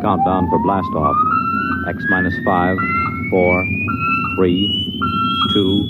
Countdown 0.00 0.48
for 0.48 0.58
blast 0.60 0.88
off. 0.94 1.14
X 1.90 2.02
minus 2.08 2.32
five, 2.42 2.78
four, 3.28 3.66
three, 4.34 4.66
two, 5.52 5.86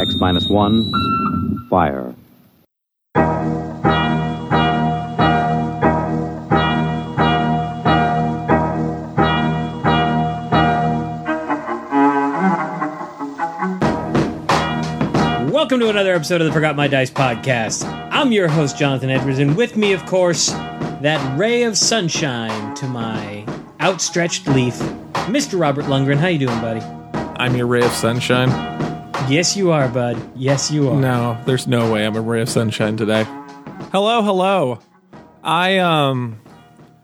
X 0.00 0.16
minus 0.18 0.48
one, 0.48 0.90
fire. 1.70 2.12
Welcome 15.52 15.78
to 15.78 15.88
another 15.88 16.16
episode 16.16 16.40
of 16.40 16.48
the 16.48 16.52
Forgot 16.52 16.74
My 16.74 16.88
Dice 16.88 17.12
podcast. 17.12 18.05
I'm 18.16 18.32
your 18.32 18.48
host, 18.48 18.78
Jonathan 18.78 19.10
Edwards, 19.10 19.40
and 19.40 19.54
with 19.58 19.76
me, 19.76 19.92
of 19.92 20.06
course, 20.06 20.48
that 20.48 21.38
ray 21.38 21.64
of 21.64 21.76
sunshine 21.76 22.74
to 22.76 22.86
my 22.86 23.44
outstretched 23.78 24.48
leaf, 24.48 24.72
Mr. 25.28 25.60
Robert 25.60 25.84
Lundgren. 25.84 26.16
How 26.16 26.28
you 26.28 26.38
doing, 26.38 26.58
buddy? 26.62 26.80
I'm 27.38 27.54
your 27.54 27.66
ray 27.66 27.84
of 27.84 27.92
sunshine. 27.92 28.48
Yes, 29.28 29.54
you 29.54 29.70
are, 29.70 29.86
bud. 29.90 30.16
Yes, 30.34 30.70
you 30.70 30.88
are. 30.88 30.98
No, 30.98 31.38
there's 31.44 31.66
no 31.66 31.92
way 31.92 32.06
I'm 32.06 32.16
a 32.16 32.22
ray 32.22 32.40
of 32.40 32.48
sunshine 32.48 32.96
today. 32.96 33.24
Hello, 33.92 34.22
hello. 34.22 34.78
I 35.44 35.76
um 35.76 36.40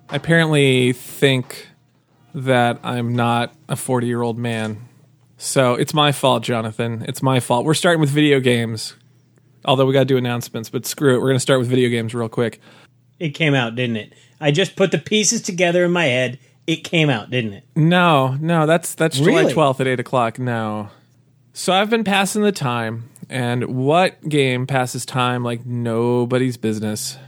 apparently 0.08 0.94
think 0.94 1.68
that 2.34 2.80
I'm 2.82 3.14
not 3.14 3.54
a 3.68 3.76
40 3.76 4.06
year 4.06 4.22
old 4.22 4.38
man. 4.38 4.88
So 5.36 5.74
it's 5.74 5.92
my 5.92 6.10
fault, 6.10 6.42
Jonathan. 6.42 7.04
It's 7.06 7.22
my 7.22 7.38
fault. 7.38 7.66
We're 7.66 7.74
starting 7.74 8.00
with 8.00 8.08
video 8.08 8.40
games. 8.40 8.94
Although 9.64 9.86
we 9.86 9.92
got 9.92 10.00
to 10.00 10.04
do 10.06 10.16
announcements, 10.16 10.70
but 10.70 10.84
screw 10.86 11.14
it. 11.14 11.18
We're 11.18 11.28
going 11.28 11.36
to 11.36 11.40
start 11.40 11.60
with 11.60 11.68
video 11.68 11.88
games 11.88 12.14
real 12.14 12.28
quick. 12.28 12.60
It 13.18 13.30
came 13.30 13.54
out, 13.54 13.74
didn't 13.76 13.96
it? 13.96 14.12
I 14.40 14.50
just 14.50 14.74
put 14.74 14.90
the 14.90 14.98
pieces 14.98 15.42
together 15.42 15.84
in 15.84 15.92
my 15.92 16.06
head. 16.06 16.38
It 16.66 16.84
came 16.84 17.08
out, 17.10 17.30
didn't 17.30 17.52
it? 17.54 17.64
No, 17.76 18.34
no, 18.40 18.66
that's 18.66 18.94
that's 18.94 19.16
July 19.18 19.42
Really? 19.42 19.54
12th 19.54 19.80
at 19.80 19.86
8 19.86 20.00
o'clock. 20.00 20.38
No. 20.38 20.90
So 21.52 21.72
I've 21.72 21.90
been 21.90 22.04
passing 22.04 22.42
the 22.42 22.52
time, 22.52 23.10
and 23.28 23.64
what 23.66 24.28
game 24.28 24.66
passes 24.66 25.04
time 25.04 25.44
like 25.44 25.66
nobody's 25.66 26.56
business? 26.56 27.18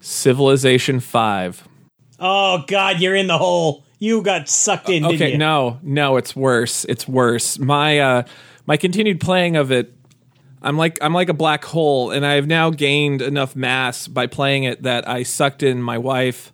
Civilization 0.00 1.00
5. 1.00 1.68
Oh, 2.18 2.64
God, 2.66 3.00
you're 3.00 3.14
in 3.16 3.26
the 3.26 3.38
hole. 3.38 3.84
You 3.98 4.22
got 4.22 4.48
sucked 4.48 4.88
in, 4.88 5.02
didn't 5.02 5.14
Okay, 5.14 5.32
you? 5.32 5.38
no, 5.38 5.78
no, 5.82 6.16
it's 6.16 6.34
worse. 6.34 6.84
It's 6.86 7.06
worse. 7.06 7.58
My 7.58 7.98
uh 8.00 8.22
my 8.66 8.76
continued 8.76 9.20
playing 9.20 9.56
of 9.56 9.70
it 9.72 9.92
I'm 10.62 10.76
like 10.76 10.98
I'm 11.02 11.12
like 11.12 11.28
a 11.28 11.34
black 11.34 11.64
hole 11.64 12.10
and 12.10 12.24
I've 12.24 12.46
now 12.46 12.70
gained 12.70 13.20
enough 13.20 13.56
mass 13.56 14.06
by 14.08 14.26
playing 14.26 14.64
it 14.64 14.82
that 14.84 15.08
I 15.08 15.24
sucked 15.24 15.62
in 15.62 15.82
my 15.82 15.98
wife 15.98 16.52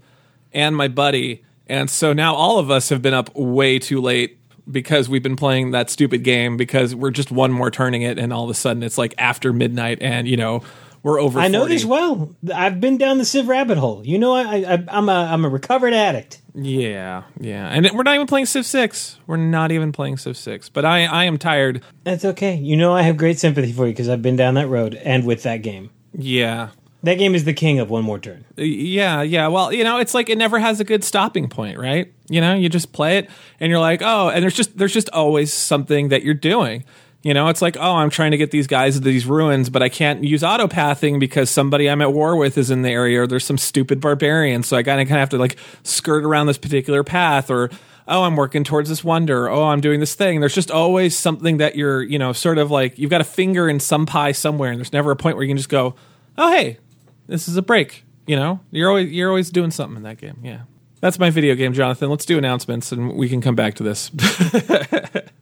and 0.53 0.75
my 0.75 0.89
buddy. 0.89 1.45
And 1.67 1.91
so 1.91 2.13
now 2.13 2.35
all 2.35 2.59
of 2.59 2.71
us 2.71 2.89
have 2.89 3.03
been 3.03 3.15
up 3.15 3.35
way 3.37 3.79
too 3.79 4.01
late 4.01 4.39
because 4.71 5.09
we've 5.09 5.23
been 5.23 5.37
playing 5.37 5.73
that 5.73 5.91
stupid 5.91 6.25
game 6.25 6.57
because 6.57 6.95
we're 6.95 7.11
just 7.11 7.31
one 7.31 7.53
more 7.53 7.71
turning 7.71 8.03
it 8.03 8.19
and 8.19 8.33
all 8.33 8.45
of 8.45 8.51
a 8.51 8.55
sudden 8.55 8.83
it's 8.83 8.99
like 8.99 9.15
after 9.19 9.53
midnight 9.53 9.99
and 10.01 10.27
you 10.27 10.37
know 10.37 10.63
we're 11.03 11.21
over 11.21 11.39
I 11.39 11.49
know 11.49 11.61
40. 11.61 11.75
this 11.75 11.85
well. 11.85 12.35
I've 12.53 12.81
been 12.81 12.99
down 12.99 13.19
the 13.19 13.25
Civ 13.25 13.49
rabbit 13.49 13.79
hole. 13.79 14.05
You 14.05 14.19
know, 14.19 14.35
I, 14.35 14.75
I, 14.75 14.85
I'm 14.89 15.09
a 15.09 15.13
I'm 15.13 15.45
a 15.45 15.49
recovered 15.49 15.95
addict. 15.95 16.41
Yeah, 16.61 17.23
yeah. 17.39 17.69
And 17.69 17.89
we're 17.95 18.03
not 18.03 18.15
even 18.17 18.27
playing 18.27 18.47
Civ 18.47 18.67
6. 18.67 19.19
We're 19.27 19.37
not 19.37 19.71
even 19.71 19.93
playing 19.93 20.17
Civ 20.17 20.37
6. 20.37 20.69
But 20.71 20.85
I 20.85 21.05
I 21.05 21.25
am 21.25 21.39
tired. 21.39 21.83
That's 22.05 22.25
okay. 22.25 22.57
You 22.57 22.77
know, 22.77 22.93
I 22.95 23.03
have 23.03 23.17
great 23.17 23.39
sympathy 23.39 23.73
for 23.73 23.87
you 23.87 23.93
because 23.93 24.09
I've 24.09 24.23
been 24.23 24.37
down 24.37 24.55
that 24.55 24.67
road 24.67 24.95
and 24.95 25.25
with 25.25 25.45
that 25.45 25.59
game. 25.63 25.91
Yeah. 26.13 26.71
That 27.05 27.15
game 27.15 27.37
is 27.37 27.45
the 27.45 27.53
king 27.53 27.79
of 27.79 27.91
one 27.91 28.03
more 28.03 28.19
turn. 28.19 28.45
Uh, 28.59 28.63
yeah, 28.63 29.23
yeah. 29.23 29.47
Well, 29.47 29.73
you 29.73 29.85
know, 29.85 29.99
it's 29.99 30.15
like 30.15 30.29
it 30.29 30.37
never 30.37 30.59
has 30.59 30.81
a 30.81 30.85
good 30.85 31.05
stopping 31.05 31.49
point, 31.49 31.79
right? 31.79 32.13
You 32.29 32.41
know, 32.41 32.55
you 32.55 32.69
just 32.69 32.93
play 32.93 33.19
it 33.19 33.31
and 33.61 33.71
you're 33.71 33.79
like, 33.79 34.03
"Oh, 34.03 34.31
and 34.31 34.43
there's 34.43 34.55
just 34.55 34.77
there's 34.77 34.93
just 34.93 35.09
always 35.11 35.53
something 35.53 36.09
that 36.09 36.25
you're 36.25 36.35
doing." 36.35 36.85
You 37.23 37.35
know, 37.35 37.49
it's 37.49 37.61
like, 37.61 37.77
"Oh, 37.77 37.97
I'm 37.97 38.11
trying 38.11 38.31
to 38.31 38.37
get 38.37 38.53
these 38.53 38.67
guys 38.69 38.95
to 38.95 39.01
these 39.01 39.27
ruins, 39.27 39.71
but 39.71 39.83
I 39.83 39.89
can't 39.89 40.23
use 40.23 40.43
autopathing 40.43 41.19
because 41.19 41.51
somebody 41.51 41.91
I'm 41.91 42.01
at 42.01 42.13
war 42.13 42.37
with 42.37 42.57
is 42.57 42.71
in 42.71 42.83
the 42.83 42.91
area 42.91 43.23
or 43.23 43.27
there's 43.27 43.45
some 43.45 43.59
stupid 43.59 44.01
barbarian, 44.01 44.63
so 44.63 44.77
I 44.77 44.83
kind 44.83 45.01
of 45.01 45.09
kind 45.09 45.17
of 45.17 45.21
have 45.21 45.29
to 45.31 45.39
like 45.39 45.57
skirt 45.83 46.25
around 46.25 46.47
this 46.47 46.59
particular 46.59 47.03
path 47.03 47.51
or 47.51 47.71
oh, 48.07 48.23
I'm 48.23 48.37
working 48.37 48.65
towards 48.65 48.89
this 48.89 49.05
wonder. 49.05 49.51
Oh, 49.51 49.65
I'm 49.65 49.81
doing 49.81 50.01
this 50.01 50.15
thing. 50.15 50.41
There's 50.41 50.55
just 50.55 50.71
always 50.71 51.15
something 51.17 51.59
that 51.59 51.77
you're, 51.77 52.03
you 52.03 52.19
know, 52.19 52.33
sort 52.33 52.57
of 52.57 52.71
like 52.71 52.99
you've 52.99 53.11
got 53.11 53.21
a 53.21 53.25
finger 53.25 53.69
in 53.69 53.81
some 53.81 54.07
pie 54.07 54.33
somewhere 54.33 54.71
and 54.71 54.79
there's 54.79 54.95
never 54.95 55.11
a 55.11 55.17
point 55.17 55.37
where 55.37 55.45
you 55.45 55.51
can 55.51 55.59
just 55.59 55.69
go, 55.69 55.95
"Oh, 56.39 56.51
hey, 56.51 56.79
this 57.27 57.49
is 57.49 57.57
a 57.57 57.63
break. 57.63 58.05
You 58.27 58.37
know, 58.37 58.61
you're 58.71 58.89
always 58.89 59.11
you're 59.11 59.29
always 59.29 59.51
doing 59.51 59.71
something 59.71 59.97
in 59.97 60.03
that 60.05 60.19
game. 60.19 60.39
Yeah, 60.43 60.63
that's 61.01 61.19
my 61.19 61.31
video 61.31 61.55
game, 61.55 61.73
Jonathan. 61.73 62.11
Let's 62.11 62.27
do 62.27 62.39
announcements, 62.39 62.93
and 62.93 63.15
we 63.15 63.29
can 63.29 63.41
come 63.41 63.55
back 63.55 63.75
to 63.75 63.83
this. 63.83 64.11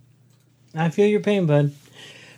I 0.76 0.90
feel 0.90 1.06
your 1.06 1.20
pain, 1.20 1.46
bud. 1.46 1.72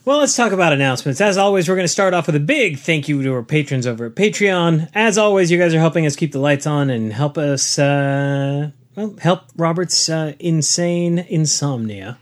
Well, 0.04 0.19
let's 0.19 0.37
talk 0.37 0.53
about 0.53 0.72
announcements. 0.72 1.21
As 1.21 1.37
always, 1.37 1.69
we're 1.69 1.75
going 1.75 1.84
to 1.84 1.93
start 1.93 2.15
off 2.15 2.26
with 2.26 2.37
a 2.37 2.41
big 2.41 2.78
thank 2.78 3.09
you 3.09 3.22
to 3.22 3.34
our 3.34 3.43
patrons 3.43 3.87
over 3.87 4.06
at 4.06 4.15
Patreon. 4.15 4.88
As 4.94 5.19
always, 5.19 5.50
you 5.50 5.59
guys 5.59 5.75
are 5.75 5.81
helping 5.81 6.06
us 6.06 6.16
keep 6.16 6.32
the 6.32 6.38
lights 6.38 6.66
on 6.66 6.88
and 6.88 7.12
help 7.12 7.37
us, 7.37 7.78
uh, 7.78 8.71
well, 8.94 9.16
help 9.21 9.43
Robert's 9.56 10.09
uh, 10.09 10.32
insane 10.38 11.19
insomnia. 11.19 12.16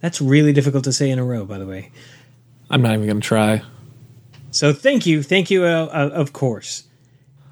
That's 0.00 0.20
really 0.20 0.52
difficult 0.52 0.84
to 0.84 0.92
say 0.92 1.10
in 1.10 1.18
a 1.18 1.24
row, 1.24 1.44
by 1.44 1.58
the 1.58 1.66
way. 1.66 1.90
I'm 2.70 2.82
not 2.82 2.92
even 2.92 3.06
going 3.06 3.20
to 3.20 3.26
try. 3.26 3.62
So 4.50 4.72
thank 4.72 5.06
you, 5.06 5.22
thank 5.22 5.50
you, 5.50 5.64
uh, 5.64 5.88
uh, 5.92 6.10
of 6.12 6.32
course. 6.32 6.84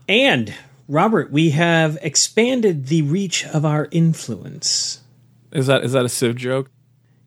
And 0.08 0.54
Robert, 0.88 1.32
we 1.32 1.50
have 1.50 1.98
expanded 2.02 2.86
the 2.86 3.02
reach 3.02 3.44
of 3.46 3.64
our 3.64 3.88
influence. 3.90 5.00
Is 5.50 5.66
that 5.66 5.84
is 5.84 5.92
that 5.92 6.04
a 6.04 6.08
Civ 6.08 6.36
joke? 6.36 6.70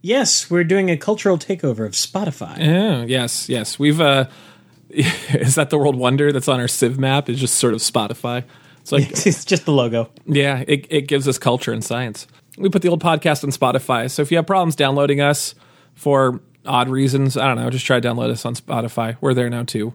Yes, 0.02 0.50
we're 0.50 0.64
doing 0.64 0.90
a 0.90 0.98
cultural 0.98 1.38
takeover 1.38 1.86
of 1.86 1.94
Spotify. 1.94 2.58
Yeah. 2.60 3.04
Yes. 3.04 3.50
Yes. 3.50 3.78
We've. 3.80 4.00
uh 4.02 4.26
Is 4.90 5.56
that 5.56 5.70
the 5.70 5.78
world 5.78 5.98
wonder 5.98 6.32
that's 6.32 6.48
on 6.48 6.62
our 6.62 6.68
Civ 6.68 6.98
map? 6.98 7.30
Is 7.30 7.40
just 7.40 7.56
sort 7.56 7.74
of 7.74 7.82
Spotify. 7.82 8.46
It's 8.80 8.92
like 8.92 9.10
it's 9.26 9.44
just 9.44 9.66
the 9.66 9.74
logo. 9.74 10.10
Yeah, 10.26 10.64
it, 10.66 10.88
it 10.90 11.02
gives 11.08 11.28
us 11.28 11.38
culture 11.38 11.74
and 11.74 11.84
science. 11.84 12.26
We 12.58 12.70
put 12.70 12.82
the 12.82 12.88
old 12.88 13.04
podcast 13.04 13.44
on 13.44 13.52
Spotify. 13.52 14.10
So 14.10 14.22
if 14.22 14.32
you 14.32 14.38
have 14.38 14.48
problems 14.48 14.78
downloading 14.78 15.20
us 15.20 15.56
for 15.94 16.40
odd 16.66 16.88
reasons, 16.90 17.36
I 17.36 17.48
don't 17.48 17.58
know, 17.58 17.70
just 17.70 17.86
try 17.86 18.00
to 18.00 18.08
download 18.08 18.30
us 18.30 18.46
on 18.46 18.56
Spotify. 18.56 19.18
We're 19.20 19.34
there 19.34 19.50
now 19.50 19.64
too. 19.64 19.94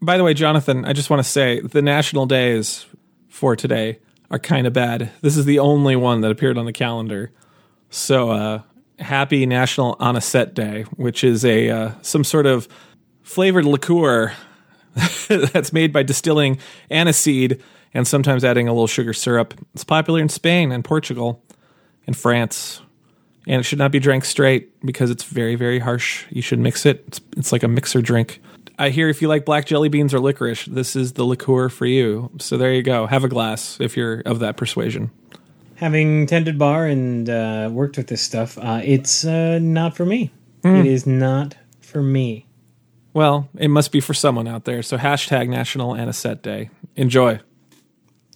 By 0.00 0.16
the 0.16 0.24
way, 0.24 0.34
Jonathan, 0.34 0.84
I 0.84 0.92
just 0.92 1.08
want 1.08 1.22
to 1.22 1.28
say 1.28 1.60
the 1.60 1.80
national 1.82 2.26
days 2.26 2.84
for 3.28 3.54
today 3.54 4.00
are 4.30 4.40
kind 4.40 4.66
of 4.66 4.72
bad. 4.72 5.10
This 5.20 5.36
is 5.36 5.44
the 5.44 5.60
only 5.60 5.94
one 5.94 6.20
that 6.22 6.30
appeared 6.32 6.58
on 6.58 6.64
the 6.64 6.72
calendar. 6.72 7.30
So 7.90 8.30
uh, 8.30 8.62
happy 9.02 9.46
National 9.46 9.96
Anisette 9.96 10.54
Day, 10.54 10.82
which 10.96 11.24
is 11.24 11.44
a 11.44 11.70
uh, 11.70 11.92
some 12.02 12.24
sort 12.24 12.46
of 12.46 12.68
flavored 13.22 13.64
liqueur 13.64 14.32
that's 15.28 15.72
made 15.72 15.92
by 15.92 16.02
distilling 16.02 16.58
aniseed 16.90 17.60
and 17.94 18.06
sometimes 18.06 18.44
adding 18.44 18.68
a 18.68 18.72
little 18.72 18.86
sugar 18.86 19.12
syrup. 19.12 19.54
It's 19.74 19.84
popular 19.84 20.20
in 20.20 20.28
Spain 20.28 20.72
and 20.72 20.84
Portugal 20.84 21.42
and 22.06 22.16
France. 22.16 22.80
And 23.46 23.60
it 23.60 23.64
should 23.64 23.78
not 23.78 23.90
be 23.90 23.98
drank 23.98 24.24
straight 24.24 24.80
because 24.84 25.10
it's 25.10 25.24
very, 25.24 25.56
very 25.56 25.78
harsh. 25.78 26.26
You 26.30 26.42
should 26.42 26.60
mix 26.60 26.86
it. 26.86 27.04
It's, 27.08 27.20
it's 27.36 27.52
like 27.52 27.62
a 27.62 27.68
mixer 27.68 28.00
drink. 28.00 28.40
I 28.78 28.90
hear 28.90 29.08
if 29.08 29.20
you 29.20 29.28
like 29.28 29.44
black 29.44 29.66
jelly 29.66 29.88
beans 29.88 30.14
or 30.14 30.20
licorice, 30.20 30.66
this 30.66 30.96
is 30.96 31.14
the 31.14 31.24
liqueur 31.24 31.68
for 31.68 31.86
you. 31.86 32.30
So 32.38 32.56
there 32.56 32.72
you 32.72 32.82
go. 32.82 33.06
Have 33.06 33.24
a 33.24 33.28
glass 33.28 33.78
if 33.80 33.96
you're 33.96 34.20
of 34.20 34.38
that 34.40 34.56
persuasion. 34.56 35.10
Having 35.82 36.26
tended 36.28 36.60
bar 36.60 36.86
and 36.86 37.28
uh, 37.28 37.68
worked 37.72 37.96
with 37.96 38.06
this 38.06 38.22
stuff, 38.22 38.56
uh, 38.56 38.80
it's 38.84 39.24
uh, 39.24 39.58
not 39.58 39.96
for 39.96 40.06
me. 40.06 40.30
It 40.62 40.86
is 40.86 41.08
not 41.08 41.56
for 41.80 42.00
me. 42.00 42.46
Well, 43.12 43.48
it 43.58 43.66
must 43.66 43.90
be 43.90 43.98
for 43.98 44.14
someone 44.14 44.46
out 44.46 44.64
there. 44.64 44.84
So 44.84 44.96
hashtag 44.96 45.48
National 45.48 45.96
Anisette 45.96 46.40
Day. 46.40 46.70
Enjoy. 46.94 47.40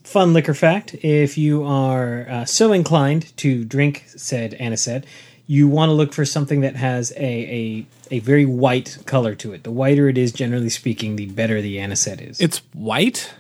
Fun 0.02 0.32
liquor 0.32 0.54
fact 0.54 0.96
if 1.04 1.38
you 1.38 1.62
are 1.62 2.26
uh, 2.28 2.44
so 2.46 2.72
inclined 2.72 3.36
to 3.36 3.64
drink 3.64 4.06
said 4.08 4.56
anisette, 4.58 5.04
you 5.46 5.68
want 5.68 5.90
to 5.90 5.92
look 5.92 6.12
for 6.12 6.24
something 6.24 6.62
that 6.62 6.74
has 6.74 7.12
a, 7.12 7.22
a, 7.22 7.86
a 8.10 8.18
very 8.18 8.44
white 8.44 8.98
color 9.06 9.36
to 9.36 9.52
it. 9.52 9.62
The 9.62 9.70
whiter 9.70 10.08
it 10.08 10.18
is, 10.18 10.32
generally 10.32 10.68
speaking, 10.68 11.14
the 11.14 11.26
better 11.26 11.62
the 11.62 11.78
anisette 11.78 12.20
is. 12.20 12.40
It's 12.40 12.58
white? 12.72 13.32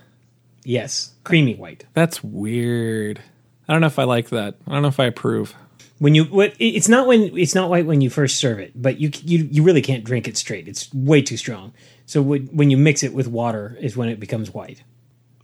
yes, 0.66 1.14
creamy 1.24 1.54
white. 1.54 1.86
That's 1.94 2.22
weird. 2.22 3.20
I 3.68 3.72
don't 3.72 3.80
know 3.80 3.86
if 3.88 3.98
I 3.98 4.04
like 4.04 4.30
that. 4.30 4.56
I 4.66 4.72
don't 4.72 4.82
know 4.82 4.88
if 4.88 5.00
I 5.00 5.06
approve. 5.06 5.54
When 5.98 6.14
you 6.14 6.24
what 6.24 6.54
it's 6.58 6.88
not 6.88 7.06
when 7.06 7.36
it's 7.36 7.54
not 7.54 7.70
white 7.70 7.86
when 7.86 8.00
you 8.00 8.10
first 8.10 8.36
serve 8.36 8.58
it, 8.58 8.72
but 8.80 9.00
you 9.00 9.10
you 9.22 9.48
you 9.50 9.62
really 9.62 9.82
can't 9.82 10.04
drink 10.04 10.28
it 10.28 10.36
straight. 10.36 10.68
It's 10.68 10.92
way 10.92 11.22
too 11.22 11.36
strong. 11.36 11.72
So 12.04 12.20
when 12.20 12.46
when 12.48 12.70
you 12.70 12.76
mix 12.76 13.02
it 13.02 13.14
with 13.14 13.26
water 13.26 13.76
is 13.80 13.96
when 13.96 14.08
it 14.08 14.20
becomes 14.20 14.52
white. 14.52 14.82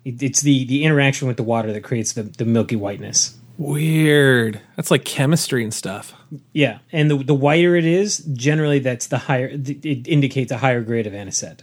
It's 0.04 0.40
the 0.40 0.64
the 0.64 0.84
interaction 0.84 1.26
with 1.26 1.36
the 1.36 1.42
water 1.42 1.72
that 1.72 1.82
creates 1.82 2.12
the 2.12 2.24
the 2.24 2.44
milky 2.44 2.76
whiteness. 2.76 3.38
Weird. 3.56 4.60
That's 4.76 4.90
like 4.90 5.04
chemistry 5.04 5.62
and 5.62 5.72
stuff. 5.72 6.14
Yeah, 6.52 6.78
and 6.90 7.10
the 7.10 7.16
the 7.16 7.34
whiter 7.34 7.76
it 7.76 7.84
is, 7.84 8.18
generally 8.18 8.78
that's 8.78 9.06
the 9.06 9.18
higher. 9.18 9.48
It 9.52 10.08
indicates 10.08 10.52
a 10.52 10.58
higher 10.58 10.82
grade 10.82 11.06
of 11.06 11.14
anisette. 11.14 11.62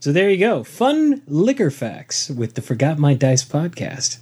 So 0.00 0.12
there 0.12 0.28
you 0.30 0.38
go. 0.38 0.64
Fun 0.64 1.22
liquor 1.26 1.70
facts 1.70 2.30
with 2.30 2.54
the 2.54 2.62
Forgot 2.62 2.98
My 2.98 3.14
Dice 3.14 3.44
podcast. 3.44 4.18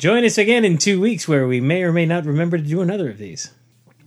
Join 0.00 0.24
us 0.24 0.38
again 0.38 0.64
in 0.64 0.78
two 0.78 0.98
weeks 0.98 1.28
where 1.28 1.46
we 1.46 1.60
may 1.60 1.82
or 1.82 1.92
may 1.92 2.06
not 2.06 2.24
remember 2.24 2.56
to 2.56 2.62
do 2.64 2.80
another 2.80 3.10
of 3.10 3.18
these. 3.18 3.52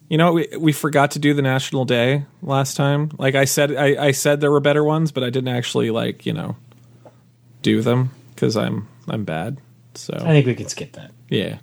You 0.10 0.18
know, 0.18 0.34
we 0.34 0.48
we 0.57 0.72
forgot 0.72 1.12
to 1.12 1.19
do 1.19 1.36
the 1.36 1.44
National 1.44 1.86
Day 1.86 2.25
last 2.42 2.75
time. 2.75 3.12
Like 3.19 3.36
I 3.36 3.45
said, 3.45 3.75
I, 3.75 4.07
I 4.07 4.12
said 4.12 4.42
there 4.42 4.50
were 4.50 4.60
better 4.60 4.84
ones, 4.84 5.12
but 5.12 5.24
I 5.24 5.30
didn't 5.30 5.50
actually 5.50 5.92
like 5.92 6.25
you 6.25 6.34
know 6.34 6.56
do 7.62 7.84
them 7.84 8.10
because 8.34 8.57
I'm 8.57 8.88
I'm 9.07 9.24
bad. 9.24 9.60
So 9.94 10.16
I 10.16 10.30
think 10.30 10.48
we 10.48 10.56
can 10.56 10.68
skip 10.68 10.94
that. 10.94 11.12
yeah, 11.30 11.60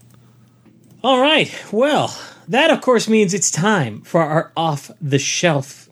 All 1.03 1.21
right. 1.21 1.53
Well, 1.73 2.17
that 2.47 2.71
of 2.71 2.81
course 2.83 3.09
means 3.09 3.35
it's 3.35 3.51
time 3.51 4.03
for 4.03 4.23
our 4.23 4.53
off 4.57 4.93
the 5.01 5.19
shelf 5.19 5.89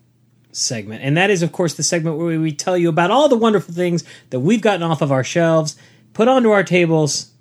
segment. 0.53 1.03
And 1.03 1.17
that 1.17 1.31
is, 1.31 1.43
of 1.43 1.51
course, 1.51 1.75
the 1.75 1.83
segment 1.83 2.19
where 2.19 2.39
we 2.41 2.53
tell 2.53 2.79
you 2.79 2.89
about 2.89 3.11
all 3.11 3.29
the 3.29 3.37
wonderful 3.37 3.75
things 3.75 4.05
that 4.31 4.41
we've 4.41 4.61
gotten 4.61 4.85
off 4.85 5.03
of 5.03 5.11
our 5.11 5.25
shelves, 5.25 5.77
put 6.15 6.29
onto 6.29 6.51
our 6.51 6.63
tables, 6.63 7.33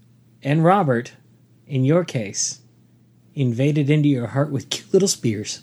and 0.47 0.63
Robert, 0.63 1.11
in 1.67 1.83
your 1.83 2.05
case, 2.05 2.61
invaded 3.35 3.89
into 3.89 4.07
your 4.07 4.27
heart 4.27 4.49
with 4.49 4.69
cute 4.69 4.93
little 4.93 5.09
spears. 5.09 5.61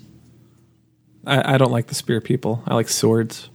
I, 1.27 1.55
I 1.55 1.59
don't 1.59 1.73
like 1.73 1.87
the 1.87 1.95
spear 1.95 2.21
people. 2.21 2.63
I 2.67 2.75
like 2.75 2.91
swords. 2.91 3.49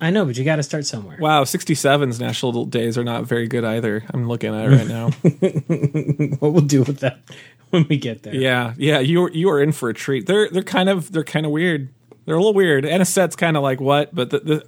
I 0.00 0.10
know, 0.10 0.24
but 0.24 0.36
you 0.36 0.44
got 0.44 0.56
to 0.56 0.64
start 0.64 0.86
somewhere. 0.86 1.16
Wow, 1.20 1.44
67's 1.44 2.18
national 2.18 2.64
days 2.66 2.98
are 2.98 3.04
not 3.04 3.24
very 3.26 3.46
good 3.46 3.64
either. 3.64 4.02
I'm 4.12 4.28
looking 4.28 4.52
at 4.52 4.64
it 4.64 4.76
right 4.76 4.88
now. 4.88 5.10
What 6.40 6.52
we'll 6.52 6.62
do 6.62 6.82
with 6.82 6.98
that 6.98 7.20
when 7.70 7.86
we 7.88 7.96
get 7.96 8.24
there. 8.24 8.34
yeah, 8.34 8.74
yeah, 8.76 8.98
you 8.98 9.30
you 9.30 9.48
are 9.50 9.62
in 9.62 9.72
for 9.72 9.88
a 9.88 9.94
treat. 9.94 10.26
They're 10.26 10.48
they're 10.50 10.62
kind 10.62 10.88
of 10.88 11.12
they're 11.12 11.24
kind 11.24 11.46
of 11.46 11.52
weird. 11.52 11.88
They're 12.24 12.34
a 12.34 12.38
little 12.38 12.54
weird. 12.54 12.84
Anisette's 12.84 13.36
kind 13.36 13.56
of 13.56 13.62
like 13.62 13.80
what, 13.80 14.14
but 14.14 14.30
the, 14.30 14.40
the 14.40 14.66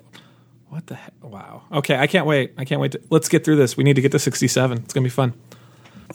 what 0.68 0.86
the 0.86 0.94
heck? 0.94 1.12
Wow. 1.22 1.64
Okay, 1.72 1.96
I 1.96 2.06
can't 2.06 2.24
wait. 2.24 2.54
I 2.56 2.64
can't 2.64 2.80
wait. 2.80 2.92
To, 2.92 3.00
let's 3.10 3.28
get 3.28 3.44
through 3.44 3.56
this. 3.56 3.76
We 3.76 3.84
need 3.84 3.96
to 3.96 4.02
get 4.02 4.12
to 4.12 4.18
67. 4.18 4.78
It's 4.78 4.94
gonna 4.94 5.04
be 5.04 5.10
fun. 5.10 5.34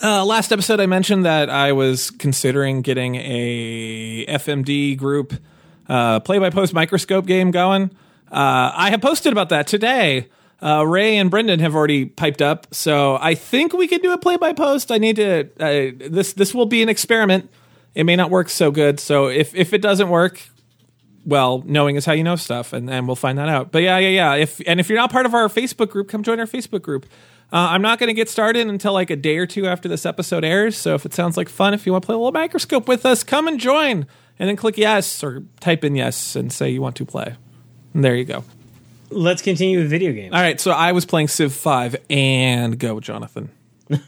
Uh, 0.03 0.25
last 0.25 0.51
episode, 0.51 0.79
I 0.79 0.87
mentioned 0.87 1.25
that 1.25 1.51
I 1.51 1.73
was 1.73 2.09
considering 2.09 2.81
getting 2.81 3.15
a 3.17 4.25
FMD 4.27 4.97
group 4.97 5.33
uh, 5.87 6.19
play-by-post 6.21 6.73
microscope 6.73 7.27
game 7.27 7.51
going. 7.51 7.91
Uh, 8.31 8.71
I 8.73 8.89
have 8.89 9.01
posted 9.01 9.31
about 9.31 9.49
that 9.49 9.67
today. 9.67 10.27
Uh, 10.59 10.85
Ray 10.87 11.17
and 11.17 11.29
Brendan 11.29 11.59
have 11.59 11.75
already 11.75 12.05
piped 12.05 12.41
up, 12.41 12.73
so 12.73 13.17
I 13.21 13.35
think 13.35 13.73
we 13.73 13.87
can 13.87 14.01
do 14.01 14.11
a 14.11 14.17
play-by-post. 14.17 14.91
I 14.91 14.97
need 14.97 15.17
to. 15.17 15.49
Uh, 15.59 15.91
this 16.09 16.33
this 16.33 16.53
will 16.53 16.65
be 16.65 16.81
an 16.81 16.89
experiment. 16.89 17.49
It 17.93 18.05
may 18.05 18.15
not 18.15 18.31
work 18.31 18.49
so 18.49 18.71
good. 18.71 18.99
So 18.99 19.27
if 19.27 19.53
if 19.53 19.73
it 19.73 19.81
doesn't 19.81 20.09
work, 20.09 20.41
well, 21.25 21.63
knowing 21.65 21.95
is 21.95 22.05
how 22.05 22.13
you 22.13 22.23
know 22.23 22.35
stuff, 22.35 22.73
and, 22.73 22.89
and 22.89 23.07
we'll 23.07 23.15
find 23.15 23.37
that 23.37 23.49
out. 23.49 23.71
But 23.71 23.83
yeah, 23.83 23.97
yeah, 23.97 24.09
yeah. 24.09 24.33
If 24.35 24.61
and 24.67 24.79
if 24.79 24.89
you're 24.89 24.99
not 24.99 25.11
part 25.11 25.25
of 25.25 25.33
our 25.33 25.47
Facebook 25.47 25.89
group, 25.89 26.09
come 26.09 26.23
join 26.23 26.39
our 26.39 26.45
Facebook 26.47 26.81
group. 26.81 27.05
Uh, 27.53 27.67
I'm 27.71 27.81
not 27.81 27.99
going 27.99 28.07
to 28.07 28.13
get 28.13 28.29
started 28.29 28.67
until 28.67 28.93
like 28.93 29.09
a 29.09 29.15
day 29.15 29.37
or 29.37 29.45
two 29.45 29.67
after 29.67 29.89
this 29.89 30.05
episode 30.05 30.45
airs. 30.45 30.77
So 30.77 30.95
if 30.95 31.05
it 31.05 31.13
sounds 31.13 31.35
like 31.35 31.49
fun, 31.49 31.73
if 31.73 31.85
you 31.85 31.91
want 31.91 32.03
to 32.03 32.05
play 32.05 32.15
a 32.15 32.17
little 32.17 32.31
microscope 32.31 32.87
with 32.87 33.05
us, 33.05 33.23
come 33.23 33.47
and 33.47 33.59
join, 33.59 34.07
and 34.39 34.49
then 34.49 34.55
click 34.55 34.77
yes 34.77 35.23
or 35.23 35.43
type 35.59 35.83
in 35.83 35.95
yes 35.95 36.35
and 36.35 36.51
say 36.51 36.69
you 36.69 36.81
want 36.81 36.95
to 36.97 37.05
play. 37.05 37.35
And 37.93 38.05
there 38.05 38.15
you 38.15 38.23
go. 38.23 38.45
Let's 39.09 39.41
continue 39.41 39.79
with 39.79 39.89
video 39.89 40.13
games. 40.13 40.33
All 40.33 40.39
right. 40.39 40.61
So 40.61 40.71
I 40.71 40.93
was 40.93 41.05
playing 41.05 41.27
Civ 41.27 41.53
Five, 41.53 41.97
and 42.09 42.79
go, 42.79 42.99
Jonathan. 43.01 43.49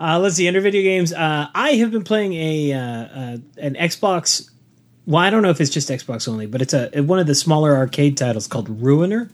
Uh, 0.00 0.18
let's 0.18 0.36
see. 0.36 0.48
Under 0.48 0.62
video 0.62 0.80
games, 0.82 1.12
uh, 1.12 1.48
I 1.54 1.72
have 1.72 1.90
been 1.90 2.04
playing 2.04 2.32
a 2.32 2.72
uh, 2.72 2.80
uh, 2.80 3.36
an 3.58 3.74
Xbox. 3.74 4.50
Well, 5.06 5.22
I 5.22 5.28
don't 5.28 5.42
know 5.42 5.50
if 5.50 5.60
it's 5.60 5.70
just 5.70 5.90
Xbox 5.90 6.26
only, 6.26 6.46
but 6.46 6.62
it's 6.62 6.72
a 6.72 6.88
one 7.02 7.18
of 7.18 7.26
the 7.26 7.34
smaller 7.34 7.76
arcade 7.76 8.16
titles 8.16 8.46
called 8.46 8.80
Ruiner, 8.80 9.28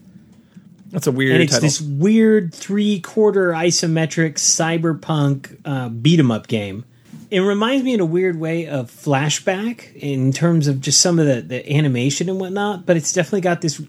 That's 0.91 1.07
a 1.07 1.11
weird 1.11 1.33
and 1.33 1.43
it's 1.43 1.53
title. 1.53 1.67
this 1.67 1.81
weird 1.81 2.53
three 2.53 2.99
quarter 2.99 3.51
isometric 3.51 4.35
cyberpunk 4.35 5.57
uh, 5.65 5.89
beat 5.89 6.19
'em 6.19 6.31
up 6.31 6.47
game. 6.47 6.85
It 7.29 7.41
reminds 7.41 7.83
me 7.83 7.93
in 7.93 7.99
a 7.99 8.05
weird 8.05 8.39
way 8.39 8.67
of 8.67 8.89
Flashback 8.89 9.93
in 9.95 10.31
terms 10.31 10.67
of 10.67 10.79
just 10.79 11.01
some 11.01 11.19
of 11.19 11.25
the, 11.25 11.41
the 11.41 11.73
animation 11.75 12.29
and 12.29 12.39
whatnot, 12.39 12.85
but 12.85 12.95
it's 12.95 13.11
definitely 13.11 13.41
got 13.41 13.59
this 13.61 13.81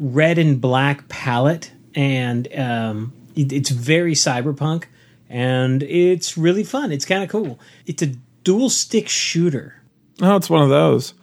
red 0.00 0.36
and 0.38 0.60
black 0.60 1.08
palette, 1.08 1.70
and 1.94 2.48
um, 2.58 3.12
it- 3.36 3.52
it's 3.52 3.70
very 3.70 4.14
cyberpunk, 4.14 4.84
and 5.30 5.84
it's 5.84 6.36
really 6.36 6.64
fun. 6.64 6.90
It's 6.90 7.04
kind 7.04 7.22
of 7.22 7.28
cool. 7.28 7.60
It's 7.86 8.02
a 8.02 8.14
dual 8.42 8.68
stick 8.68 9.08
shooter. 9.08 9.76
oh, 10.20 10.34
it's 10.34 10.50
one 10.50 10.62
of 10.62 10.68
those, 10.70 11.14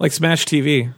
like 0.00 0.10
Smash 0.10 0.46
TV. 0.46 0.92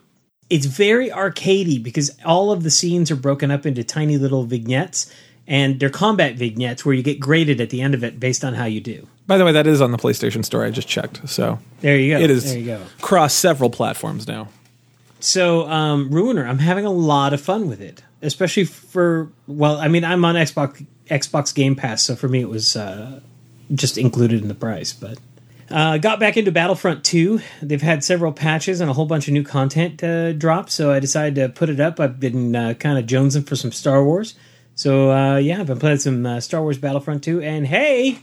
It's 0.50 0.66
very 0.66 1.10
arcadey 1.10 1.82
because 1.82 2.16
all 2.24 2.52
of 2.52 2.62
the 2.62 2.70
scenes 2.70 3.10
are 3.10 3.16
broken 3.16 3.50
up 3.50 3.64
into 3.66 3.82
tiny 3.82 4.18
little 4.18 4.44
vignettes 4.44 5.12
and 5.46 5.78
they're 5.80 5.90
combat 5.90 6.36
vignettes 6.36 6.84
where 6.84 6.94
you 6.94 7.02
get 7.02 7.20
graded 7.20 7.60
at 7.60 7.70
the 7.70 7.80
end 7.82 7.94
of 7.94 8.02
it 8.04 8.18
based 8.20 8.44
on 8.44 8.54
how 8.54 8.64
you 8.64 8.80
do. 8.80 9.06
By 9.26 9.38
the 9.38 9.44
way, 9.44 9.52
that 9.52 9.66
is 9.66 9.80
on 9.80 9.90
the 9.90 9.98
PlayStation 9.98 10.44
Store. 10.44 10.64
I 10.64 10.70
just 10.70 10.88
checked. 10.88 11.28
So 11.28 11.58
There 11.80 11.98
you 11.98 12.16
go. 12.16 12.22
it 12.22 12.30
is 12.30 12.44
There 12.44 12.58
you 12.58 12.66
go. 12.66 12.82
cross 13.00 13.34
several 13.34 13.70
platforms 13.70 14.26
now. 14.28 14.48
So, 15.20 15.66
um, 15.68 16.10
Ruiner, 16.10 16.46
I'm 16.46 16.58
having 16.58 16.84
a 16.84 16.90
lot 16.90 17.32
of 17.32 17.40
fun 17.40 17.66
with 17.68 17.80
it, 17.80 18.02
especially 18.20 18.64
for 18.64 19.30
well, 19.46 19.78
I 19.78 19.88
mean, 19.88 20.04
I'm 20.04 20.22
on 20.24 20.34
Xbox 20.34 20.84
Xbox 21.10 21.54
Game 21.54 21.74
Pass, 21.74 22.02
so 22.02 22.14
for 22.14 22.28
me 22.28 22.40
it 22.40 22.48
was 22.50 22.76
uh, 22.76 23.20
just 23.74 23.96
included 23.96 24.42
in 24.42 24.48
the 24.48 24.54
price. 24.54 24.92
But 24.92 25.18
uh, 25.74 25.98
got 25.98 26.20
back 26.20 26.36
into 26.36 26.52
Battlefront 26.52 27.04
2. 27.04 27.40
They've 27.60 27.82
had 27.82 28.04
several 28.04 28.32
patches 28.32 28.80
and 28.80 28.88
a 28.88 28.92
whole 28.92 29.06
bunch 29.06 29.26
of 29.26 29.34
new 29.34 29.42
content 29.42 30.02
uh, 30.02 30.32
drop, 30.32 30.70
so 30.70 30.92
I 30.92 31.00
decided 31.00 31.34
to 31.34 31.48
put 31.48 31.68
it 31.68 31.80
up. 31.80 31.98
I've 31.98 32.20
been 32.20 32.54
uh, 32.54 32.74
kind 32.74 32.98
of 32.98 33.06
jonesing 33.06 33.46
for 33.46 33.56
some 33.56 33.72
Star 33.72 34.04
Wars, 34.04 34.34
so 34.74 35.10
uh, 35.10 35.36
yeah, 35.36 35.60
I've 35.60 35.66
been 35.66 35.80
playing 35.80 35.98
some 35.98 36.24
uh, 36.24 36.40
Star 36.40 36.62
Wars 36.62 36.78
Battlefront 36.78 37.24
2, 37.24 37.42
and 37.42 37.66
hey. 37.66 38.18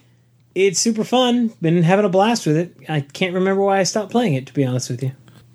It's 0.53 0.79
super 0.79 1.05
fun. 1.05 1.53
Been 1.61 1.81
having 1.81 2.03
a 2.03 2.09
blast 2.09 2.45
with 2.45 2.57
it. 2.57 2.75
I 2.89 2.99
can't 2.99 3.33
remember 3.33 3.61
why 3.61 3.79
I 3.79 3.83
stopped 3.83 4.11
playing 4.11 4.33
it, 4.33 4.47
to 4.47 4.53
be 4.53 4.65
honest 4.65 4.89
with 4.89 5.01
you. 5.01 5.13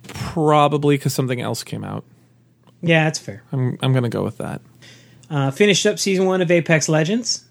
Probably 0.09 0.97
because 0.97 1.13
something 1.13 1.39
else 1.39 1.63
came 1.63 1.85
out. 1.85 2.03
Yeah, 2.81 3.05
that's 3.05 3.19
fair. 3.19 3.43
I'm 3.53 3.79
I'm 3.83 3.93
gonna 3.93 4.09
go 4.09 4.23
with 4.23 4.39
that. 4.39 4.63
Uh, 5.29 5.51
finished 5.51 5.85
up 5.87 5.99
season 5.99 6.27
one 6.27 6.41
of 6.41 6.51
Apex 6.51 6.89
Legends. 6.89 7.46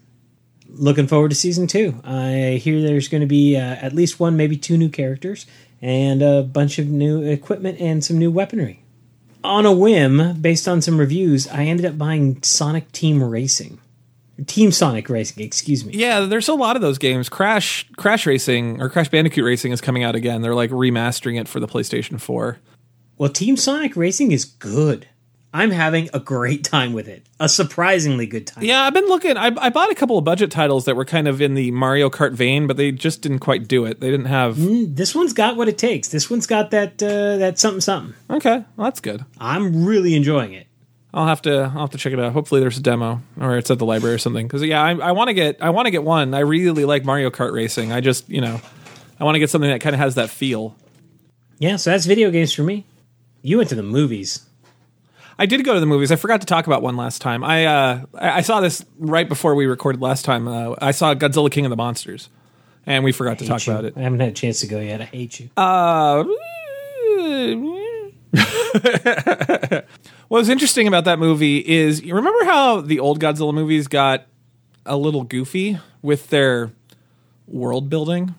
Looking 0.78 1.06
forward 1.06 1.30
to 1.30 1.34
season 1.34 1.66
two. 1.66 2.00
I 2.04 2.60
hear 2.62 2.80
there's 2.82 3.08
going 3.08 3.22
to 3.22 3.26
be 3.26 3.56
uh, 3.56 3.60
at 3.60 3.94
least 3.94 4.20
one, 4.20 4.36
maybe 4.36 4.56
two 4.56 4.76
new 4.76 4.88
characters, 4.88 5.46
and 5.80 6.22
a 6.22 6.42
bunch 6.42 6.78
of 6.78 6.86
new 6.86 7.22
equipment 7.22 7.80
and 7.80 8.04
some 8.04 8.18
new 8.18 8.30
weaponry. 8.30 8.82
On 9.42 9.64
a 9.64 9.72
whim, 9.72 10.40
based 10.40 10.66
on 10.66 10.82
some 10.82 10.98
reviews, 10.98 11.48
I 11.48 11.64
ended 11.64 11.86
up 11.86 11.96
buying 11.96 12.42
Sonic 12.42 12.90
Team 12.92 13.22
Racing. 13.22 13.78
Team 14.44 14.70
Sonic 14.70 15.08
Racing, 15.08 15.42
excuse 15.42 15.84
me. 15.84 15.94
Yeah, 15.94 16.20
there's 16.20 16.48
a 16.48 16.54
lot 16.54 16.76
of 16.76 16.82
those 16.82 16.98
games. 16.98 17.28
Crash 17.28 17.88
Crash 17.96 18.26
Racing 18.26 18.82
or 18.82 18.90
Crash 18.90 19.08
Bandicoot 19.08 19.44
Racing 19.44 19.72
is 19.72 19.80
coming 19.80 20.02
out 20.02 20.14
again. 20.14 20.42
They're 20.42 20.54
like 20.54 20.70
remastering 20.70 21.40
it 21.40 21.48
for 21.48 21.58
the 21.58 21.66
PlayStation 21.66 22.20
4. 22.20 22.58
Well, 23.16 23.30
Team 23.30 23.56
Sonic 23.56 23.96
Racing 23.96 24.32
is 24.32 24.44
good. 24.44 25.08
I'm 25.56 25.70
having 25.70 26.10
a 26.12 26.20
great 26.20 26.64
time 26.64 26.92
with 26.92 27.08
it. 27.08 27.24
A 27.40 27.48
surprisingly 27.48 28.26
good 28.26 28.46
time. 28.46 28.62
Yeah, 28.62 28.82
I've 28.82 28.92
been 28.92 29.06
looking. 29.06 29.38
I, 29.38 29.46
I 29.56 29.70
bought 29.70 29.90
a 29.90 29.94
couple 29.94 30.18
of 30.18 30.24
budget 30.24 30.50
titles 30.50 30.84
that 30.84 30.96
were 30.96 31.06
kind 31.06 31.26
of 31.26 31.40
in 31.40 31.54
the 31.54 31.70
Mario 31.70 32.10
Kart 32.10 32.34
vein, 32.34 32.66
but 32.66 32.76
they 32.76 32.92
just 32.92 33.22
didn't 33.22 33.38
quite 33.38 33.66
do 33.66 33.86
it. 33.86 34.00
They 34.00 34.10
didn't 34.10 34.26
have. 34.26 34.58
This 34.94 35.14
one's 35.14 35.32
got 35.32 35.56
what 35.56 35.66
it 35.66 35.78
takes. 35.78 36.08
This 36.08 36.28
one's 36.28 36.46
got 36.46 36.72
that 36.72 37.02
uh, 37.02 37.38
that 37.38 37.58
something 37.58 37.80
something. 37.80 38.14
Okay, 38.28 38.64
well, 38.76 38.84
that's 38.84 39.00
good. 39.00 39.24
I'm 39.38 39.86
really 39.86 40.14
enjoying 40.14 40.52
it. 40.52 40.66
I'll 41.14 41.26
have 41.26 41.40
to 41.42 41.72
I'll 41.74 41.80
have 41.80 41.90
to 41.90 41.98
check 41.98 42.12
it 42.12 42.20
out. 42.20 42.34
Hopefully, 42.34 42.60
there's 42.60 42.76
a 42.76 42.82
demo 42.82 43.22
or 43.40 43.56
it's 43.56 43.70
at 43.70 43.78
the 43.78 43.86
library 43.86 44.16
or 44.16 44.18
something. 44.18 44.46
Because 44.46 44.62
yeah, 44.62 44.82
I, 44.82 44.90
I 44.90 45.12
want 45.12 45.28
to 45.28 45.34
get 45.34 45.62
I 45.62 45.70
want 45.70 45.86
to 45.86 45.90
get 45.90 46.04
one. 46.04 46.34
I 46.34 46.40
really 46.40 46.84
like 46.84 47.06
Mario 47.06 47.30
Kart 47.30 47.54
racing. 47.54 47.92
I 47.92 48.02
just 48.02 48.28
you 48.28 48.42
know 48.42 48.60
I 49.18 49.24
want 49.24 49.36
to 49.36 49.38
get 49.38 49.48
something 49.48 49.70
that 49.70 49.80
kind 49.80 49.94
of 49.94 50.00
has 50.00 50.16
that 50.16 50.28
feel. 50.28 50.76
Yeah, 51.58 51.76
so 51.76 51.92
that's 51.92 52.04
video 52.04 52.30
games 52.30 52.52
for 52.52 52.62
me. 52.62 52.84
You 53.40 53.56
went 53.56 53.70
to 53.70 53.74
the 53.74 53.82
movies. 53.82 54.44
I 55.38 55.46
did 55.46 55.64
go 55.64 55.74
to 55.74 55.80
the 55.80 55.86
movies. 55.86 56.10
I 56.10 56.16
forgot 56.16 56.40
to 56.40 56.46
talk 56.46 56.66
about 56.66 56.82
one 56.82 56.96
last 56.96 57.20
time. 57.20 57.44
I 57.44 57.66
uh, 57.66 58.06
I 58.14 58.30
I 58.38 58.40
saw 58.40 58.60
this 58.60 58.84
right 58.98 59.28
before 59.28 59.54
we 59.54 59.66
recorded 59.66 60.00
last 60.00 60.24
time. 60.24 60.48
Uh, 60.48 60.74
I 60.80 60.92
saw 60.92 61.14
Godzilla 61.14 61.50
King 61.50 61.66
of 61.66 61.70
the 61.70 61.76
Monsters, 61.76 62.30
and 62.86 63.04
we 63.04 63.12
forgot 63.12 63.38
to 63.40 63.46
talk 63.46 63.66
you. 63.66 63.72
about 63.72 63.84
it. 63.84 63.94
I 63.96 64.00
haven't 64.00 64.20
had 64.20 64.30
a 64.30 64.32
chance 64.32 64.60
to 64.60 64.66
go 64.66 64.80
yet. 64.80 65.00
I 65.00 65.04
hate 65.04 65.40
you. 65.40 65.50
Uh, 65.56 66.24
What's 70.28 70.48
interesting 70.48 70.88
about 70.88 71.04
that 71.04 71.18
movie 71.18 71.58
is 71.58 72.02
you 72.02 72.14
remember 72.14 72.44
how 72.44 72.80
the 72.80 72.98
old 72.98 73.20
Godzilla 73.20 73.54
movies 73.54 73.88
got 73.88 74.26
a 74.84 74.96
little 74.96 75.22
goofy 75.22 75.78
with 76.02 76.28
their 76.30 76.72
world 77.46 77.88
building? 77.88 78.34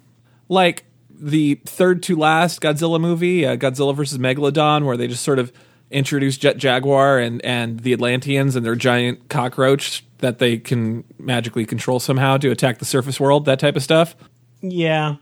Like 0.50 0.86
the 1.10 1.56
third 1.66 2.04
to 2.04 2.16
last 2.16 2.62
Godzilla 2.62 3.00
movie, 3.00 3.46
uh, 3.46 3.56
Godzilla 3.56 3.96
versus 3.96 4.18
Megalodon, 4.18 4.86
where 4.86 4.98
they 4.98 5.08
just 5.08 5.24
sort 5.24 5.40
of 5.40 5.52
introduce 5.92 6.38
Jet 6.38 6.58
Jaguar 6.58 7.20
and, 7.20 7.44
and 7.46 7.80
the 7.80 7.94
Atlanteans 7.94 8.56
and 8.56 8.66
their 8.66 8.76
giant 8.76 9.30
cockroach 9.30 10.04
that 10.20 10.40
they 10.40 10.58
can 10.58 11.04
magically 11.20 11.66
control 11.66 12.00
somehow 12.00 12.38
to 12.38 12.50
attack 12.50 12.80
the 12.80 12.86
surface 12.86 13.20
world, 13.20 13.46
that 13.46 13.60
type 13.60 13.76
of 13.76 13.84
stuff. 13.84 14.16
yeah. 14.62 15.16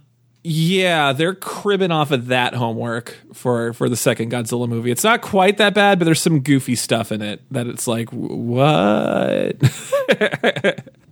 Yeah, 0.47 1.11
they're 1.13 1.33
cribbing 1.33 1.89
off 1.89 2.11
of 2.11 2.27
that 2.27 2.53
homework 2.53 3.17
for 3.33 3.73
for 3.73 3.89
the 3.89 3.95
second 3.95 4.31
Godzilla 4.31 4.69
movie. 4.69 4.91
It's 4.91 5.03
not 5.03 5.21
quite 5.23 5.57
that 5.57 5.73
bad, 5.73 5.97
but 5.97 6.05
there's 6.05 6.21
some 6.21 6.41
goofy 6.41 6.75
stuff 6.75 7.11
in 7.11 7.23
it 7.23 7.41
that 7.49 7.65
it's 7.65 7.87
like, 7.87 8.09
what? 8.11 9.55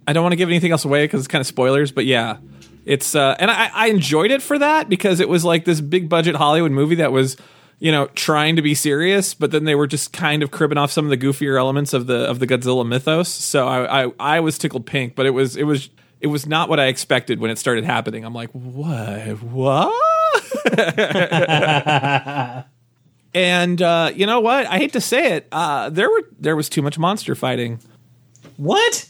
I 0.07 0.13
don't 0.13 0.21
want 0.21 0.33
to 0.33 0.35
give 0.35 0.49
anything 0.49 0.71
else 0.71 0.85
away 0.85 1.05
because 1.05 1.21
it's 1.21 1.27
kind 1.27 1.39
of 1.39 1.47
spoilers, 1.47 1.91
but 1.91 2.05
yeah, 2.05 2.37
it's 2.85 3.15
uh, 3.15 3.35
and 3.39 3.49
I, 3.49 3.71
I 3.73 3.87
enjoyed 3.87 4.29
it 4.29 4.43
for 4.43 4.59
that 4.59 4.87
because 4.87 5.19
it 5.19 5.27
was 5.27 5.43
like 5.43 5.65
this 5.65 5.81
big 5.81 6.09
budget 6.09 6.35
Hollywood 6.35 6.71
movie 6.71 6.95
that 6.95 7.11
was 7.11 7.35
you 7.79 7.91
know 7.91 8.07
trying 8.07 8.55
to 8.55 8.61
be 8.61 8.75
serious, 8.75 9.33
but 9.33 9.51
then 9.51 9.63
they 9.65 9.75
were 9.75 9.87
just 9.87 10.13
kind 10.13 10.43
of 10.43 10.51
cribbing 10.51 10.77
off 10.77 10.91
some 10.91 11.05
of 11.05 11.09
the 11.09 11.17
goofier 11.17 11.57
elements 11.57 11.93
of 11.93 12.07
the 12.07 12.29
of 12.29 12.39
the 12.39 12.47
Godzilla 12.47 12.87
mythos. 12.87 13.29
So 13.29 13.67
I 13.67 14.03
I, 14.03 14.11
I 14.19 14.39
was 14.39 14.57
tickled 14.57 14.85
pink, 14.85 15.15
but 15.15 15.25
it 15.25 15.31
was 15.31 15.55
it 15.55 15.63
was 15.63 15.89
it 16.23 16.27
was 16.27 16.47
not 16.47 16.69
what 16.69 16.79
I 16.79 16.85
expected 16.85 17.39
when 17.39 17.51
it 17.51 17.57
started 17.57 17.83
happening. 17.83 18.23
I'm 18.23 18.33
like, 18.33 18.49
what? 18.51 19.41
What? 19.43 19.93
and 23.33 23.81
uh, 23.81 24.11
you 24.15 24.25
know 24.25 24.39
what? 24.39 24.65
I 24.67 24.77
hate 24.77 24.93
to 24.93 25.01
say 25.01 25.33
it. 25.33 25.47
Uh, 25.51 25.89
there 25.89 26.09
were 26.09 26.23
there 26.39 26.55
was 26.55 26.69
too 26.69 26.81
much 26.81 26.97
monster 26.97 27.35
fighting. 27.35 27.79
What? 28.55 29.09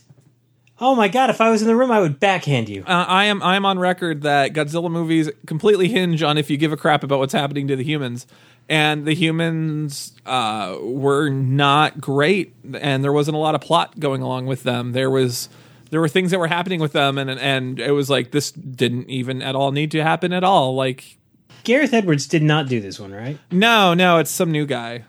Oh 0.86 0.96
my 0.96 1.08
god! 1.08 1.30
If 1.30 1.40
I 1.40 1.50
was 1.50 1.62
in 1.62 1.70
the 1.70 1.78
room, 1.78 1.92
I 1.92 2.02
would 2.02 2.20
backhand 2.20 2.68
you. 2.68 2.84
Uh, 2.86 3.06
I 3.08 3.24
am 3.24 3.42
I 3.42 3.56
am 3.56 3.66
on 3.66 3.80
record 3.80 4.24
that 4.24 4.52
Godzilla 4.52 4.92
movies 4.92 5.30
completely 5.48 5.88
hinge 5.88 6.22
on 6.22 6.38
if 6.38 6.50
you 6.50 6.58
give 6.58 6.74
a 6.74 6.78
crap 6.78 7.06
about 7.06 7.20
what's 7.20 7.32
happening 7.32 7.70
to 7.70 7.78
the 7.78 7.86
humans, 7.86 8.28
and 8.68 9.06
the 9.06 9.16
humans 9.16 10.12
uh, 10.26 10.76
were 10.82 11.30
not 11.30 12.02
great, 12.02 12.54
and 12.74 13.02
there 13.02 13.14
wasn't 13.14 13.36
a 13.36 13.40
lot 13.40 13.56
of 13.56 13.62
plot 13.62 13.98
going 13.98 14.22
along 14.22 14.46
with 14.46 14.64
them. 14.64 14.92
There 14.92 15.10
was 15.10 15.48
there 15.90 16.02
were 16.02 16.10
things 16.10 16.32
that 16.32 16.40
were 16.40 16.48
happening 16.48 16.82
with 16.82 16.92
them, 16.92 17.18
and 17.18 17.30
and 17.30 17.80
it 17.80 17.92
was 17.92 18.10
like 18.10 18.32
this 18.32 18.52
didn't 18.52 19.10
even 19.10 19.42
at 19.42 19.56
all 19.56 19.72
need 19.72 19.90
to 19.92 20.04
happen 20.04 20.34
at 20.34 20.44
all. 20.44 20.76
Like 20.76 21.18
Gareth 21.64 21.94
Edwards 21.94 22.28
did 22.28 22.44
not 22.44 22.68
do 22.68 22.82
this 22.82 23.00
one, 23.00 23.14
right? 23.14 23.40
no, 23.52 23.94
no, 23.94 24.18
it's 24.18 24.32
some 24.32 24.52
new 24.52 24.66
guy. 24.66 25.06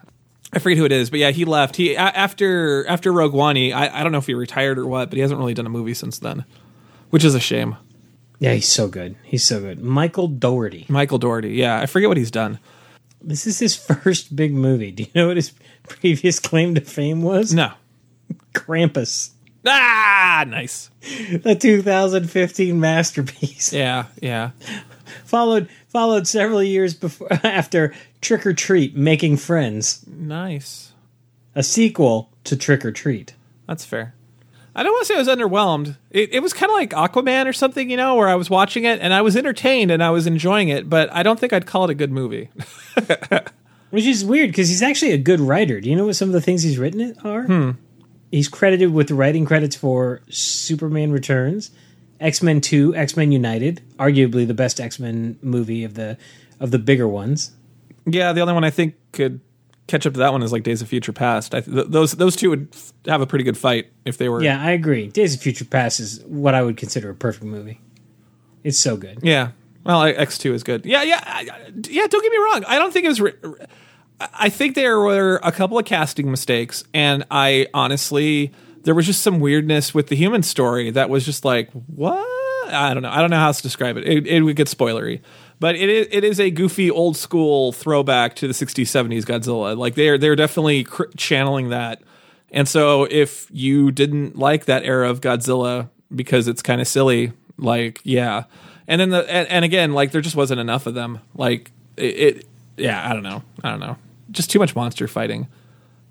I 0.55 0.59
forget 0.61 0.79
who 0.79 0.85
it 0.85 0.93
is, 0.93 1.11
but 1.11 1.19
yeah, 1.19 1.31
he 1.31 1.45
left. 1.45 1.77
He 1.77 1.95
a- 1.95 1.99
after 2.01 2.87
after 2.87 3.13
Rogue 3.13 3.33
One, 3.35 3.57
he, 3.57 3.73
I 3.73 4.01
I 4.01 4.03
don't 4.03 4.13
know 4.13 4.19
if 4.19 4.27
he 4.27 4.35
retired 4.35 4.79
or 4.79 4.87
what, 4.87 5.11
but 5.11 5.17
he 5.17 5.21
hasn't 5.21 5.39
really 5.39 5.55
done 5.55 5.67
a 5.67 5.71
movie 5.71 5.95
since 5.95 6.19
then, 6.19 6.45
which 7.11 7.25
is 7.25 7.35
a 7.35 7.41
shame. 7.41 7.77
Yeah, 8.39 8.53
he's 8.55 8.69
so 8.69 8.89
good. 8.89 9.17
He's 9.25 9.45
so 9.45 9.61
good. 9.61 9.81
Michael 9.83 10.29
Dougherty. 10.29 10.87
Michael 10.89 11.19
Dougherty, 11.19 11.51
yeah, 11.51 11.81
I 11.81 11.87
forget 11.87 12.09
what 12.09 12.17
he's 12.19 12.31
done. 12.31 12.59
This 13.23 13.47
is 13.47 13.59
his 13.59 13.75
first 13.75 14.37
big 14.37 14.53
movie. 14.53 14.91
Do 14.91 15.05
you 15.05 15.09
know 15.15 15.29
what 15.29 15.37
his 15.37 15.53
previous 15.89 16.39
claim 16.39 16.75
to 16.75 16.81
fame 16.83 17.23
was? 17.23 17.55
No, 17.55 17.73
Krampus, 18.53 19.31
ah, 19.67 20.45
nice. 20.47 20.91
the 21.43 21.57
2015 21.59 22.79
masterpiece. 22.79 23.73
Yeah, 23.73 24.07
yeah. 24.21 24.51
Followed 25.25 25.69
followed 25.89 26.27
several 26.27 26.63
years 26.63 26.95
before 26.95 27.29
after 27.45 27.95
Trick 28.21 28.47
or 28.47 28.53
Treat: 28.53 28.97
Making 28.97 29.37
Friends, 29.37 30.05
Nice. 30.07 30.93
a 31.55 31.63
sequel 31.63 32.31
to 32.45 32.57
Trick 32.57 32.85
or 32.85 32.93
Treat. 32.93 33.35
That's 33.67 33.85
fair. 33.85 34.15
I 34.77 34.83
don't 34.83 34.93
want 34.93 35.07
to 35.07 35.07
say 35.07 35.15
I 35.15 35.19
was 35.19 35.29
underwhelmed. 35.29 35.97
It, 36.11 36.35
it 36.35 36.41
was 36.41 36.53
kind 36.53 36.69
of 36.69 36.75
like 36.75 36.91
Aquaman 36.91 37.47
or 37.47 37.53
something, 37.53 37.89
you 37.91 37.97
know, 37.97 38.17
where 38.17 38.29
I 38.29 38.35
was 38.35 38.51
watching 38.51 38.85
it 38.85 38.99
and 39.01 39.15
I 39.15 39.23
was 39.23 39.37
entertained 39.37 39.93
and 39.93 40.03
I 40.03 40.11
was 40.11 40.27
enjoying 40.27 40.69
it, 40.69 40.91
but 40.91 41.13
I 41.13 41.23
don't 41.23 41.39
think 41.39 41.53
I'd 41.53 41.65
call 41.65 41.85
it 41.85 41.91
a 41.91 41.95
good 41.95 42.11
movie. 42.11 42.51
Which 43.91 44.05
is 44.07 44.25
weird 44.25 44.51
because 44.51 44.69
he's 44.69 44.83
actually 44.83 45.13
a 45.13 45.19
good 45.19 45.39
writer. 45.39 45.81
Do 45.81 45.89
you 45.89 45.95
know 45.95 46.07
what 46.07 46.17
some 46.17 46.29
of 46.29 46.33
the 46.33 46.41
things 46.41 46.65
he's 46.65 46.77
written 46.79 47.01
it 47.01 47.17
are? 47.25 47.45
Hmm. 47.45 47.71
He's 48.33 48.49
credited 48.49 48.93
with 48.93 49.13
writing 49.13 49.45
credits 49.45 49.77
for 49.77 50.23
Superman 50.29 51.13
Returns, 51.13 51.71
X 52.21 52.43
Men 52.43 52.61
Two, 52.61 52.95
X 52.95 53.17
Men 53.17 53.33
United, 53.33 53.83
arguably 53.99 54.47
the 54.47 54.55
best 54.55 54.81
X 54.81 54.99
Men 54.99 55.39
movie 55.43 55.85
of 55.85 55.95
the 55.95 56.17
of 56.61 56.71
the 56.71 56.79
bigger 56.79 57.09
ones. 57.09 57.53
yeah, 58.07 58.33
the 58.33 58.41
only 58.41 58.55
one 58.55 58.65
I 58.65 58.71
think 58.71 58.95
could 59.13 59.41
catch 59.87 60.07
up 60.07 60.15
to 60.15 60.19
that 60.21 60.33
one 60.33 60.43
is 60.43 60.51
like 60.53 60.63
Days 60.63 60.81
of 60.81 60.89
Future 60.89 61.13
Past. 61.13 61.55
I, 61.55 61.61
th- 61.61 61.87
those 61.89 62.13
those 62.13 62.37
two 62.37 62.51
would 62.51 62.69
f- 62.73 62.93
have 63.07 63.21
a 63.21 63.27
pretty 63.27 63.45
good 63.45 63.59
fight 63.59 63.93
if 64.05 64.17
they 64.19 64.29
were. 64.29 64.43
Yeah, 64.43 64.61
I 64.63 64.71
agree. 64.71 65.09
Days 65.09 65.35
of 65.35 65.41
Future 65.43 65.65
Past 65.65 66.01
is 66.01 66.23
what 66.25 66.55
I 66.55 66.63
would 66.63 66.77
consider 66.77 67.11
a 67.11 67.15
perfect 67.15 67.45
movie. 67.45 67.81
It's 68.63 68.79
so 68.79 68.97
good. 68.97 69.19
Yeah. 69.23 69.51
Well, 69.85 70.03
X 70.05 70.39
two 70.39 70.55
is 70.55 70.63
good. 70.63 70.87
Yeah, 70.87 71.03
yeah, 71.03 71.21
I- 71.23 71.43
yeah. 71.89 72.07
Don't 72.07 72.23
get 72.23 72.33
me 72.33 72.39
wrong. 72.39 72.65
I 72.67 72.79
don't 72.79 72.93
think 72.93 73.05
it 73.05 73.09
was. 73.09 73.21
Re- 73.21 73.33
I 74.21 74.49
think 74.49 74.75
there 74.77 74.99
were 75.01 75.41
a 75.43 75.51
couple 75.53 75.77
of 75.79 75.85
casting 75.85 76.31
mistakes, 76.31 76.85
and 76.95 77.25
I 77.31 77.67
honestly 77.75 78.53
there 78.85 78.95
was 78.95 79.07
just 79.07 79.23
some 79.23 79.41
weirdness 79.41 79.93
with 79.93 80.09
the 80.09 80.17
human 80.17 80.43
story 80.43 80.91
that 80.91 81.11
was 81.11 81.25
just 81.25 81.45
like 81.45 81.71
what 81.73 82.25
I 82.67 82.95
don't 82.95 83.03
know. 83.03 83.11
I 83.11 83.21
don't 83.21 83.31
know 83.31 83.39
how 83.39 83.53
to 83.53 83.63
describe 83.63 83.97
it. 83.97 84.07
It, 84.07 84.27
it 84.27 84.43
would 84.43 84.57
get 84.57 84.69
spoilery, 84.69 85.21
but 85.61 85.75
it 85.75 85.89
is 85.89 86.09
it 86.11 86.25
is 86.25 86.41
a 86.41 86.51
goofy 86.51 86.91
old 86.91 87.17
school 87.17 87.73
throwback 87.73 88.37
to 88.37 88.47
the 88.47 88.55
'60s 88.55 88.85
'70s 88.85 89.25
Godzilla. 89.25 89.77
Like 89.77 89.95
they're 89.95 90.19
they're 90.19 90.37
definitely 90.37 90.85
cr- 90.85 91.05
channeling 91.17 91.71
that. 91.71 92.03
And 92.51 92.69
so 92.69 93.05
if 93.11 93.49
you 93.51 93.91
didn't 93.91 94.39
like 94.39 94.67
that 94.67 94.85
era 94.85 95.11
of 95.11 95.21
Godzilla 95.21 95.89
because 96.15 96.47
it's 96.47 96.63
kind 96.63 96.81
of 96.81 96.87
silly, 96.87 97.33
like 97.59 98.01
yeah. 98.05 98.45
And 98.87 99.01
then 99.01 99.11
the 99.11 99.31
and, 99.31 99.49
and 99.49 99.65
again, 99.65 99.93
like 99.93 100.13
there 100.13 100.21
just 100.21 100.37
wasn't 100.37 100.61
enough 100.61 100.87
of 100.87 100.95
them. 100.95 101.21
Like 101.35 101.71
it, 101.97 102.03
it 102.05 102.47
yeah, 102.77 103.09
I 103.09 103.13
don't 103.13 103.23
know. 103.23 103.43
I 103.63 103.71
don't 103.71 103.81
know. 103.81 103.97
Just 104.31 104.51
too 104.51 104.59
much 104.59 104.75
monster 104.75 105.07
fighting. 105.09 105.49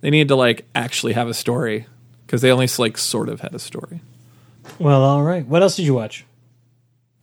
They 0.02 0.10
need 0.10 0.28
to 0.28 0.36
like 0.36 0.66
actually 0.76 1.14
have 1.14 1.30
a 1.30 1.34
story 1.34 1.88
because 2.34 2.42
they 2.42 2.52
only 2.52 2.68
like 2.80 2.98
sort 2.98 3.30
of 3.30 3.42
had 3.42 3.54
a 3.54 3.60
story. 3.60 4.02
Well, 4.80 5.04
all 5.04 5.22
right. 5.22 5.46
What 5.46 5.62
else 5.62 5.76
did 5.76 5.84
you 5.86 5.94
watch? 5.94 6.26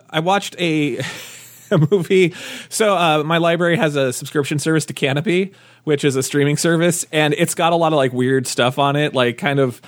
I 0.08 0.20
watched 0.20 0.54
a, 0.60 0.98
a 1.72 1.78
movie. 1.90 2.32
So 2.68 2.96
uh, 2.96 3.24
my 3.24 3.38
library 3.38 3.76
has 3.76 3.96
a 3.96 4.12
subscription 4.12 4.60
service 4.60 4.86
to 4.86 4.94
Kanopy, 4.94 5.52
which 5.82 6.04
is 6.04 6.14
a 6.14 6.22
streaming 6.22 6.56
service, 6.56 7.04
and 7.10 7.34
it's 7.34 7.56
got 7.56 7.72
a 7.72 7.76
lot 7.76 7.92
of 7.92 7.96
like 7.96 8.12
weird 8.12 8.46
stuff 8.46 8.78
on 8.78 8.94
it, 8.94 9.12
like 9.12 9.36
kind 9.36 9.58
of 9.58 9.82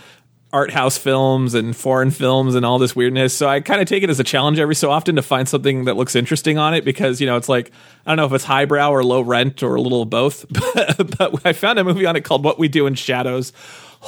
art 0.52 0.72
house 0.72 0.98
films 0.98 1.54
and 1.54 1.76
foreign 1.76 2.10
films 2.10 2.56
and 2.56 2.66
all 2.66 2.80
this 2.80 2.96
weirdness. 2.96 3.32
So 3.32 3.48
I 3.48 3.60
kind 3.60 3.80
of 3.80 3.86
take 3.86 4.02
it 4.02 4.10
as 4.10 4.18
a 4.18 4.24
challenge 4.24 4.58
every 4.58 4.74
so 4.74 4.90
often 4.90 5.14
to 5.14 5.22
find 5.22 5.48
something 5.48 5.84
that 5.84 5.96
looks 5.96 6.16
interesting 6.16 6.58
on 6.58 6.74
it 6.74 6.84
because 6.84 7.20
you 7.20 7.28
know 7.28 7.36
it's 7.36 7.48
like 7.48 7.70
I 8.04 8.10
don't 8.10 8.16
know 8.16 8.26
if 8.26 8.32
it's 8.32 8.44
highbrow 8.44 8.90
or 8.90 9.04
low 9.04 9.20
rent 9.20 9.62
or 9.62 9.76
a 9.76 9.80
little 9.80 10.02
of 10.02 10.10
both. 10.10 10.46
but, 10.98 11.16
but 11.16 11.46
I 11.46 11.52
found 11.52 11.78
a 11.78 11.84
movie 11.84 12.06
on 12.06 12.16
it 12.16 12.24
called 12.24 12.42
What 12.42 12.58
We 12.58 12.66
Do 12.66 12.88
in 12.88 12.96
Shadows. 12.96 13.52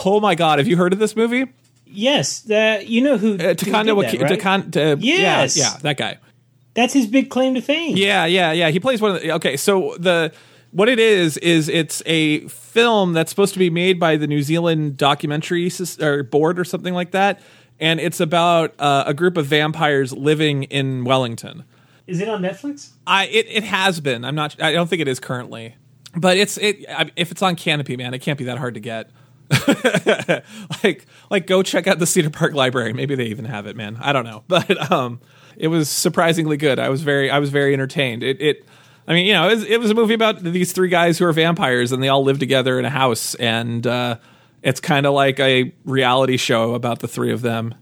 Oh 0.04 0.20
my 0.20 0.34
god, 0.34 0.58
have 0.58 0.66
you 0.68 0.76
heard 0.76 0.92
of 0.92 0.98
this 0.98 1.14
movie? 1.16 1.46
Yes, 1.86 2.40
the, 2.40 2.82
you 2.84 3.00
know 3.00 3.16
who, 3.16 3.34
Uh, 3.34 3.54
Takanda 3.54 3.94
Waki- 3.94 4.18
right? 4.18 4.38
Takan- 4.38 4.76
uh, 4.76 4.96
Yes. 4.98 5.56
yeah, 5.56 5.64
yeah, 5.64 5.78
that 5.82 5.96
guy. 5.96 6.18
That's 6.74 6.92
his 6.92 7.06
big 7.06 7.30
claim 7.30 7.54
to 7.54 7.60
fame. 7.60 7.96
Yeah, 7.96 8.26
yeah, 8.26 8.50
yeah. 8.50 8.70
He 8.70 8.80
plays 8.80 9.00
one 9.00 9.14
of 9.14 9.22
the. 9.22 9.30
Okay, 9.34 9.56
so 9.56 9.94
the 10.00 10.32
what 10.72 10.88
it 10.88 10.98
is 10.98 11.36
is 11.36 11.68
it's 11.68 12.02
a 12.04 12.40
film 12.48 13.12
that's 13.12 13.30
supposed 13.30 13.52
to 13.52 13.60
be 13.60 13.70
made 13.70 14.00
by 14.00 14.16
the 14.16 14.26
New 14.26 14.42
Zealand 14.42 14.96
documentary 14.96 15.70
or 16.00 16.24
board 16.24 16.58
or 16.58 16.64
something 16.64 16.92
like 16.92 17.12
that, 17.12 17.40
and 17.78 18.00
it's 18.00 18.18
about 18.18 18.74
uh, 18.80 19.04
a 19.06 19.14
group 19.14 19.36
of 19.36 19.46
vampires 19.46 20.12
living 20.12 20.64
in 20.64 21.04
Wellington. 21.04 21.62
Is 22.08 22.20
it 22.20 22.28
on 22.28 22.42
Netflix? 22.42 22.90
I 23.06 23.26
it, 23.26 23.46
it 23.48 23.62
has 23.62 24.00
been. 24.00 24.24
I'm 24.24 24.34
not. 24.34 24.60
I 24.60 24.72
don't 24.72 24.90
think 24.90 25.00
it 25.00 25.06
is 25.06 25.20
currently, 25.20 25.76
but 26.16 26.36
it's 26.36 26.58
it. 26.58 26.84
I, 26.88 27.08
if 27.14 27.30
it's 27.30 27.40
on 27.42 27.54
Kanopy, 27.54 27.96
man, 27.96 28.14
it 28.14 28.18
can't 28.18 28.36
be 28.38 28.46
that 28.46 28.58
hard 28.58 28.74
to 28.74 28.80
get. 28.80 29.10
like 30.84 31.06
like 31.30 31.46
go 31.46 31.62
check 31.62 31.86
out 31.86 31.98
the 31.98 32.06
Cedar 32.06 32.30
Park 32.30 32.54
Library. 32.54 32.92
Maybe 32.92 33.14
they 33.14 33.26
even 33.26 33.44
have 33.44 33.66
it, 33.66 33.76
man. 33.76 33.98
I 34.00 34.12
don't 34.12 34.24
know, 34.24 34.44
but 34.48 34.90
um, 34.90 35.20
it 35.56 35.68
was 35.68 35.88
surprisingly 35.88 36.56
good. 36.56 36.78
I 36.78 36.88
was 36.88 37.02
very 37.02 37.30
I 37.30 37.38
was 37.38 37.50
very 37.50 37.72
entertained. 37.72 38.22
It 38.22 38.40
it. 38.40 38.64
I 39.06 39.12
mean, 39.12 39.26
you 39.26 39.34
know, 39.34 39.50
it 39.50 39.56
was, 39.56 39.64
it 39.64 39.80
was 39.80 39.90
a 39.90 39.94
movie 39.94 40.14
about 40.14 40.42
these 40.42 40.72
three 40.72 40.88
guys 40.88 41.18
who 41.18 41.26
are 41.26 41.32
vampires 41.32 41.92
and 41.92 42.02
they 42.02 42.08
all 42.08 42.24
live 42.24 42.38
together 42.38 42.78
in 42.78 42.86
a 42.86 42.90
house, 42.90 43.34
and 43.34 43.86
uh, 43.86 44.16
it's 44.62 44.80
kind 44.80 45.04
of 45.04 45.12
like 45.12 45.38
a 45.40 45.74
reality 45.84 46.38
show 46.38 46.74
about 46.74 47.00
the 47.00 47.08
three 47.08 47.30
of 47.30 47.42
them. 47.42 47.74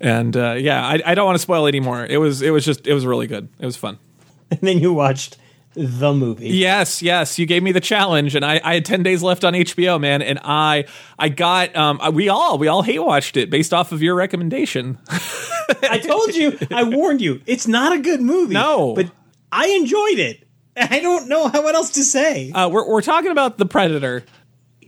And 0.00 0.34
uh, 0.34 0.52
yeah, 0.52 0.82
I, 0.82 1.02
I 1.04 1.14
don't 1.14 1.26
want 1.26 1.36
to 1.36 1.42
spoil 1.42 1.66
anymore. 1.66 2.06
It 2.06 2.16
was 2.16 2.40
it 2.40 2.50
was 2.50 2.64
just 2.64 2.86
it 2.86 2.94
was 2.94 3.04
really 3.04 3.26
good. 3.26 3.48
It 3.58 3.66
was 3.66 3.76
fun. 3.76 3.98
And 4.52 4.58
then 4.62 4.78
you 4.78 4.92
watched 4.92 5.36
the 5.74 6.12
movie. 6.12 6.48
Yes, 6.48 7.00
yes. 7.02 7.38
You 7.38 7.46
gave 7.46 7.62
me 7.62 7.72
the 7.72 7.80
challenge, 7.80 8.34
and 8.34 8.44
I, 8.44 8.60
I 8.62 8.74
had 8.74 8.84
ten 8.84 9.02
days 9.02 9.22
left 9.22 9.44
on 9.44 9.52
HBO, 9.54 10.00
man. 10.00 10.22
And 10.22 10.38
I, 10.42 10.86
I 11.18 11.28
got, 11.28 11.74
um, 11.76 12.00
we 12.12 12.28
all, 12.28 12.58
we 12.58 12.68
all 12.68 12.82
hate 12.82 12.98
watched 12.98 13.36
it 13.36 13.50
based 13.50 13.72
off 13.72 13.92
of 13.92 14.02
your 14.02 14.14
recommendation. 14.14 14.98
I 15.08 16.00
told 16.04 16.34
you, 16.34 16.58
I 16.70 16.84
warned 16.84 17.20
you. 17.20 17.40
It's 17.46 17.68
not 17.68 17.92
a 17.92 17.98
good 18.00 18.20
movie. 18.20 18.54
No. 18.54 18.94
but 18.94 19.10
I 19.52 19.68
enjoyed 19.68 20.18
it. 20.18 20.46
I 20.76 21.00
don't 21.00 21.28
know 21.28 21.48
how 21.48 21.62
what 21.62 21.74
else 21.74 21.90
to 21.92 22.04
say. 22.04 22.50
Uh, 22.52 22.68
we're 22.68 22.88
we're 22.88 23.02
talking 23.02 23.30
about 23.30 23.58
the 23.58 23.66
Predator. 23.66 24.24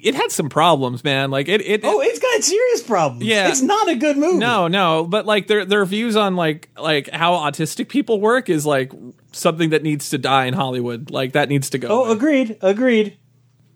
It 0.02 0.16
had 0.16 0.32
some 0.32 0.48
problems, 0.48 1.04
man. 1.04 1.30
Like 1.30 1.48
it, 1.48 1.60
it. 1.60 1.80
oh, 1.84 2.00
it's 2.00 2.18
got 2.18 2.42
serious 2.42 2.82
problems. 2.82 3.24
Yeah. 3.24 3.48
it's 3.48 3.62
not 3.62 3.88
a 3.88 3.94
good 3.94 4.16
movie. 4.16 4.38
no, 4.38 4.66
no, 4.66 5.04
but 5.04 5.26
like 5.26 5.46
their 5.46 5.64
their 5.64 5.84
views 5.84 6.16
on 6.16 6.34
like 6.34 6.68
like 6.76 7.08
how 7.10 7.34
autistic 7.34 7.88
people 7.88 8.20
work 8.20 8.48
is 8.48 8.66
like 8.66 8.92
something 9.30 9.70
that 9.70 9.82
needs 9.82 10.10
to 10.10 10.18
die 10.18 10.46
in 10.46 10.54
Hollywood. 10.54 11.10
Like 11.10 11.32
that 11.32 11.48
needs 11.48 11.70
to 11.70 11.78
go. 11.78 11.88
Oh, 11.88 12.10
agreed. 12.10 12.58
Agreed. 12.60 13.16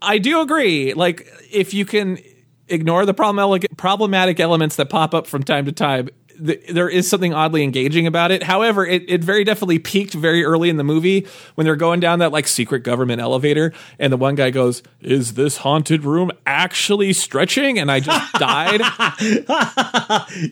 I 0.01 0.17
do 0.17 0.41
agree. 0.41 0.93
Like, 0.93 1.27
if 1.51 1.73
you 1.73 1.85
can 1.85 2.19
ignore 2.67 3.05
the 3.05 3.13
problematic 3.13 3.75
problematic 3.77 4.39
elements 4.39 4.75
that 4.75 4.89
pop 4.89 5.13
up 5.13 5.27
from 5.27 5.43
time 5.43 5.65
to 5.65 5.71
time, 5.71 6.09
th- 6.45 6.67
there 6.69 6.89
is 6.89 7.09
something 7.09 7.33
oddly 7.33 7.63
engaging 7.63 8.07
about 8.07 8.31
it. 8.31 8.43
However, 8.43 8.85
it, 8.85 9.09
it 9.09 9.23
very 9.23 9.43
definitely 9.43 9.79
peaked 9.79 10.13
very 10.13 10.43
early 10.43 10.69
in 10.69 10.77
the 10.77 10.83
movie 10.83 11.27
when 11.55 11.65
they're 11.65 11.75
going 11.75 11.99
down 11.99 12.19
that 12.19 12.31
like 12.31 12.47
secret 12.47 12.83
government 12.83 13.21
elevator, 13.21 13.73
and 13.99 14.11
the 14.11 14.17
one 14.17 14.35
guy 14.35 14.49
goes, 14.49 14.83
"Is 15.01 15.33
this 15.33 15.57
haunted 15.57 16.03
room 16.03 16.31
actually 16.45 17.13
stretching?" 17.13 17.79
And 17.79 17.91
I 17.91 17.99
just 17.99 18.33
died. 18.39 18.81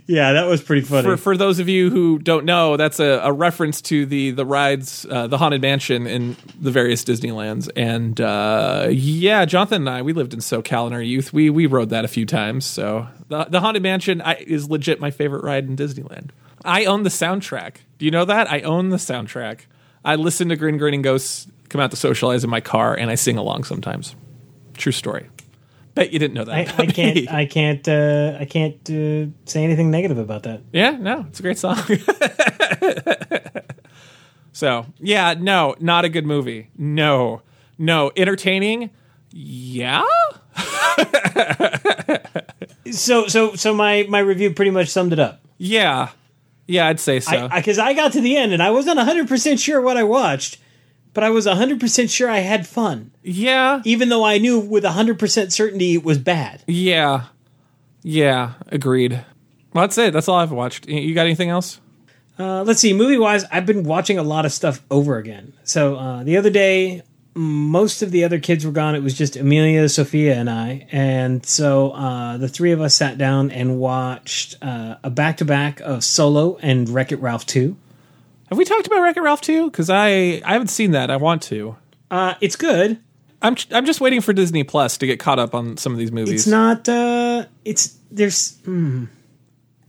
Yeah, 0.07 0.33
that 0.33 0.45
was 0.47 0.61
pretty 0.61 0.81
funny. 0.81 1.03
for 1.03 1.17
for 1.17 1.37
those 1.37 1.59
of 1.59 1.69
you 1.69 1.89
who 1.89 2.19
don't 2.19 2.45
know, 2.45 2.77
that's 2.77 2.99
a, 2.99 3.21
a 3.23 3.31
reference 3.31 3.81
to 3.83 4.05
the 4.05 4.31
the 4.31 4.45
rides, 4.45 5.05
uh, 5.09 5.27
the 5.27 5.37
haunted 5.37 5.61
mansion 5.61 6.07
in 6.07 6.35
the 6.59 6.71
various 6.71 7.03
Disneylands. 7.03 7.69
And 7.75 8.19
uh, 8.19 8.87
yeah, 8.91 9.45
Jonathan 9.45 9.83
and 9.83 9.89
I, 9.89 10.01
we 10.01 10.13
lived 10.13 10.33
in 10.33 10.39
SoCal 10.39 10.87
in 10.87 10.93
our 10.93 11.01
youth. 11.01 11.33
We 11.33 11.49
we 11.49 11.65
rode 11.65 11.89
that 11.89 12.05
a 12.05 12.07
few 12.07 12.25
times. 12.25 12.65
So 12.65 13.07
the 13.27 13.45
the 13.45 13.59
haunted 13.59 13.83
mansion 13.83 14.21
I, 14.21 14.35
is 14.35 14.69
legit 14.69 14.99
my 14.99 15.11
favorite 15.11 15.43
ride 15.43 15.74
in 15.77 15.87
Disneyland. 15.87 16.29
I 16.63 16.85
own 16.85 17.03
the 17.03 17.09
soundtrack. 17.09 17.77
Do 17.97 18.05
you 18.05 18.11
know 18.11 18.25
that? 18.25 18.51
I 18.51 18.61
own 18.61 18.89
the 18.89 18.97
soundtrack. 18.97 19.61
I 20.03 20.15
listen 20.15 20.49
to 20.49 20.55
Grin 20.55 20.77
Grinning 20.77 21.01
Ghosts 21.01 21.47
come 21.69 21.81
out 21.81 21.91
to 21.91 21.97
socialize 21.97 22.43
in 22.43 22.49
my 22.49 22.61
car, 22.61 22.95
and 22.95 23.09
I 23.09 23.15
sing 23.15 23.37
along 23.37 23.65
sometimes. 23.65 24.15
True 24.75 24.91
story. 24.91 25.29
Bet 25.93 26.11
you 26.11 26.19
didn't 26.19 26.33
know 26.33 26.43
that. 26.43 26.79
I, 26.79 26.83
I 26.83 26.85
can't. 26.87 27.31
I 27.31 27.45
can't. 27.45 27.87
Uh, 27.87 28.37
I 28.39 28.45
can't 28.45 28.75
uh, 28.89 29.31
say 29.45 29.63
anything 29.63 29.91
negative 29.91 30.17
about 30.17 30.43
that. 30.43 30.61
Yeah, 30.73 30.91
no, 30.91 31.25
it's 31.29 31.39
a 31.39 31.43
great 31.43 31.57
song. 31.57 31.77
so, 34.51 34.85
yeah, 34.99 35.35
no, 35.39 35.75
not 35.79 36.03
a 36.03 36.09
good 36.09 36.25
movie. 36.25 36.69
No, 36.77 37.41
no, 37.77 38.11
entertaining. 38.17 38.89
Yeah, 39.31 40.03
So, 42.91 43.27
so, 43.27 43.55
so 43.55 43.73
my 43.73 44.05
my 44.09 44.19
review 44.19 44.53
pretty 44.53 44.71
much 44.71 44.89
summed 44.89 45.13
it 45.13 45.19
up. 45.19 45.41
yeah, 45.57 46.09
yeah. 46.67 46.87
I'd 46.87 46.99
say 46.99 47.19
so. 47.19 47.47
I 47.51 47.59
because 47.59 47.79
I, 47.79 47.93
got 47.93 48.13
to 48.13 48.21
the 48.21 48.37
end 48.37 48.53
and 48.53 48.61
I 48.61 48.71
wasn't 48.71 48.99
hundred 48.99 49.27
percent 49.27 49.59
sure 49.59 49.81
what 49.81 49.97
I 49.97 50.03
watched, 50.03 50.59
but 51.13 51.23
I 51.23 51.29
was 51.29 51.45
hundred 51.47 51.79
percent 51.79 52.09
sure 52.09 52.29
I 52.29 52.39
had 52.39 52.67
fun, 52.67 53.11
yeah, 53.23 53.81
even 53.85 54.09
though 54.09 54.23
I 54.23 54.37
knew 54.37 54.59
with 54.59 54.83
hundred 54.83 55.19
percent 55.19 55.51
certainty 55.51 55.95
it 55.95 56.03
was 56.03 56.17
bad. 56.17 56.63
yeah, 56.67 57.25
yeah. 58.03 58.53
Agreed. 58.67 59.23
Well, 59.73 59.83
that's 59.83 59.97
it. 59.97 60.13
That's 60.13 60.29
all 60.29 60.37
I've 60.37 60.51
watched. 60.51 60.87
You 60.87 61.13
got 61.13 61.25
anything 61.25 61.49
else? 61.49 61.81
Uh, 62.37 62.63
let's 62.63 62.79
see, 62.81 62.93
movie 62.93 63.17
wise, 63.17 63.45
I've 63.51 63.65
been 63.65 63.83
watching 63.83 64.17
a 64.17 64.23
lot 64.23 64.45
of 64.45 64.51
stuff 64.51 64.81
over 64.91 65.17
again. 65.17 65.53
So 65.63 65.95
uh, 65.95 66.23
the 66.23 66.37
other 66.37 66.49
day, 66.49 67.01
most 67.35 68.01
of 68.01 68.11
the 68.11 68.23
other 68.23 68.39
kids 68.39 68.65
were 68.65 68.71
gone. 68.71 68.95
It 68.95 69.03
was 69.03 69.13
just 69.13 69.35
Amelia, 69.35 69.87
Sophia, 69.89 70.35
and 70.35 70.49
I, 70.49 70.87
and 70.91 71.45
so 71.45 71.91
uh, 71.91 72.37
the 72.37 72.47
three 72.47 72.71
of 72.71 72.79
us 72.79 72.95
sat 72.95 73.17
down 73.17 73.51
and 73.51 73.77
watched 73.77 74.55
uh, 74.61 74.95
a 75.03 75.09
back 75.09 75.37
to 75.37 75.45
back 75.45 75.81
of 75.81 76.03
Solo 76.03 76.57
and 76.61 76.87
Wreck 76.89 77.11
It 77.11 77.19
Ralph 77.19 77.45
two. 77.45 77.75
Have 78.49 78.57
we 78.57 78.65
talked 78.65 78.87
about 78.87 79.01
Wreck 79.01 79.17
It 79.17 79.21
Ralph 79.21 79.41
2? 79.41 79.69
Because 79.69 79.89
I 79.89 80.41
I 80.45 80.53
haven't 80.53 80.67
seen 80.67 80.91
that. 80.91 81.09
I 81.09 81.17
want 81.17 81.41
to. 81.43 81.75
Uh, 82.11 82.35
it's 82.41 82.55
good. 82.55 82.99
I'm 83.41 83.55
I'm 83.71 83.85
just 83.85 84.01
waiting 84.01 84.21
for 84.21 84.33
Disney 84.33 84.63
Plus 84.63 84.97
to 84.99 85.07
get 85.07 85.19
caught 85.19 85.39
up 85.39 85.53
on 85.55 85.77
some 85.77 85.91
of 85.91 85.97
these 85.97 86.11
movies. 86.11 86.41
It's 86.41 86.47
not. 86.47 86.87
Uh, 86.87 87.45
it's 87.63 87.97
there's. 88.11 88.57
hmm. 88.59 89.05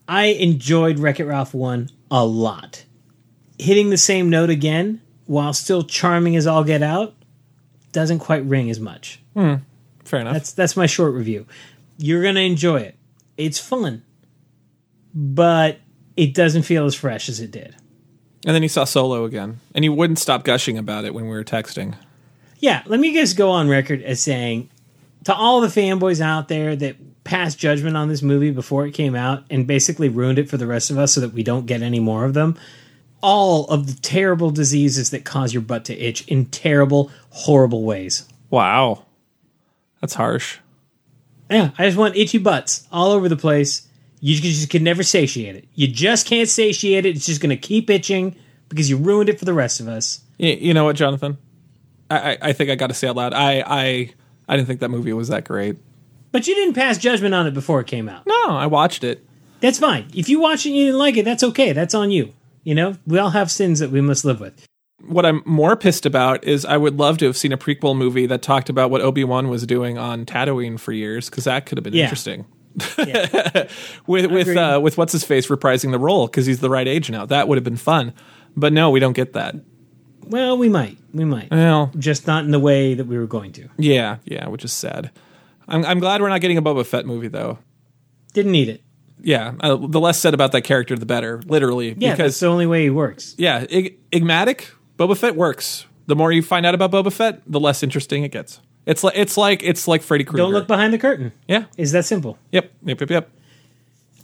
I 0.09 0.27
enjoyed 0.27 0.99
Wreck 0.99 1.21
It 1.21 1.25
Ralph 1.25 1.53
one 1.53 1.91
a 2.11 2.25
lot. 2.25 2.85
Hitting 3.59 3.91
the 3.91 3.97
same 3.97 4.31
note 4.31 4.51
again 4.51 5.01
while 5.27 5.53
still 5.53 5.83
charming 5.83 6.37
as 6.37 6.47
all 6.47 6.63
get 6.63 6.83
out 6.83 7.16
doesn't 7.97 8.19
quite 8.19 8.45
ring 8.45 8.69
as 8.69 8.79
much. 8.79 9.21
Hmm. 9.33 9.55
Fair 10.05 10.21
enough. 10.21 10.35
That's 10.35 10.53
that's 10.53 10.77
my 10.77 10.85
short 10.85 11.15
review. 11.15 11.47
You're 11.97 12.23
gonna 12.23 12.41
enjoy 12.41 12.81
it. 12.81 12.95
It's 13.39 13.59
fun, 13.59 14.03
but 15.15 15.79
it 16.15 16.35
doesn't 16.35 16.63
feel 16.63 16.85
as 16.85 16.95
fresh 16.95 17.29
as 17.31 17.41
it 17.41 17.51
did. 17.51 17.75
and 18.45 18.55
then 18.55 18.63
you 18.63 18.69
saw 18.69 18.85
Solo 18.85 19.25
again, 19.25 19.61
and 19.75 19.83
you 19.83 19.93
wouldn't 19.95 20.19
stop 20.19 20.45
gushing 20.45 20.77
about 20.77 21.05
it 21.07 21.15
when 21.15 21.25
we 21.25 21.31
were 21.31 21.43
texting. 21.43 21.95
Yeah, 22.59 22.83
let 22.87 23.01
me 23.01 23.15
just 23.15 23.37
go 23.37 23.51
on 23.51 23.67
record 23.69 24.03
as 24.03 24.21
saying 24.21 24.69
to 25.25 25.35
all 25.35 25.61
the 25.63 25.69
fanboys 25.69 26.21
out 26.21 26.49
there 26.49 26.77
that 26.77 26.97
passed 27.25 27.59
judgment 27.59 27.97
on 27.97 28.09
this 28.09 28.23
movie 28.23 28.51
before 28.51 28.87
it 28.87 28.93
came 28.93 29.15
out 29.15 29.43
and 29.51 29.67
basically 29.67 30.09
ruined 30.11 30.39
it 30.39 30.49
for 30.51 30.57
the 30.59 30.67
rest 30.67 30.91
of 30.91 30.99
us 30.99 31.15
so 31.15 31.21
that 31.23 31.33
we 31.33 31.43
don't 31.43 31.67
get 31.67 31.83
any 31.83 31.99
more 31.99 32.25
of 32.27 32.35
them. 32.35 32.57
All 33.23 33.67
of 33.67 33.87
the 33.87 34.01
terrible 34.01 34.51
diseases 34.51 35.11
that 35.11 35.25
cause 35.25 35.53
your 35.53 35.63
butt 35.63 35.85
to 35.87 35.95
itch 35.97 36.27
in 36.29 36.47
terrible, 36.47 37.11
horrible 37.31 37.85
ways. 37.85 38.29
Wow, 38.51 39.05
that's 40.01 40.15
harsh. 40.15 40.59
Yeah, 41.51 41.71
I 41.79 41.87
just 41.87 41.97
want 41.97 42.17
itchy 42.17 42.39
butts 42.39 42.87
all 42.93 43.13
over 43.13 43.29
the 43.29 43.37
place. 43.37 43.89
You 44.21 44.35
just 44.37 44.71
can 44.71 44.83
never 44.83 45.03
satiate 45.03 45.57
it. 45.57 45.69
You 45.75 45.89
just 45.89 46.27
can't 46.27 46.49
satiate 46.49 47.07
it. 47.07 47.17
It's 47.17 47.27
just 47.27 47.41
going 47.41 47.51
to 47.51 47.57
keep 47.57 47.91
itching 47.91 48.35
because 48.69 48.91
you 48.91 48.97
ruined 48.97 49.29
it 49.29 49.39
for 49.39 49.45
the 49.45 49.53
rest 49.55 49.81
of 49.81 49.89
us. 49.89 50.21
You, 50.39 50.75
know 50.75 50.85
what, 50.85 50.97
Jonathan? 50.97 51.39
I, 52.11 52.33
I, 52.33 52.39
I 52.43 52.53
think 52.53 52.71
I 52.71 52.75
got 52.75 52.89
to 52.89 52.95
say 52.95 53.09
out 53.09 53.17
loud. 53.17 53.33
I, 53.33 53.63
I 53.67 54.11
I 54.49 54.57
didn't 54.57 54.69
think 54.69 54.81
that 54.81 54.91
movie 54.91 55.13
was 55.13 55.29
that 55.29 55.45
great. 55.45 55.77
But 56.33 56.47
you 56.47 56.55
didn't 56.55 56.75
pass 56.75 56.99
judgment 56.99 57.35
on 57.35 57.47
it 57.47 57.55
before 57.55 57.81
it 57.81 57.87
came 57.87 58.09
out. 58.09 58.27
No, 58.27 58.49
I 58.49 58.67
watched 58.67 59.05
it. 59.05 59.25
That's 59.61 59.79
fine. 59.79 60.07
If 60.15 60.29
you 60.29 60.41
watch 60.41 60.67
it 60.67 60.71
and 60.71 60.79
you 60.79 60.85
didn't 60.87 60.99
like 60.99 61.17
it, 61.17 61.25
that's 61.25 61.43
okay. 61.43 61.73
That's 61.73 61.95
on 61.95 62.11
you. 62.11 62.35
You 62.67 62.75
know, 62.75 62.97
we 63.07 63.19
all 63.19 63.31
have 63.31 63.49
sins 63.51 63.79
that 63.79 63.91
we 63.93 64.01
must 64.01 64.25
live 64.25 64.41
with. 64.41 64.67
What 65.07 65.25
I'm 65.25 65.43
more 65.47 65.77
pissed 65.77 66.05
about 66.05 66.43
is 66.43 66.65
I 66.65 66.77
would 66.77 66.99
love 66.99 67.17
to 67.19 67.27
have 67.27 67.37
seen 67.37 67.53
a 67.53 67.57
prequel 67.57 67.97
movie 67.97 68.27
that 68.27 68.43
talked 68.43 68.69
about 68.69 68.91
what 68.91 69.01
Obi 69.03 69.23
Wan 69.23 69.49
was 69.49 69.65
doing 69.67 69.99
on 69.99 70.27
Tatooine 70.27 70.81
for 70.81 70.91
years 70.93 71.31
because 71.31 71.45
that 71.45 71.67
could 71.67 71.79
have 71.79 71.85
been 71.85 71.95
Yeah. 71.95 72.03
interesting. 72.05 72.45
Yeah. 72.99 73.69
with 74.09 74.27
with 74.33 74.57
uh, 74.57 74.81
with 74.83 74.99
what's 74.99 75.13
his 75.13 75.23
face 75.23 75.47
reprising 75.47 75.93
the 75.93 75.99
role 75.99 76.27
because 76.27 76.45
he's 76.47 76.59
the 76.61 76.69
right 76.69 76.89
age 76.89 77.09
now. 77.09 77.25
That 77.25 77.47
would 77.47 77.57
have 77.57 77.65
been 77.65 77.77
fun. 77.77 78.13
But 78.57 78.73
no, 78.73 78.91
we 78.91 78.99
don't 78.99 79.13
get 79.13 79.33
that. 79.35 79.55
well, 80.25 80.59
we 80.59 80.69
might. 80.69 80.99
We 81.15 81.25
might. 81.25 81.51
Well, 81.53 81.93
Just 81.97 82.27
not 82.27 82.45
in 82.45 82.51
the 82.51 82.59
way 82.59 82.95
that 82.95 83.07
we 83.07 83.17
were 83.17 83.27
going 83.29 83.53
to. 83.53 83.69
yeah, 83.79 84.17
yeah, 84.25 84.49
which 84.49 84.65
is 84.65 84.73
sad. 84.73 85.11
I'm 85.69 85.85
I'm 85.85 86.01
glad 86.01 86.21
we're 86.21 86.29
not 86.31 86.41
getting 86.41 86.59
a 86.59 86.63
Boba 86.63 86.85
Fett 86.85 87.07
movie 87.07 87.29
though. 87.29 87.59
Didn't 88.35 88.53
need 88.53 88.69
it. 88.69 88.83
Yeah, 89.27 89.55
uh, 89.61 89.75
the 89.77 89.99
less 89.99 90.21
said 90.21 90.35
about 90.35 90.53
that 90.53 90.63
character, 90.63 90.97
the 90.97 91.05
better. 91.05 91.43
Literally, 91.47 91.89
Yeah, 91.99 92.11
that's 92.11 92.17
because 92.17 92.41
the 92.41 92.47
only 92.47 92.67
way 92.67 92.85
he 92.85 92.91
works. 92.91 93.35
yeah, 93.37 93.67
Ig- 93.69 93.99
Igmatic 94.13 94.71
Boba 94.99 95.17
Fett 95.17 95.35
works. 95.35 95.85
The 96.07 96.15
more 96.15 96.31
you 96.31 96.43
find 96.43 96.65
out 96.65 96.75
about 96.77 96.93
Boba 96.93 97.13
Fett, 97.13 97.43
the 97.45 97.59
less 97.59 97.83
interesting 97.83 98.23
it 98.23 98.31
gets. 98.31 98.61
It's 98.87 99.03
like 99.03 99.15
it's 99.17 99.37
like 99.37 99.65
it's 99.65 99.89
like 99.89 100.03
Freddy 100.03 100.23
Krueger. 100.23 100.43
Don't 100.45 100.53
look 100.53 100.69
behind 100.69 100.95
the 100.95 100.99
curtain. 100.99 101.33
Yeah. 101.49 101.65
Is 101.77 101.91
that 101.91 102.05
simple? 102.05 102.39
Yep. 102.53 102.71
Yep. 102.85 103.01
Yep. 103.01 103.11
Yep. 103.11 103.31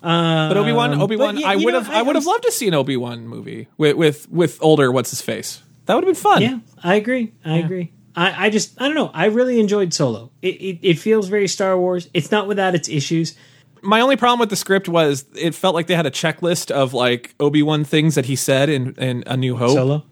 but 0.01 0.57
Obi 0.57 0.73
Wan, 0.73 1.01
Obi 1.01 1.17
Wan, 1.17 1.31
Um, 1.37 1.39
yeah, 1.43 1.49
I 1.49 1.57
would 1.57 1.75
have, 1.75 1.91
I- 1.91 1.99
I 1.99 2.03
would 2.03 2.15
have 2.17 2.27
loved 2.27 2.45
to 2.45 2.53
see 2.53 2.69
an 2.69 2.75
Obi 2.75 2.97
Wan 2.97 3.27
movie 3.27 3.69
with 3.79 3.97
with 3.97 4.31
with 4.31 4.59
older 4.61 4.91
what's 4.93 5.11
his 5.11 5.21
face. 5.21 5.63
That 5.87 5.95
would 5.95 6.05
have 6.05 6.15
been 6.15 6.23
fun. 6.23 6.43
Yeah, 6.43 6.59
I 6.83 6.95
agree. 6.95 7.33
I 7.45 7.57
agree. 7.59 7.91
I, 8.15 8.47
I 8.47 8.51
just 8.51 8.81
I 8.81 8.87
don't 8.87 8.95
know. 8.95 9.11
I 9.13 9.27
really 9.27 9.59
enjoyed 9.59 9.93
Solo. 9.93 10.31
It, 10.43 10.55
it 10.61 10.79
it 10.83 10.99
feels 10.99 11.29
very 11.29 11.49
Star 11.49 11.77
Wars. 11.79 12.09
It's 12.15 12.31
not 12.31 12.47
without 12.47 12.75
its 12.75 12.89
issues. 12.89 13.35
My 13.83 14.01
only 14.01 14.17
problem 14.17 14.39
with 14.39 14.51
the 14.51 14.57
script 14.57 14.89
was 14.89 15.25
it 15.35 15.55
felt 15.55 15.75
like 15.75 15.89
they 15.89 15.97
had 15.97 16.07
a 16.07 16.11
checklist 16.11 16.71
of 16.71 16.95
like 16.95 17.35
Obi 17.41 17.63
Wan 17.63 17.85
things 17.85 18.15
that 18.15 18.27
he 18.27 18.37
said 18.37 18.69
in 18.69 18.95
in 18.95 19.25
A 19.27 19.37
New 19.37 19.57
Hope. 19.57 19.75
Solo. 19.75 20.05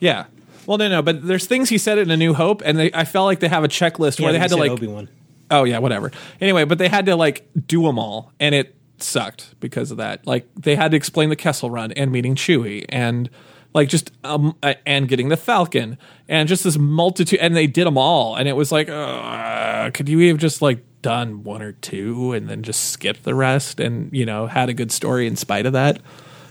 Yeah. 0.00 0.26
Well, 0.66 0.78
no, 0.78 0.88
no, 0.88 1.02
but 1.02 1.26
there's 1.26 1.46
things 1.46 1.70
he 1.70 1.78
said 1.78 1.96
in 1.98 2.10
A 2.10 2.16
New 2.16 2.34
Hope, 2.34 2.62
and 2.64 2.78
they, 2.78 2.92
I 2.92 3.04
felt 3.04 3.24
like 3.24 3.40
they 3.40 3.48
have 3.48 3.64
a 3.64 3.68
checklist 3.68 4.20
where 4.20 4.32
they 4.32 4.38
had 4.38 4.50
to 4.50 4.56
like 4.56 4.70
Obi 4.70 4.86
Wan. 4.86 5.08
Oh 5.50 5.64
yeah, 5.64 5.78
whatever. 5.78 6.12
Anyway, 6.40 6.64
but 6.64 6.78
they 6.78 6.88
had 6.88 7.06
to 7.06 7.16
like 7.16 7.48
do 7.66 7.82
them 7.82 7.98
all, 7.98 8.32
and 8.38 8.54
it 8.54 8.76
sucked 8.98 9.58
because 9.60 9.90
of 9.90 9.96
that. 9.96 10.26
Like 10.26 10.46
they 10.54 10.76
had 10.76 10.90
to 10.90 10.96
explain 10.96 11.30
the 11.30 11.36
Kessel 11.36 11.70
Run 11.70 11.92
and 11.92 12.12
meeting 12.12 12.34
Chewie, 12.34 12.84
and 12.90 13.30
like 13.74 13.88
just 13.88 14.10
um 14.24 14.56
uh, 14.62 14.74
and 14.86 15.08
getting 15.08 15.28
the 15.28 15.36
Falcon, 15.36 15.98
and 16.28 16.48
just 16.48 16.64
this 16.64 16.78
multitude, 16.78 17.38
and 17.40 17.54
they 17.54 17.66
did 17.66 17.86
them 17.86 17.98
all, 17.98 18.36
and 18.36 18.48
it 18.48 18.54
was 18.54 18.72
like, 18.72 18.88
uh, 18.88 19.90
could 19.90 20.08
you 20.08 20.28
have 20.28 20.38
just 20.38 20.62
like 20.62 20.84
done 21.00 21.44
one 21.44 21.62
or 21.62 21.72
two 21.72 22.32
and 22.32 22.48
then 22.48 22.62
just 22.62 22.90
skipped 22.90 23.24
the 23.24 23.34
rest, 23.34 23.80
and 23.80 24.12
you 24.12 24.26
know 24.26 24.46
had 24.46 24.68
a 24.68 24.74
good 24.74 24.92
story 24.92 25.26
in 25.26 25.36
spite 25.36 25.66
of 25.66 25.72
that? 25.72 26.00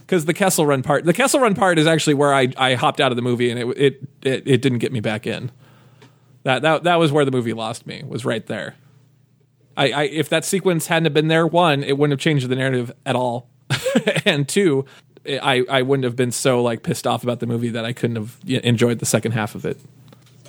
Because 0.00 0.24
the 0.24 0.34
Kessel 0.34 0.64
Run 0.64 0.82
part, 0.82 1.04
the 1.04 1.12
Kessel 1.12 1.40
Run 1.40 1.54
part 1.54 1.78
is 1.78 1.86
actually 1.86 2.14
where 2.14 2.32
I 2.32 2.48
I 2.56 2.74
hopped 2.74 3.00
out 3.00 3.12
of 3.12 3.16
the 3.16 3.22
movie, 3.22 3.50
and 3.50 3.60
it 3.60 3.66
it 3.78 4.08
it, 4.22 4.42
it 4.46 4.62
didn't 4.62 4.78
get 4.78 4.92
me 4.92 5.00
back 5.00 5.26
in. 5.26 5.50
That, 6.44 6.62
that 6.62 6.84
that 6.84 6.96
was 6.96 7.12
where 7.12 7.24
the 7.24 7.30
movie 7.30 7.52
lost 7.52 7.86
me. 7.86 8.02
Was 8.06 8.24
right 8.24 8.46
there. 8.46 8.76
I, 9.76 9.90
I 9.90 10.02
if 10.04 10.28
that 10.30 10.44
sequence 10.44 10.86
hadn't 10.86 11.12
been 11.12 11.28
there, 11.28 11.46
one, 11.46 11.82
it 11.84 11.98
wouldn't 11.98 12.18
have 12.18 12.22
changed 12.22 12.48
the 12.48 12.56
narrative 12.56 12.90
at 13.04 13.16
all, 13.16 13.50
and 14.24 14.48
two, 14.48 14.84
I 15.28 15.64
I 15.68 15.82
wouldn't 15.82 16.04
have 16.04 16.16
been 16.16 16.32
so 16.32 16.62
like 16.62 16.82
pissed 16.82 17.06
off 17.06 17.22
about 17.22 17.40
the 17.40 17.46
movie 17.46 17.68
that 17.70 17.84
I 17.84 17.92
couldn't 17.92 18.16
have 18.16 18.36
enjoyed 18.46 18.98
the 18.98 19.06
second 19.06 19.32
half 19.32 19.54
of 19.54 19.64
it. 19.64 19.78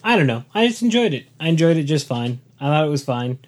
I 0.04 0.16
don't 0.18 0.28
know. 0.28 0.46
I 0.54 0.68
just 0.68 0.82
enjoyed 0.82 1.14
it. 1.14 1.26
I 1.40 1.50
enjoyed 1.50 1.78
it 1.78 1.84
just 1.84 2.08
fine. 2.08 2.40
I 2.60 2.68
thought 2.68 2.86
it 2.86 2.90
was 2.90 3.04
fine, 3.04 3.40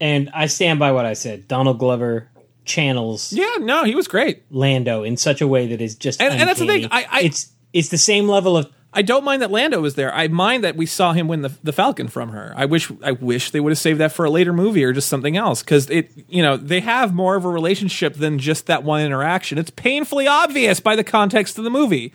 and 0.00 0.30
I 0.34 0.46
stand 0.46 0.78
by 0.78 0.92
what 0.92 1.04
I 1.06 1.14
said. 1.14 1.48
Donald 1.48 1.78
Glover 1.78 2.28
channels 2.64 3.32
Yeah, 3.32 3.48
no, 3.60 3.84
he 3.84 3.94
was 3.94 4.08
great. 4.08 4.42
Lando 4.50 5.02
in 5.04 5.16
such 5.16 5.40
a 5.40 5.46
way 5.46 5.68
that 5.68 5.80
is 5.80 5.94
just 5.94 6.20
And- 6.20 6.34
and 6.34 6.48
that's 6.48 6.58
the 6.58 6.66
thing, 6.66 6.86
I- 6.90 7.06
I- 7.10 7.20
it's 7.22 7.52
it's 7.72 7.88
the 7.90 7.98
same 7.98 8.28
level 8.28 8.56
of 8.56 8.68
I 8.96 9.02
don't 9.02 9.24
mind 9.24 9.42
that 9.42 9.50
Lando 9.50 9.78
was 9.82 9.94
there. 9.94 10.12
I 10.14 10.26
mind 10.28 10.64
that 10.64 10.74
we 10.74 10.86
saw 10.86 11.12
him 11.12 11.28
win 11.28 11.42
the, 11.42 11.52
the 11.62 11.72
Falcon 11.72 12.08
from 12.08 12.30
her. 12.30 12.54
I 12.56 12.64
wish 12.64 12.90
I 13.02 13.12
wish 13.12 13.50
they 13.50 13.60
would 13.60 13.70
have 13.70 13.78
saved 13.78 14.00
that 14.00 14.10
for 14.10 14.24
a 14.24 14.30
later 14.30 14.54
movie 14.54 14.82
or 14.84 14.94
just 14.94 15.10
something 15.10 15.36
else 15.36 15.62
because 15.62 15.90
it 15.90 16.10
you 16.28 16.42
know 16.42 16.56
they 16.56 16.80
have 16.80 17.12
more 17.14 17.36
of 17.36 17.44
a 17.44 17.50
relationship 17.50 18.14
than 18.14 18.38
just 18.38 18.64
that 18.66 18.84
one 18.84 19.02
interaction. 19.02 19.58
It's 19.58 19.68
painfully 19.68 20.26
obvious 20.26 20.80
by 20.80 20.96
the 20.96 21.04
context 21.04 21.58
of 21.58 21.64
the 21.64 21.70
movie. 21.70 22.10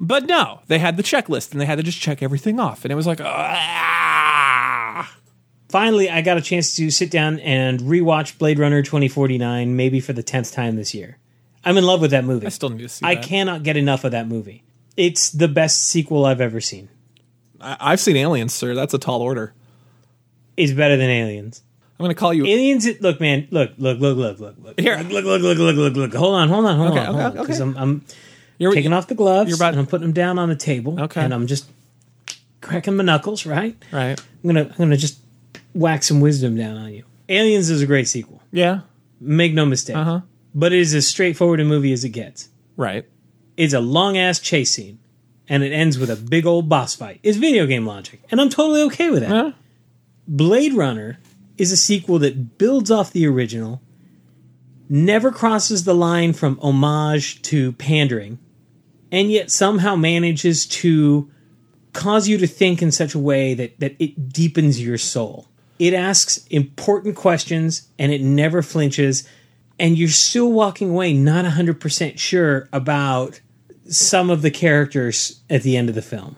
But 0.00 0.26
no, 0.26 0.62
they 0.66 0.80
had 0.80 0.96
the 0.96 1.04
checklist 1.04 1.52
and 1.52 1.60
they 1.60 1.66
had 1.66 1.76
to 1.76 1.84
just 1.84 2.00
check 2.00 2.20
everything 2.20 2.58
off, 2.58 2.84
and 2.84 2.90
it 2.90 2.96
was 2.96 3.06
like 3.06 3.20
ah. 3.20 5.16
Finally, 5.68 6.10
I 6.10 6.20
got 6.20 6.36
a 6.36 6.42
chance 6.42 6.74
to 6.76 6.90
sit 6.90 7.12
down 7.12 7.38
and 7.38 7.78
rewatch 7.78 8.38
Blade 8.38 8.58
Runner 8.58 8.82
2049, 8.82 9.76
maybe 9.76 10.00
for 10.00 10.12
the 10.12 10.22
10th 10.22 10.52
time 10.52 10.76
this 10.76 10.92
year. 10.92 11.16
I'm 11.64 11.78
in 11.78 11.84
love 11.84 12.00
with 12.00 12.10
that 12.10 12.24
movie. 12.24 12.44
I 12.46 12.50
still 12.50 12.68
need 12.70 12.82
to 12.82 12.88
see. 12.88 13.06
I 13.06 13.14
that. 13.14 13.24
cannot 13.24 13.62
get 13.62 13.76
enough 13.76 14.04
of 14.04 14.10
that 14.10 14.26
movie. 14.26 14.64
It's 14.96 15.30
the 15.30 15.48
best 15.48 15.86
sequel 15.88 16.24
I've 16.24 16.40
ever 16.40 16.60
seen. 16.60 16.88
I, 17.60 17.76
I've 17.80 18.00
seen 18.00 18.16
Aliens, 18.16 18.52
sir. 18.52 18.74
That's 18.74 18.94
a 18.94 18.98
tall 18.98 19.22
order. 19.22 19.54
It's 20.56 20.72
better 20.72 20.96
than 20.96 21.08
Aliens. 21.08 21.62
I'm 21.98 22.04
going 22.04 22.14
to 22.14 22.18
call 22.18 22.34
you. 22.34 22.44
Aliens, 22.46 22.86
look, 23.00 23.20
man, 23.20 23.46
look, 23.50 23.72
look, 23.78 24.00
look, 24.00 24.16
look, 24.16 24.38
look, 24.40 24.56
look, 24.58 24.80
Here. 24.80 24.96
look, 24.98 25.24
look, 25.24 25.40
look, 25.42 25.58
look, 25.58 25.76
look, 25.76 25.94
look. 25.94 26.14
Hold 26.14 26.34
on, 26.34 26.48
hold 26.48 26.66
on, 26.66 26.76
hold 26.76 26.90
Okay, 26.92 26.98
on, 27.00 27.06
hold 27.06 27.16
okay, 27.18 27.24
on, 27.38 27.44
because 27.44 27.60
okay. 27.60 27.70
I'm, 27.70 27.76
I'm 27.78 28.04
You're, 28.58 28.72
taking 28.74 28.92
off 28.92 29.06
the 29.06 29.14
gloves 29.14 29.48
You're 29.50 29.56
about- 29.56 29.72
and 29.74 29.80
I'm 29.80 29.86
putting 29.86 30.06
them 30.08 30.12
down 30.12 30.38
on 30.38 30.48
the 30.48 30.56
table. 30.56 31.00
Okay. 31.00 31.20
and 31.22 31.32
I'm 31.32 31.46
just 31.46 31.68
cracking 32.60 32.96
my 32.96 33.04
knuckles. 33.04 33.46
Right, 33.46 33.76
right. 33.92 34.20
I'm 34.20 34.48
gonna, 34.48 34.62
I'm 34.62 34.76
gonna 34.76 34.96
just 34.96 35.18
whack 35.74 36.02
some 36.02 36.20
wisdom 36.20 36.56
down 36.56 36.76
on 36.76 36.92
you. 36.92 37.04
Aliens 37.28 37.70
is 37.70 37.80
a 37.82 37.86
great 37.86 38.08
sequel. 38.08 38.42
Yeah. 38.50 38.80
Make 39.20 39.54
no 39.54 39.64
mistake. 39.64 39.96
Uh 39.96 40.04
huh. 40.04 40.20
But 40.54 40.72
it 40.72 40.80
is 40.80 40.94
as 40.94 41.06
straightforward 41.06 41.60
a 41.60 41.64
movie 41.64 41.92
as 41.92 42.02
it 42.04 42.10
gets. 42.10 42.48
Right. 42.76 43.06
It's 43.56 43.74
a 43.74 43.80
long 43.80 44.16
ass 44.16 44.38
chase 44.38 44.72
scene, 44.72 44.98
and 45.48 45.62
it 45.62 45.72
ends 45.72 45.98
with 45.98 46.10
a 46.10 46.16
big 46.16 46.46
old 46.46 46.68
boss 46.68 46.94
fight. 46.94 47.20
It's 47.22 47.38
video 47.38 47.66
game 47.66 47.86
logic, 47.86 48.22
and 48.30 48.40
I'm 48.40 48.48
totally 48.48 48.82
okay 48.82 49.10
with 49.10 49.20
that. 49.20 49.30
Huh? 49.30 49.52
Blade 50.26 50.74
Runner 50.74 51.18
is 51.58 51.72
a 51.72 51.76
sequel 51.76 52.18
that 52.20 52.58
builds 52.58 52.90
off 52.90 53.12
the 53.12 53.26
original, 53.26 53.82
never 54.88 55.30
crosses 55.30 55.84
the 55.84 55.94
line 55.94 56.32
from 56.32 56.58
homage 56.60 57.42
to 57.42 57.72
pandering, 57.72 58.38
and 59.10 59.30
yet 59.30 59.50
somehow 59.50 59.94
manages 59.94 60.66
to 60.66 61.30
cause 61.92 62.28
you 62.28 62.38
to 62.38 62.46
think 62.46 62.82
in 62.82 62.90
such 62.90 63.14
a 63.14 63.18
way 63.18 63.54
that, 63.54 63.78
that 63.80 63.94
it 63.98 64.32
deepens 64.32 64.82
your 64.82 64.98
soul. 64.98 65.48
It 65.78 65.94
asks 65.94 66.46
important 66.46 67.16
questions 67.16 67.88
and 67.98 68.12
it 68.12 68.22
never 68.22 68.62
flinches, 68.62 69.28
and 69.78 69.98
you're 69.98 70.08
still 70.08 70.52
walking 70.52 70.90
away 70.90 71.12
not 71.12 71.44
100% 71.44 72.18
sure 72.18 72.68
about 72.72 73.40
some 73.86 74.30
of 74.30 74.42
the 74.42 74.50
characters 74.50 75.42
at 75.50 75.62
the 75.62 75.76
end 75.76 75.88
of 75.88 75.94
the 75.94 76.02
film 76.02 76.36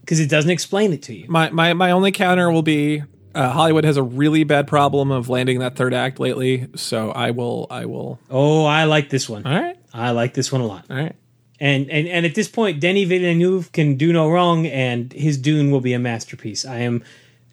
because 0.00 0.20
it 0.20 0.30
doesn't 0.30 0.50
explain 0.50 0.92
it 0.92 1.02
to 1.02 1.14
you. 1.14 1.26
My 1.28 1.50
my 1.50 1.72
my 1.74 1.90
only 1.90 2.12
counter 2.12 2.50
will 2.50 2.62
be 2.62 3.02
uh, 3.34 3.50
Hollywood 3.50 3.84
has 3.84 3.96
a 3.96 4.02
really 4.02 4.44
bad 4.44 4.66
problem 4.66 5.10
of 5.10 5.28
landing 5.28 5.58
that 5.58 5.76
third 5.76 5.92
act 5.92 6.18
lately. 6.18 6.68
So 6.74 7.10
I 7.10 7.32
will 7.32 7.66
I 7.70 7.84
will. 7.84 8.18
Oh, 8.30 8.64
I 8.64 8.84
like 8.84 9.10
this 9.10 9.28
one. 9.28 9.46
All 9.46 9.60
right. 9.60 9.76
I 9.92 10.12
like 10.12 10.34
this 10.34 10.50
one 10.50 10.60
a 10.60 10.66
lot. 10.66 10.86
All 10.88 10.96
right. 10.96 11.14
And 11.60 11.90
and 11.90 12.06
and 12.06 12.24
at 12.24 12.34
this 12.34 12.48
point, 12.48 12.80
Denis 12.80 13.08
Villeneuve 13.08 13.72
can 13.72 13.96
do 13.96 14.12
no 14.12 14.30
wrong, 14.30 14.66
and 14.66 15.12
his 15.12 15.38
Dune 15.38 15.70
will 15.70 15.80
be 15.80 15.92
a 15.92 15.98
masterpiece. 15.98 16.64
I 16.64 16.78
am 16.78 17.02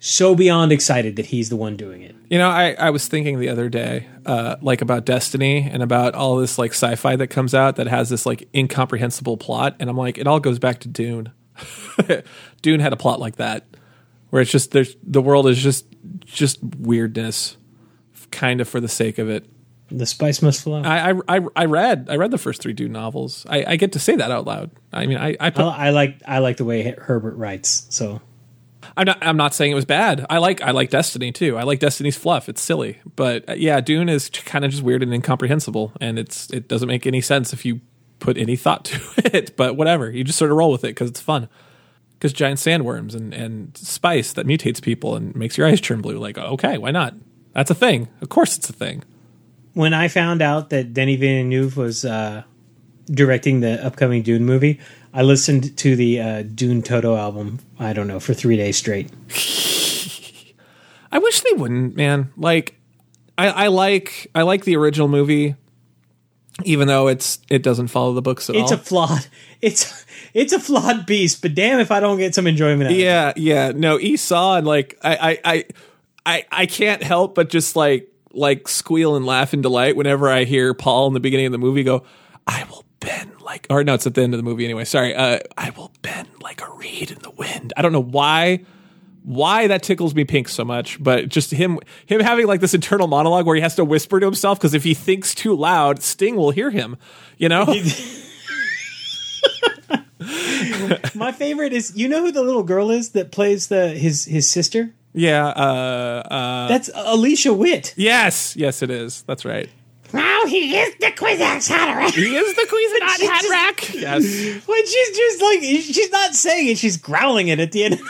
so 0.06 0.34
beyond 0.34 0.70
excited 0.70 1.16
that 1.16 1.24
he's 1.24 1.48
the 1.48 1.56
one 1.56 1.78
doing 1.78 2.02
it. 2.02 2.14
You 2.28 2.36
know, 2.36 2.50
I, 2.50 2.72
I 2.78 2.90
was 2.90 3.08
thinking 3.08 3.38
the 3.40 3.48
other 3.48 3.70
day, 3.70 4.06
uh, 4.26 4.56
like 4.60 4.82
about 4.82 5.06
Destiny 5.06 5.66
and 5.72 5.82
about 5.82 6.14
all 6.14 6.36
this 6.36 6.58
like 6.58 6.72
sci-fi 6.72 7.16
that 7.16 7.28
comes 7.28 7.54
out 7.54 7.76
that 7.76 7.86
has 7.86 8.10
this 8.10 8.26
like 8.26 8.46
incomprehensible 8.54 9.38
plot, 9.38 9.76
and 9.80 9.88
I'm 9.88 9.96
like, 9.96 10.18
it 10.18 10.26
all 10.26 10.40
goes 10.40 10.58
back 10.58 10.80
to 10.80 10.88
Dune. 10.88 11.32
Dune 12.62 12.80
had 12.80 12.92
a 12.92 12.96
plot 12.96 13.18
like 13.18 13.36
that, 13.36 13.64
where 14.28 14.42
it's 14.42 14.50
just 14.50 14.72
there's 14.72 14.94
the 15.02 15.22
world 15.22 15.46
is 15.46 15.58
just 15.58 15.86
just 16.26 16.58
weirdness, 16.62 17.56
kind 18.30 18.60
of 18.60 18.68
for 18.68 18.80
the 18.80 18.88
sake 18.88 19.18
of 19.18 19.30
it. 19.30 19.46
The 19.90 20.06
spice 20.06 20.42
must 20.42 20.62
flow. 20.62 20.82
I, 20.82 21.10
I 21.10 21.12
I, 21.12 21.36
I- 21.38 21.48
I 21.56 21.64
read 21.66 22.08
I 22.10 22.16
read 22.16 22.30
the 22.30 22.38
first 22.38 22.60
three 22.60 22.72
Dune 22.74 22.92
novels. 22.92 23.46
I, 23.48 23.64
I 23.68 23.76
get 23.76 23.92
to 23.92 23.98
say 23.98 24.16
that 24.16 24.30
out 24.30 24.44
loud. 24.44 24.70
I 24.92 25.06
mean, 25.06 25.18
I 25.18 25.36
I 25.40 25.50
put, 25.50 25.62
I 25.64 25.90
like 25.90 26.20
I 26.26 26.40
like 26.40 26.56
the 26.58 26.64
way 26.64 26.94
Herbert 26.98 27.36
writes. 27.36 27.86
So 27.90 28.20
I'm 28.96 29.06
not. 29.06 29.18
I'm 29.20 29.36
not 29.36 29.54
saying 29.54 29.72
it 29.72 29.74
was 29.76 29.84
bad. 29.84 30.26
I 30.30 30.38
like. 30.38 30.60
I 30.62 30.70
like 30.72 30.90
Destiny 30.90 31.32
too. 31.32 31.56
I 31.56 31.62
like 31.62 31.80
Destiny's 31.80 32.16
fluff. 32.16 32.48
It's 32.48 32.60
silly, 32.60 33.00
but 33.16 33.48
uh, 33.48 33.52
yeah, 33.54 33.80
Dune 33.80 34.08
is 34.08 34.28
kind 34.30 34.64
of 34.64 34.70
just 34.70 34.82
weird 34.82 35.02
and 35.02 35.12
incomprehensible, 35.12 35.92
and 36.00 36.18
it's 36.18 36.50
it 36.50 36.68
doesn't 36.68 36.88
make 36.88 37.06
any 37.06 37.20
sense 37.20 37.52
if 37.52 37.64
you 37.64 37.80
put 38.20 38.36
any 38.38 38.56
thought 38.56 38.84
to 38.86 39.00
it. 39.36 39.56
But 39.56 39.76
whatever, 39.76 40.10
you 40.10 40.24
just 40.24 40.38
sort 40.38 40.50
of 40.50 40.56
roll 40.56 40.72
with 40.72 40.84
it 40.84 40.88
because 40.88 41.08
it's 41.10 41.20
fun. 41.20 41.48
Because 42.14 42.32
giant 42.32 42.58
sandworms 42.58 43.14
and 43.14 43.34
and 43.34 43.76
spice 43.76 44.32
that 44.34 44.46
mutates 44.46 44.80
people 44.80 45.14
and 45.16 45.34
makes 45.36 45.58
your 45.58 45.66
eyes 45.66 45.80
turn 45.80 46.00
blue. 46.00 46.18
Like 46.18 46.38
okay, 46.38 46.78
why 46.78 46.90
not? 46.90 47.14
That's 47.52 47.70
a 47.70 47.74
thing. 47.74 48.08
Of 48.20 48.28
course, 48.30 48.56
it's 48.56 48.68
a 48.70 48.72
thing. 48.72 49.04
when 49.74 49.92
I 49.94 50.08
found 50.08 50.40
out 50.42 50.70
that 50.70 50.92
Denis 50.94 51.18
Villeneuve 51.20 51.76
was 51.76 52.04
uh, 52.04 52.42
directing 53.06 53.60
the 53.60 53.84
upcoming 53.84 54.22
Dune 54.22 54.44
movie, 54.44 54.80
I 55.16 55.22
listened 55.22 55.78
to 55.78 55.94
the 55.94 56.20
uh, 56.20 56.42
Dune 56.42 56.82
Toto 56.82 57.16
album. 57.16 57.60
I 57.78 57.92
don't 57.92 58.08
know 58.08 58.18
for 58.18 58.34
three 58.34 58.56
days 58.56 58.76
straight. 58.76 59.10
I 61.12 61.18
wish 61.18 61.40
they 61.40 61.52
wouldn't, 61.52 61.94
man. 61.94 62.32
Like, 62.36 62.74
I, 63.38 63.48
I 63.48 63.66
like 63.68 64.28
I 64.34 64.42
like 64.42 64.64
the 64.64 64.76
original 64.76 65.06
movie, 65.06 65.54
even 66.64 66.88
though 66.88 67.06
it's 67.06 67.38
it 67.48 67.62
doesn't 67.62 67.88
follow 67.88 68.12
the 68.12 68.22
books 68.22 68.50
at 68.50 68.56
It's 68.56 68.72
all. 68.72 68.78
a 68.78 68.80
flawed. 68.80 69.26
It's 69.62 70.04
it's 70.34 70.52
a 70.52 70.60
flawed 70.60 71.06
beast. 71.06 71.40
But 71.40 71.54
damn, 71.54 71.80
if 71.80 71.90
I 71.90 71.98
don't 72.00 72.18
get 72.18 72.34
some 72.34 72.46
enjoyment 72.46 72.82
out 72.82 72.90
of 72.92 72.98
it. 72.98 73.00
Yeah, 73.00 73.32
yeah. 73.36 73.72
No, 73.74 73.98
Esau 73.98 74.56
and 74.56 74.66
like 74.66 74.98
I 75.02 75.16
I 75.16 75.38
I 75.54 75.64
I, 76.26 76.44
I 76.52 76.66
can't 76.66 77.02
help 77.02 77.34
but 77.34 77.48
just 77.48 77.74
like 77.74 78.08
like 78.32 78.68
squeal 78.68 79.16
and 79.16 79.24
laugh 79.24 79.54
in 79.54 79.62
delight 79.62 79.96
whenever 79.96 80.28
I 80.28 80.44
hear 80.44 80.74
Paul 80.74 81.06
in 81.06 81.14
the 81.14 81.20
beginning 81.20 81.46
of 81.46 81.52
the 81.52 81.58
movie 81.58 81.82
go, 81.82 82.04
I 82.46 82.64
will 82.68 82.84
bend 83.04 83.40
like 83.40 83.66
or 83.70 83.84
no, 83.84 83.94
it's 83.94 84.06
at 84.06 84.14
the 84.14 84.22
end 84.22 84.34
of 84.34 84.38
the 84.38 84.44
movie 84.44 84.64
anyway. 84.64 84.84
Sorry. 84.84 85.14
Uh 85.14 85.38
I 85.58 85.70
will 85.70 85.92
bend 86.02 86.28
like 86.42 86.60
a 86.62 86.70
reed 86.72 87.10
in 87.10 87.18
the 87.20 87.30
wind. 87.30 87.72
I 87.76 87.82
don't 87.82 87.92
know 87.92 88.02
why 88.02 88.64
why 89.22 89.66
that 89.68 89.82
tickles 89.82 90.14
me 90.14 90.24
pink 90.24 90.48
so 90.50 90.64
much, 90.64 91.02
but 91.02 91.28
just 91.30 91.50
him 91.50 91.78
him 92.06 92.20
having 92.20 92.46
like 92.46 92.60
this 92.60 92.74
internal 92.74 93.06
monologue 93.06 93.46
where 93.46 93.56
he 93.56 93.62
has 93.62 93.74
to 93.76 93.84
whisper 93.84 94.20
to 94.20 94.26
himself 94.26 94.58
because 94.58 94.74
if 94.74 94.84
he 94.84 94.92
thinks 94.94 95.34
too 95.34 95.54
loud, 95.56 96.02
Sting 96.02 96.36
will 96.36 96.50
hear 96.50 96.70
him. 96.70 96.96
You 97.38 97.48
know? 97.48 97.64
My 101.14 101.32
favorite 101.32 101.72
is 101.72 101.94
you 101.96 102.08
know 102.08 102.20
who 102.22 102.32
the 102.32 102.42
little 102.42 102.62
girl 102.62 102.90
is 102.90 103.10
that 103.10 103.30
plays 103.32 103.68
the 103.68 103.88
his 103.90 104.24
his 104.24 104.48
sister. 104.48 104.92
yeah, 105.12 105.46
uh 105.46 106.22
uh 106.30 106.68
That's 106.68 106.90
Alicia 106.94 107.52
Witt. 107.52 107.94
yes, 107.96 108.56
yes 108.56 108.82
it 108.82 108.90
is. 108.90 109.22
That's 109.22 109.44
right. 109.44 109.68
Now 110.14 110.46
he 110.46 110.76
is 110.76 110.94
the 111.00 111.06
Kwisatz 111.08 111.68
Haderach. 111.70 112.10
He 112.14 112.36
is 112.36 112.54
the 112.54 112.62
Cuisinart 112.62 113.16
She 113.18 113.26
hat 113.26 113.42
just- 113.42 113.94
Yes. 113.94 114.66
When 114.66 114.86
she's 114.86 115.16
just 115.16 115.42
like 115.42 115.60
she's 115.60 116.10
not 116.10 116.34
saying 116.34 116.68
it, 116.68 116.78
she's 116.78 116.96
growling 116.96 117.48
it 117.48 117.58
at 117.60 117.72
the 117.72 117.84
end. 117.84 118.00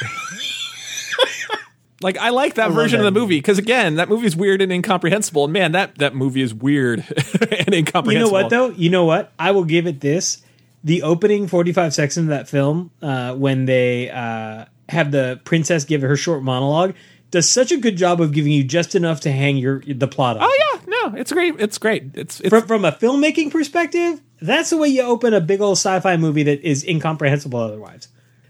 Like 2.02 2.18
I 2.18 2.28
like 2.30 2.54
that 2.54 2.66
love 2.66 2.74
version 2.74 3.00
that 3.00 3.06
of 3.06 3.14
the 3.14 3.18
movie 3.18 3.38
because 3.38 3.56
again, 3.56 3.94
that 3.94 4.10
movie 4.10 4.26
is 4.26 4.36
weird 4.36 4.60
and 4.60 4.70
incomprehensible. 4.70 5.44
And 5.44 5.52
man, 5.54 5.72
that 5.72 5.96
that 5.98 6.14
movie 6.14 6.42
is 6.42 6.52
weird 6.52 6.98
and 7.50 7.74
incomprehensible. 7.74 8.12
You 8.12 8.18
know 8.18 8.30
what 8.30 8.50
though? 8.50 8.68
You 8.70 8.90
know 8.90 9.06
what? 9.06 9.32
I 9.38 9.52
will 9.52 9.64
give 9.64 9.86
it 9.86 10.00
this. 10.00 10.42
The 10.82 11.02
opening 11.02 11.46
45 11.48 11.94
seconds 11.94 12.18
of 12.18 12.26
that 12.26 12.46
film, 12.46 12.90
uh, 13.00 13.34
when 13.36 13.64
they 13.64 14.10
uh, 14.10 14.66
have 14.90 15.10
the 15.12 15.40
princess 15.44 15.84
give 15.86 16.02
her 16.02 16.14
short 16.14 16.42
monologue, 16.42 16.94
does 17.34 17.50
such 17.50 17.70
a 17.72 17.76
good 17.76 17.96
job 17.96 18.20
of 18.20 18.32
giving 18.32 18.52
you 18.52 18.64
just 18.64 18.94
enough 18.94 19.20
to 19.20 19.30
hang 19.32 19.56
your 19.56 19.82
the 19.86 20.08
plot 20.08 20.36
on. 20.38 20.44
Oh 20.44 20.56
yeah, 20.74 20.80
no, 20.86 21.18
it's 21.18 21.32
great. 21.32 21.54
It's 21.58 21.76
great. 21.78 22.12
It's 22.14 22.40
it's 22.40 22.48
From, 22.48 22.66
from 22.66 22.84
a 22.84 22.92
filmmaking 22.92 23.50
perspective, 23.50 24.20
that's 24.40 24.70
the 24.70 24.76
way 24.76 24.88
you 24.88 25.02
open 25.02 25.34
a 25.34 25.40
big 25.40 25.60
old 25.60 25.76
sci-fi 25.76 26.16
movie 26.16 26.44
that 26.44 26.62
is 26.62 26.84
incomprehensible 26.84 27.58
otherwise. 27.60 28.08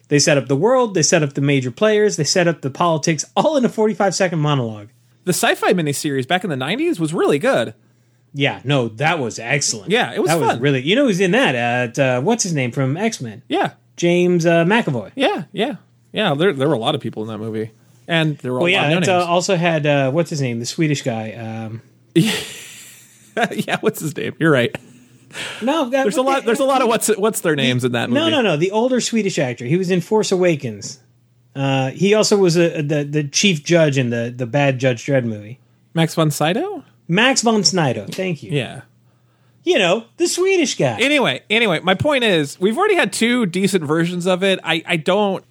They 0.08 0.18
set 0.18 0.36
up 0.36 0.48
the 0.48 0.56
world, 0.56 0.94
they 0.94 1.02
set 1.02 1.22
up 1.22 1.32
the 1.32 1.40
major 1.40 1.70
players, 1.70 2.16
they 2.16 2.24
set 2.24 2.46
up 2.46 2.60
the 2.60 2.70
politics, 2.70 3.24
all 3.34 3.56
in 3.56 3.64
a 3.64 3.68
45 3.70 4.14
second 4.14 4.38
monologue. 4.38 4.88
the 5.24 5.32
sci-fi 5.32 5.72
miniseries 5.72 6.28
back 6.28 6.44
in 6.44 6.50
the 6.50 6.56
'90s 6.56 7.00
was 7.00 7.14
really 7.14 7.38
good. 7.38 7.74
Yeah, 8.34 8.60
no, 8.64 8.88
that 8.88 9.18
was 9.18 9.38
excellent. 9.38 9.90
Yeah, 9.90 10.12
it 10.12 10.20
was 10.20 10.28
that 10.28 10.38
was 10.40 10.48
fun. 10.50 10.60
really. 10.60 10.82
You 10.82 10.94
know 10.96 11.06
who's 11.06 11.20
in 11.20 11.30
that? 11.30 11.54
At 11.54 11.98
uh, 11.98 12.20
what's 12.20 12.42
his 12.42 12.52
name 12.52 12.70
from 12.72 12.96
X 12.96 13.20
Men? 13.22 13.42
Yeah, 13.48 13.72
James 13.96 14.44
uh, 14.44 14.64
McAvoy. 14.66 15.12
yeah, 15.16 15.44
yeah, 15.52 15.76
yeah. 16.12 16.34
There 16.34 16.52
there 16.52 16.68
were 16.68 16.74
a 16.74 16.78
lot 16.78 16.94
of 16.94 17.00
people 17.00 17.22
in 17.22 17.28
that 17.28 17.38
movie, 17.38 17.70
and 18.08 18.38
there 18.38 18.52
were 18.52 18.60
Well, 18.60 18.68
yeah, 18.68 18.82
lot 18.82 18.96
of 18.98 19.02
it 19.04 19.08
uh, 19.08 19.24
also 19.24 19.56
had 19.56 19.86
uh, 19.86 20.10
what's 20.10 20.30
his 20.30 20.40
name, 20.40 20.60
the 20.60 20.66
Swedish 20.66 21.02
guy. 21.02 21.32
Um, 21.32 21.82
yeah, 22.14 23.78
what's 23.80 24.00
his 24.00 24.16
name? 24.16 24.34
You're 24.38 24.52
right. 24.52 24.76
no, 25.62 25.88
There's 25.90 26.16
a 26.16 26.22
lot. 26.22 26.44
There's 26.44 26.60
a 26.60 26.64
lot 26.64 26.82
of 26.82 26.88
what's 26.88 27.08
what's 27.16 27.40
their 27.40 27.56
names 27.56 27.84
in 27.84 27.92
that 27.92 28.08
movie. 28.08 28.20
No, 28.20 28.28
no, 28.30 28.40
no. 28.40 28.56
The 28.56 28.70
older 28.70 29.00
Swedish 29.00 29.38
actor. 29.38 29.64
He 29.64 29.76
was 29.76 29.90
in 29.90 30.00
Force 30.00 30.30
Awakens. 30.30 31.00
Uh, 31.56 31.90
he 31.90 32.14
also 32.14 32.36
was 32.36 32.56
a, 32.56 32.82
the 32.82 33.04
the 33.04 33.24
chief 33.24 33.64
judge 33.64 33.98
in 33.98 34.10
the 34.10 34.32
the 34.34 34.46
bad 34.46 34.78
Judge 34.78 35.04
Dredd 35.06 35.24
movie. 35.24 35.60
Max 35.94 36.14
von 36.14 36.30
Sydow. 36.30 36.84
Max 37.06 37.42
von 37.42 37.62
Sydow. 37.62 38.06
Thank 38.06 38.42
you. 38.42 38.50
Yeah, 38.50 38.82
You 39.62 39.78
know, 39.78 40.04
the 40.16 40.26
Swedish 40.26 40.76
guy. 40.76 40.98
Anyway, 41.00 41.42
anyway, 41.48 41.80
my 41.80 41.94
point 41.94 42.24
is 42.24 42.58
we've 42.58 42.76
already 42.76 42.96
had 42.96 43.12
two 43.12 43.46
decent 43.46 43.84
versions 43.84 44.26
of 44.26 44.42
it. 44.42 44.58
I, 44.64 44.82
I 44.86 44.96
don't 44.96 45.44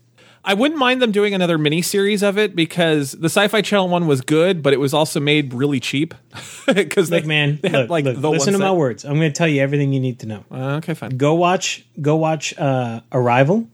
I 0.46 0.54
wouldn't 0.56 0.78
mind 0.80 1.02
them 1.02 1.12
doing 1.12 1.34
another 1.34 1.58
mini 1.58 1.82
series 1.82 2.22
of 2.22 2.38
it 2.38 2.54
because 2.56 3.14
the 3.14 3.30
Sci-Fi 3.30 3.62
Channel 3.62 3.88
one 3.88 4.08
was 4.08 4.22
good, 4.22 4.62
but 4.62 4.74
it 4.74 4.80
was 4.80 4.94
also 4.94 5.20
made 5.20 5.54
really 5.54 5.80
cheap. 5.80 6.14
Because 6.66 7.12
Look, 7.12 7.26
man, 7.26 7.60
they 7.62 7.68
had 7.68 7.82
look, 7.82 7.90
like 7.90 8.06
look, 8.06 8.22
the 8.22 8.30
listen 8.30 8.54
to 8.54 8.60
my 8.60 8.72
words. 8.72 9.04
I'm 9.04 9.16
going 9.16 9.30
to 9.30 9.38
tell 9.38 9.50
you 9.50 9.62
everything 9.62 9.92
you 9.92 10.00
need 10.00 10.20
to 10.20 10.28
know. 10.28 10.46
Uh, 10.50 10.78
okay, 10.78 10.94
fine. 10.94 11.18
Go 11.18 11.34
watch, 11.34 11.86
go 12.00 12.16
watch 12.16 12.58
uh, 12.58 13.02
Arrival. 13.12 13.68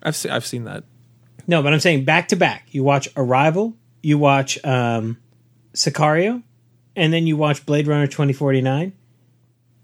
I've 0.00 0.14
se- 0.14 0.30
I've 0.30 0.46
seen 0.46 0.62
that. 0.62 0.84
No, 1.48 1.60
but 1.64 1.72
I'm 1.72 1.80
saying 1.80 2.04
back 2.04 2.28
to 2.28 2.36
back. 2.36 2.68
You 2.70 2.84
watch 2.84 3.08
Arrival, 3.16 3.74
you 4.00 4.16
watch 4.16 4.64
um, 4.64 5.18
Sicario, 5.74 6.44
and 6.94 7.12
then 7.12 7.26
you 7.26 7.36
watch 7.36 7.66
Blade 7.66 7.88
Runner 7.88 8.06
2049, 8.06 8.92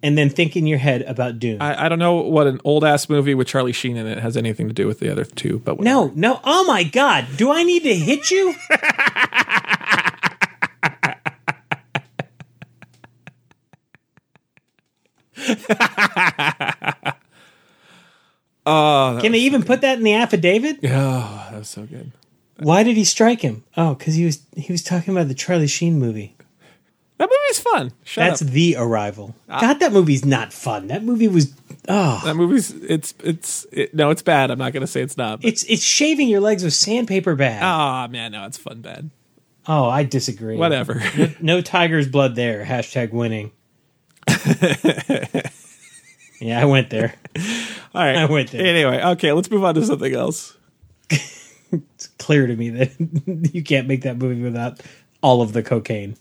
and 0.03 0.19
then 0.19 0.29
think 0.31 0.57
in 0.57 0.67
your 0.67 0.79
head 0.79 1.03
about 1.03 1.39
Dune. 1.39 1.61
I, 1.63 1.87
I 1.87 1.89
don't 1.89 1.99
know 1.99 2.15
what 2.17 2.47
an 2.47 2.61
old 2.65 2.85
ass 2.85 3.09
movie 3.09 3.35
with 3.35 3.47
Charlie 3.47 3.73
Sheen 3.73 3.97
in 3.97 4.07
it 4.07 4.19
has 4.19 4.37
anything 4.37 4.69
to 4.69 4.75
do 4.75 4.87
with 4.87 4.99
the 5.01 5.11
other 5.11 5.25
two, 5.25 5.61
but 5.61 5.79
whatever. 5.79 6.07
no, 6.09 6.13
no. 6.15 6.41
Oh 6.45 6.65
my 6.65 6.83
God. 6.85 7.27
Do 7.37 7.53
I 7.53 7.63
need 7.63 7.83
to 7.85 7.95
hit 7.95 8.31
you? 8.31 8.55
Oh, 18.65 19.19
Can 19.21 19.33
they 19.33 19.39
even 19.41 19.65
put 19.65 19.81
that 19.81 19.99
in 19.99 20.05
the 20.05 20.15
affidavit? 20.15 20.79
oh, 20.85 21.49
that 21.51 21.59
was 21.59 21.69
so 21.69 21.85
good. 21.85 22.13
Why 22.59 22.85
did 22.85 22.97
he 22.97 23.05
strike 23.05 23.41
him? 23.41 23.65
Oh, 23.77 23.95
because 23.95 24.15
he 24.15 24.25
was 24.25 24.41
he 24.57 24.71
was 24.73 24.85
talking 24.85 25.13
about 25.13 25.27
the 25.27 25.35
Charlie 25.35 25.67
Sheen 25.67 25.99
movie. 25.99 26.37
That 27.19 27.31
movie's 27.31 27.61
fun. 27.61 27.93
Shut 28.03 28.29
That's 28.29 28.43
up. 28.43 28.49
the 28.49 28.77
Arrival. 28.77 29.35
Ah. 29.49 29.61
God, 29.61 29.81
that 29.81 29.93
movie's 29.93 30.25
not 30.25 30.53
fun. 30.53 30.89
That 30.89 31.05
movie 31.05 31.29
was 31.29 31.55
oh, 31.89 32.21
That 32.25 32.35
movie's 32.35 32.71
it's 32.71 33.15
it's 33.23 33.67
it, 33.71 33.95
no, 33.95 34.11
it's 34.11 34.23
bad. 34.23 34.51
I'm 34.51 34.59
not 34.59 34.73
gonna 34.73 34.87
say 34.87 35.03
it's 35.03 35.17
not. 35.17 35.41
But, 35.41 35.49
it's 35.49 35.63
it's 35.65 35.83
shaving 35.83 36.29
your 36.29 36.41
legs 36.41 36.65
with 36.65 36.75
sandpaper 36.75 37.37
bad. 37.37 37.63
oh 37.63 37.67
ah, 37.67 38.09
man, 38.09 38.33
no, 38.33 38.47
it's 38.47 38.59
fun 38.59 38.81
bad. 38.81 39.11
Oh, 39.67 39.89
I 39.89 40.03
disagree. 40.03 40.57
Whatever. 40.57 41.01
No 41.41 41.61
tiger's 41.61 42.09
blood 42.09 42.35
there. 42.35 42.65
Hashtag 42.65 43.13
winning. 43.13 43.53
yeah, 46.41 46.61
I 46.61 46.65
went 46.65 46.91
there. 46.91 47.15
All 47.95 48.03
right. 48.03 48.17
I 48.17 48.25
went 48.25 48.51
there. 48.51 48.67
Anyway, 48.67 49.01
okay, 49.01 49.31
let's 49.31 49.49
move 49.49 49.63
on 49.63 49.77
to 49.77 49.85
something 49.85 50.13
else. 50.13 50.57
It's 51.73 52.09
clear 52.19 52.47
to 52.47 52.55
me 52.55 52.71
that 52.71 53.51
you 53.53 53.63
can't 53.63 53.89
make 53.89 54.03
that 54.03 54.19
movie 54.19 54.43
without 54.43 54.81
all 55.23 55.41
of 55.41 55.53
the 55.53 55.63
cocaine. 55.63 56.17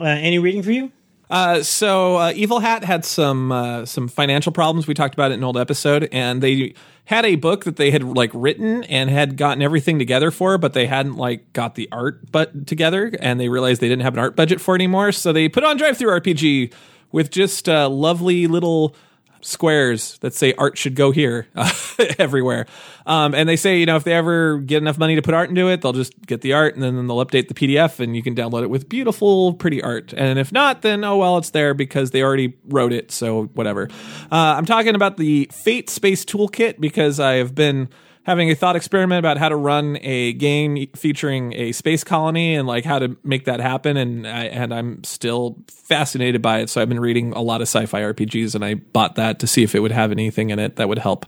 Uh, 0.00 0.04
any 0.04 0.38
reading 0.38 0.62
for 0.62 0.72
you? 0.72 0.90
Uh, 1.28 1.62
so 1.62 2.16
uh, 2.16 2.32
Evil 2.34 2.58
Hat 2.58 2.82
had 2.82 3.04
some 3.04 3.52
uh, 3.52 3.86
some 3.86 4.08
financial 4.08 4.50
problems. 4.50 4.88
We 4.88 4.94
talked 4.94 5.14
about 5.14 5.30
it 5.30 5.34
in 5.34 5.40
an 5.40 5.44
old 5.44 5.56
episode, 5.56 6.08
and 6.10 6.42
they 6.42 6.74
had 7.04 7.24
a 7.24 7.36
book 7.36 7.64
that 7.64 7.76
they 7.76 7.92
had 7.92 8.02
like 8.02 8.30
written 8.34 8.82
and 8.84 9.08
had 9.08 9.36
gotten 9.36 9.62
everything 9.62 9.98
together 9.98 10.32
for, 10.32 10.58
but 10.58 10.72
they 10.72 10.86
hadn't 10.86 11.16
like 11.16 11.52
got 11.52 11.76
the 11.76 11.88
art 11.92 12.32
but 12.32 12.66
together, 12.66 13.12
and 13.20 13.38
they 13.38 13.48
realized 13.48 13.80
they 13.80 13.88
didn't 13.88 14.02
have 14.02 14.14
an 14.14 14.20
art 14.20 14.34
budget 14.34 14.60
for 14.60 14.74
anymore. 14.74 15.12
So 15.12 15.32
they 15.32 15.48
put 15.48 15.62
on 15.62 15.78
DriveThruRPG 15.78 16.72
with 17.12 17.30
just 17.30 17.68
uh, 17.68 17.88
lovely 17.88 18.48
little 18.48 18.96
squares 19.42 20.18
that 20.18 20.34
say 20.34 20.54
art 20.54 20.78
should 20.78 20.94
go 20.94 21.10
here 21.10 21.46
everywhere. 22.18 22.66
Um, 23.06 23.34
and 23.34 23.48
they 23.48 23.56
say, 23.56 23.78
you 23.78 23.86
know, 23.86 23.96
if 23.96 24.04
they 24.04 24.12
ever 24.12 24.58
get 24.58 24.78
enough 24.78 24.98
money 24.98 25.16
to 25.16 25.22
put 25.22 25.34
art 25.34 25.48
into 25.48 25.68
it, 25.68 25.82
they'll 25.82 25.92
just 25.92 26.20
get 26.26 26.40
the 26.40 26.52
art 26.52 26.74
and 26.74 26.82
then 26.82 27.06
they'll 27.06 27.24
update 27.24 27.48
the 27.48 27.54
PDF 27.54 28.00
and 28.00 28.14
you 28.14 28.22
can 28.22 28.34
download 28.34 28.62
it 28.62 28.70
with 28.70 28.88
beautiful, 28.88 29.54
pretty 29.54 29.82
art. 29.82 30.12
And 30.16 30.38
if 30.38 30.52
not, 30.52 30.82
then 30.82 31.04
oh 31.04 31.16
well, 31.16 31.38
it's 31.38 31.50
there 31.50 31.74
because 31.74 32.10
they 32.10 32.22
already 32.22 32.54
wrote 32.66 32.92
it. 32.92 33.10
So 33.10 33.44
whatever. 33.54 33.88
Uh, 34.30 34.54
I'm 34.56 34.66
talking 34.66 34.94
about 34.94 35.16
the 35.16 35.50
Fate 35.52 35.90
Space 35.90 36.24
Toolkit 36.24 36.80
because 36.80 37.18
I 37.20 37.34
have 37.34 37.54
been 37.54 37.88
having 38.30 38.48
a 38.48 38.54
thought 38.54 38.76
experiment 38.76 39.18
about 39.18 39.38
how 39.38 39.48
to 39.48 39.56
run 39.56 39.98
a 40.02 40.32
game 40.34 40.86
featuring 40.94 41.52
a 41.54 41.72
space 41.72 42.04
colony 42.04 42.54
and 42.54 42.64
like 42.64 42.84
how 42.84 42.96
to 42.96 43.16
make 43.24 43.46
that 43.46 43.58
happen. 43.58 43.96
And 43.96 44.24
I, 44.24 44.44
and 44.44 44.72
I'm 44.72 45.02
still 45.02 45.58
fascinated 45.66 46.40
by 46.40 46.60
it. 46.60 46.70
So 46.70 46.80
I've 46.80 46.88
been 46.88 47.00
reading 47.00 47.32
a 47.32 47.42
lot 47.42 47.60
of 47.60 47.66
sci-fi 47.66 48.02
RPGs 48.02 48.54
and 48.54 48.64
I 48.64 48.74
bought 48.74 49.16
that 49.16 49.40
to 49.40 49.48
see 49.48 49.64
if 49.64 49.74
it 49.74 49.80
would 49.80 49.90
have 49.90 50.12
anything 50.12 50.50
in 50.50 50.60
it 50.60 50.76
that 50.76 50.88
would 50.88 51.00
help. 51.00 51.26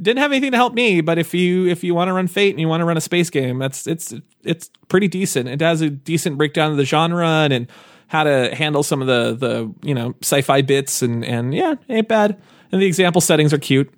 Didn't 0.00 0.18
have 0.18 0.30
anything 0.30 0.50
to 0.50 0.58
help 0.58 0.74
me 0.74 1.00
but 1.00 1.16
if 1.16 1.32
you 1.32 1.68
if 1.68 1.82
you 1.82 1.94
want 1.94 2.08
to 2.08 2.12
run 2.12 2.26
fate 2.26 2.50
and 2.50 2.60
you 2.60 2.68
want 2.68 2.82
to 2.82 2.84
run 2.84 2.98
a 2.98 3.00
space 3.00 3.30
game 3.30 3.58
that's 3.58 3.86
it's 3.86 4.12
it's 4.44 4.70
pretty 4.88 5.08
decent. 5.08 5.48
It 5.48 5.62
has 5.62 5.80
a 5.80 5.88
decent 5.88 6.36
breakdown 6.36 6.70
of 6.70 6.76
the 6.76 6.84
genre 6.84 7.26
and, 7.26 7.52
and 7.54 7.66
how 8.08 8.24
to 8.24 8.54
handle 8.54 8.82
some 8.82 9.00
of 9.00 9.06
the 9.06 9.34
the 9.34 9.74
you 9.88 9.94
know 9.94 10.14
sci-fi 10.22 10.60
bits 10.60 11.00
and 11.00 11.24
and 11.24 11.54
yeah 11.54 11.76
ain't 11.88 12.08
bad. 12.08 12.38
And 12.70 12.82
the 12.82 12.86
example 12.86 13.22
settings 13.22 13.54
are 13.54 13.58
cute 13.58 13.90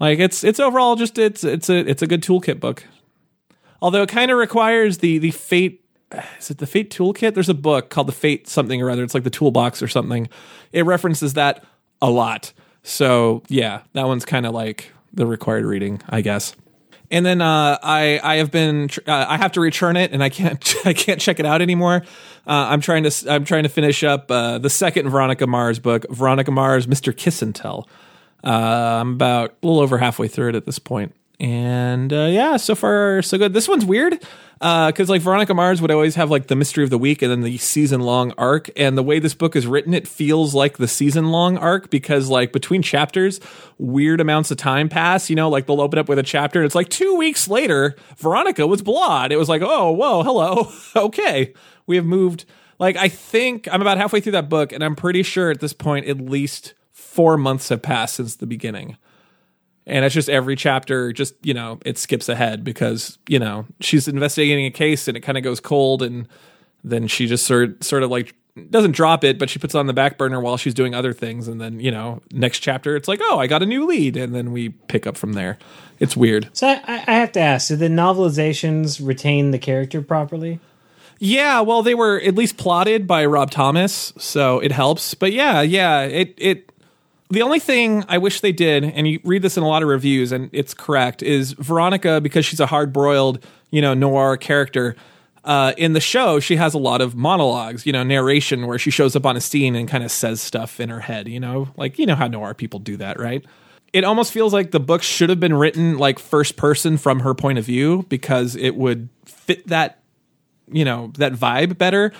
like 0.00 0.18
it's 0.18 0.44
it's 0.44 0.60
overall 0.60 0.96
just 0.96 1.18
it's 1.18 1.44
it's 1.44 1.68
a 1.68 1.76
it's 1.78 2.02
a 2.02 2.06
good 2.06 2.22
toolkit 2.22 2.60
book. 2.60 2.84
Although 3.80 4.02
it 4.02 4.08
kind 4.08 4.30
of 4.30 4.38
requires 4.38 4.98
the 4.98 5.18
the 5.18 5.30
fate 5.30 5.84
is 6.38 6.50
it 6.50 6.58
the 6.58 6.66
fate 6.66 6.90
toolkit? 6.90 7.34
There's 7.34 7.48
a 7.48 7.54
book 7.54 7.90
called 7.90 8.06
the 8.06 8.12
fate 8.12 8.48
something 8.48 8.80
or 8.82 8.90
other. 8.90 9.02
It's 9.02 9.14
like 9.14 9.24
the 9.24 9.30
toolbox 9.30 9.82
or 9.82 9.88
something. 9.88 10.28
It 10.72 10.84
references 10.84 11.34
that 11.34 11.64
a 12.00 12.10
lot. 12.10 12.52
So 12.82 13.42
yeah, 13.48 13.82
that 13.92 14.06
one's 14.06 14.24
kind 14.24 14.46
of 14.46 14.52
like 14.52 14.92
the 15.12 15.26
required 15.26 15.64
reading, 15.64 16.02
I 16.08 16.20
guess. 16.20 16.54
And 17.10 17.26
then 17.26 17.42
uh, 17.42 17.78
I 17.82 18.20
I 18.22 18.36
have 18.36 18.50
been 18.50 18.88
uh, 19.06 19.26
I 19.28 19.36
have 19.36 19.52
to 19.52 19.60
return 19.60 19.96
it 19.96 20.12
and 20.12 20.22
I 20.22 20.30
can't 20.30 20.74
I 20.84 20.92
can't 20.94 21.20
check 21.20 21.38
it 21.38 21.46
out 21.46 21.62
anymore. 21.62 22.02
Uh, 22.46 22.66
I'm 22.70 22.80
trying 22.80 23.04
to 23.04 23.26
I'm 23.28 23.44
trying 23.44 23.62
to 23.64 23.68
finish 23.68 24.02
up 24.02 24.30
uh, 24.30 24.58
the 24.58 24.70
second 24.70 25.10
Veronica 25.10 25.46
Mars 25.46 25.78
book, 25.78 26.06
Veronica 26.10 26.50
Mars, 26.50 26.86
Mr. 26.86 27.16
Kiss 27.16 27.42
and 27.42 27.54
Tell. 27.54 27.88
Uh, 28.44 29.00
I'm 29.00 29.12
about 29.12 29.54
a 29.62 29.66
little 29.66 29.80
over 29.80 29.98
halfway 29.98 30.28
through 30.28 30.50
it 30.50 30.54
at 30.54 30.66
this 30.66 30.78
point. 30.78 31.14
And 31.42 32.12
uh, 32.12 32.28
yeah, 32.30 32.56
so 32.56 32.76
far 32.76 33.20
so 33.22 33.36
good. 33.36 33.52
This 33.52 33.66
one's 33.66 33.84
weird 33.84 34.24
because 34.60 35.10
like 35.10 35.22
Veronica 35.22 35.52
Mars 35.54 35.82
would 35.82 35.90
always 35.90 36.14
have 36.14 36.30
like 36.30 36.46
the 36.46 36.54
mystery 36.54 36.84
of 36.84 36.90
the 36.90 36.98
week 36.98 37.20
and 37.20 37.32
then 37.32 37.40
the 37.40 37.58
season 37.58 38.00
long 38.00 38.32
arc. 38.38 38.70
And 38.76 38.96
the 38.96 39.02
way 39.02 39.18
this 39.18 39.34
book 39.34 39.56
is 39.56 39.66
written, 39.66 39.92
it 39.92 40.06
feels 40.06 40.54
like 40.54 40.78
the 40.78 40.86
season 40.86 41.32
long 41.32 41.58
arc 41.58 41.90
because 41.90 42.28
like 42.28 42.52
between 42.52 42.80
chapters, 42.80 43.40
weird 43.76 44.20
amounts 44.20 44.52
of 44.52 44.56
time 44.56 44.88
pass. 44.88 45.28
You 45.28 45.34
know, 45.34 45.48
like 45.50 45.66
they'll 45.66 45.80
open 45.80 45.98
up 45.98 46.08
with 46.08 46.20
a 46.20 46.22
chapter 46.22 46.60
and 46.60 46.66
it's 46.66 46.76
like 46.76 46.90
two 46.90 47.16
weeks 47.16 47.48
later, 47.48 47.96
Veronica 48.18 48.64
was 48.64 48.80
blonde. 48.80 49.32
It 49.32 49.36
was 49.36 49.48
like, 49.48 49.62
oh, 49.62 49.90
whoa, 49.90 50.22
hello, 50.22 50.70
okay, 50.96 51.54
we 51.88 51.96
have 51.96 52.06
moved. 52.06 52.44
Like 52.78 52.96
I 52.96 53.08
think 53.08 53.66
I'm 53.70 53.80
about 53.80 53.98
halfway 53.98 54.20
through 54.20 54.32
that 54.32 54.48
book, 54.48 54.72
and 54.72 54.84
I'm 54.84 54.94
pretty 54.94 55.24
sure 55.24 55.50
at 55.50 55.58
this 55.58 55.72
point 55.72 56.06
at 56.06 56.18
least 56.18 56.74
four 57.12 57.36
months 57.36 57.68
have 57.68 57.82
passed 57.82 58.16
since 58.16 58.36
the 58.36 58.46
beginning 58.46 58.96
and 59.86 60.04
it's 60.04 60.14
just 60.14 60.28
every 60.28 60.56
chapter 60.56 61.12
just 61.12 61.34
you 61.42 61.52
know 61.52 61.78
it 61.84 61.98
skips 61.98 62.28
ahead 62.28 62.64
because 62.64 63.18
you 63.28 63.38
know 63.38 63.66
she's 63.80 64.08
investigating 64.08 64.64
a 64.64 64.70
case 64.70 65.08
and 65.08 65.16
it 65.16 65.20
kind 65.20 65.36
of 65.36 65.44
goes 65.44 65.60
cold 65.60 66.02
and 66.02 66.26
then 66.84 67.06
she 67.06 67.26
just 67.26 67.44
sort 67.46 67.82
sort 67.84 68.02
of 68.02 68.10
like 68.10 68.34
doesn't 68.70 68.92
drop 68.92 69.24
it 69.24 69.38
but 69.38 69.50
she 69.50 69.58
puts 69.58 69.74
it 69.74 69.78
on 69.78 69.86
the 69.86 69.92
back 69.92 70.16
burner 70.16 70.40
while 70.40 70.56
she's 70.56 70.74
doing 70.74 70.94
other 70.94 71.12
things 71.12 71.48
and 71.48 71.60
then 71.60 71.80
you 71.80 71.90
know 71.90 72.20
next 72.32 72.60
chapter 72.60 72.96
it's 72.96 73.08
like 73.08 73.20
oh 73.22 73.38
i 73.38 73.46
got 73.46 73.62
a 73.62 73.66
new 73.66 73.86
lead 73.86 74.16
and 74.16 74.34
then 74.34 74.52
we 74.52 74.68
pick 74.70 75.06
up 75.06 75.16
from 75.16 75.34
there 75.34 75.58
it's 75.98 76.16
weird 76.16 76.48
So 76.52 76.66
I, 76.66 77.04
I 77.06 77.14
have 77.14 77.32
to 77.32 77.40
ask: 77.40 77.68
do 77.68 77.76
the 77.76 77.88
novelizations 77.88 79.04
retain 79.06 79.50
the 79.50 79.58
character 79.58 80.00
properly? 80.02 80.58
Yeah, 81.24 81.60
well, 81.60 81.84
they 81.84 81.94
were 81.94 82.20
at 82.20 82.34
least 82.34 82.56
plotted 82.56 83.06
by 83.06 83.24
Rob 83.26 83.52
Thomas, 83.52 84.12
so 84.18 84.58
it 84.58 84.72
helps. 84.72 85.14
But 85.14 85.32
yeah, 85.32 85.60
yeah, 85.60 86.00
it 86.02 86.34
it. 86.36 86.71
The 87.32 87.40
only 87.40 87.60
thing 87.60 88.04
I 88.10 88.18
wish 88.18 88.42
they 88.42 88.52
did, 88.52 88.84
and 88.84 89.08
you 89.08 89.18
read 89.24 89.40
this 89.40 89.56
in 89.56 89.62
a 89.62 89.66
lot 89.66 89.82
of 89.82 89.88
reviews, 89.88 90.32
and 90.32 90.50
it's 90.52 90.74
correct, 90.74 91.22
is 91.22 91.52
Veronica 91.52 92.20
because 92.20 92.44
she's 92.44 92.60
a 92.60 92.66
hard 92.66 92.92
broiled, 92.92 93.42
you 93.70 93.80
know, 93.80 93.94
noir 93.94 94.36
character. 94.36 94.96
Uh, 95.42 95.72
in 95.78 95.94
the 95.94 96.00
show, 96.00 96.40
she 96.40 96.56
has 96.56 96.74
a 96.74 96.78
lot 96.78 97.00
of 97.00 97.14
monologues, 97.16 97.86
you 97.86 97.92
know, 97.92 98.02
narration 98.02 98.66
where 98.66 98.78
she 98.78 98.90
shows 98.90 99.16
up 99.16 99.24
on 99.24 99.34
a 99.34 99.40
scene 99.40 99.74
and 99.74 99.88
kind 99.88 100.04
of 100.04 100.10
says 100.10 100.42
stuff 100.42 100.78
in 100.78 100.90
her 100.90 101.00
head, 101.00 101.26
you 101.26 101.40
know, 101.40 101.68
like 101.78 101.98
you 101.98 102.04
know 102.04 102.16
how 102.16 102.26
noir 102.26 102.52
people 102.52 102.78
do 102.78 102.98
that, 102.98 103.18
right? 103.18 103.42
It 103.94 104.04
almost 104.04 104.30
feels 104.30 104.52
like 104.52 104.70
the 104.70 104.78
book 104.78 105.02
should 105.02 105.30
have 105.30 105.40
been 105.40 105.54
written 105.54 105.96
like 105.96 106.18
first 106.18 106.56
person 106.56 106.98
from 106.98 107.20
her 107.20 107.32
point 107.32 107.58
of 107.58 107.64
view 107.64 108.04
because 108.10 108.56
it 108.56 108.76
would 108.76 109.08
fit 109.24 109.66
that 109.68 110.02
you 110.70 110.84
know 110.84 111.12
that 111.16 111.32
vibe 111.32 111.78
better 111.78 112.12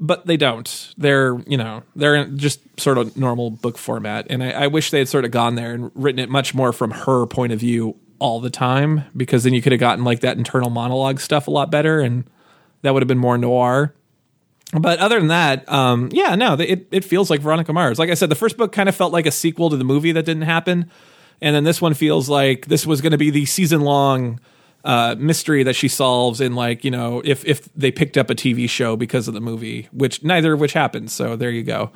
but 0.00 0.26
they 0.26 0.36
don't. 0.36 0.94
They're 0.96 1.38
you 1.46 1.56
know 1.56 1.82
they're 1.96 2.26
just 2.26 2.60
sort 2.78 2.98
of 2.98 3.16
normal 3.16 3.50
book 3.50 3.78
format. 3.78 4.26
And 4.30 4.42
I, 4.42 4.50
I 4.50 4.66
wish 4.68 4.90
they 4.90 4.98
had 4.98 5.08
sort 5.08 5.24
of 5.24 5.30
gone 5.30 5.54
there 5.54 5.72
and 5.72 5.90
written 5.94 6.18
it 6.18 6.28
much 6.28 6.54
more 6.54 6.72
from 6.72 6.90
her 6.90 7.26
point 7.26 7.52
of 7.52 7.60
view 7.60 7.96
all 8.18 8.40
the 8.40 8.50
time 8.50 9.04
because 9.16 9.44
then 9.44 9.54
you 9.54 9.62
could 9.62 9.72
have 9.72 9.80
gotten 9.80 10.04
like 10.04 10.20
that 10.20 10.36
internal 10.36 10.70
monologue 10.70 11.20
stuff 11.20 11.46
a 11.46 11.50
lot 11.50 11.70
better 11.70 12.00
and 12.00 12.24
that 12.82 12.92
would 12.92 13.02
have 13.02 13.08
been 13.08 13.18
more 13.18 13.38
noir. 13.38 13.94
But 14.72 14.98
other 14.98 15.18
than 15.18 15.28
that, 15.28 15.70
um, 15.70 16.10
yeah, 16.12 16.34
no, 16.34 16.54
it 16.54 16.88
it 16.90 17.04
feels 17.04 17.30
like 17.30 17.40
Veronica 17.40 17.72
Mars. 17.72 17.98
Like 17.98 18.10
I 18.10 18.14
said, 18.14 18.28
the 18.28 18.34
first 18.34 18.56
book 18.56 18.70
kind 18.70 18.88
of 18.88 18.94
felt 18.94 19.12
like 19.12 19.26
a 19.26 19.30
sequel 19.30 19.70
to 19.70 19.76
the 19.76 19.84
movie 19.84 20.12
that 20.12 20.24
didn't 20.26 20.42
happen, 20.42 20.90
and 21.40 21.56
then 21.56 21.64
this 21.64 21.80
one 21.80 21.94
feels 21.94 22.28
like 22.28 22.66
this 22.66 22.86
was 22.86 23.00
going 23.00 23.12
to 23.12 23.18
be 23.18 23.30
the 23.30 23.46
season 23.46 23.80
long 23.80 24.40
uh, 24.84 25.16
mystery 25.18 25.62
that 25.62 25.74
she 25.74 25.88
solves. 25.88 26.40
In 26.40 26.54
like 26.54 26.84
you 26.84 26.90
know, 26.90 27.22
if 27.24 27.44
if 27.44 27.72
they 27.74 27.90
picked 27.90 28.16
up 28.16 28.30
a 28.30 28.34
TV 28.34 28.68
show 28.68 28.96
because 28.96 29.28
of 29.28 29.34
the 29.34 29.40
movie, 29.40 29.88
which 29.92 30.22
neither 30.22 30.54
of 30.54 30.60
which 30.60 30.72
happened. 30.72 31.10
So 31.10 31.36
there 31.36 31.50
you 31.50 31.62
go. 31.62 31.90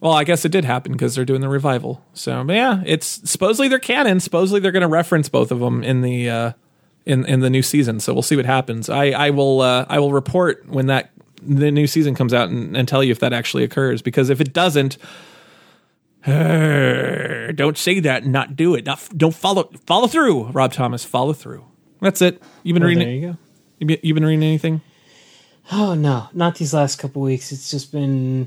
Well, 0.00 0.12
I 0.12 0.24
guess 0.24 0.44
it 0.44 0.52
did 0.52 0.64
happen 0.64 0.92
because 0.92 1.14
they're 1.14 1.24
doing 1.24 1.40
the 1.40 1.48
revival. 1.48 2.04
So 2.14 2.44
yeah, 2.48 2.82
it's 2.86 3.28
supposedly 3.28 3.68
they're 3.68 3.78
canon. 3.78 4.20
Supposedly 4.20 4.60
they're 4.60 4.72
going 4.72 4.82
to 4.82 4.88
reference 4.88 5.28
both 5.28 5.50
of 5.50 5.58
them 5.58 5.82
in 5.82 6.02
the 6.02 6.30
uh, 6.30 6.52
in 7.04 7.24
in 7.24 7.40
the 7.40 7.50
new 7.50 7.62
season. 7.62 7.98
So 7.98 8.12
we'll 8.12 8.22
see 8.22 8.36
what 8.36 8.46
happens. 8.46 8.88
I 8.88 9.06
I 9.06 9.30
will 9.30 9.60
uh, 9.60 9.86
I 9.88 9.98
will 9.98 10.12
report 10.12 10.68
when 10.68 10.86
that 10.86 11.10
the 11.42 11.70
new 11.70 11.86
season 11.86 12.14
comes 12.14 12.34
out 12.34 12.48
and, 12.48 12.76
and 12.76 12.86
tell 12.86 13.02
you 13.02 13.10
if 13.10 13.20
that 13.20 13.32
actually 13.32 13.64
occurs. 13.64 14.02
Because 14.02 14.30
if 14.30 14.40
it 14.40 14.52
doesn't, 14.52 14.98
don't 16.26 17.78
say 17.78 18.00
that 18.00 18.26
not 18.26 18.54
do 18.54 18.74
it. 18.74 18.86
Not 18.86 19.08
don't 19.16 19.34
follow 19.34 19.70
follow 19.86 20.06
through. 20.06 20.44
Rob 20.50 20.72
Thomas, 20.72 21.04
follow 21.04 21.32
through. 21.32 21.64
That's 22.00 22.22
it. 22.22 22.42
You've 22.62 22.74
been 22.74 22.82
Well, 22.82 22.88
reading. 22.88 23.06
there 23.06 23.14
you 23.16 23.28
go. 23.32 23.36
You 23.80 23.86
been, 23.86 23.98
you 24.02 24.14
been 24.14 24.24
reading 24.24 24.42
anything? 24.42 24.80
Oh 25.70 25.94
no, 25.94 26.28
not 26.32 26.56
these 26.56 26.72
last 26.72 26.96
couple 26.98 27.22
weeks. 27.22 27.52
It's 27.52 27.70
just 27.70 27.92
been 27.92 28.46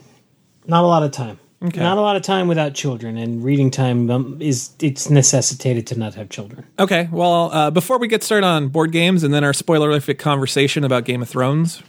not 0.67 0.83
a 0.83 0.87
lot 0.87 1.03
of 1.03 1.11
time. 1.11 1.39
Okay. 1.63 1.79
Not 1.79 1.99
a 1.99 2.01
lot 2.01 2.15
of 2.15 2.23
time 2.23 2.47
without 2.47 2.73
children, 2.73 3.17
and 3.17 3.43
reading 3.43 3.69
time 3.69 4.09
um, 4.09 4.37
is 4.41 4.71
it's 4.79 5.11
necessitated 5.11 5.85
to 5.87 5.99
not 5.99 6.15
have 6.15 6.29
children. 6.29 6.65
Okay, 6.79 7.07
well, 7.11 7.51
uh, 7.53 7.69
before 7.69 7.99
we 7.99 8.07
get 8.07 8.23
started 8.23 8.47
on 8.47 8.69
board 8.69 8.91
games 8.91 9.23
and 9.23 9.31
then 9.31 9.43
our 9.43 9.51
spoilerific 9.51 10.17
conversation 10.17 10.83
about 10.83 11.05
Game 11.05 11.21
of 11.21 11.29
Thrones, 11.29 11.83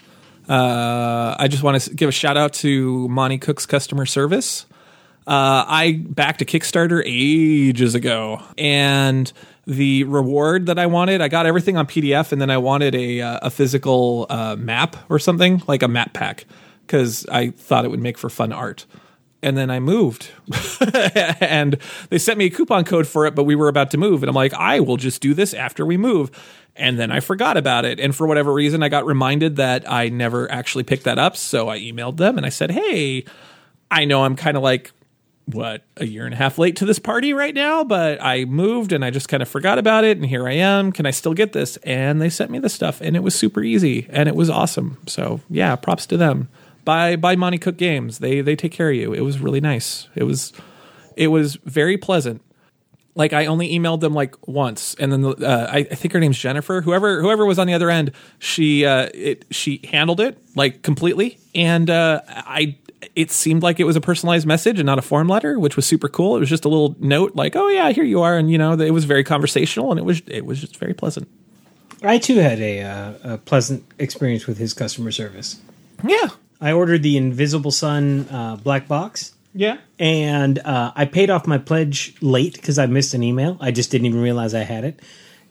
uh, 0.47 1.37
I 1.39 1.49
just 1.49 1.63
want 1.63 1.81
to 1.81 1.95
give 1.95 2.11
a 2.11 2.13
shout 2.13 2.37
out 2.37 2.53
to 2.55 3.09
Monte 3.09 3.39
Cook's 3.39 3.65
customer 3.65 4.05
service. 4.05 4.67
Uh, 5.27 5.65
I 5.67 6.03
backed 6.07 6.43
a 6.43 6.45
Kickstarter 6.45 7.03
ages 7.07 7.95
ago, 7.95 8.43
and 8.59 9.33
the 9.67 10.05
reward 10.05 10.67
that 10.67 10.79
I 10.79 10.87
wanted, 10.87 11.21
I 11.21 11.29
got 11.29 11.47
everything 11.47 11.77
on 11.77 11.87
PDF, 11.87 12.33
and 12.33 12.41
then 12.41 12.51
I 12.51 12.59
wanted 12.59 12.95
a 12.95 13.21
uh, 13.21 13.39
a 13.43 13.51
physical 13.51 14.27
uh, 14.29 14.57
map 14.57 14.97
or 15.09 15.19
something 15.19 15.63
like 15.67 15.83
a 15.83 15.89
map 15.89 16.13
pack 16.13 16.47
because 16.87 17.27
I 17.27 17.51
thought 17.51 17.85
it 17.85 17.91
would 17.91 18.01
make 18.01 18.19
for 18.19 18.29
fun 18.29 18.53
art. 18.53 18.87
And 19.45 19.57
then 19.57 19.71
I 19.71 19.81
moved, 19.81 20.31
and 21.41 21.77
they 22.11 22.19
sent 22.19 22.39
me 22.39 22.45
a 22.45 22.51
coupon 22.51 22.85
code 22.85 23.09
for 23.09 23.27
it, 23.27 23.35
but 23.35 23.43
we 23.43 23.57
were 23.57 23.67
about 23.67 23.91
to 23.91 23.99
move, 23.99 24.23
and 24.23 24.29
I'm 24.29 24.37
like, 24.37 24.55
I 24.55 24.79
will 24.79 24.97
just 24.97 25.21
do 25.21 25.35
this 25.35 25.53
after 25.53 25.85
we 25.85 25.97
move. 25.97 26.31
And 26.77 26.99
then 26.99 27.11
I 27.11 27.21
forgot 27.21 27.57
about 27.57 27.85
it, 27.85 27.99
and 27.99 28.15
for 28.15 28.27
whatever 28.27 28.53
reason, 28.53 28.83
I 28.83 28.89
got 28.89 29.05
reminded 29.05 29.57
that 29.57 29.91
I 29.91 30.09
never 30.09 30.51
actually 30.51 30.85
picked 30.85 31.05
that 31.05 31.19
up. 31.19 31.37
So 31.37 31.69
I 31.69 31.79
emailed 31.81 32.19
them 32.19 32.37
and 32.37 32.47
I 32.47 32.51
said, 32.51 32.71
Hey, 32.71 33.25
I 33.91 34.05
know 34.05 34.25
I'm 34.25 34.37
kind 34.37 34.57
of 34.57 34.63
like 34.63 34.93
what 35.47 35.83
a 35.97 36.07
year 36.07 36.25
and 36.25 36.35
a 36.35 36.37
half 36.37 36.59
late 36.59 36.77
to 36.77 36.85
this 36.85 36.99
party 36.99 37.33
right 37.33 37.55
now, 37.55 37.85
but 37.85 38.23
I 38.23 38.45
moved 38.45 38.93
and 38.93 39.05
I 39.05 39.11
just 39.11 39.29
kind 39.29 39.43
of 39.43 39.49
forgot 39.49 39.79
about 39.79 40.05
it, 40.05 40.17
and 40.17 40.27
here 40.27 40.47
I 40.49 40.53
am. 40.53 40.93
Can 40.93 41.07
I 41.07 41.11
still 41.11 41.35
get 41.35 41.53
this? 41.53 41.77
And 41.79 42.21
they 42.21 42.31
sent 42.31 42.51
me 42.51 42.59
the 42.59 42.69
stuff, 42.69 43.01
and 43.01 43.17
it 43.17 43.21
was 43.21 43.35
super 43.35 43.63
easy 43.63 44.07
and 44.11 44.29
it 44.29 44.37
was 44.37 44.49
awesome. 44.49 44.99
So 45.07 45.41
yeah, 45.51 45.75
props 45.77 46.07
to 46.07 46.17
them. 46.17 46.49
By 46.85 47.17
by 47.17 47.37
Monte 47.37 47.59
Cook 47.59 47.77
Games, 47.77 48.19
they 48.19 48.41
they 48.41 48.57
take 48.57 48.73
care 48.73 48.91
of 48.91 48.97
you. 48.97 49.13
It 49.13 49.21
was 49.21 49.39
really 49.39 49.61
nice. 49.61 50.09
It 50.15 50.25
was 50.25 50.53
it 51.17 51.29
was 51.29 51.57
very 51.65 51.97
pleasant. 51.97 52.43
Like 53.15 53.35
I 53.35 53.47
only 53.47 53.79
emailed 53.79 54.01
them 54.01 54.15
like 54.15 54.49
once, 54.49 54.95
and 54.95 55.13
then 55.13 55.25
uh, 55.25 55.69
I, 55.71 55.79
I 55.79 55.85
think 55.85 56.15
her 56.15 56.19
name's 56.19 56.39
Jennifer. 56.39 56.81
Whoever 56.81 57.21
whoever 57.21 57.45
was 57.45 57.59
on 57.59 57.67
the 57.67 57.75
other 57.75 57.91
end, 57.91 58.13
she 58.39 58.87
uh, 58.87 59.11
it 59.13 59.45
she 59.51 59.81
handled 59.91 60.19
it 60.19 60.39
like 60.57 60.83
completely, 60.83 61.39
and 61.55 61.91
uh, 61.91 62.23
I 62.27 62.79
it 63.15 63.31
seemed 63.31 63.63
like 63.63 63.81
it 63.81 63.85
was 63.85 63.97
a 63.97 64.01
personalized 64.01 64.47
message 64.47 64.79
and 64.79 64.87
not 64.87 64.99
a 64.99 65.03
form 65.03 65.29
letter, 65.29 65.59
which 65.59 65.77
was 65.77 65.87
super 65.87 66.09
cool. 66.09 66.37
It 66.37 66.41
was 66.41 66.49
just 66.49 66.65
a 66.65 66.69
little 66.69 66.97
note 66.99 67.35
like, 67.35 67.57
"Oh 67.57 67.69
yeah, 67.69 67.91
here 67.91 68.05
you 68.05 68.23
are," 68.23 68.37
and 68.37 68.51
you 68.51 68.59
know 68.59 68.73
it 68.73 68.91
was 68.91 69.05
very 69.05 69.25
conversational, 69.25 69.91
and 69.91 69.99
it 69.99 70.05
was 70.05 70.23
it 70.27 70.47
was 70.47 70.61
just 70.61 70.77
very 70.77 70.95
pleasant. 70.95 71.29
I 72.05 72.19
too 72.19 72.39
had 72.39 72.59
a, 72.61 72.83
uh, 72.83 73.35
a 73.35 73.39
pleasant 73.39 73.85
experience 73.99 74.47
with 74.47 74.59
his 74.59 74.75
customer 74.75 75.13
service. 75.13 75.61
Yeah, 76.05 76.31
I 76.61 76.73
ordered 76.73 77.03
the 77.03 77.17
Invisible 77.17 77.71
Sun 77.71 78.29
uh, 78.29 78.57
black 78.57 78.89
box, 78.89 79.35
yeah. 79.55 79.79
and 79.99 80.59
uh, 80.59 80.93
I 80.97 81.05
paid 81.05 81.31
off 81.31 81.47
my 81.47 81.59
pledge 81.59 82.15
late 82.21 82.55
because 82.55 82.79
I 82.79 82.87
missed 82.87 83.15
an 83.15 83.23
email. 83.23 83.57
I 83.61 83.71
just 83.71 83.91
didn't 83.91 84.07
even 84.07 84.21
realize 84.21 84.55
I 84.55 84.65
had 84.65 84.85
it. 84.85 85.01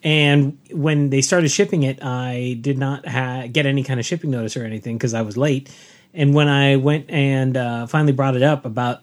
And 0.03 0.57
when 0.71 1.09
they 1.09 1.21
started 1.21 1.49
shipping 1.49 1.83
it, 1.83 2.03
I 2.03 2.57
did 2.59 2.77
not 2.77 3.07
ha- 3.07 3.47
get 3.51 3.65
any 3.65 3.83
kind 3.83 3.99
of 3.99 4.05
shipping 4.05 4.31
notice 4.31 4.57
or 4.57 4.65
anything 4.65 4.97
because 4.97 5.13
I 5.13 5.21
was 5.21 5.37
late. 5.37 5.69
And 6.13 6.34
when 6.34 6.47
I 6.47 6.76
went 6.76 7.10
and 7.10 7.56
uh, 7.56 7.88
finally 7.88 8.13
brought 8.13 8.36
it 8.36 8.43
up 8.43 8.65
about 8.65 9.02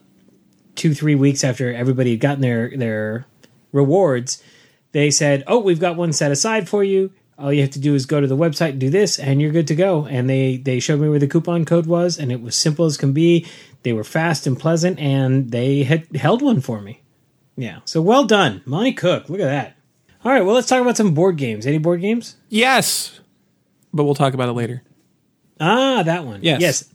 two, 0.75 0.93
three 0.93 1.15
weeks 1.15 1.43
after 1.43 1.73
everybody 1.73 2.11
had 2.11 2.19
gotten 2.19 2.41
their 2.41 2.75
their 2.75 3.25
rewards, 3.71 4.43
they 4.91 5.11
said, 5.11 5.43
"Oh, 5.47 5.59
we've 5.59 5.79
got 5.79 5.95
one 5.95 6.13
set 6.13 6.31
aside 6.31 6.69
for 6.69 6.83
you. 6.83 7.11
All 7.37 7.53
you 7.53 7.61
have 7.61 7.71
to 7.71 7.79
do 7.79 7.95
is 7.95 8.05
go 8.05 8.19
to 8.19 8.27
the 8.27 8.37
website 8.37 8.71
and 8.71 8.79
do 8.79 8.89
this, 8.89 9.17
and 9.17 9.41
you're 9.41 9.51
good 9.51 9.67
to 9.67 9.75
go." 9.75 10.05
And 10.05 10.29
they 10.29 10.57
they 10.57 10.79
showed 10.79 10.99
me 10.99 11.09
where 11.09 11.19
the 11.19 11.27
coupon 11.27 11.65
code 11.65 11.85
was, 11.85 12.17
and 12.19 12.31
it 12.31 12.41
was 12.41 12.55
simple 12.55 12.85
as 12.85 12.97
can 12.97 13.13
be. 13.13 13.45
They 13.83 13.93
were 13.93 14.03
fast 14.03 14.45
and 14.45 14.59
pleasant, 14.59 14.99
and 14.99 15.51
they 15.51 15.83
had 15.83 16.15
held 16.15 16.41
one 16.41 16.61
for 16.61 16.81
me. 16.81 17.01
Yeah, 17.55 17.79
so 17.85 18.01
well 18.01 18.25
done, 18.25 18.61
Monte 18.65 18.93
Cook. 18.93 19.29
Look 19.29 19.39
at 19.39 19.45
that. 19.45 19.75
All 20.23 20.31
right, 20.31 20.43
well, 20.43 20.55
let's 20.55 20.67
talk 20.67 20.81
about 20.81 20.97
some 20.97 21.13
board 21.13 21.37
games. 21.37 21.65
Any 21.65 21.77
board 21.77 22.01
games? 22.01 22.35
Yes, 22.49 23.19
but 23.93 24.03
we'll 24.03 24.15
talk 24.15 24.33
about 24.33 24.49
it 24.49 24.53
later. 24.53 24.83
Ah, 25.59 26.03
that 26.03 26.25
one. 26.25 26.41
Yes. 26.41 26.61
Yes. 26.61 26.85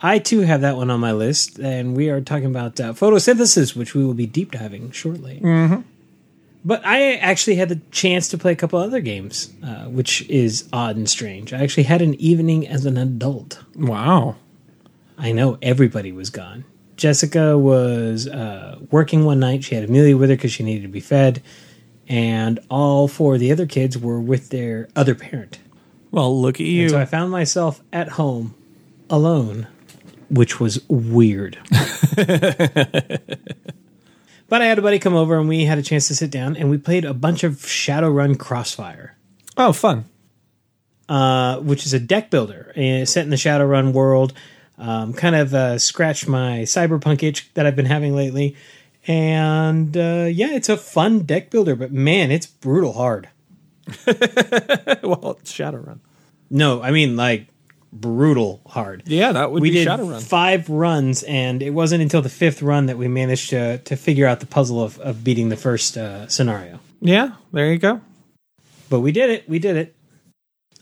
I 0.00 0.18
too 0.18 0.40
have 0.40 0.60
that 0.60 0.76
one 0.76 0.90
on 0.90 1.00
my 1.00 1.12
list, 1.12 1.58
and 1.58 1.96
we 1.96 2.08
are 2.08 2.20
talking 2.20 2.46
about 2.46 2.78
uh, 2.78 2.92
photosynthesis, 2.92 3.74
which 3.74 3.94
we 3.94 4.04
will 4.04 4.14
be 4.14 4.26
deep 4.26 4.52
diving 4.52 4.92
shortly. 4.92 5.40
Mm-hmm. 5.42 5.80
But 6.64 6.84
I 6.84 7.14
actually 7.16 7.56
had 7.56 7.68
the 7.68 7.80
chance 7.90 8.28
to 8.28 8.38
play 8.38 8.52
a 8.52 8.56
couple 8.56 8.78
other 8.78 9.00
games, 9.00 9.52
uh, 9.64 9.84
which 9.84 10.28
is 10.28 10.68
odd 10.72 10.96
and 10.96 11.08
strange. 11.08 11.52
I 11.52 11.62
actually 11.62 11.84
had 11.84 12.02
an 12.02 12.14
evening 12.14 12.66
as 12.66 12.84
an 12.84 12.96
adult. 12.96 13.62
Wow. 13.74 14.36
I 15.16 15.32
know 15.32 15.58
everybody 15.62 16.12
was 16.12 16.30
gone. 16.30 16.64
Jessica 16.96 17.56
was 17.56 18.28
uh, 18.28 18.78
working 18.90 19.24
one 19.24 19.40
night. 19.40 19.64
She 19.64 19.74
had 19.74 19.84
Amelia 19.84 20.16
with 20.16 20.30
her 20.30 20.36
because 20.36 20.52
she 20.52 20.64
needed 20.64 20.82
to 20.82 20.88
be 20.88 21.00
fed, 21.00 21.42
and 22.08 22.58
all 22.68 23.08
four 23.08 23.34
of 23.34 23.40
the 23.40 23.52
other 23.52 23.66
kids 23.66 23.96
were 23.96 24.20
with 24.20 24.50
their 24.50 24.88
other 24.94 25.14
parent. 25.14 25.58
Well, 26.10 26.40
look 26.40 26.56
at 26.56 26.66
you. 26.66 26.82
And 26.82 26.90
so 26.90 27.00
I 27.00 27.04
found 27.04 27.30
myself 27.30 27.82
at 27.92 28.10
home 28.10 28.54
alone, 29.10 29.68
which 30.28 30.60
was 30.60 30.86
weird. 30.88 31.58
but 34.48 34.62
I 34.62 34.66
had 34.66 34.78
a 34.78 34.82
buddy 34.82 34.98
come 34.98 35.14
over 35.14 35.38
and 35.38 35.48
we 35.48 35.64
had 35.64 35.78
a 35.78 35.82
chance 35.82 36.08
to 36.08 36.14
sit 36.14 36.30
down 36.30 36.56
and 36.56 36.70
we 36.70 36.78
played 36.78 37.04
a 37.04 37.14
bunch 37.14 37.44
of 37.44 37.54
Shadowrun 37.56 38.38
Crossfire, 38.38 39.16
oh, 39.56 39.72
fun. 39.72 40.04
uh, 41.08 41.58
which 41.60 41.86
is 41.86 41.94
a 41.94 42.00
deck 42.00 42.30
builder 42.30 42.72
uh, 42.76 43.04
set 43.04 43.24
in 43.24 43.30
the 43.30 43.36
Shadowrun 43.36 43.92
world. 43.92 44.32
Um, 44.76 45.12
kind 45.12 45.34
of 45.34 45.52
uh, 45.54 45.78
scratched 45.78 46.28
my 46.28 46.60
cyberpunk 46.60 47.24
itch 47.24 47.52
that 47.54 47.66
I've 47.66 47.74
been 47.74 47.86
having 47.86 48.14
lately. 48.14 48.56
And 49.08 49.96
uh, 49.96 50.28
yeah, 50.30 50.52
it's 50.52 50.68
a 50.68 50.76
fun 50.76 51.20
deck 51.20 51.50
builder, 51.50 51.74
but 51.74 51.90
man, 51.90 52.30
it's 52.30 52.46
brutal 52.46 52.92
hard. 52.92 53.28
well, 54.06 55.36
it's 55.40 55.52
Shadowrun. 55.52 56.00
No, 56.50 56.82
I 56.82 56.90
mean 56.90 57.16
like 57.16 57.48
brutal 57.92 58.60
hard. 58.66 59.02
Yeah, 59.06 59.32
that 59.32 59.50
would 59.50 59.62
we 59.62 59.70
be 59.70 59.76
did 59.76 59.88
Shadowrun. 59.88 60.22
five 60.22 60.68
runs, 60.68 61.22
and 61.22 61.62
it 61.62 61.70
wasn't 61.70 62.02
until 62.02 62.22
the 62.22 62.28
fifth 62.28 62.62
run 62.62 62.86
that 62.86 62.98
we 62.98 63.08
managed 63.08 63.50
to 63.50 63.78
to 63.78 63.96
figure 63.96 64.26
out 64.26 64.40
the 64.40 64.46
puzzle 64.46 64.82
of, 64.82 64.98
of 65.00 65.24
beating 65.24 65.48
the 65.48 65.56
first 65.56 65.96
uh, 65.96 66.28
scenario. 66.28 66.80
yeah, 67.00 67.32
there 67.52 67.72
you 67.72 67.78
go. 67.78 68.00
But 68.90 69.00
we 69.00 69.12
did 69.12 69.30
it. 69.30 69.48
We 69.48 69.58
did 69.58 69.76
it. 69.76 69.94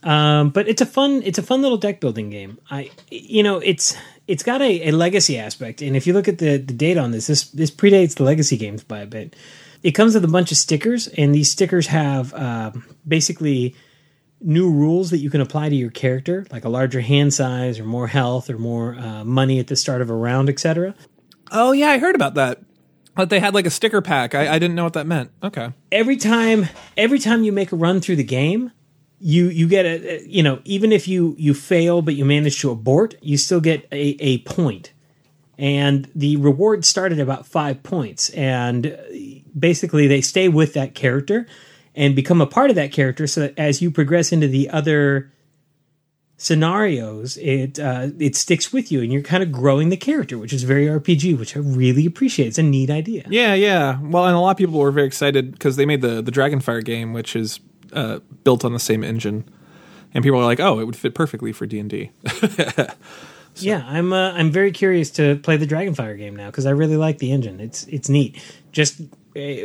Um, 0.03 0.49
but 0.51 0.67
it's 0.67 0.81
a 0.81 0.85
fun 0.85 1.23
it's 1.25 1.39
a 1.39 1.43
fun 1.43 1.61
little 1.61 1.77
deck 1.77 1.99
building 1.99 2.29
game. 2.29 2.59
I 2.69 2.91
you 3.09 3.43
know 3.43 3.57
it's 3.57 3.97
it's 4.27 4.43
got 4.43 4.61
a, 4.61 4.89
a 4.89 4.91
legacy 4.91 5.37
aspect, 5.37 5.81
and 5.81 5.95
if 5.95 6.05
you 6.05 6.13
look 6.13 6.27
at 6.27 6.37
the 6.37 6.57
the 6.57 6.73
data 6.73 6.99
on 6.99 7.11
this, 7.11 7.27
this 7.27 7.49
this 7.49 7.71
predates 7.71 8.15
the 8.15 8.23
legacy 8.23 8.57
games 8.57 8.83
by 8.83 8.99
a 8.99 9.05
bit. 9.05 9.35
It 9.83 9.91
comes 9.91 10.15
with 10.15 10.25
a 10.25 10.27
bunch 10.27 10.51
of 10.51 10.57
stickers, 10.57 11.07
and 11.07 11.33
these 11.33 11.51
stickers 11.51 11.87
have 11.87 12.33
um, 12.33 12.83
basically 13.07 13.75
new 14.41 14.71
rules 14.71 15.09
that 15.09 15.17
you 15.17 15.29
can 15.29 15.41
apply 15.41 15.69
to 15.69 15.75
your 15.75 15.89
character, 15.89 16.45
like 16.51 16.65
a 16.65 16.69
larger 16.69 17.01
hand 17.01 17.33
size, 17.33 17.79
or 17.79 17.85
more 17.85 18.07
health, 18.07 18.49
or 18.49 18.57
more 18.57 18.95
uh, 18.95 19.23
money 19.23 19.59
at 19.59 19.67
the 19.67 19.75
start 19.75 20.01
of 20.01 20.09
a 20.09 20.13
round, 20.15 20.49
etc. 20.49 20.95
Oh 21.51 21.71
yeah, 21.71 21.89
I 21.89 21.97
heard 21.97 22.15
about 22.15 22.35
that. 22.35 22.61
But 23.15 23.29
they 23.31 23.39
had 23.39 23.55
like 23.55 23.65
a 23.65 23.71
sticker 23.71 24.01
pack. 24.01 24.35
I, 24.35 24.55
I 24.55 24.59
didn't 24.59 24.75
know 24.75 24.83
what 24.83 24.93
that 24.93 25.07
meant. 25.07 25.31
Okay. 25.41 25.73
every 25.91 26.17
time 26.17 26.67
every 26.95 27.17
time 27.19 27.43
you 27.43 27.51
make 27.51 27.71
a 27.71 27.75
run 27.75 27.99
through 27.99 28.17
the 28.17 28.23
game 28.23 28.71
you 29.19 29.47
you 29.49 29.67
get 29.67 29.85
a 29.85 30.23
you 30.27 30.43
know 30.43 30.59
even 30.63 30.91
if 30.91 31.07
you 31.07 31.35
you 31.39 31.55
fail 31.55 32.03
but 32.03 32.13
you 32.13 32.23
manage 32.23 32.59
to 32.61 32.69
abort 32.69 33.15
you 33.21 33.35
still 33.35 33.59
get 33.59 33.87
a, 33.91 34.15
a 34.19 34.37
point. 34.39 34.93
and 35.57 36.07
the 36.13 36.37
reward 36.37 36.85
start 36.85 37.11
at 37.11 37.17
about 37.17 37.47
five 37.47 37.81
points 37.81 38.29
and 38.29 38.85
uh, 38.85 38.97
basically 39.57 40.05
they 40.05 40.21
stay 40.21 40.47
with 40.47 40.75
that 40.75 40.93
character 40.93 41.47
and 41.97 42.15
become 42.15 42.39
a 42.39 42.45
part 42.47 42.69
of 42.69 42.77
that 42.77 42.93
character 42.93 43.27
so 43.27 43.41
that 43.41 43.53
as 43.57 43.81
you 43.81 43.91
progress 43.91 44.31
into 44.31 44.47
the 44.47 44.69
other 44.69 45.29
scenarios 46.37 47.35
it 47.37 47.79
uh, 47.79 48.09
it 48.19 48.35
sticks 48.35 48.71
with 48.71 48.91
you 48.91 49.01
and 49.01 49.11
you're 49.11 49.23
kind 49.23 49.41
of 49.41 49.51
growing 49.51 49.89
the 49.89 49.97
character 49.97 50.37
which 50.37 50.53
is 50.53 50.61
very 50.61 50.85
rpg 50.85 51.35
which 51.39 51.57
i 51.57 51.59
really 51.59 52.05
appreciate 52.05 52.45
it's 52.45 52.59
a 52.59 52.63
neat 52.63 52.91
idea 52.91 53.23
Yeah, 53.27 53.55
yeah. 53.55 53.99
Well, 53.99 54.25
and 54.25 54.35
a 54.35 54.39
lot 54.39 54.51
of 54.51 54.57
people 54.57 54.77
were 54.79 54.91
very 54.91 55.07
excited 55.07 55.51
because 55.51 55.77
they 55.77 55.85
made 55.87 56.01
the 56.01 56.21
the 56.21 56.31
Dragonfire 56.31 56.85
game, 56.85 57.11
which 57.11 57.35
is 57.35 57.59
uh, 57.91 58.19
built 58.43 58.63
on 58.63 58.73
the 58.73 58.79
same 58.79 59.03
engine, 59.03 59.45
and 60.13 60.23
people 60.23 60.37
were 60.37 60.45
like, 60.45 60.59
"Oh, 60.59 60.79
it 60.79 60.85
would 60.85 60.95
fit 60.95 61.15
perfectly 61.15 61.51
for 61.51 61.65
D 61.65 61.79
and 61.79 61.89
D." 61.89 62.11
Yeah, 63.59 63.83
I'm 63.87 64.13
uh, 64.13 64.33
I'm 64.33 64.51
very 64.51 64.71
curious 64.71 65.09
to 65.11 65.37
play 65.37 65.57
the 65.57 65.65
Dragonfire 65.65 66.15
game 66.15 66.35
now 66.35 66.47
because 66.47 66.67
I 66.67 66.71
really 66.71 66.97
like 66.97 67.17
the 67.17 67.31
engine. 67.31 67.59
It's 67.59 67.85
it's 67.87 68.07
neat. 68.07 68.39
Just 68.71 69.01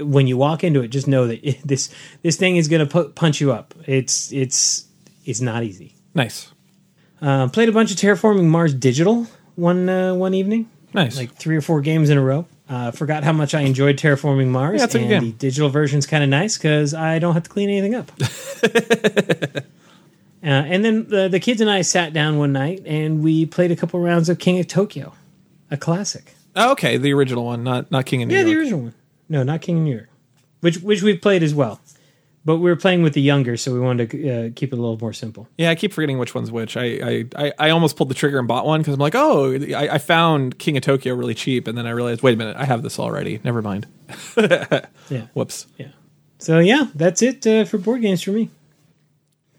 when 0.02 0.26
you 0.26 0.36
walk 0.36 0.64
into 0.64 0.80
it, 0.82 0.88
just 0.88 1.06
know 1.08 1.26
that 1.26 1.60
this 1.64 1.90
this 2.22 2.36
thing 2.36 2.56
is 2.56 2.68
going 2.68 2.86
to 2.86 2.90
pu- 2.92 3.10
punch 3.10 3.40
you 3.40 3.52
up. 3.52 3.74
It's 3.86 4.32
it's 4.32 4.86
it's 5.24 5.40
not 5.40 5.62
easy. 5.64 5.94
Nice. 6.14 6.50
Uh, 7.20 7.48
played 7.48 7.68
a 7.68 7.72
bunch 7.72 7.90
of 7.92 7.96
Terraforming 7.96 8.44
Mars 8.46 8.74
Digital 8.74 9.26
one 9.54 9.88
uh, 9.88 10.14
one 10.14 10.34
evening, 10.34 10.68
Nice. 10.92 11.16
like 11.16 11.32
three 11.34 11.56
or 11.56 11.60
four 11.60 11.80
games 11.80 12.10
in 12.10 12.18
a 12.18 12.22
row. 12.22 12.46
Uh, 12.68 12.90
forgot 12.90 13.22
how 13.22 13.32
much 13.32 13.54
I 13.54 13.60
enjoyed 13.60 13.96
Terraforming 13.96 14.48
Mars. 14.48 14.78
Yeah, 14.78 14.84
it's 14.84 14.94
a 14.94 14.98
good 14.98 15.10
and 15.10 15.10
game. 15.10 15.32
the 15.32 15.36
digital 15.36 15.68
version's 15.68 16.06
kind 16.06 16.24
of 16.24 16.30
nice 16.30 16.56
because 16.56 16.94
I 16.94 17.18
don't 17.18 17.34
have 17.34 17.42
to 17.44 17.50
clean 17.50 17.68
anything 17.70 17.94
up. 17.94 18.10
Uh, 20.44 20.48
and 20.48 20.84
then 20.84 21.06
the, 21.08 21.28
the 21.28 21.38
kids 21.38 21.60
and 21.60 21.70
I 21.70 21.82
sat 21.82 22.12
down 22.12 22.36
one 22.36 22.52
night 22.52 22.82
and 22.84 23.22
we 23.22 23.46
played 23.46 23.70
a 23.70 23.76
couple 23.76 24.00
rounds 24.00 24.28
of 24.28 24.40
King 24.40 24.58
of 24.58 24.66
Tokyo, 24.66 25.12
a 25.70 25.76
classic. 25.76 26.34
Oh, 26.56 26.72
okay, 26.72 26.96
the 26.96 27.12
original 27.12 27.44
one, 27.44 27.62
not 27.62 27.92
not 27.92 28.06
King 28.06 28.22
of 28.24 28.28
New 28.28 28.34
Yeah, 28.34 28.40
York. 28.40 28.50
the 28.52 28.58
original 28.58 28.80
one. 28.80 28.94
No, 29.28 29.42
not 29.42 29.60
King 29.62 29.78
of 29.78 29.82
New 29.84 29.92
York, 29.96 30.08
which 30.60 30.78
which 30.78 31.02
we've 31.02 31.20
played 31.20 31.42
as 31.42 31.54
well. 31.54 31.80
But 32.44 32.56
we 32.56 32.68
were 32.68 32.76
playing 32.76 33.02
with 33.02 33.12
the 33.14 33.20
younger, 33.22 33.56
so 33.56 33.72
we 33.72 33.78
wanted 33.78 34.10
to 34.10 34.28
uh, 34.46 34.50
keep 34.56 34.72
it 34.72 34.76
a 34.76 34.82
little 34.82 34.98
more 34.98 35.12
simple. 35.12 35.46
Yeah, 35.56 35.70
I 35.70 35.76
keep 35.76 35.92
forgetting 35.92 36.18
which 36.18 36.34
one's 36.34 36.50
which. 36.50 36.76
I 36.76 36.84
I, 36.84 37.24
I, 37.36 37.52
I 37.58 37.70
almost 37.70 37.96
pulled 37.96 38.08
the 38.10 38.14
trigger 38.16 38.40
and 38.40 38.48
bought 38.48 38.66
one 38.66 38.80
because 38.80 38.94
I'm 38.94 39.00
like, 39.00 39.14
oh, 39.14 39.54
I, 39.54 39.94
I 39.94 39.98
found 39.98 40.58
King 40.58 40.76
of 40.76 40.82
Tokyo 40.82 41.14
really 41.14 41.34
cheap, 41.34 41.68
and 41.68 41.78
then 41.78 41.86
I 41.86 41.90
realized, 41.90 42.22
wait 42.22 42.34
a 42.34 42.36
minute, 42.36 42.56
I 42.56 42.64
have 42.64 42.82
this 42.82 42.98
already. 42.98 43.40
Never 43.44 43.62
mind. 43.62 43.86
Yeah, 45.08 45.26
Whoops. 45.34 45.66
yeah. 45.78 45.88
So 46.38 46.58
yeah, 46.58 46.88
that's 46.94 47.22
it 47.22 47.46
uh, 47.46 47.64
for 47.64 47.78
board 47.78 48.02
games 48.02 48.22
for 48.22 48.32
me. 48.32 48.50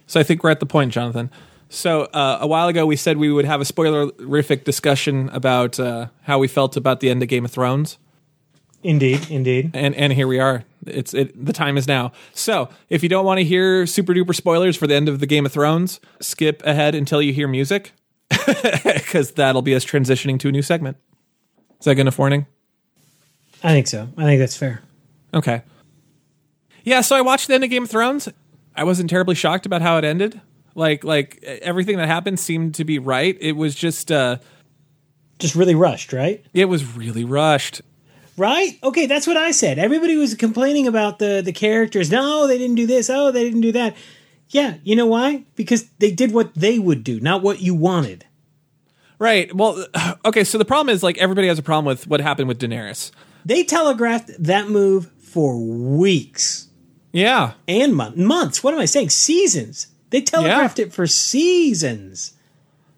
So 0.06 0.20
I 0.20 0.24
think 0.24 0.44
we're 0.44 0.50
at 0.52 0.60
the 0.60 0.66
point, 0.66 0.92
Jonathan. 0.92 1.32
So 1.70 2.02
uh, 2.04 2.40
a 2.42 2.48
while 2.48 2.68
ago, 2.68 2.86
we 2.86 2.96
said 2.98 3.18
we 3.18 3.32
would 3.32 3.46
have 3.46 3.62
a 3.62 3.64
spoilerific 3.64 4.64
discussion 4.66 5.30
about 5.30 5.80
uh, 5.80 6.08
how 6.24 6.38
we 6.38 6.48
felt 6.48 6.76
about 6.76 7.00
the 7.00 7.10
end 7.10 7.24
of 7.24 7.30
Game 7.30 7.46
of 7.46 7.52
Thrones. 7.52 7.98
Indeed, 8.84 9.30
indeed. 9.32 9.72
and 9.74 9.96
and 9.96 10.12
here 10.14 10.28
we 10.28 10.40
are. 10.40 10.66
It's 10.86 11.14
it. 11.14 11.46
The 11.46 11.54
time 11.54 11.78
is 11.78 11.88
now. 11.88 12.12
So 12.34 12.70
if 12.90 13.02
you 13.04 13.10
don't 13.10 13.26
want 13.26 13.38
to 13.40 13.44
hear 13.46 13.86
super 13.86 14.14
duper 14.14 14.36
spoilers 14.36 14.76
for 14.76 14.88
the 14.88 14.96
end 14.96 15.08
of 15.08 15.20
the 15.22 15.26
Game 15.26 15.46
of 15.46 15.54
Thrones, 15.54 16.00
skip 16.20 16.62
ahead 16.66 16.94
until 16.96 17.22
you 17.22 17.32
hear 17.32 17.48
music, 17.48 17.94
because 18.30 19.32
that'll 19.32 19.62
be 19.62 19.74
us 19.76 19.86
transitioning 19.86 20.38
to 20.40 20.50
a 20.50 20.52
new 20.52 20.62
segment. 20.62 20.98
Is 21.80 21.86
that 21.86 21.96
good 21.96 22.02
enough 22.02 22.20
warning? 22.20 22.46
I 23.64 23.70
think 23.70 23.88
so. 23.88 24.10
I 24.18 24.24
think 24.24 24.40
that's 24.40 24.58
fair. 24.58 24.82
Okay. 25.34 25.62
Yeah. 26.84 27.02
So 27.02 27.16
I 27.16 27.22
watched 27.22 27.48
the 27.48 27.54
end 27.54 27.64
of 27.64 27.70
Game 27.70 27.84
of 27.84 27.90
Thrones. 27.90 28.28
I 28.76 28.84
wasn't 28.84 29.10
terribly 29.10 29.36
shocked 29.36 29.66
about 29.66 29.82
how 29.82 29.98
it 29.98 30.04
ended. 30.04 30.42
Like 30.76 31.04
like 31.04 31.42
everything 31.44 31.98
that 31.98 32.08
happened 32.08 32.40
seemed 32.40 32.76
to 32.76 32.84
be 32.84 33.00
right. 33.00 33.38
It 33.40 33.54
was 33.54 33.76
just 33.76 34.12
uh, 34.12 34.38
Just 35.40 35.56
really 35.56 35.76
rushed, 35.76 36.12
right? 36.12 36.44
it 36.54 36.66
was 36.66 36.96
really 36.96 37.24
rushed. 37.24 37.82
Right? 38.36 38.80
Okay, 38.84 39.06
that's 39.06 39.28
what 39.28 39.38
I 39.38 39.52
said. 39.52 39.78
Everybody 39.78 40.16
was 40.18 40.34
complaining 40.36 40.88
about 40.88 41.20
the 41.20 41.42
the 41.44 41.54
characters. 41.54 42.10
No, 42.12 42.48
they 42.48 42.58
didn't 42.58 42.76
do 42.76 42.88
this. 42.88 43.10
Oh, 43.10 43.32
they 43.32 43.44
didn't 43.44 43.62
do 43.62 43.72
that. 43.74 43.96
Yeah, 44.50 44.76
you 44.84 44.96
know 44.96 45.06
why? 45.08 45.46
Because 45.56 45.86
they 46.00 46.12
did 46.12 46.32
what 46.32 46.54
they 46.56 46.80
would 46.80 47.04
do, 47.04 47.20
not 47.20 47.42
what 47.42 47.62
you 47.62 47.74
wanted. 47.76 48.26
Right. 49.20 49.54
Well, 49.56 49.86
okay. 50.26 50.44
So 50.44 50.58
the 50.58 50.66
problem 50.66 50.94
is 50.94 51.04
like 51.04 51.18
everybody 51.18 51.48
has 51.48 51.60
a 51.60 51.64
problem 51.64 51.86
with 51.86 52.08
what 52.08 52.22
happened 52.22 52.48
with 52.48 52.60
Daenerys. 52.60 53.12
They 53.46 53.64
telegraphed 53.64 54.32
that 54.40 54.70
move 54.70 55.12
for 55.20 55.58
weeks 55.60 56.70
Yeah. 57.12 57.54
and 57.68 57.94
month, 57.96 58.16
months. 58.18 58.64
What 58.64 58.74
am 58.74 58.80
I 58.80 58.86
saying? 58.86 59.10
Seasons. 59.10 59.88
They 60.12 60.22
telegraphed 60.22 60.80
it 60.80 60.94
for 60.94 61.08
seasons. 61.08 62.34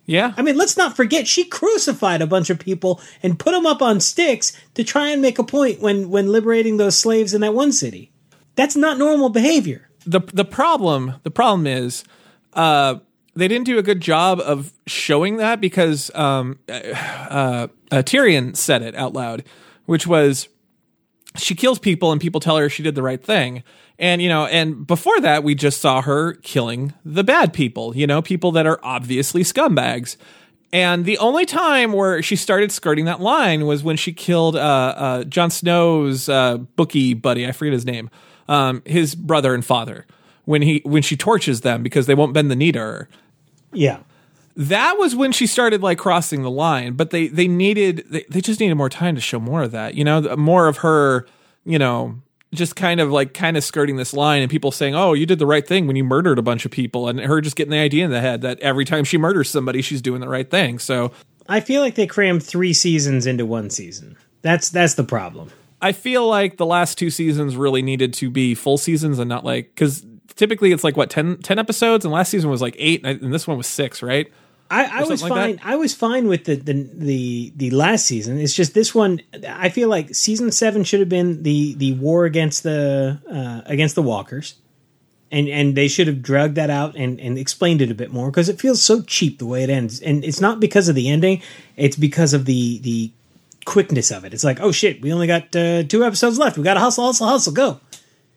Yeah. 0.05 0.33
I 0.37 0.41
mean, 0.43 0.55
let's 0.57 0.77
not 0.77 0.95
forget 0.95 1.27
she 1.27 1.45
crucified 1.45 2.21
a 2.21 2.27
bunch 2.27 2.49
of 2.51 2.59
people 2.59 3.01
and 3.23 3.39
put 3.39 3.51
them 3.53 3.65
up 3.65 3.81
on 3.81 3.99
sticks 3.99 4.53
to 4.75 4.83
try 4.83 5.09
and 5.09 5.21
make 5.21 5.39
a 5.39 5.43
point 5.43 5.81
when 5.81 6.09
when 6.09 6.31
liberating 6.31 6.77
those 6.77 6.97
slaves 6.97 7.33
in 7.33 7.41
that 7.41 7.53
one 7.55 7.71
city. 7.71 8.11
That's 8.55 8.75
not 8.75 8.97
normal 8.97 9.29
behavior. 9.29 9.89
the 10.05 10.21
the 10.33 10.45
problem 10.45 11.13
the 11.23 11.31
problem 11.31 11.65
is 11.65 12.03
uh 12.53 12.95
they 13.35 13.47
didn't 13.47 13.65
do 13.65 13.77
a 13.79 13.83
good 13.83 13.99
job 13.99 14.39
of 14.39 14.71
showing 14.85 15.37
that 15.37 15.59
because 15.59 16.11
um 16.13 16.59
uh, 16.69 17.67
uh 17.91 18.03
Tyrion 18.03 18.55
said 18.55 18.81
it 18.83 18.93
out 18.95 19.13
loud 19.13 19.43
which 19.87 20.05
was 20.05 20.47
she 21.37 21.55
kills 21.55 21.79
people 21.79 22.11
and 22.11 22.21
people 22.21 22.39
tell 22.39 22.57
her 22.57 22.69
she 22.69 22.83
did 22.83 22.93
the 22.95 23.01
right 23.01 23.21
thing 23.23 23.63
and 23.97 24.21
you 24.21 24.29
know 24.29 24.45
and 24.45 24.85
before 24.85 25.19
that 25.21 25.43
we 25.43 25.55
just 25.55 25.81
saw 25.81 26.01
her 26.01 26.33
killing 26.35 26.93
the 27.03 27.23
bad 27.23 27.53
people 27.53 27.95
you 27.95 28.05
know 28.07 28.21
people 28.21 28.51
that 28.51 28.65
are 28.65 28.79
obviously 28.83 29.43
scumbags 29.43 30.17
and 30.75 31.05
the 31.05 31.17
only 31.19 31.45
time 31.45 31.93
where 31.93 32.21
she 32.21 32.35
started 32.35 32.69
skirting 32.69 33.05
that 33.05 33.21
line 33.21 33.65
was 33.65 33.81
when 33.81 33.95
she 33.95 34.11
killed 34.11 34.57
uh, 34.57 34.59
uh, 34.59 35.23
Jon 35.23 35.49
Snow's 35.49 36.27
uh, 36.27 36.57
bookie 36.57 37.13
buddy. 37.13 37.47
I 37.47 37.53
forget 37.53 37.71
his 37.71 37.85
name. 37.85 38.09
Um, 38.49 38.81
his 38.85 39.15
brother 39.15 39.53
and 39.53 39.63
father. 39.63 40.05
When 40.43 40.61
he 40.61 40.81
when 40.83 41.01
she 41.01 41.15
torches 41.15 41.61
them 41.61 41.81
because 41.81 42.07
they 42.07 42.13
won't 42.13 42.33
bend 42.33 42.51
the 42.51 42.57
knee 42.57 42.73
to 42.73 42.79
her. 42.79 43.09
Yeah. 43.71 43.99
That 44.57 44.97
was 44.97 45.15
when 45.15 45.31
she 45.31 45.47
started 45.47 45.81
like 45.81 45.97
crossing 45.97 46.43
the 46.43 46.51
line. 46.51 46.95
But 46.95 47.09
they 47.11 47.29
they 47.29 47.47
needed 47.47 48.03
they, 48.09 48.25
they 48.29 48.41
just 48.41 48.59
needed 48.59 48.75
more 48.75 48.89
time 48.89 49.15
to 49.15 49.21
show 49.21 49.39
more 49.39 49.63
of 49.63 49.71
that. 49.71 49.95
You 49.95 50.03
know, 50.03 50.35
more 50.35 50.67
of 50.67 50.77
her. 50.77 51.25
You 51.63 51.79
know, 51.79 52.19
just 52.55 52.75
kind 52.75 52.99
of 52.99 53.11
like 53.11 53.33
kind 53.33 53.57
of 53.57 53.63
skirting 53.63 53.95
this 53.95 54.13
line 54.13 54.41
and 54.41 54.49
people 54.49 54.71
saying, 54.71 54.95
"Oh, 54.95 55.13
you 55.13 55.25
did 55.25 55.39
the 55.39 55.45
right 55.45 55.65
thing 55.65 55.87
when 55.87 55.95
you 55.95 56.03
murdered 56.03 56.39
a 56.39 56.41
bunch 56.41 56.65
of 56.65 56.71
people," 56.71 57.07
and 57.07 57.19
her 57.19 57.41
just 57.41 57.55
getting 57.55 57.71
the 57.71 57.77
idea 57.77 58.05
in 58.05 58.11
the 58.11 58.21
head 58.21 58.41
that 58.41 58.59
every 58.59 58.85
time 58.85 59.03
she 59.03 59.17
murders 59.17 59.49
somebody, 59.49 59.81
she's 59.81 60.01
doing 60.01 60.21
the 60.21 60.29
right 60.29 60.49
thing. 60.49 60.79
So 60.79 61.11
I 61.47 61.59
feel 61.59 61.81
like 61.81 61.95
they 61.95 62.07
crammed 62.07 62.43
three 62.43 62.73
seasons 62.73 63.27
into 63.27 63.45
one 63.45 63.69
season. 63.69 64.17
That's 64.41 64.69
that's 64.69 64.95
the 64.95 65.03
problem. 65.03 65.51
I 65.81 65.91
feel 65.91 66.27
like 66.27 66.57
the 66.57 66.65
last 66.65 66.97
two 66.97 67.09
seasons 67.09 67.55
really 67.55 67.81
needed 67.81 68.13
to 68.15 68.29
be 68.29 68.55
full 68.55 68.77
seasons 68.77 69.19
and 69.19 69.29
not 69.29 69.43
like 69.43 69.69
because 69.75 70.05
typically 70.35 70.71
it's 70.71 70.83
like 70.83 70.97
what 70.97 71.09
10, 71.09 71.37
10 71.37 71.59
episodes 71.59 72.05
and 72.05 72.13
last 72.13 72.29
season 72.29 72.49
was 72.49 72.61
like 72.61 72.75
eight 72.77 73.05
and 73.05 73.33
this 73.33 73.47
one 73.47 73.57
was 73.57 73.67
six, 73.67 74.01
right? 74.01 74.31
I, 74.69 75.01
I 75.01 75.03
was 75.03 75.21
like 75.21 75.29
fine. 75.29 75.55
that? 75.57 75.65
I 75.65 75.75
was 75.75 75.93
fine 75.93 76.27
with 76.27 76.45
the, 76.45 76.55
the 76.55 76.73
the 76.93 77.53
the 77.55 77.69
last 77.71 78.05
season. 78.05 78.39
It's 78.39 78.53
just 78.53 78.73
this 78.73 78.95
one. 78.95 79.21
I 79.47 79.69
feel 79.69 79.89
like 79.89 80.15
season 80.15 80.51
seven 80.51 80.83
should 80.83 80.99
have 81.01 81.09
been 81.09 81.43
the 81.43 81.75
the 81.75 81.93
war 81.93 82.25
against 82.25 82.63
the 82.63 83.19
uh, 83.29 83.61
against 83.69 83.93
the 83.93 84.01
walkers, 84.01 84.55
and 85.31 85.47
and 85.47 85.75
they 85.75 85.87
should 85.87 86.07
have 86.07 86.23
drugged 86.23 86.55
that 86.55 86.71
out 86.71 86.95
and 86.95 87.19
and 87.19 87.37
explained 87.37 87.81
it 87.81 87.91
a 87.91 87.95
bit 87.95 88.11
more 88.11 88.31
because 88.31 88.49
it 88.49 88.59
feels 88.59 88.81
so 88.81 89.03
cheap 89.03 89.37
the 89.37 89.45
way 89.45 89.63
it 89.63 89.69
ends. 89.69 89.99
And 90.01 90.25
it's 90.25 90.41
not 90.41 90.59
because 90.59 90.89
of 90.89 90.95
the 90.95 91.09
ending; 91.09 91.43
it's 91.75 91.95
because 91.95 92.33
of 92.33 92.45
the 92.45 92.79
the 92.79 93.11
quickness 93.65 94.11
of 94.11 94.25
it. 94.25 94.33
It's 94.33 94.43
like, 94.43 94.59
oh 94.61 94.71
shit, 94.71 95.01
we 95.01 95.13
only 95.13 95.27
got 95.27 95.55
uh, 95.55 95.83
two 95.83 96.03
episodes 96.03 96.39
left. 96.39 96.57
We 96.57 96.63
got 96.63 96.75
to 96.75 96.79
hustle, 96.79 97.05
hustle, 97.05 97.27
hustle, 97.27 97.53
go. 97.53 97.79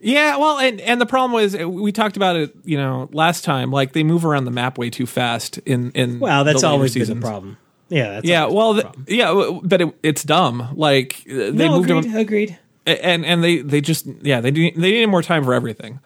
Yeah, 0.01 0.36
well, 0.36 0.59
and 0.59 0.80
and 0.80 1.01
the 1.01 1.07
problem 1.07 1.32
was 1.32 1.61
uh, 1.61 1.68
we 1.68 1.90
talked 1.92 2.16
about 2.16 2.36
it, 2.36 2.55
you 2.64 2.76
know, 2.76 3.09
last 3.12 3.44
time. 3.44 3.70
Like 3.70 3.92
they 3.92 4.05
move 4.05 4.24
around 4.24 4.44
the 4.44 4.51
map 4.51 4.78
way 4.78 4.90
too 4.90 5.07
fast 5.07 5.59
in 5.59 5.90
in 5.92 6.20
Well, 6.20 6.44
that's 6.44 6.64
always 6.64 6.94
been 6.94 7.07
the 7.07 7.16
problem. 7.16 7.59
Yeah, 7.88 8.12
that's 8.12 8.26
Yeah, 8.26 8.46
well, 8.46 8.74
the 8.74 8.92
yeah, 9.07 9.59
but 9.62 9.80
it, 9.80 9.94
it's 10.03 10.22
dumb. 10.22 10.68
Like 10.74 11.24
uh, 11.28 11.34
they 11.34 11.51
no, 11.53 11.76
moved 11.76 11.90
agreed, 11.90 12.05
them, 12.05 12.16
agreed. 12.16 12.59
and 12.86 13.24
and 13.24 13.42
they 13.42 13.59
they 13.59 13.80
just 13.80 14.07
yeah 14.22 14.40
they 14.40 14.51
do, 14.51 14.70
they 14.72 14.90
needed 14.92 15.09
more 15.09 15.22
time 15.22 15.44
for 15.44 15.55
everything. 15.55 16.01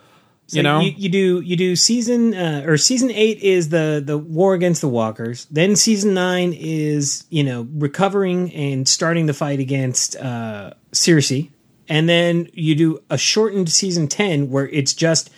So 0.47 0.57
you 0.57 0.63
know, 0.65 0.81
you, 0.81 0.93
you 0.97 1.09
do 1.09 1.41
you 1.41 1.57
do 1.57 1.77
season 1.77 2.35
uh, 2.35 2.65
or 2.67 2.77
season 2.77 3.11
eight 3.11 3.39
is 3.41 3.69
the 3.71 4.03
the 4.05 4.19
war 4.19 4.55
against 4.55 4.81
the 4.81 4.89
walkers. 4.89 5.47
Then 5.51 5.77
season 5.77 6.15
nine 6.15 6.53
is 6.53 7.25
you 7.31 7.43
know 7.45 7.67
recovering 7.75 8.53
and 8.53 8.87
starting 8.87 9.27
the 9.27 9.35
fight 9.35 9.61
against 9.61 10.17
uh, 10.17 10.75
Cersei, 10.93 11.51
and 11.89 12.09
then 12.09 12.49
you 12.53 12.75
do 12.75 13.03
a 13.11 13.19
shortened 13.19 13.71
season 13.71 14.09
ten 14.09 14.51
where 14.51 14.69
it's 14.69 14.95
just 14.95 15.31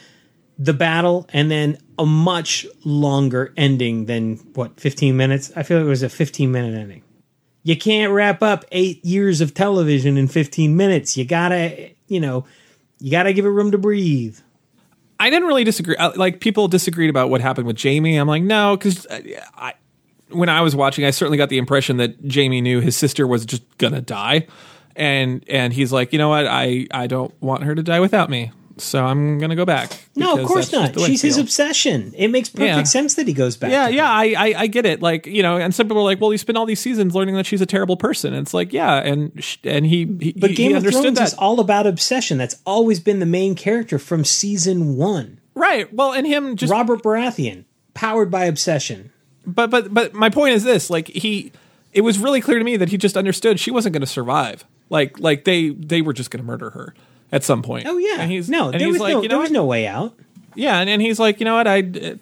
the 0.58 0.72
battle 0.72 1.28
and 1.32 1.50
then 1.50 1.78
a 1.98 2.06
much 2.06 2.66
longer 2.84 3.52
ending 3.56 4.06
than 4.06 4.36
what 4.54 4.78
fifteen 4.78 5.16
minutes. 5.16 5.50
I 5.56 5.62
feel 5.62 5.78
like 5.78 5.86
it 5.86 5.88
was 5.88 6.02
a 6.02 6.08
fifteen 6.08 6.52
minute 6.52 6.78
ending. 6.78 7.02
You 7.62 7.76
can't 7.76 8.12
wrap 8.12 8.42
up 8.42 8.64
eight 8.72 9.04
years 9.04 9.40
of 9.40 9.54
television 9.54 10.16
in 10.16 10.28
fifteen 10.28 10.76
minutes. 10.76 11.16
You 11.16 11.24
gotta 11.24 11.90
you 12.06 12.20
know 12.20 12.44
you 13.00 13.10
gotta 13.10 13.32
give 13.32 13.44
it 13.44 13.50
room 13.50 13.70
to 13.72 13.78
breathe. 13.78 14.38
I 15.18 15.30
didn't 15.30 15.48
really 15.48 15.64
disagree. 15.64 15.96
uh, 15.96 16.12
Like 16.16 16.40
people 16.40 16.68
disagreed 16.68 17.08
about 17.08 17.30
what 17.30 17.40
happened 17.40 17.66
with 17.66 17.76
Jamie. 17.76 18.16
I'm 18.16 18.26
like, 18.28 18.42
no, 18.42 18.76
because 18.76 19.06
I, 19.10 19.74
when 20.30 20.48
I 20.48 20.60
was 20.60 20.74
watching, 20.74 21.04
I 21.04 21.10
certainly 21.10 21.38
got 21.38 21.48
the 21.48 21.58
impression 21.58 21.98
that 21.98 22.26
Jamie 22.26 22.60
knew 22.60 22.80
his 22.80 22.96
sister 22.96 23.26
was 23.26 23.46
just 23.46 23.62
gonna 23.78 24.00
die, 24.00 24.46
and 24.96 25.44
and 25.48 25.72
he's 25.72 25.92
like, 25.92 26.12
you 26.12 26.18
know 26.18 26.28
what, 26.28 26.46
I 26.46 26.86
I 26.90 27.06
don't 27.06 27.32
want 27.42 27.64
her 27.64 27.74
to 27.74 27.82
die 27.82 28.00
without 28.00 28.30
me, 28.30 28.52
so 28.76 29.04
I'm 29.04 29.38
gonna 29.38 29.56
go 29.56 29.64
back. 29.64 29.90
No, 30.16 30.38
of 30.38 30.46
course 30.46 30.72
not. 30.72 30.92
the 30.94 31.00
way 31.00 31.06
I 31.06 31.08
She's 31.08 31.22
his 31.22 31.38
obsession. 31.38 32.12
It 32.16 32.28
makes 32.28 32.48
perfect 32.48 32.66
Yeah. 32.68 32.82
sense 32.84 33.14
that 33.14 33.26
he 33.26 33.32
goes 33.34 33.56
back. 33.56 33.70
Yeah, 33.70 33.88
yeah. 33.88 34.08
I, 34.10 34.34
I 34.36 34.54
I 34.62 34.66
get 34.68 34.86
it. 34.86 35.02
Like 35.02 35.26
you 35.26 35.42
know, 35.42 35.56
and 35.56 35.74
some 35.74 35.86
people 35.88 35.98
are 36.00 36.04
like, 36.04 36.20
well, 36.20 36.32
you 36.32 36.38
spent 36.38 36.56
all 36.58 36.66
these 36.66 36.80
seasons 36.80 37.14
learning 37.14 37.34
that 37.36 37.46
she's 37.46 37.60
a 37.60 37.66
terrible 37.66 37.96
person. 37.96 38.32
And 38.34 38.42
it's 38.46 38.54
like, 38.54 38.72
yeah, 38.72 38.96
and 38.96 39.32
sh- 39.42 39.58
and 39.64 39.84
he 39.86 40.06
he, 40.20 40.32
But 40.32 40.50
he 40.50 40.56
Game 40.56 40.72
of 40.72 40.78
understood 40.78 41.02
Thrones 41.02 41.18
that. 41.18 41.28
is 41.28 41.34
all 41.34 41.60
about 41.60 41.86
obsession. 41.86 42.38
That's 42.38 42.56
always 42.64 43.00
been 43.00 43.18
the 43.20 43.26
main 43.26 43.54
character 43.54 43.98
from 43.98 44.24
season 44.24 44.96
one. 44.96 45.40
right. 45.54 45.92
Well, 45.92 46.12
and 46.12 46.26
him 46.26 46.56
just 46.56 46.70
Robert 46.70 47.02
Baratheon, 47.02 47.64
powered 47.94 48.30
by 48.30 48.44
obsession. 48.44 49.10
but 49.46 49.70
but 49.70 49.92
but 49.92 50.14
my 50.14 50.30
point 50.30 50.54
is 50.54 50.62
this: 50.64 50.88
like 50.90 51.08
he, 51.08 51.52
it 51.92 52.00
was 52.00 52.18
really 52.18 52.40
clear 52.40 52.58
to 52.58 52.64
me 52.64 52.76
that 52.76 52.88
he 52.88 52.96
just 52.96 53.16
understood 53.16 53.60
she 53.60 53.70
wasn't 53.70 53.92
going 53.92 54.00
to 54.00 54.06
survive. 54.06 54.64
Like 54.90 55.18
like 55.18 55.44
they 55.44 55.70
they 55.70 56.02
were 56.02 56.12
just 56.12 56.30
going 56.30 56.42
to 56.42 56.46
murder 56.46 56.70
her 56.70 56.94
at 57.32 57.42
some 57.44 57.62
point. 57.62 57.86
Oh 57.86 57.96
yeah. 57.98 58.16
and 58.20 58.30
he's 58.30 58.48
no, 58.48 58.70
and 58.70 58.80
there 58.80 58.86
he's 58.88 58.94
was 58.94 59.00
like, 59.00 59.12
no 59.14 59.22
you 59.22 59.28
know 59.28 59.34
there 59.36 59.42
was 59.42 59.50
no 59.50 59.64
way 59.64 59.86
out. 59.86 60.14
Yeah, 60.54 60.78
and, 60.78 60.88
and 60.88 61.02
he's 61.02 61.18
like, 61.18 61.40
you 61.40 61.44
know 61.44 61.54
what, 61.56 61.66
I 61.66 61.80
uh, 61.80 62.14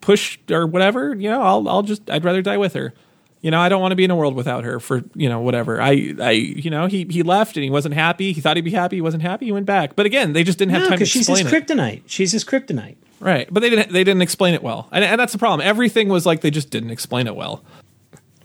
push 0.00 0.38
or 0.50 0.66
whatever. 0.66 1.14
You 1.14 1.28
know, 1.30 1.42
I'll 1.42 1.68
I'll 1.68 1.82
just 1.82 2.08
I'd 2.10 2.24
rather 2.24 2.40
die 2.42 2.56
with 2.56 2.74
her. 2.74 2.94
You 3.40 3.50
know, 3.52 3.60
I 3.60 3.68
don't 3.68 3.80
want 3.80 3.92
to 3.92 3.96
be 3.96 4.04
in 4.04 4.10
a 4.10 4.16
world 4.16 4.34
without 4.34 4.64
her 4.64 4.80
for 4.80 5.02
you 5.14 5.28
know 5.28 5.40
whatever. 5.40 5.80
I 5.80 6.14
I 6.20 6.30
you 6.32 6.70
know 6.70 6.86
he 6.86 7.04
he 7.10 7.22
left 7.22 7.56
and 7.56 7.64
he 7.64 7.70
wasn't 7.70 7.94
happy. 7.94 8.32
He 8.32 8.40
thought 8.40 8.56
he'd 8.56 8.64
be 8.64 8.70
happy. 8.70 8.96
He 8.96 9.02
wasn't 9.02 9.22
happy. 9.22 9.46
He 9.46 9.52
went 9.52 9.66
back. 9.66 9.94
But 9.96 10.06
again, 10.06 10.32
they 10.32 10.42
just 10.44 10.58
didn't 10.58 10.72
have 10.72 10.82
No, 10.82 10.88
time 10.88 10.98
to 10.98 11.04
because 11.04 11.08
she's 11.10 11.26
his 11.26 11.40
explain 11.40 11.62
it. 11.62 11.66
kryptonite. 11.66 12.02
She's 12.06 12.32
his 12.32 12.44
kryptonite. 12.44 12.96
Right, 13.20 13.52
but 13.52 13.60
they 13.60 13.70
didn't 13.70 13.92
they 13.92 14.04
didn't 14.04 14.22
explain 14.22 14.54
it 14.54 14.62
well, 14.62 14.88
and, 14.92 15.04
and 15.04 15.20
that's 15.20 15.32
the 15.32 15.38
problem. 15.38 15.66
Everything 15.66 16.08
was 16.08 16.24
like 16.24 16.40
they 16.40 16.50
just 16.50 16.70
didn't 16.70 16.90
explain 16.90 17.26
it 17.26 17.34
well. 17.36 17.64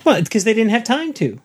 Well, 0.03 0.21
because 0.21 0.43
they 0.43 0.53
didn't 0.53 0.71
have 0.71 0.83
time 0.83 1.13
to. 1.13 1.39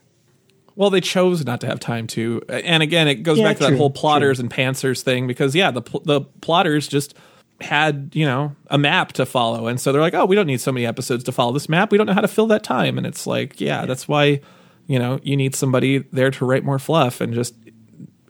Well, 0.79 0.91
they 0.91 1.01
chose 1.01 1.45
not 1.45 1.61
to 1.63 1.67
have 1.67 1.81
time 1.81 2.07
to, 2.07 2.41
uh, 2.49 2.53
and 2.53 2.85
again, 2.85 3.09
it 3.09 3.25
goes 3.25 3.37
Yeah, 3.39 3.45
back 3.47 3.57
to 3.57 3.65
that 3.65 3.77
whole 3.77 3.91
plotters 3.91 4.39
and 4.39 4.49
pantsers 4.49 5.03
thing 5.03 5.27
because 5.27 5.53
yeah, 5.53 5.73
the 5.73 5.83
pl- 5.83 6.03
the 6.05 6.21
plotters 6.41 6.87
just 6.87 7.15
had 7.61 8.13
you 8.15 8.25
know 8.25 8.55
a 8.69 8.79
map 8.79 9.13
to 9.15 9.27
follow, 9.27 9.67
and 9.67 9.81
so 9.81 9.91
they're 9.91 10.01
like, 10.01 10.15
oh, 10.15 10.25
we 10.25 10.37
don't 10.37 10.47
need 10.47 10.61
so 10.61 10.71
many 10.71 10.87
episodes 10.87 11.25
to 11.25 11.33
follow 11.33 11.51
this 11.51 11.69
map. 11.69 11.91
We 11.91 11.99
don't 11.99 12.07
know 12.07 12.13
how 12.13 12.21
to 12.21 12.29
fill 12.29 12.47
that 12.47 12.63
time, 12.63 12.97
and 12.97 13.09
it's 13.09 13.27
like, 13.27 13.61
yeah, 13.61 13.87
that's 13.87 14.07
why 14.07 14.41
you 14.87 15.01
know 15.01 15.19
you 15.25 15.37
need 15.37 15.57
somebody 15.57 15.99
there 16.13 16.31
to 16.31 16.45
write 16.47 16.63
more 16.65 16.79
fluff 16.79 17.21
and 17.21 17.35
just 17.35 17.57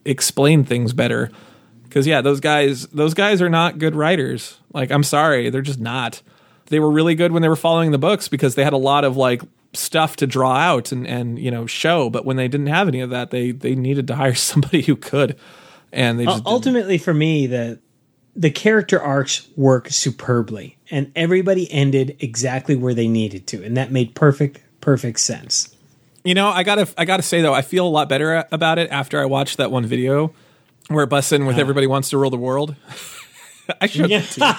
explain 0.07 0.64
things 0.64 0.94
better. 0.94 1.30
Because 1.82 2.07
yeah, 2.07 2.22
those 2.22 2.40
guys 2.40 2.86
those 2.86 3.12
guys 3.12 3.42
are 3.42 3.51
not 3.51 3.78
good 3.78 3.94
writers. 3.94 4.57
Like, 4.72 4.90
I'm 4.90 5.03
sorry, 5.03 5.51
they're 5.51 5.61
just 5.61 5.80
not. 5.80 6.22
They 6.68 6.80
were 6.80 6.90
really 6.90 7.14
good 7.14 7.30
when 7.32 7.42
they 7.42 7.49
were 7.51 7.57
following 7.57 7.90
the 7.90 7.99
books 7.99 8.28
because 8.28 8.55
they 8.55 8.64
had 8.64 8.72
a 8.72 8.78
lot 8.78 9.05
of 9.05 9.18
like 9.18 9.42
stuff 9.75 10.16
to 10.16 10.27
draw 10.27 10.55
out 10.57 10.93
and 10.93 11.07
and 11.07 11.39
you 11.39 11.51
know 11.51 11.66
show. 11.66 12.11
But 12.11 12.25
when 12.25 12.37
they 12.37 12.49
didn't 12.49 12.69
have 12.69 12.89
any 12.89 13.01
of 13.01 13.11
that, 13.11 13.31
they 13.31 13.51
they 13.53 13.75
needed 13.75 14.07
to 14.09 14.16
hire 14.23 14.35
somebody 14.35 14.83
who 14.83 14.97
could, 14.97 15.37
and 15.93 16.19
they 16.19 16.25
just 16.25 16.35
Uh, 16.35 16.39
didn't. 16.39 16.47
ultimately, 16.49 16.99
for 16.99 17.14
me, 17.14 17.47
the 17.47 17.79
the 18.37 18.51
character 18.51 19.01
arcs 19.01 19.47
work 19.57 19.89
superbly, 19.91 20.77
and 20.91 21.11
everybody 21.16 21.71
ended 21.73 22.16
exactly 22.21 22.77
where 22.77 22.95
they 22.95 23.09
needed 23.09 23.47
to, 23.49 23.64
and 23.64 23.77
that 23.77 23.91
made 23.91 24.14
perfect 24.14 24.61
perfect 24.81 25.19
sense. 25.21 25.75
You 26.25 26.35
know, 26.35 26.49
I 26.49 26.62
gotta 26.62 26.87
I 26.97 27.05
gotta 27.05 27.23
say 27.23 27.41
though, 27.43 27.55
I 27.55 27.62
feel 27.62 27.87
a 27.87 27.89
lot 27.89 28.09
better 28.09 28.45
about 28.53 28.79
it 28.79 28.91
after 28.91 29.21
I 29.21 29.25
watched 29.25 29.57
that 29.59 29.71
one 29.71 29.87
video 29.87 30.33
where 30.89 31.05
it 31.05 31.09
busts 31.09 31.33
in 31.33 31.47
with 31.47 31.59
everybody 31.59 31.87
wants 31.87 32.11
to 32.11 32.19
rule 32.19 32.31
the 32.31 32.37
world. 32.39 32.75
I 33.81 33.87
showed 33.87 34.09
Yeah. 34.11 34.21
that 34.21 34.31
to 34.31 34.41
you. 34.41 34.53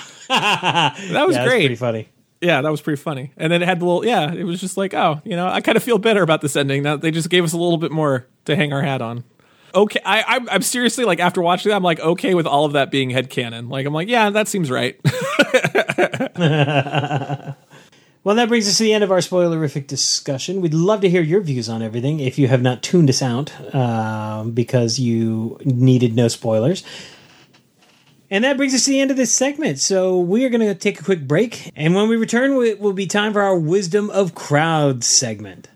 That 1.13 1.25
was 1.25 1.35
Yeah, 1.35 1.45
great. 1.45 1.61
pretty 1.61 1.75
funny. 1.75 2.07
Yeah, 2.41 2.61
that 2.61 2.69
was 2.69 2.81
pretty 2.81 3.01
funny. 3.01 3.31
And 3.35 3.51
then 3.51 3.61
it 3.61 3.65
had 3.65 3.79
the 3.79 3.85
little 3.85 4.05
yeah, 4.05 4.33
it 4.33 4.43
was 4.43 4.61
just 4.61 4.77
like, 4.77 4.93
oh, 4.93 5.21
you 5.25 5.35
know, 5.35 5.47
I 5.47 5.61
kind 5.61 5.75
of 5.75 5.83
feel 5.83 5.97
better 5.97 6.23
about 6.23 6.41
this 6.41 6.55
ending. 6.55 6.83
Now 6.83 6.95
they 6.95 7.11
just 7.11 7.29
gave 7.29 7.43
us 7.43 7.53
a 7.53 7.57
little 7.57 7.77
bit 7.77 7.91
more 7.91 8.27
to 8.45 8.55
hang 8.55 8.71
our 8.73 8.81
hat 8.81 9.01
on. 9.01 9.23
Okay, 9.75 9.99
I, 10.03 10.23
I'm, 10.27 10.49
I'm 10.49 10.61
seriously 10.61 11.05
like 11.05 11.19
after 11.19 11.41
watching 11.41 11.69
that, 11.69 11.75
I'm 11.75 11.83
like 11.83 11.99
okay 11.99 12.33
with 12.33 12.47
all 12.47 12.65
of 12.65 12.73
that 12.73 12.91
being 12.91 13.09
headcanon. 13.09 13.69
Like 13.69 13.85
I'm 13.85 13.93
like, 13.93 14.07
yeah, 14.07 14.29
that 14.31 14.47
seems 14.47 14.71
right. 14.71 14.99
Well, 18.21 18.35
that 18.35 18.49
brings 18.49 18.67
us 18.67 18.77
to 18.77 18.83
the 18.83 18.93
end 18.93 19.03
of 19.03 19.11
our 19.11 19.19
spoilerific 19.19 19.87
discussion. 19.87 20.59
We'd 20.59 20.73
love 20.73 20.99
to 21.01 21.09
hear 21.09 21.21
your 21.21 21.39
views 21.39 21.69
on 21.69 21.81
everything 21.81 22.19
if 22.19 22.37
you 22.37 22.49
have 22.49 22.61
not 22.61 22.83
tuned 22.83 23.09
us 23.09 23.21
out 23.21 23.73
um, 23.73 24.51
because 24.51 24.99
you 24.99 25.57
needed 25.63 26.15
no 26.15 26.27
spoilers. 26.27 26.83
And 28.31 28.43
that 28.43 28.57
brings 28.57 28.73
us 28.73 28.85
to 28.85 28.91
the 28.91 28.99
end 28.99 29.11
of 29.11 29.17
this 29.17 29.31
segment. 29.31 29.79
So 29.79 30.19
we 30.19 30.45
are 30.45 30.49
going 30.49 30.61
to 30.61 30.75
take 30.75 30.99
a 30.99 31.03
quick 31.03 31.27
break. 31.27 31.71
And 31.75 31.95
when 31.95 32.07
we 32.07 32.15
return, 32.15 32.51
it 32.63 32.79
will 32.79 32.93
be 32.93 33.07
time 33.07 33.33
for 33.33 33.41
our 33.41 33.57
Wisdom 33.57 34.09
of 34.11 34.35
Crowds 34.35 35.07
segment. 35.07 35.67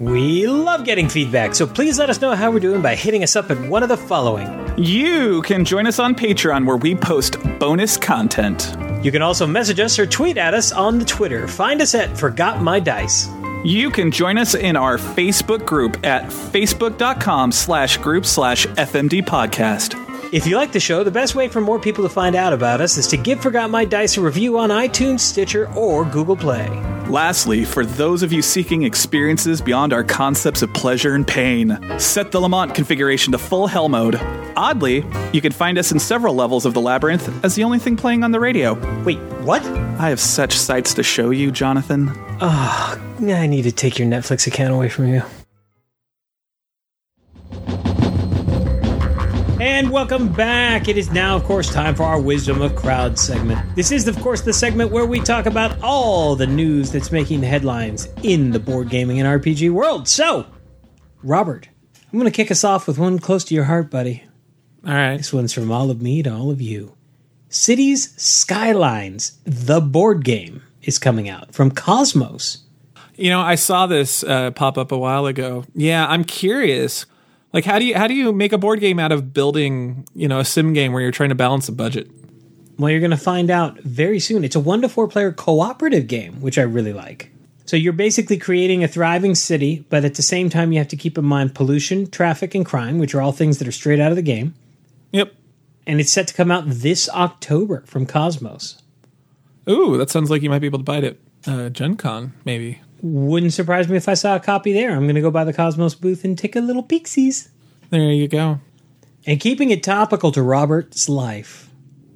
We 0.00 0.46
love 0.46 0.86
getting 0.86 1.10
feedback, 1.10 1.54
so 1.54 1.66
please 1.66 1.98
let 1.98 2.08
us 2.08 2.22
know 2.22 2.34
how 2.34 2.50
we're 2.50 2.58
doing 2.58 2.80
by 2.80 2.94
hitting 2.94 3.22
us 3.22 3.36
up 3.36 3.50
at 3.50 3.60
one 3.68 3.82
of 3.82 3.90
the 3.90 3.98
following. 3.98 4.48
You 4.82 5.42
can 5.42 5.62
join 5.62 5.86
us 5.86 5.98
on 5.98 6.14
Patreon 6.14 6.66
where 6.66 6.78
we 6.78 6.94
post 6.94 7.36
bonus 7.58 7.98
content. 7.98 8.74
You 9.04 9.12
can 9.12 9.20
also 9.20 9.46
message 9.46 9.78
us 9.78 9.98
or 9.98 10.06
tweet 10.06 10.38
at 10.38 10.54
us 10.54 10.72
on 10.72 10.98
the 10.98 11.04
Twitter. 11.04 11.46
Find 11.46 11.82
us 11.82 11.94
at 11.94 12.16
Forgot 12.16 12.62
My 12.62 12.80
Dice. 12.80 13.28
You 13.62 13.90
can 13.90 14.10
join 14.10 14.38
us 14.38 14.54
in 14.54 14.74
our 14.74 14.96
Facebook 14.96 15.66
group 15.66 15.98
at 16.06 16.24
facebook.com 16.24 17.52
slash 17.52 17.98
group 17.98 18.24
slash 18.24 18.66
FMD 18.68 19.20
podcast. 19.22 20.09
If 20.32 20.46
you 20.46 20.56
like 20.56 20.70
the 20.70 20.78
show, 20.78 21.02
the 21.02 21.10
best 21.10 21.34
way 21.34 21.48
for 21.48 21.60
more 21.60 21.80
people 21.80 22.04
to 22.04 22.08
find 22.08 22.36
out 22.36 22.52
about 22.52 22.80
us 22.80 22.96
is 22.96 23.08
to 23.08 23.16
give 23.16 23.42
Forgot 23.42 23.68
My 23.68 23.84
Dice 23.84 24.16
a 24.16 24.20
review 24.20 24.58
on 24.58 24.70
iTunes, 24.70 25.18
Stitcher, 25.18 25.68
or 25.74 26.04
Google 26.04 26.36
Play. 26.36 26.68
Lastly, 27.08 27.64
for 27.64 27.84
those 27.84 28.22
of 28.22 28.32
you 28.32 28.40
seeking 28.40 28.84
experiences 28.84 29.60
beyond 29.60 29.92
our 29.92 30.04
concepts 30.04 30.62
of 30.62 30.72
pleasure 30.72 31.16
and 31.16 31.26
pain, 31.26 31.76
set 31.98 32.30
the 32.30 32.38
Lament 32.38 32.76
configuration 32.76 33.32
to 33.32 33.38
full 33.38 33.66
hell 33.66 33.88
mode. 33.88 34.20
Oddly, 34.54 35.04
you 35.32 35.40
can 35.40 35.50
find 35.50 35.76
us 35.78 35.90
in 35.90 35.98
several 35.98 36.36
levels 36.36 36.64
of 36.64 36.74
the 36.74 36.80
labyrinth 36.80 37.44
as 37.44 37.56
the 37.56 37.64
only 37.64 37.80
thing 37.80 37.96
playing 37.96 38.22
on 38.22 38.30
the 38.30 38.38
radio. 38.38 38.74
Wait, 39.02 39.18
what? 39.42 39.64
I 39.98 40.10
have 40.10 40.20
such 40.20 40.52
sights 40.52 40.94
to 40.94 41.02
show 41.02 41.30
you, 41.30 41.50
Jonathan. 41.50 42.08
Ugh, 42.40 43.00
I 43.20 43.48
need 43.48 43.62
to 43.62 43.72
take 43.72 43.98
your 43.98 44.06
Netflix 44.06 44.46
account 44.46 44.72
away 44.72 44.90
from 44.90 45.08
you. 45.08 45.22
And 49.60 49.90
welcome 49.90 50.32
back. 50.32 50.88
It 50.88 50.96
is 50.96 51.10
now, 51.10 51.36
of 51.36 51.44
course, 51.44 51.70
time 51.70 51.94
for 51.94 52.04
our 52.04 52.18
Wisdom 52.18 52.62
of 52.62 52.74
Crowd 52.74 53.18
segment. 53.18 53.76
This 53.76 53.92
is, 53.92 54.08
of 54.08 54.18
course, 54.20 54.40
the 54.40 54.54
segment 54.54 54.90
where 54.90 55.04
we 55.04 55.20
talk 55.20 55.44
about 55.44 55.76
all 55.82 56.34
the 56.34 56.46
news 56.46 56.90
that's 56.90 57.12
making 57.12 57.42
the 57.42 57.46
headlines 57.46 58.08
in 58.22 58.52
the 58.52 58.58
board 58.58 58.88
gaming 58.88 59.20
and 59.20 59.28
RPG 59.28 59.70
world. 59.70 60.08
So, 60.08 60.46
Robert, 61.22 61.68
I'm 62.10 62.18
going 62.18 62.24
to 62.24 62.34
kick 62.34 62.50
us 62.50 62.64
off 62.64 62.86
with 62.86 62.96
one 62.96 63.18
close 63.18 63.44
to 63.44 63.54
your 63.54 63.64
heart, 63.64 63.90
buddy. 63.90 64.24
all 64.86 64.94
right. 64.94 65.18
This 65.18 65.30
one's 65.30 65.52
from 65.52 65.70
all 65.70 65.90
of 65.90 66.00
me 66.00 66.22
to 66.22 66.32
all 66.32 66.50
of 66.50 66.62
you. 66.62 66.96
Cities 67.50 68.14
Skylines, 68.16 69.38
the 69.44 69.82
board 69.82 70.24
game, 70.24 70.62
is 70.80 70.98
coming 70.98 71.28
out 71.28 71.52
from 71.52 71.70
Cosmos. 71.70 72.64
You 73.14 73.28
know, 73.28 73.40
I 73.42 73.56
saw 73.56 73.86
this 73.86 74.24
uh, 74.24 74.52
pop 74.52 74.78
up 74.78 74.90
a 74.90 74.96
while 74.96 75.26
ago. 75.26 75.64
Yeah, 75.74 76.06
I'm 76.06 76.24
curious. 76.24 77.04
Like, 77.52 77.64
how 77.64 77.78
do 77.78 77.84
you 77.84 77.96
how 77.96 78.06
do 78.06 78.14
you 78.14 78.32
make 78.32 78.52
a 78.52 78.58
board 78.58 78.80
game 78.80 78.98
out 78.98 79.12
of 79.12 79.32
building, 79.34 80.06
you 80.14 80.28
know, 80.28 80.38
a 80.38 80.44
sim 80.44 80.72
game 80.72 80.92
where 80.92 81.02
you're 81.02 81.10
trying 81.10 81.30
to 81.30 81.34
balance 81.34 81.68
a 81.68 81.72
budget? 81.72 82.10
Well, 82.78 82.90
you're 82.90 83.00
going 83.00 83.10
to 83.10 83.16
find 83.16 83.50
out 83.50 83.78
very 83.80 84.18
soon. 84.20 84.42
It's 84.42 84.56
a 84.56 84.60
one 84.60 84.80
to 84.82 84.88
four 84.88 85.06
player 85.06 85.32
cooperative 85.32 86.06
game, 86.06 86.40
which 86.40 86.58
I 86.58 86.62
really 86.62 86.94
like. 86.94 87.30
So 87.66 87.76
you're 87.76 87.92
basically 87.92 88.38
creating 88.38 88.82
a 88.82 88.88
thriving 88.88 89.34
city, 89.34 89.84
but 89.90 90.04
at 90.04 90.14
the 90.14 90.22
same 90.22 90.48
time, 90.48 90.72
you 90.72 90.78
have 90.78 90.88
to 90.88 90.96
keep 90.96 91.18
in 91.18 91.24
mind 91.24 91.54
pollution, 91.54 92.10
traffic, 92.10 92.54
and 92.54 92.64
crime, 92.64 92.98
which 92.98 93.14
are 93.14 93.20
all 93.20 93.32
things 93.32 93.58
that 93.58 93.68
are 93.68 93.72
straight 93.72 94.00
out 94.00 94.10
of 94.10 94.16
the 94.16 94.22
game. 94.22 94.54
Yep. 95.12 95.34
And 95.86 96.00
it's 96.00 96.10
set 96.10 96.26
to 96.28 96.34
come 96.34 96.50
out 96.50 96.64
this 96.66 97.08
October 97.10 97.82
from 97.86 98.06
Cosmos. 98.06 98.82
Ooh, 99.68 99.96
that 99.98 100.10
sounds 100.10 100.30
like 100.30 100.42
you 100.42 100.50
might 100.50 100.58
be 100.60 100.66
able 100.66 100.78
to 100.78 100.84
buy 100.84 100.98
it 100.98 101.04
at 101.04 101.52
uh, 101.52 101.68
Gen 101.68 101.96
Con, 101.96 102.32
maybe. 102.44 102.80
Wouldn't 103.02 103.52
surprise 103.52 103.88
me 103.88 103.96
if 103.96 104.08
I 104.08 104.14
saw 104.14 104.36
a 104.36 104.40
copy 104.40 104.72
there. 104.72 104.92
I'm 104.92 105.04
going 105.04 105.14
to 105.14 105.20
go 105.20 105.30
by 105.30 105.44
the 105.44 105.52
Cosmos 105.52 105.94
booth 105.94 106.24
and 106.24 106.36
take 106.36 106.56
a 106.56 106.60
little 106.60 106.84
peeksies. 106.84 107.48
There 107.90 108.12
you 108.12 108.28
go. 108.28 108.60
And 109.26 109.40
keeping 109.40 109.70
it 109.70 109.82
topical 109.82 110.32
to 110.32 110.42
Robert's 110.42 111.08
life, 111.08 111.70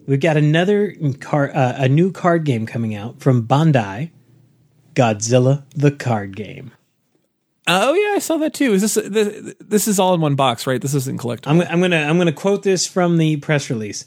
we've 0.07 0.21
got 0.21 0.37
another 0.37 0.95
car, 1.21 1.51
uh, 1.55 1.75
a 1.77 1.89
new 1.89 2.13
card 2.13 2.45
game 2.45 2.67
coming 2.67 2.95
out 2.95 3.21
from 3.21 3.47
Bandai, 3.47 4.11
Godzilla 4.95 5.65
the 5.75 5.91
card 5.91 6.37
game. 6.37 6.73
Oh 7.67 7.95
yeah, 7.95 8.17
I 8.17 8.19
saw 8.19 8.37
that 8.39 8.53
too. 8.55 8.75
Is 8.75 8.83
this 8.83 8.95
this, 8.95 9.55
this 9.59 9.89
is 9.89 9.99
all 9.99 10.15
in 10.15 10.21
one 10.21 10.35
box, 10.35 10.67
right? 10.67 10.81
This 10.81 10.95
isn't 10.95 11.19
collectible. 11.19 11.49
I'm, 11.49 11.61
I'm 11.63 11.81
gonna 11.81 11.97
I'm 12.03 12.19
gonna 12.19 12.33
quote 12.33 12.63
this 12.63 12.87
from 12.87 13.17
the 13.17 13.39
press 13.39 13.71
release. 13.71 14.05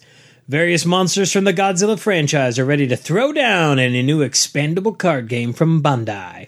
Various 0.48 0.86
monsters 0.86 1.34
from 1.34 1.44
the 1.44 1.54
Godzilla 1.54 2.00
franchise 2.00 2.58
are 2.58 2.66
ready 2.66 2.88
to 2.88 2.96
throw 2.96 3.34
down 3.34 3.80
in 3.80 3.96
a 3.96 4.04
new 4.04 4.20
expandable 4.20 4.98
card 4.98 5.28
game 5.28 5.52
from 5.54 5.84
Bandai. 5.84 6.48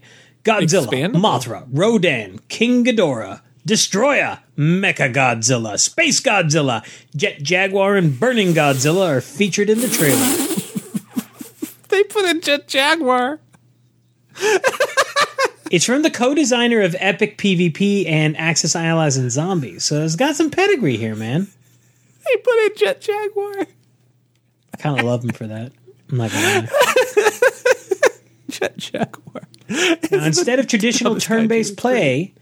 Godzilla, 0.50 0.88
Expandable? 0.88 1.22
Mothra, 1.22 1.68
Rodan, 1.72 2.40
King 2.50 2.84
Ghidorah, 2.84 3.42
Destroyer, 3.66 4.40
Mecha 4.58 5.14
Godzilla, 5.14 5.80
Space 5.80 6.20
Godzilla, 6.22 6.84
Jet 7.16 7.42
Jaguar, 7.42 7.96
and 7.96 8.20
Burning 8.20 8.54
Godzilla 8.54 9.08
are 9.10 9.22
featured 9.22 9.70
in 9.70 9.80
the 9.80 9.88
trailer. 9.88 10.26
they 11.90 12.04
put 12.04 12.26
in 12.26 12.42
Jet 12.42 12.68
Jaguar. 12.68 13.40
It's 15.72 15.86
from 15.86 16.02
the 16.02 16.10
co-designer 16.10 16.82
of 16.82 16.96
Epic 16.98 17.38
PvP 17.38 18.08
and 18.08 18.36
Axis 18.38 18.76
Allies 18.76 19.18
and 19.18 19.30
Zombies, 19.30 19.84
so 19.84 20.04
it's 20.04 20.16
got 20.16 20.36
some 20.36 20.50
pedigree 20.50 20.98
here, 20.98 21.16
man. 21.16 21.48
They 22.26 22.38
put 22.38 22.66
in 22.66 22.76
Jet 22.76 23.02
Jaguar. 23.02 23.54
I 24.74 24.78
kind 24.80 25.00
of 25.00 25.06
love 25.06 25.24
him 25.24 25.30
for 25.30 25.46
that. 25.46 25.72
I'm 26.10 26.18
not 26.18 26.32
gonna 26.32 26.48
lie. 26.48 26.62
Jet 26.62 26.72
Jaguar. 28.78 29.44
Now, 29.70 30.26
instead 30.26 30.60
of 30.60 30.68
traditional 30.68 31.20
turn-based 31.20 31.78
play, 31.78 32.34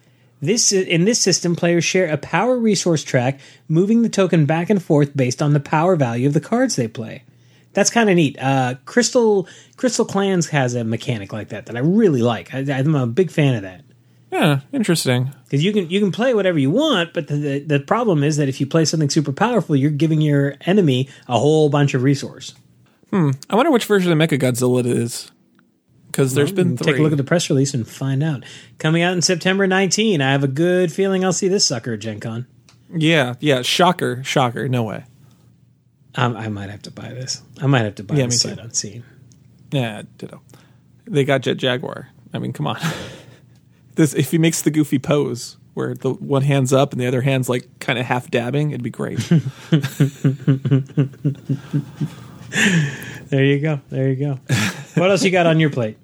this 0.41 0.71
in 0.71 1.05
this 1.05 1.19
system, 1.19 1.55
players 1.55 1.83
share 1.83 2.07
a 2.11 2.17
power 2.17 2.57
resource 2.57 3.03
track, 3.03 3.39
moving 3.67 4.01
the 4.01 4.09
token 4.09 4.45
back 4.45 4.69
and 4.69 4.81
forth 4.81 5.15
based 5.15 5.41
on 5.41 5.53
the 5.53 5.59
power 5.59 5.95
value 5.95 6.27
of 6.27 6.33
the 6.33 6.39
cards 6.41 6.75
they 6.75 6.87
play. 6.87 7.23
that's 7.73 7.89
kind 7.89 8.09
of 8.09 8.15
neat. 8.15 8.37
Uh, 8.39 8.75
Crystal 8.85 9.47
Crystal 9.75 10.05
Clans 10.05 10.47
has 10.49 10.73
a 10.75 10.83
mechanic 10.83 11.33
like 11.33 11.49
that 11.49 11.65
that 11.65 11.75
I 11.75 11.79
really 11.79 12.21
like. 12.21 12.53
I, 12.53 12.59
I'm 12.59 12.95
a 12.95 13.05
big 13.07 13.29
fan 13.31 13.55
of 13.55 13.61
that 13.63 13.81
Yeah, 14.31 14.61
interesting. 14.71 15.31
because 15.45 15.63
you 15.63 15.73
can 15.73 15.89
you 15.89 15.99
can 15.99 16.11
play 16.11 16.33
whatever 16.33 16.57
you 16.59 16.71
want, 16.71 17.13
but 17.13 17.27
the, 17.27 17.35
the 17.35 17.59
the 17.59 17.79
problem 17.79 18.23
is 18.23 18.37
that 18.37 18.47
if 18.47 18.59
you 18.61 18.67
play 18.67 18.85
something 18.85 19.09
super 19.09 19.33
powerful, 19.33 19.75
you're 19.75 19.91
giving 19.91 20.21
your 20.21 20.55
enemy 20.61 21.09
a 21.27 21.37
whole 21.37 21.69
bunch 21.69 21.93
of 21.93 22.03
resource. 22.03 22.53
Hmm. 23.11 23.31
I 23.49 23.55
wonder 23.55 23.71
which 23.71 23.85
version 23.85 24.11
of 24.11 24.17
Mechagodzilla 24.17 24.79
it 24.81 24.85
is. 24.85 25.31
Because 26.17 26.33
there's 26.33 26.51
been 26.51 26.75
three. 26.77 26.93
Take 26.93 26.99
a 26.99 27.03
look 27.03 27.11
at 27.11 27.19
the 27.19 27.23
press 27.23 27.47
release 27.47 27.75
and 27.75 27.87
find 27.87 28.23
out. 28.23 28.43
Coming 28.79 29.03
out 29.03 29.13
in 29.13 29.21
September 29.21 29.67
19. 29.67 30.19
I 30.19 30.31
have 30.31 30.43
a 30.43 30.47
good 30.47 30.91
feeling 30.91 31.23
I'll 31.23 31.31
see 31.31 31.47
this 31.47 31.63
sucker 31.63 31.93
at 31.93 31.99
Gen 31.99 32.19
Con. 32.19 32.47
yeah, 32.91 33.35
yeah. 33.39 33.61
Shocker, 33.61 34.23
shocker. 34.23 34.67
No 34.67 34.81
way. 34.81 35.03
Um, 36.15 36.35
I 36.35 36.47
might 36.47 36.71
have 36.71 36.81
to 36.81 36.91
buy 36.91 37.09
this. 37.09 37.43
I 37.61 37.67
might 37.67 37.81
have 37.83 37.93
to 37.95 38.03
buy 38.03 38.15
Yeah, 38.15 38.25
this 38.25 38.41
sight 38.41 38.57
unseen. 38.57 39.03
Yeah, 39.71 40.01
ditto. 40.17 40.41
They 41.05 41.23
got 41.23 41.41
Jet 41.41 41.57
Jaguar. 41.57 42.09
I 42.33 42.39
mean, 42.39 42.51
come 42.51 42.65
on. 42.65 42.79
this 43.93 44.15
if 44.15 44.31
he 44.31 44.39
makes 44.39 44.63
the 44.63 44.71
goofy 44.71 44.97
pose 44.97 45.57
where 45.75 45.93
the 45.93 46.13
one 46.13 46.41
hand's 46.41 46.73
up 46.73 46.93
and 46.93 46.99
the 46.99 47.05
other 47.05 47.21
hand's 47.21 47.47
like 47.47 47.67
kind 47.77 47.99
of 47.99 48.05
half 48.07 48.31
dabbing, 48.31 48.71
it'd 48.71 48.81
be 48.81 48.89
great. 48.89 49.19
There 53.29 53.43
you 53.43 53.59
go. 53.59 53.81
There 53.89 54.09
you 54.09 54.15
go. 54.15 54.39
what 54.95 55.11
else 55.11 55.21
you 55.23 55.31
got 55.31 55.45
on 55.45 55.59
your 55.59 55.69
plate? 55.69 55.97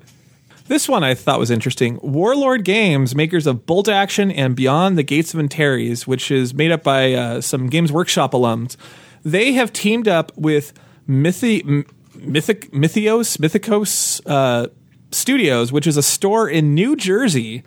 This 0.68 0.88
one 0.88 1.04
I 1.04 1.14
thought 1.14 1.40
was 1.40 1.52
interesting. 1.52 2.00
Warlord 2.02 2.64
Games, 2.64 3.16
makers 3.16 3.46
of 3.48 3.66
Bolt 3.66 3.90
Action 3.90 4.32
and 4.32 4.56
Beyond 4.56 4.98
the 4.98 5.04
Gates 5.04 5.34
of 5.34 5.40
Antares, 5.40 6.08
which 6.08 6.32
is 6.32 6.54
made 6.54 6.72
up 6.72 6.84
by 6.84 7.14
uh, 7.14 7.42
some 7.42 7.68
Games 7.68 7.92
Workshop 7.92 8.32
alums, 8.32 8.78
they 9.24 9.54
have 9.54 9.74
teamed 9.74 10.08
up 10.08 10.32
with 10.38 10.74
Mythi- 11.08 11.68
M- 11.68 11.86
Mythic 12.16 12.72
Mythios 12.72 13.38
Mythicos 13.38 14.22
uh, 14.26 14.68
Studios, 15.12 15.72
which 15.72 15.88
is 15.88 15.98
a 15.98 16.04
store 16.04 16.50
in 16.50 16.74
New 16.74 16.96
Jersey, 16.96 17.64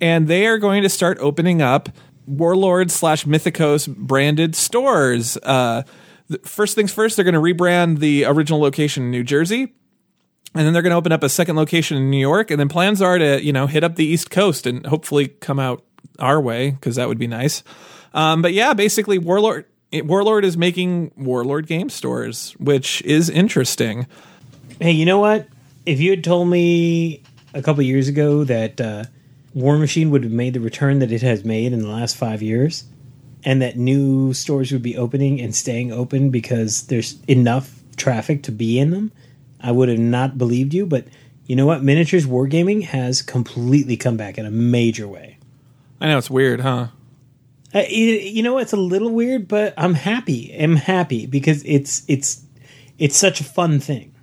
and 0.00 0.28
they 0.28 0.46
are 0.46 0.58
going 0.58 0.82
to 0.82 0.88
start 0.88 1.18
opening 1.20 1.60
up 1.60 1.88
Warlord 2.26 2.90
slash 2.90 3.24
Mythicos 3.24 3.88
branded 3.88 4.54
stores. 4.54 5.36
Uh, 5.38 5.82
first 6.44 6.74
things 6.74 6.92
first, 6.92 7.16
they're 7.16 7.24
going 7.24 7.34
to 7.34 7.40
rebrand 7.40 7.98
the 7.98 8.24
original 8.26 8.60
location 8.60 9.04
in 9.04 9.10
New 9.10 9.24
Jersey 9.24 9.72
and 10.54 10.66
then 10.66 10.72
they're 10.72 10.82
going 10.82 10.92
to 10.92 10.96
open 10.96 11.12
up 11.12 11.22
a 11.22 11.28
second 11.28 11.56
location 11.56 11.96
in 11.96 12.10
New 12.10 12.18
York, 12.18 12.50
and 12.50 12.58
then 12.58 12.68
plans 12.68 13.02
are 13.02 13.18
to 13.18 13.42
you 13.42 13.52
know 13.52 13.66
hit 13.66 13.84
up 13.84 13.96
the 13.96 14.06
East 14.06 14.30
Coast 14.30 14.66
and 14.66 14.86
hopefully 14.86 15.28
come 15.28 15.58
out 15.58 15.84
our 16.18 16.40
way 16.40 16.70
because 16.70 16.96
that 16.96 17.08
would 17.08 17.18
be 17.18 17.26
nice. 17.26 17.62
Um, 18.14 18.42
but 18.42 18.52
yeah, 18.52 18.74
basically, 18.74 19.18
Warlord 19.18 19.66
Warlord 19.92 20.44
is 20.44 20.56
making 20.56 21.12
Warlord 21.16 21.66
game 21.66 21.88
stores, 21.88 22.52
which 22.58 23.02
is 23.02 23.30
interesting. 23.30 24.06
Hey, 24.80 24.92
you 24.92 25.06
know 25.06 25.18
what? 25.18 25.48
If 25.86 26.00
you 26.00 26.10
had 26.10 26.22
told 26.22 26.48
me 26.48 27.22
a 27.54 27.62
couple 27.62 27.82
years 27.82 28.08
ago 28.08 28.44
that 28.44 28.80
uh, 28.80 29.04
War 29.54 29.78
Machine 29.78 30.10
would 30.10 30.24
have 30.24 30.32
made 30.32 30.54
the 30.54 30.60
return 30.60 30.98
that 30.98 31.10
it 31.10 31.22
has 31.22 31.44
made 31.44 31.72
in 31.72 31.80
the 31.80 31.88
last 31.88 32.16
five 32.16 32.42
years, 32.42 32.84
and 33.44 33.62
that 33.62 33.76
new 33.76 34.34
stores 34.34 34.72
would 34.72 34.82
be 34.82 34.96
opening 34.96 35.40
and 35.40 35.54
staying 35.54 35.92
open 35.92 36.30
because 36.30 36.86
there's 36.86 37.20
enough 37.26 37.82
traffic 37.96 38.42
to 38.44 38.52
be 38.52 38.78
in 38.78 38.90
them, 38.90 39.10
I 39.60 39.72
would 39.72 39.88
have 39.88 39.98
not 39.98 40.38
believed 40.38 40.74
you. 40.74 40.86
But 40.86 41.06
you 41.46 41.56
know 41.56 41.66
what? 41.66 41.82
Miniatures 41.82 42.26
Wargaming 42.26 42.84
has 42.84 43.22
completely 43.22 43.96
come 43.96 44.16
back 44.16 44.38
in 44.38 44.46
a 44.46 44.50
major 44.50 45.08
way. 45.08 45.38
I 46.00 46.08
know 46.08 46.18
it's 46.18 46.30
weird, 46.30 46.60
huh? 46.60 46.88
Uh, 47.74 47.80
you, 47.88 48.14
you 48.14 48.42
know, 48.42 48.58
it's 48.58 48.72
a 48.72 48.76
little 48.78 49.10
weird, 49.10 49.48
but 49.48 49.74
I'm 49.76 49.94
happy. 49.94 50.54
I'm 50.58 50.76
happy 50.76 51.26
because 51.26 51.62
it's 51.64 52.02
it's 52.08 52.42
it's 52.98 53.16
such 53.16 53.40
a 53.40 53.44
fun 53.44 53.80
thing. 53.80 54.14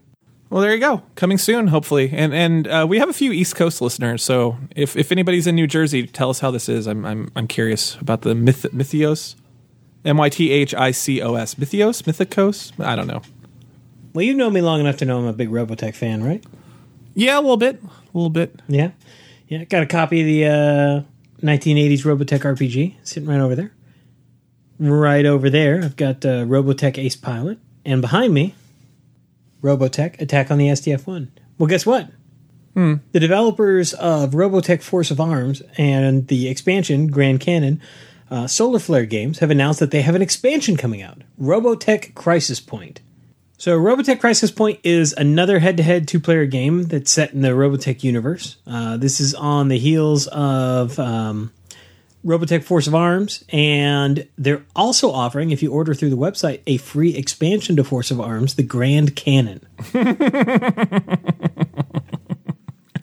Well, 0.49 0.61
there 0.61 0.73
you 0.73 0.79
go. 0.79 1.01
Coming 1.15 1.37
soon, 1.37 1.67
hopefully. 1.67 2.11
And 2.13 2.33
and 2.33 2.67
uh, 2.67 2.85
we 2.87 2.99
have 2.99 3.09
a 3.09 3.13
few 3.13 3.31
East 3.31 3.55
Coast 3.55 3.81
listeners, 3.81 4.23
so 4.23 4.57
if, 4.75 4.95
if 4.95 5.11
anybody's 5.11 5.47
in 5.47 5.55
New 5.55 5.67
Jersey, 5.67 6.07
tell 6.07 6.29
us 6.29 6.39
how 6.39 6.51
this 6.51 6.69
is. 6.69 6.87
I'm 6.87 7.05
I'm 7.05 7.31
I'm 7.35 7.47
curious 7.47 7.95
about 7.95 8.21
the 8.21 8.33
myth, 8.33 8.65
Mythios, 8.71 9.35
M 10.05 10.17
Y 10.17 10.29
T 10.29 10.51
H 10.51 10.73
I 10.73 10.91
C 10.91 11.21
O 11.21 11.35
S, 11.35 11.55
Mythios, 11.55 12.03
Mythicos. 12.03 12.71
I 12.83 12.95
don't 12.95 13.07
know. 13.07 13.21
Well, 14.15 14.23
you 14.23 14.33
know 14.33 14.49
me 14.49 14.61
long 14.61 14.79
enough 14.79 14.95
to 14.97 15.05
know 15.05 15.19
I'm 15.19 15.25
a 15.25 15.33
big 15.33 15.49
Robotech 15.49 15.93
fan, 15.93 16.23
right? 16.23 16.41
Yeah, 17.15 17.37
a 17.37 17.41
little 17.41 17.57
bit, 17.57 17.83
a 17.83 18.17
little 18.17 18.29
bit. 18.29 18.61
Yeah, 18.65 18.91
yeah. 19.49 19.65
Got 19.65 19.83
a 19.83 19.85
copy 19.85 20.21
of 20.21 20.25
the 20.25 20.45
uh, 20.45 21.45
1980s 21.45 22.05
Robotech 22.05 22.39
RPG 22.39 22.95
sitting 23.03 23.27
right 23.27 23.41
over 23.41 23.55
there. 23.55 23.73
Right 24.79 25.25
over 25.25 25.49
there, 25.49 25.83
I've 25.83 25.97
got 25.97 26.23
uh, 26.23 26.45
Robotech 26.45 26.97
Ace 26.97 27.17
Pilot, 27.17 27.59
and 27.83 27.99
behind 27.99 28.33
me, 28.33 28.55
Robotech 29.61 30.21
Attack 30.21 30.49
on 30.49 30.59
the 30.59 30.67
SDF 30.67 31.05
One. 31.05 31.33
Well, 31.57 31.67
guess 31.67 31.85
what? 31.85 32.09
The 33.11 33.19
developers 33.19 33.93
of 33.95 34.31
Robotech 34.31 34.81
Force 34.81 35.11
of 35.11 35.19
Arms 35.19 35.61
and 35.77 36.29
the 36.29 36.47
expansion 36.47 37.07
Grand 37.07 37.41
Cannon 37.41 37.81
uh, 38.31 38.47
Solar 38.47 38.79
Flare 38.79 39.05
Games 39.05 39.39
have 39.39 39.51
announced 39.51 39.81
that 39.81 39.91
they 39.91 40.03
have 40.03 40.15
an 40.15 40.21
expansion 40.21 40.77
coming 40.77 41.01
out, 41.01 41.23
Robotech 41.37 42.15
Crisis 42.15 42.61
Point. 42.61 43.01
So, 43.57 43.79
Robotech 43.79 44.19
Crisis 44.19 44.51
Point 44.51 44.81
is 44.83 45.13
another 45.13 45.59
head-to-head 45.59 46.09
two-player 46.09 46.45
game 46.45 46.83
that's 46.83 47.09
set 47.09 47.31
in 47.33 47.41
the 47.41 47.49
Robotech 47.49 48.03
universe. 48.03 48.57
Uh, 48.67 48.97
this 48.97 49.21
is 49.21 49.33
on 49.33 49.69
the 49.69 49.77
heels 49.77 50.27
of 50.27 50.99
um, 50.99 51.53
Robotech 52.25 52.65
Force 52.65 52.85
of 52.85 52.93
Arms, 52.93 53.45
and 53.49 54.27
they're 54.37 54.65
also 54.75 55.09
offering, 55.09 55.51
if 55.51 55.63
you 55.63 55.71
order 55.71 55.93
through 55.93 56.09
the 56.09 56.17
website, 56.17 56.59
a 56.67 56.75
free 56.77 57.15
expansion 57.15 57.77
to 57.77 57.83
Force 57.85 58.11
of 58.11 58.19
Arms, 58.19 58.55
the 58.55 58.63
Grand 58.63 59.15
Cannon. 59.15 59.65
I 59.93 60.07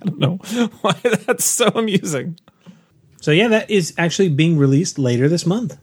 don't 0.04 0.18
know 0.18 0.36
why 0.82 0.92
that's 1.26 1.46
so 1.46 1.68
amusing. 1.68 2.38
So, 3.22 3.30
yeah, 3.30 3.48
that 3.48 3.70
is 3.70 3.94
actually 3.96 4.28
being 4.28 4.58
released 4.58 4.98
later 4.98 5.30
this 5.30 5.46
month. 5.46 5.78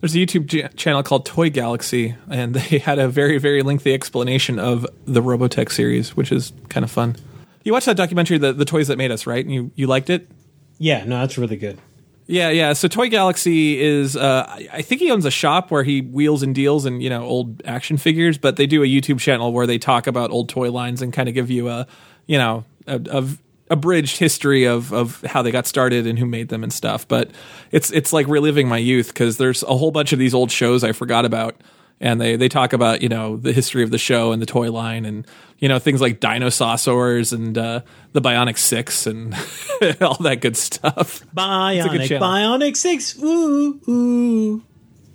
There's 0.00 0.14
a 0.14 0.18
YouTube 0.18 0.48
ch- 0.48 0.76
channel 0.76 1.02
called 1.02 1.26
Toy 1.26 1.50
Galaxy, 1.50 2.16
and 2.30 2.54
they 2.54 2.78
had 2.78 2.98
a 2.98 3.08
very, 3.08 3.38
very 3.38 3.62
lengthy 3.62 3.94
explanation 3.94 4.58
of 4.58 4.86
the 5.04 5.20
Robotech 5.20 5.70
series, 5.72 6.16
which 6.16 6.32
is 6.32 6.52
kind 6.68 6.84
of 6.84 6.90
fun. 6.90 7.16
You 7.64 7.72
watched 7.72 7.86
that 7.86 7.96
documentary, 7.96 8.38
the, 8.38 8.52
the 8.52 8.64
Toys 8.64 8.88
That 8.88 8.96
Made 8.96 9.10
Us, 9.10 9.26
right? 9.26 9.44
And 9.44 9.52
you, 9.52 9.70
you 9.74 9.86
liked 9.86 10.10
it? 10.10 10.30
Yeah, 10.78 11.04
no, 11.04 11.18
that's 11.20 11.36
really 11.36 11.56
good. 11.56 11.78
Yeah, 12.26 12.50
yeah. 12.50 12.74
So 12.74 12.88
Toy 12.88 13.08
Galaxy 13.08 13.80
is, 13.80 14.14
uh, 14.14 14.44
I 14.46 14.68
I 14.74 14.82
think 14.82 15.00
he 15.00 15.10
owns 15.10 15.24
a 15.24 15.30
shop 15.30 15.70
where 15.70 15.82
he 15.82 16.02
wheels 16.02 16.42
and 16.42 16.54
deals 16.54 16.84
in 16.84 17.00
you 17.00 17.08
know 17.08 17.24
old 17.24 17.62
action 17.64 17.96
figures, 17.96 18.36
but 18.36 18.56
they 18.56 18.66
do 18.66 18.82
a 18.82 18.86
YouTube 18.86 19.18
channel 19.18 19.50
where 19.50 19.66
they 19.66 19.78
talk 19.78 20.06
about 20.06 20.30
old 20.30 20.50
toy 20.50 20.70
lines 20.70 21.00
and 21.00 21.10
kind 21.10 21.30
of 21.30 21.34
give 21.34 21.50
you 21.50 21.70
a, 21.70 21.86
you 22.26 22.36
know, 22.36 22.64
a, 22.86 23.00
a 23.10 23.24
abridged 23.70 24.18
history 24.18 24.64
of 24.64 24.92
of 24.92 25.20
how 25.22 25.42
they 25.42 25.50
got 25.50 25.66
started 25.66 26.06
and 26.06 26.18
who 26.18 26.26
made 26.26 26.48
them 26.48 26.62
and 26.62 26.72
stuff. 26.72 27.06
But 27.06 27.30
it's 27.70 27.90
it's 27.90 28.12
like 28.12 28.26
reliving 28.26 28.68
my 28.68 28.78
youth 28.78 29.08
because 29.08 29.36
there's 29.36 29.62
a 29.62 29.76
whole 29.76 29.90
bunch 29.90 30.12
of 30.12 30.18
these 30.18 30.34
old 30.34 30.50
shows 30.50 30.84
I 30.84 30.92
forgot 30.92 31.24
about. 31.24 31.56
And 32.00 32.20
they, 32.20 32.36
they 32.36 32.48
talk 32.48 32.72
about 32.72 33.02
you 33.02 33.08
know 33.08 33.36
the 33.36 33.52
history 33.52 33.82
of 33.82 33.90
the 33.90 33.98
show 33.98 34.30
and 34.30 34.40
the 34.40 34.46
toy 34.46 34.70
line 34.70 35.04
and 35.04 35.26
you 35.58 35.68
know 35.68 35.80
things 35.80 36.00
like 36.00 36.20
Dinosaurs 36.20 37.32
and 37.32 37.58
uh, 37.58 37.80
the 38.12 38.20
Bionic 38.20 38.56
Six 38.56 39.06
and 39.06 39.34
all 40.00 40.14
that 40.18 40.38
good 40.40 40.56
stuff. 40.56 41.24
Bionic. 41.34 42.20
Bionic 42.20 42.76
6. 42.76 43.18
Ooh, 43.20 43.80
ooh. 43.88 44.62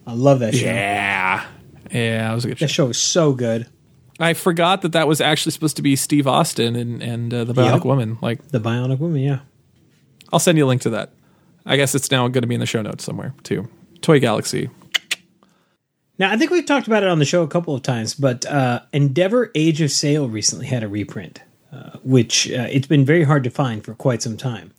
I 0.05 0.13
love 0.13 0.39
that 0.39 0.53
show. 0.55 0.65
Yeah. 0.65 1.45
Yeah, 1.91 2.27
that 2.27 2.33
was 2.33 2.45
a 2.45 2.49
good 2.49 2.59
show. 2.59 2.65
That 2.65 2.71
show 2.71 2.89
is 2.89 2.97
so 2.97 3.33
good. 3.33 3.67
I 4.23 4.33
forgot 4.33 4.81
that 4.83 4.93
that 4.93 5.07
was 5.07 5.21
actually 5.21 5.51
supposed 5.51 5.75
to 5.75 5.81
be 5.81 5.95
Steve 5.95 6.27
Austin 6.27 6.75
and, 6.75 7.01
and 7.03 7.33
uh, 7.33 7.43
the 7.43 7.53
Bionic 7.53 7.77
Yep. 7.77 7.85
Woman. 7.85 8.17
Like, 8.21 8.47
The 8.49 8.59
Bionic 8.59 8.99
Woman, 8.99 9.21
yeah. 9.21 9.39
I'll 10.31 10.39
send 10.39 10.57
you 10.57 10.65
a 10.65 10.67
link 10.67 10.81
to 10.83 10.89
that. 10.91 11.11
I 11.65 11.77
guess 11.77 11.93
it's 11.95 12.09
now 12.09 12.27
going 12.27 12.41
to 12.41 12.47
be 12.47 12.55
in 12.55 12.59
the 12.59 12.65
show 12.65 12.81
notes 12.81 13.03
somewhere, 13.03 13.33
too. 13.43 13.69
Toy 14.01 14.19
Galaxy. 14.19 14.69
Now, 16.19 16.31
I 16.31 16.37
think 16.37 16.51
we've 16.51 16.65
talked 16.65 16.87
about 16.87 17.03
it 17.03 17.09
on 17.09 17.19
the 17.19 17.25
show 17.25 17.41
a 17.43 17.47
couple 17.47 17.73
of 17.75 17.81
times, 17.81 18.13
but 18.13 18.45
uh, 18.45 18.81
Endeavor 18.91 19.51
Age 19.55 19.81
of 19.81 19.91
Sail 19.91 20.29
recently 20.29 20.67
had 20.67 20.83
a 20.83 20.87
reprint, 20.87 21.41
uh, 21.71 21.97
which 22.03 22.49
uh, 22.51 22.67
it's 22.71 22.87
been 22.87 23.03
very 23.05 23.23
hard 23.23 23.43
to 23.45 23.49
find 23.49 23.83
for 23.83 23.93
quite 23.93 24.21
some 24.21 24.37
time. 24.37 24.73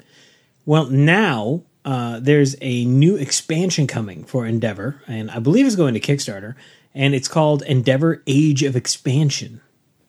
Well, 0.64 0.86
now 0.86 1.62
uh, 1.84 2.20
there's 2.20 2.55
a 2.61 2.84
new 2.84 3.16
expansion 3.16 3.86
coming 3.86 4.24
for 4.24 4.47
Endeavor, 4.47 5.03
and 5.07 5.30
I 5.30 5.38
believe 5.40 5.66
it's 5.66 5.76
going 5.76 5.95
to 5.95 6.01
Kickstarter, 6.01 6.55
and 6.95 7.14
it's 7.14 7.28
called 7.28 7.62
Endeavor 7.62 8.22
Age 8.26 8.62
of 8.62 8.76
Expansion. 8.76 9.61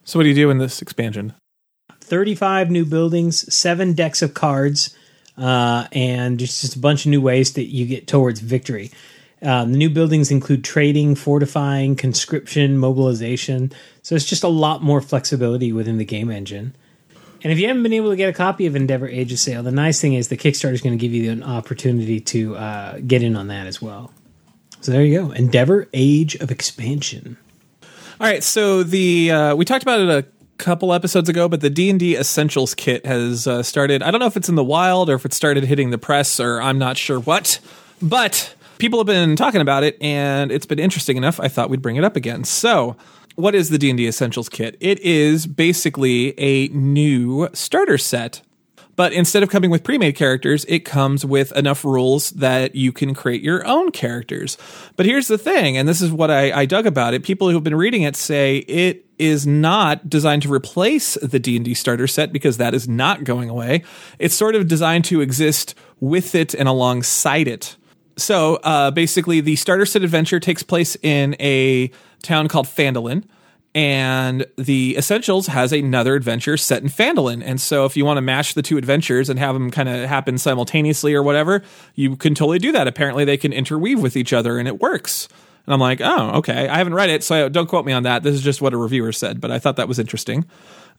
So, 0.04 0.18
what 0.18 0.22
do 0.22 0.28
you 0.28 0.34
do 0.34 0.50
in 0.50 0.58
this 0.58 0.80
expansion? 0.80 1.34
35 2.00 2.70
new 2.70 2.84
buildings, 2.84 3.52
seven 3.52 3.92
decks 3.92 4.22
of 4.22 4.34
cards, 4.34 4.96
uh, 5.36 5.88
and 5.92 6.38
just, 6.38 6.60
just 6.60 6.76
a 6.76 6.78
bunch 6.78 7.04
of 7.04 7.10
new 7.10 7.20
ways 7.20 7.54
that 7.54 7.66
you 7.66 7.86
get 7.86 8.06
towards 8.06 8.40
victory. 8.40 8.90
Um, 9.42 9.72
the 9.72 9.78
new 9.78 9.90
buildings 9.90 10.30
include 10.30 10.64
trading, 10.64 11.14
fortifying, 11.14 11.96
conscription, 11.96 12.78
mobilization. 12.78 13.72
So 14.02 14.14
it's 14.14 14.24
just 14.24 14.44
a 14.44 14.48
lot 14.48 14.82
more 14.82 15.00
flexibility 15.00 15.72
within 15.72 15.98
the 15.98 16.04
game 16.04 16.30
engine. 16.30 16.74
And 17.42 17.52
if 17.52 17.58
you 17.58 17.68
haven't 17.68 17.82
been 17.82 17.92
able 17.92 18.10
to 18.10 18.16
get 18.16 18.30
a 18.30 18.32
copy 18.32 18.66
of 18.66 18.74
Endeavor 18.74 19.08
Age 19.08 19.32
of 19.32 19.38
Sail, 19.38 19.62
the 19.62 19.70
nice 19.70 20.00
thing 20.00 20.14
is 20.14 20.28
the 20.28 20.36
Kickstarter 20.36 20.72
is 20.72 20.80
going 20.80 20.96
to 20.96 21.00
give 21.00 21.12
you 21.12 21.30
an 21.30 21.42
opportunity 21.42 22.18
to 22.20 22.56
uh, 22.56 22.98
get 23.06 23.22
in 23.22 23.36
on 23.36 23.48
that 23.48 23.66
as 23.66 23.82
well. 23.82 24.10
So 24.86 24.92
there 24.92 25.04
you 25.04 25.20
go, 25.20 25.32
Endeavor 25.32 25.88
Age 25.92 26.36
of 26.36 26.52
Expansion. 26.52 27.36
All 27.82 27.88
right, 28.28 28.40
so 28.40 28.84
the 28.84 29.32
uh, 29.32 29.56
we 29.56 29.64
talked 29.64 29.82
about 29.82 29.98
it 29.98 30.08
a 30.08 30.24
couple 30.58 30.92
episodes 30.92 31.28
ago, 31.28 31.48
but 31.48 31.60
the 31.60 31.68
D 31.68 31.90
and 31.90 31.98
D 31.98 32.16
Essentials 32.16 32.72
kit 32.72 33.04
has 33.04 33.48
uh, 33.48 33.64
started. 33.64 34.00
I 34.00 34.12
don't 34.12 34.20
know 34.20 34.28
if 34.28 34.36
it's 34.36 34.48
in 34.48 34.54
the 34.54 34.62
wild 34.62 35.10
or 35.10 35.14
if 35.14 35.24
it 35.24 35.32
started 35.32 35.64
hitting 35.64 35.90
the 35.90 35.98
press, 35.98 36.38
or 36.38 36.62
I'm 36.62 36.78
not 36.78 36.96
sure 36.96 37.18
what, 37.18 37.58
but 38.00 38.54
people 38.78 39.00
have 39.00 39.08
been 39.08 39.34
talking 39.34 39.60
about 39.60 39.82
it, 39.82 40.00
and 40.00 40.52
it's 40.52 40.66
been 40.66 40.78
interesting 40.78 41.16
enough. 41.16 41.40
I 41.40 41.48
thought 41.48 41.68
we'd 41.68 41.82
bring 41.82 41.96
it 41.96 42.04
up 42.04 42.14
again. 42.14 42.44
So, 42.44 42.94
what 43.34 43.56
is 43.56 43.70
the 43.70 43.78
D 43.78 43.90
and 43.90 43.96
D 43.98 44.06
Essentials 44.06 44.48
kit? 44.48 44.76
It 44.78 45.00
is 45.00 45.48
basically 45.48 46.38
a 46.38 46.68
new 46.68 47.48
starter 47.54 47.98
set 47.98 48.40
but 48.96 49.12
instead 49.12 49.42
of 49.42 49.50
coming 49.50 49.70
with 49.70 49.84
pre-made 49.84 50.16
characters, 50.16 50.64
it 50.68 50.80
comes 50.80 51.24
with 51.24 51.52
enough 51.52 51.84
rules 51.84 52.30
that 52.30 52.74
you 52.74 52.92
can 52.92 53.14
create 53.14 53.42
your 53.42 53.66
own 53.66 53.92
characters. 53.92 54.56
But 54.96 55.06
here's 55.06 55.28
the 55.28 55.38
thing, 55.38 55.76
and 55.76 55.86
this 55.86 56.00
is 56.00 56.10
what 56.10 56.30
I, 56.30 56.60
I 56.60 56.66
dug 56.66 56.86
about 56.86 57.14
it. 57.14 57.22
People 57.22 57.50
who've 57.50 57.62
been 57.62 57.74
reading 57.74 58.02
it 58.02 58.16
say 58.16 58.58
it 58.58 59.04
is 59.18 59.46
not 59.46 60.08
designed 60.08 60.42
to 60.42 60.52
replace 60.52 61.14
the 61.14 61.38
D&D 61.38 61.74
starter 61.74 62.06
set 62.06 62.32
because 62.32 62.56
that 62.56 62.74
is 62.74 62.88
not 62.88 63.24
going 63.24 63.48
away. 63.48 63.84
It's 64.18 64.34
sort 64.34 64.54
of 64.54 64.66
designed 64.66 65.04
to 65.06 65.20
exist 65.20 65.74
with 66.00 66.34
it 66.34 66.54
and 66.54 66.68
alongside 66.68 67.48
it. 67.48 67.76
So 68.16 68.56
uh, 68.56 68.90
basically, 68.90 69.40
the 69.40 69.56
starter 69.56 69.84
set 69.84 70.02
adventure 70.02 70.40
takes 70.40 70.62
place 70.62 70.96
in 71.02 71.36
a 71.38 71.90
town 72.22 72.48
called 72.48 72.66
Phandalin 72.66 73.24
and 73.76 74.46
the 74.56 74.96
Essentials 74.96 75.48
has 75.48 75.70
another 75.70 76.14
adventure 76.14 76.56
set 76.56 76.82
in 76.82 76.88
Phandalin. 76.88 77.42
And 77.44 77.60
so 77.60 77.84
if 77.84 77.94
you 77.94 78.06
want 78.06 78.16
to 78.16 78.22
mash 78.22 78.54
the 78.54 78.62
two 78.62 78.78
adventures 78.78 79.28
and 79.28 79.38
have 79.38 79.54
them 79.54 79.70
kind 79.70 79.86
of 79.86 80.08
happen 80.08 80.38
simultaneously 80.38 81.12
or 81.12 81.22
whatever, 81.22 81.62
you 81.94 82.16
can 82.16 82.34
totally 82.34 82.58
do 82.58 82.72
that. 82.72 82.88
Apparently 82.88 83.26
they 83.26 83.36
can 83.36 83.52
interweave 83.52 84.00
with 84.00 84.16
each 84.16 84.32
other 84.32 84.58
and 84.58 84.66
it 84.66 84.80
works. 84.80 85.28
And 85.66 85.74
I'm 85.74 85.80
like, 85.80 86.00
oh, 86.00 86.38
okay. 86.38 86.68
I 86.68 86.78
haven't 86.78 86.94
read 86.94 87.10
it, 87.10 87.22
so 87.22 87.50
don't 87.50 87.66
quote 87.66 87.84
me 87.84 87.92
on 87.92 88.04
that. 88.04 88.22
This 88.22 88.34
is 88.34 88.40
just 88.40 88.62
what 88.62 88.72
a 88.72 88.78
reviewer 88.78 89.12
said, 89.12 89.42
but 89.42 89.50
I 89.50 89.58
thought 89.58 89.76
that 89.76 89.88
was 89.88 89.98
interesting. 89.98 90.46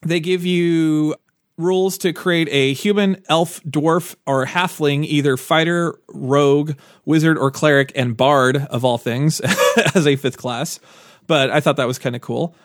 They 0.05 0.19
give 0.19 0.45
you 0.45 1.15
rules 1.57 1.97
to 1.99 2.13
create 2.13 2.47
a 2.51 2.73
human, 2.73 3.23
elf, 3.27 3.59
dwarf, 3.63 4.13
or 4.27 4.45
halfling, 4.45 5.03
either 5.03 5.35
fighter, 5.35 5.97
rogue, 6.09 6.73
wizard, 7.05 7.39
or 7.39 7.49
cleric, 7.49 7.91
and 7.95 8.15
bard 8.15 8.57
of 8.69 8.85
all 8.85 8.99
things 8.99 9.41
as 9.95 10.05
a 10.05 10.15
fifth 10.15 10.37
class. 10.37 10.79
But 11.25 11.49
I 11.49 11.59
thought 11.59 11.77
that 11.77 11.87
was 11.87 11.97
kind 11.97 12.15
of 12.15 12.21
cool 12.21 12.55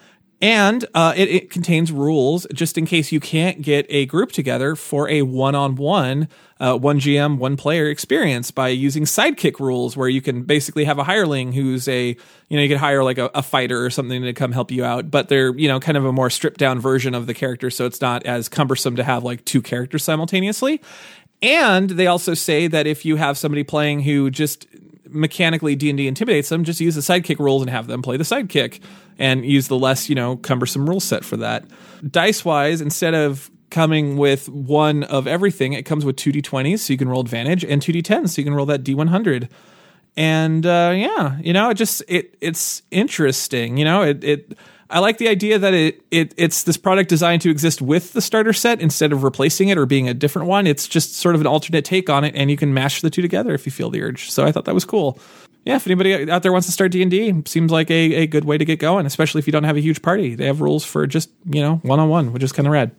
and 0.42 0.84
uh, 0.92 1.14
it, 1.16 1.28
it, 1.30 1.50
contains 1.50 1.92
rules 1.92 2.46
just 2.52 2.76
in 2.76 2.84
case 2.84 3.12
you 3.12 3.20
can't 3.20 3.62
get 3.62 3.86
a 3.88 4.06
group 4.06 4.32
together 4.32 4.74
for 4.74 5.08
a 5.08 5.22
one-on-one 5.22 6.28
uh, 6.58 6.76
one 6.76 6.98
gm 6.98 7.38
one 7.38 7.56
player 7.56 7.88
experience 7.88 8.50
by 8.50 8.68
using 8.68 9.04
sidekick 9.04 9.60
rules 9.60 9.96
where 9.96 10.08
you 10.08 10.20
can 10.20 10.42
basically 10.42 10.84
have 10.84 10.98
a 10.98 11.04
hireling 11.04 11.52
who's 11.52 11.86
a 11.88 12.08
you 12.48 12.56
know 12.56 12.62
you 12.62 12.68
could 12.68 12.78
hire 12.78 13.04
like 13.04 13.18
a, 13.18 13.30
a, 13.34 13.42
fighter 13.42 13.84
or 13.84 13.90
something 13.90 14.22
to 14.22 14.32
come 14.32 14.52
help 14.52 14.70
you 14.70 14.84
out 14.84 15.10
but 15.10 15.28
they're 15.28 15.56
you 15.56 15.68
know 15.68 15.78
kind 15.78 15.96
of 15.96 16.04
a 16.04 16.12
more 16.12 16.30
stripped 16.30 16.58
down 16.58 16.80
version 16.80 17.14
of 17.14 17.26
the 17.26 17.34
character 17.34 17.70
so 17.70 17.86
it's 17.86 18.00
not 18.00 18.24
as 18.26 18.48
cumbersome 18.48 18.96
to 18.96 19.04
have 19.04 19.22
like 19.24 19.44
two 19.44 19.62
characters 19.62 20.04
simultaneously. 20.04 20.80
And 21.40 21.90
they 21.90 22.06
also 22.06 22.34
say 22.34 22.68
that 22.68 22.86
if 22.86 23.04
you 23.04 23.16
have 23.16 23.36
somebody 23.36 23.64
playing 23.64 24.00
who 24.00 24.30
just 24.30 24.66
mechanically 25.12 25.76
D&D 25.76 26.06
intimidates 26.06 26.48
them, 26.48 26.64
just 26.64 26.80
use 26.80 26.94
the 26.94 27.00
sidekick 27.00 27.38
rules 27.38 27.62
and 27.62 27.70
have 27.70 27.86
them 27.86 28.02
play 28.02 28.16
the 28.16 28.24
sidekick 28.24 28.80
and 29.18 29.44
use 29.44 29.68
the 29.68 29.78
less, 29.78 30.08
you 30.08 30.14
know, 30.14 30.36
cumbersome 30.36 30.88
rule 30.88 31.00
set 31.00 31.24
for 31.24 31.36
that. 31.38 31.64
Dice 32.08 32.44
wise, 32.44 32.80
instead 32.80 33.14
of 33.14 33.50
coming 33.70 34.16
with 34.16 34.48
one 34.48 35.02
of 35.04 35.26
everything, 35.26 35.72
it 35.72 35.84
comes 35.84 36.04
with 36.04 36.16
two 36.16 36.30
d20s 36.32 36.80
so 36.80 36.92
you 36.92 36.98
can 36.98 37.08
roll 37.08 37.20
advantage 37.20 37.64
and 37.64 37.80
two 37.80 37.92
d10s 37.92 38.30
so 38.30 38.40
you 38.40 38.44
can 38.44 38.54
roll 38.54 38.66
that 38.66 38.84
d100. 38.84 39.48
And 40.16 40.66
uh, 40.66 40.92
yeah, 40.94 41.38
you 41.40 41.52
know, 41.52 41.70
it 41.70 41.74
just 41.74 42.02
it 42.06 42.36
it's 42.40 42.82
interesting. 42.90 43.78
You 43.78 43.84
know, 43.84 44.02
it 44.02 44.22
it 44.22 44.58
I 44.92 44.98
like 44.98 45.16
the 45.16 45.28
idea 45.28 45.58
that 45.58 45.72
it, 45.72 46.02
it 46.10 46.34
it's 46.36 46.64
this 46.64 46.76
product 46.76 47.08
designed 47.08 47.40
to 47.42 47.50
exist 47.50 47.80
with 47.80 48.12
the 48.12 48.20
starter 48.20 48.52
set 48.52 48.80
instead 48.80 49.10
of 49.10 49.24
replacing 49.24 49.68
it 49.68 49.78
or 49.78 49.86
being 49.86 50.06
a 50.06 50.14
different 50.14 50.48
one. 50.48 50.66
It's 50.66 50.86
just 50.86 51.16
sort 51.16 51.34
of 51.34 51.40
an 51.40 51.46
alternate 51.46 51.84
take 51.86 52.10
on 52.10 52.24
it, 52.24 52.34
and 52.36 52.50
you 52.50 52.58
can 52.58 52.74
mash 52.74 53.00
the 53.00 53.08
two 53.08 53.22
together 53.22 53.54
if 53.54 53.64
you 53.64 53.72
feel 53.72 53.88
the 53.88 54.02
urge. 54.02 54.30
So 54.30 54.44
I 54.44 54.52
thought 54.52 54.66
that 54.66 54.74
was 54.74 54.84
cool. 54.84 55.18
Yeah, 55.64 55.76
if 55.76 55.86
anybody 55.86 56.30
out 56.30 56.42
there 56.42 56.52
wants 56.52 56.66
to 56.66 56.72
start 56.72 56.92
D 56.92 57.00
and 57.00 57.10
D, 57.10 57.42
seems 57.46 57.72
like 57.72 57.90
a, 57.90 58.14
a 58.14 58.26
good 58.26 58.44
way 58.44 58.58
to 58.58 58.64
get 58.64 58.80
going, 58.80 59.06
especially 59.06 59.38
if 59.38 59.46
you 59.46 59.52
don't 59.52 59.64
have 59.64 59.76
a 59.76 59.80
huge 59.80 60.02
party. 60.02 60.34
They 60.34 60.46
have 60.46 60.60
rules 60.60 60.84
for 60.84 61.06
just 61.06 61.30
you 61.46 61.62
know 61.62 61.76
one 61.76 61.98
on 61.98 62.10
one, 62.10 62.32
which 62.32 62.42
is 62.42 62.52
kind 62.52 62.66
of 62.66 62.72
rad. 62.72 62.90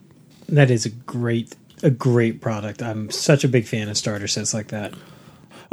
That 0.50 0.72
is 0.72 0.86
a 0.88 0.90
great 0.90 1.56
a 1.84 1.92
great 1.92 2.42
product. 2.42 2.82
I'm 2.82 3.12
such 3.12 3.44
a 3.44 3.48
big 3.48 3.66
fan 3.66 3.88
of 3.90 3.98
starter 3.98 4.28
sets 4.28 4.54
like 4.54 4.70
that. 4.70 4.94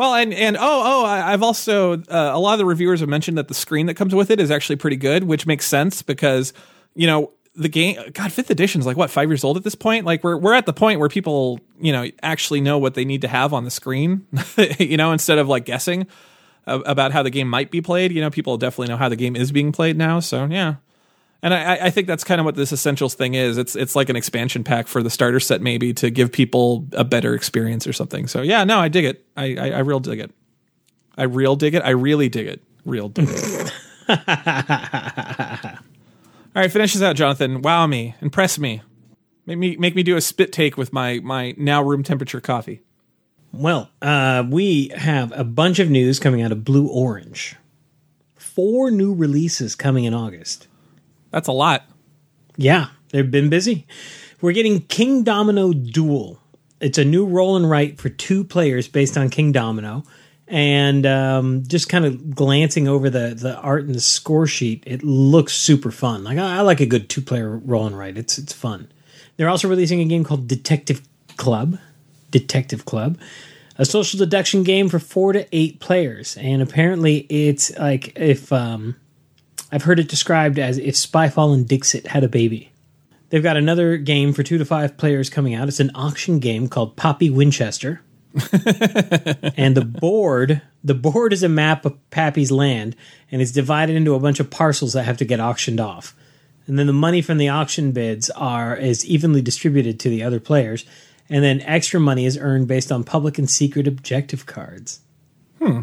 Well, 0.01 0.15
and 0.15 0.33
and 0.33 0.57
oh 0.57 0.61
oh, 0.63 1.05
I've 1.05 1.43
also 1.43 1.93
uh, 1.93 2.31
a 2.33 2.39
lot 2.41 2.55
of 2.55 2.59
the 2.59 2.65
reviewers 2.65 3.01
have 3.01 3.11
mentioned 3.11 3.37
that 3.37 3.49
the 3.49 3.55
screen 3.55 3.85
that 3.85 3.97
comes 3.97 4.15
with 4.15 4.31
it 4.31 4.41
is 4.41 4.51
actually 4.51 4.77
pretty 4.77 4.97
good, 4.97 5.25
which 5.25 5.47
makes 5.47 5.67
sense 5.67 6.01
because 6.01 6.55
you 6.95 7.07
know 7.07 7.33
the 7.55 7.69
game. 7.69 7.99
God, 8.15 8.33
fifth 8.33 8.49
edition 8.49 8.81
is 8.81 8.87
like 8.87 8.97
what 8.97 9.11
five 9.11 9.29
years 9.29 9.45
old 9.45 9.59
at 9.59 9.63
this 9.63 9.75
point. 9.75 10.07
Like 10.07 10.25
we're 10.25 10.39
we're 10.39 10.55
at 10.55 10.65
the 10.65 10.73
point 10.73 11.01
where 11.01 11.11
people 11.11 11.61
you 11.79 11.93
know 11.93 12.07
actually 12.23 12.63
know 12.63 12.79
what 12.79 12.95
they 12.95 13.05
need 13.05 13.21
to 13.21 13.29
have 13.29 13.53
on 13.53 13.65
the 13.65 13.71
screen, 13.71 14.27
you 14.79 14.97
know, 14.97 15.13
instead 15.13 15.37
of 15.37 15.49
like 15.49 15.67
guessing 15.67 16.07
about 16.65 17.13
how 17.13 17.23
the 17.23 17.29
game 17.29 17.51
might 17.51 17.71
be 17.71 17.83
played. 17.83 18.11
You 18.11 18.23
know, 18.23 18.31
people 18.31 18.57
definitely 18.57 18.89
know 18.89 18.97
how 18.97 19.11
the 19.11 19.17
game 19.17 19.37
is 19.37 19.53
being 19.53 19.71
played 19.71 19.99
now. 19.99 20.19
So 20.19 20.47
yeah, 20.47 20.77
and 21.43 21.55
I, 21.55 21.87
I, 21.87 21.91
think 21.91 22.07
that's 22.07 22.23
kind 22.23 22.41
of 22.41 22.45
what 22.45 22.55
this 22.55 22.73
essentials 22.73 23.15
thing 23.15 23.35
is. 23.35 23.57
It's 23.57 23.75
it's 23.75 23.97
like 23.97 24.09
an 24.09 24.17
expansion 24.17 24.63
pack 24.63 24.89
for 24.89 25.03
the 25.03 25.11
starter 25.11 25.41
set, 25.41 25.63
maybe 25.63 25.95
to 25.95 26.11
give 26.11 26.31
people 26.31 26.87
a 26.93 27.05
better 27.05 27.35
experience 27.35 27.87
or 27.87 27.93
something. 27.93 28.27
So 28.27 28.43
yeah, 28.43 28.65
no, 28.65 28.79
I 28.79 28.89
dig 28.89 29.07
it. 29.07 29.25
I 29.37 29.57
I, 29.57 29.71
I 29.71 29.79
real 29.79 30.01
dig 30.01 30.21
it. 30.21 30.31
I 31.17 31.25
real 31.25 31.57
dig 31.57 31.75
it. 31.75 31.83
I 31.83 31.91
really 31.91 32.29
dig 32.29 32.47
it. 32.47 32.63
Real 32.85 33.09
dig 33.09 33.29
it. 33.31 33.73
All 36.57 36.63
right, 36.63 36.73
finish 36.73 36.93
this 36.93 37.03
out, 37.03 37.17
Jonathan. 37.17 37.63
Wow 37.63 37.87
me, 37.87 38.17
impress 38.21 38.59
me, 38.59 38.83
make 39.47 39.59
me 39.59 39.77
make 39.77 39.95
me 39.95 40.03
do 40.03 40.17
a 40.17 40.21
spit 40.21 40.53
take 40.53 40.77
with 40.77 40.93
my 40.93 41.21
my 41.21 41.55
now 41.57 41.83
room 41.83 42.03
temperature 42.03 42.41
coffee. 42.41 42.83
Well, 43.53 43.91
uh, 44.01 44.45
we 44.49 44.89
have 44.89 45.33
a 45.37 45.43
bunch 45.43 45.79
of 45.81 45.91
news 45.91 46.21
coming 46.21 46.43
out 46.43 46.53
of 46.53 46.65
Blue 46.65 46.87
Orange. 46.87 47.57
Four 48.37 48.91
new 48.91 49.13
releases 49.13 49.75
coming 49.75 50.05
in 50.05 50.15
August. 50.15 50.69
That's 51.31 51.49
a 51.49 51.53
lot. 51.53 51.85
Yeah, 52.57 52.89
they've 53.11 53.31
been 53.31 53.51
busy. 53.51 53.87
We're 54.41 54.53
getting 54.53 54.81
Kingdomino 54.83 55.93
Duel. 55.93 56.41
It's 56.81 56.99
a 56.99 57.05
new 57.05 57.27
roll 57.27 57.57
and 57.57 57.69
write 57.69 58.01
for 58.01 58.09
two 58.09 58.45
players 58.45 58.89
based 58.89 59.17
on 59.17 59.31
Kingdomino. 59.31 60.07
And 60.49 61.07
um, 61.07 61.63
just 61.67 61.89
kind 61.89 62.05
of 62.05 62.35
glancing 62.35 62.89
over 62.89 63.09
the, 63.09 63.35
the 63.35 63.57
art 63.57 63.85
and 63.85 63.95
the 63.95 64.01
score 64.01 64.47
sheet, 64.47 64.83
it 64.87 65.05
looks 65.05 65.53
super 65.53 65.93
fun. 65.93 66.25
Like 66.25 66.39
I, 66.39 66.59
I 66.59 66.61
like 66.63 66.81
a 66.81 66.87
good 66.87 67.09
two 67.09 67.21
player 67.21 67.57
roll 67.59 67.87
and 67.87 67.97
write. 67.97 68.19
It's 68.19 68.37
it's 68.37 68.53
fun. 68.53 68.91
They're 69.37 69.49
also 69.49 69.69
releasing 69.69 70.01
a 70.01 70.05
game 70.07 70.25
called 70.25 70.49
Detective 70.49 71.03
Club. 71.37 71.79
Detective 72.31 72.85
Club, 72.85 73.19
a 73.77 73.85
social 73.85 74.19
deduction 74.19 74.63
game 74.63 74.89
for 74.89 74.99
four 74.99 75.33
to 75.33 75.47
eight 75.53 75.81
players, 75.81 76.37
and 76.37 76.63
apparently 76.63 77.27
it's 77.29 77.77
like 77.79 78.17
if 78.17 78.53
um, 78.53 78.97
I've 79.73 79.85
heard 79.85 80.01
it 80.01 80.09
described 80.09 80.59
as 80.59 80.79
if 80.79 80.95
Spyfall 80.95 81.55
and 81.55 81.67
Dixit 81.67 82.09
had 82.09 82.25
a 82.25 82.29
baby. 82.29 82.73
They've 83.31 83.43
got 83.43 83.57
another 83.57 83.97
game 83.97 84.33
for 84.33 84.43
two 84.43 84.59
to 84.59 84.65
five 84.65 84.97
players 84.97 85.31
coming 85.31 85.55
out. 85.55 85.69
It's 85.69 85.81
an 85.81 85.93
auction 85.95 86.41
game 86.41 86.69
called 86.69 86.97
Pappy 86.97 87.31
Winchester. 87.31 88.03
and 89.57 89.77
the 89.77 89.85
board, 89.85 90.63
the 90.85 90.95
board 90.95 91.33
is 91.33 91.43
a 91.43 91.49
map 91.49 91.85
of 91.85 92.11
Pappy's 92.11 92.51
land, 92.51 92.97
and 93.31 93.41
it's 93.41 93.53
divided 93.53 93.97
into 93.97 94.15
a 94.15 94.21
bunch 94.21 94.41
of 94.41 94.51
parcels 94.51 94.93
that 94.93 95.05
have 95.05 95.17
to 95.19 95.25
get 95.25 95.41
auctioned 95.41 95.81
off. 95.81 96.15
And 96.67 96.79
then 96.79 96.87
the 96.87 96.93
money 96.93 97.23
from 97.23 97.39
the 97.39 97.49
auction 97.49 97.93
bids 97.93 98.31
are 98.31 98.77
is 98.77 99.05
evenly 99.05 99.43
distributed 99.43 99.99
to 100.01 100.09
the 100.09 100.23
other 100.23 100.39
players, 100.39 100.85
and 101.29 101.43
then 101.43 101.61
extra 101.63 101.99
money 101.99 102.27
is 102.27 102.39
earned 102.39 102.69
based 102.69 102.93
on 102.93 103.03
public 103.05 103.39
and 103.39 103.51
secret 103.51 103.89
objective 103.89 104.47
cards. 104.47 105.01
Hmm. 105.59 105.83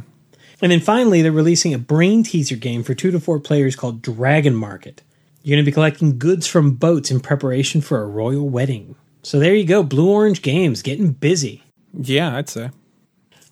And 0.62 0.72
then 0.72 0.80
finally, 0.80 1.22
they're 1.22 1.32
releasing 1.32 1.74
a 1.74 1.80
brain 1.80 2.24
teaser 2.24 2.56
game 2.56 2.84
for 2.84 2.96
two 2.96 3.12
to 3.12 3.20
four 3.20 3.40
players 3.40 3.76
called 3.76 4.02
Dragon 4.02 4.56
Market. 4.56 5.04
You're 5.44 5.56
going 5.56 5.64
to 5.64 5.70
be 5.70 5.74
collecting 5.74 6.18
goods 6.18 6.48
from 6.48 6.76
boats 6.76 7.12
in 7.12 7.20
preparation 7.20 7.80
for 7.82 8.02
a 8.02 8.08
royal 8.08 8.50
wedding. 8.50 8.96
So 9.22 9.40
there 9.40 9.56
you 9.56 9.66
go, 9.66 9.84
Blue 9.84 10.10
Orange 10.10 10.42
Games 10.42 10.82
getting 10.82 11.12
busy. 11.12 11.64
Yeah, 11.94 12.36
I'd 12.36 12.50
say. 12.50 12.72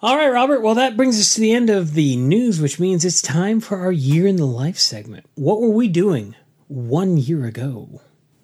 All 0.01 0.17
right, 0.17 0.29
Robert. 0.29 0.61
Well, 0.61 0.75
that 0.75 0.97
brings 0.97 1.19
us 1.19 1.35
to 1.35 1.41
the 1.41 1.53
end 1.53 1.69
of 1.69 1.93
the 1.93 2.15
news, 2.15 2.59
which 2.59 2.79
means 2.79 3.05
it's 3.05 3.21
time 3.21 3.59
for 3.59 3.77
our 3.77 3.91
year 3.91 4.27
in 4.27 4.35
the 4.35 4.45
life 4.45 4.77
segment. 4.77 5.25
What 5.35 5.61
were 5.61 5.69
we 5.69 5.87
doing 5.87 6.35
one 6.67 7.17
year 7.17 7.45
ago? 7.45 8.01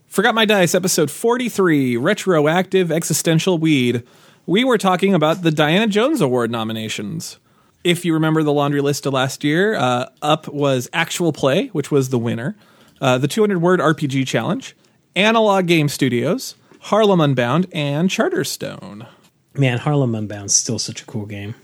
Forgot 0.07 0.35
My 0.35 0.45
Dice, 0.45 0.75
episode 0.75 1.09
43 1.09 1.97
Retroactive 1.97 2.91
Existential 2.91 3.57
Weed. 3.57 4.03
We 4.45 4.63
were 4.63 4.77
talking 4.77 5.13
about 5.13 5.41
the 5.41 5.51
Diana 5.51 5.87
Jones 5.87 6.21
Award 6.21 6.51
nominations 6.51 7.37
if 7.83 8.05
you 8.05 8.13
remember 8.13 8.43
the 8.43 8.53
laundry 8.53 8.81
list 8.81 9.05
of 9.05 9.13
last 9.13 9.43
year, 9.43 9.75
uh, 9.75 10.09
up 10.21 10.47
was 10.47 10.89
Actual 10.93 11.33
Play, 11.33 11.67
which 11.67 11.91
was 11.91 12.09
the 12.09 12.19
winner, 12.19 12.55
uh, 12.99 13.17
the 13.17 13.27
200 13.27 13.59
word 13.59 13.79
RPG 13.79 14.27
challenge, 14.27 14.75
Analog 15.15 15.67
Game 15.67 15.89
Studies, 15.89 16.55
Harlem 16.81 17.21
Unbound, 17.21 17.67
and 17.71 18.09
Charterstone. 18.09 19.07
Man, 19.55 19.79
Harlem 19.79 20.15
Unbound 20.15 20.47
is 20.47 20.55
still 20.55 20.79
such 20.79 21.01
a 21.01 21.05
cool 21.05 21.25
game. 21.25 21.55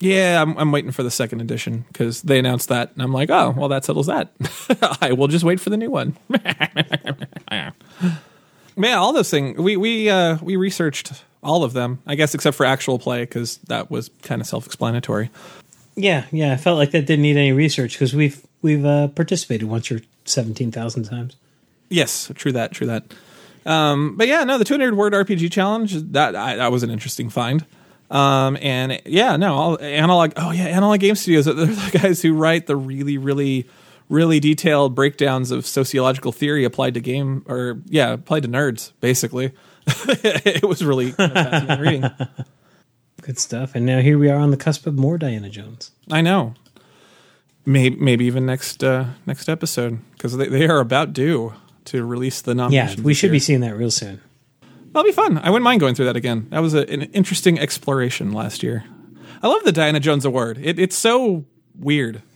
Yeah, 0.00 0.42
I'm, 0.42 0.58
I'm 0.58 0.72
waiting 0.72 0.90
for 0.90 1.04
the 1.04 1.12
second 1.12 1.40
edition 1.40 1.84
because 1.88 2.22
they 2.22 2.38
announced 2.40 2.68
that, 2.68 2.90
and 2.92 3.02
I'm 3.02 3.12
like, 3.12 3.30
oh, 3.30 3.54
well, 3.56 3.68
that 3.68 3.84
settles 3.84 4.08
that. 4.08 4.32
I 5.00 5.12
will 5.12 5.28
just 5.28 5.44
wait 5.44 5.60
for 5.60 5.70
the 5.70 5.76
new 5.76 5.90
one. 5.90 6.16
Man, 8.76 8.98
all 8.98 9.12
those 9.12 9.30
things 9.30 9.58
we 9.58 9.76
we 9.76 10.10
uh, 10.10 10.38
we 10.42 10.56
researched 10.56 11.22
all 11.42 11.64
of 11.64 11.72
them, 11.72 12.00
I 12.06 12.14
guess, 12.14 12.34
except 12.34 12.56
for 12.56 12.64
actual 12.64 12.98
play 12.98 13.22
because 13.22 13.58
that 13.68 13.90
was 13.90 14.10
kind 14.22 14.40
of 14.40 14.46
self-explanatory. 14.46 15.30
Yeah, 15.94 16.24
yeah. 16.30 16.52
I 16.52 16.56
felt 16.56 16.78
like 16.78 16.92
that 16.92 17.06
didn't 17.06 17.22
need 17.22 17.36
any 17.36 17.52
research 17.52 17.94
because 17.94 18.14
we've 18.14 18.44
we've 18.62 18.84
uh, 18.84 19.08
participated 19.08 19.68
once 19.68 19.90
or 19.90 20.00
seventeen 20.24 20.72
thousand 20.72 21.04
times. 21.04 21.36
Yes, 21.88 22.30
true 22.34 22.52
that, 22.52 22.72
true 22.72 22.86
that. 22.86 23.04
Um, 23.66 24.16
but 24.16 24.26
yeah, 24.26 24.44
no, 24.44 24.58
the 24.58 24.64
200 24.64 24.96
word 24.96 25.12
RPG 25.12 25.52
challenge 25.52 25.94
that 26.12 26.34
I, 26.34 26.56
that 26.56 26.72
was 26.72 26.82
an 26.82 26.90
interesting 26.90 27.28
find. 27.28 27.64
Um, 28.10 28.58
and 28.60 29.00
yeah, 29.04 29.36
no, 29.36 29.54
all, 29.54 29.80
analog. 29.80 30.32
Oh 30.36 30.50
yeah, 30.50 30.64
analog 30.64 31.00
game 31.00 31.14
studies. 31.14 31.44
They're 31.46 31.54
the 31.54 31.98
guys 31.98 32.22
who 32.22 32.34
write 32.34 32.66
the 32.66 32.76
really, 32.76 33.18
really, 33.18 33.68
really 34.08 34.40
detailed 34.40 34.94
breakdowns 34.94 35.50
of 35.50 35.66
sociological 35.66 36.32
theory 36.32 36.64
applied 36.64 36.94
to 36.94 37.00
game, 37.00 37.44
or 37.46 37.80
yeah, 37.86 38.12
applied 38.12 38.42
to 38.42 38.48
nerds. 38.48 38.92
Basically, 39.00 39.52
it 39.86 40.64
was 40.64 40.84
really 40.84 41.12
kind 41.12 41.32
of 41.32 41.50
fascinating 41.50 41.80
reading. 41.84 42.10
Good 43.22 43.38
stuff. 43.38 43.74
And 43.74 43.86
now 43.86 44.00
here 44.00 44.18
we 44.18 44.30
are 44.30 44.36
on 44.38 44.50
the 44.50 44.56
cusp 44.56 44.86
of 44.86 44.94
more 44.94 45.16
Diana 45.18 45.48
Jones. 45.48 45.92
I 46.10 46.20
know. 46.20 46.54
Maybe, 47.64 47.94
maybe 47.96 48.24
even 48.24 48.44
next 48.44 48.82
uh, 48.82 49.06
next 49.24 49.48
episode 49.48 50.00
because 50.12 50.36
they, 50.36 50.48
they 50.48 50.66
are 50.66 50.80
about 50.80 51.12
due 51.12 51.54
to 51.84 52.04
release 52.04 52.40
the 52.42 52.54
nomination. 52.54 52.98
Yeah, 52.98 53.04
we 53.04 53.14
should 53.14 53.30
be 53.30 53.38
seeing 53.38 53.60
that 53.60 53.76
real 53.76 53.90
soon. 53.92 54.20
That'll 54.92 55.04
be 55.08 55.12
fun. 55.12 55.38
I 55.38 55.48
wouldn't 55.48 55.62
mind 55.62 55.80
going 55.80 55.94
through 55.94 56.06
that 56.06 56.16
again. 56.16 56.48
That 56.50 56.58
was 56.58 56.74
a, 56.74 56.88
an 56.90 57.02
interesting 57.12 57.58
exploration 57.60 58.32
last 58.32 58.62
year. 58.64 58.84
I 59.42 59.48
love 59.48 59.62
the 59.62 59.72
Diana 59.72 60.00
Jones 60.00 60.24
Award. 60.24 60.58
It, 60.60 60.78
it's 60.78 60.96
so 60.96 61.44
weird. 61.78 62.22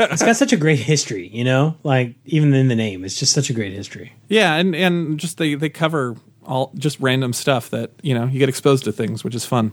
It's 0.00 0.22
got 0.22 0.36
such 0.36 0.52
a 0.52 0.56
great 0.56 0.78
history, 0.78 1.28
you 1.28 1.44
know? 1.44 1.76
Like 1.82 2.14
even 2.24 2.54
in 2.54 2.68
the 2.68 2.74
name, 2.74 3.04
it's 3.04 3.18
just 3.18 3.32
such 3.32 3.50
a 3.50 3.52
great 3.52 3.72
history. 3.72 4.12
yeah, 4.28 4.54
and 4.54 4.74
and 4.74 5.18
just 5.18 5.36
they 5.38 5.54
they 5.54 5.68
cover 5.68 6.16
all 6.48 6.72
just 6.74 6.98
random 6.98 7.32
stuff 7.32 7.70
that 7.70 7.92
you 8.02 8.14
know 8.14 8.24
you 8.24 8.38
get 8.38 8.48
exposed 8.48 8.84
to 8.84 8.92
things, 8.92 9.22
which 9.22 9.34
is 9.34 9.44
fun. 9.44 9.72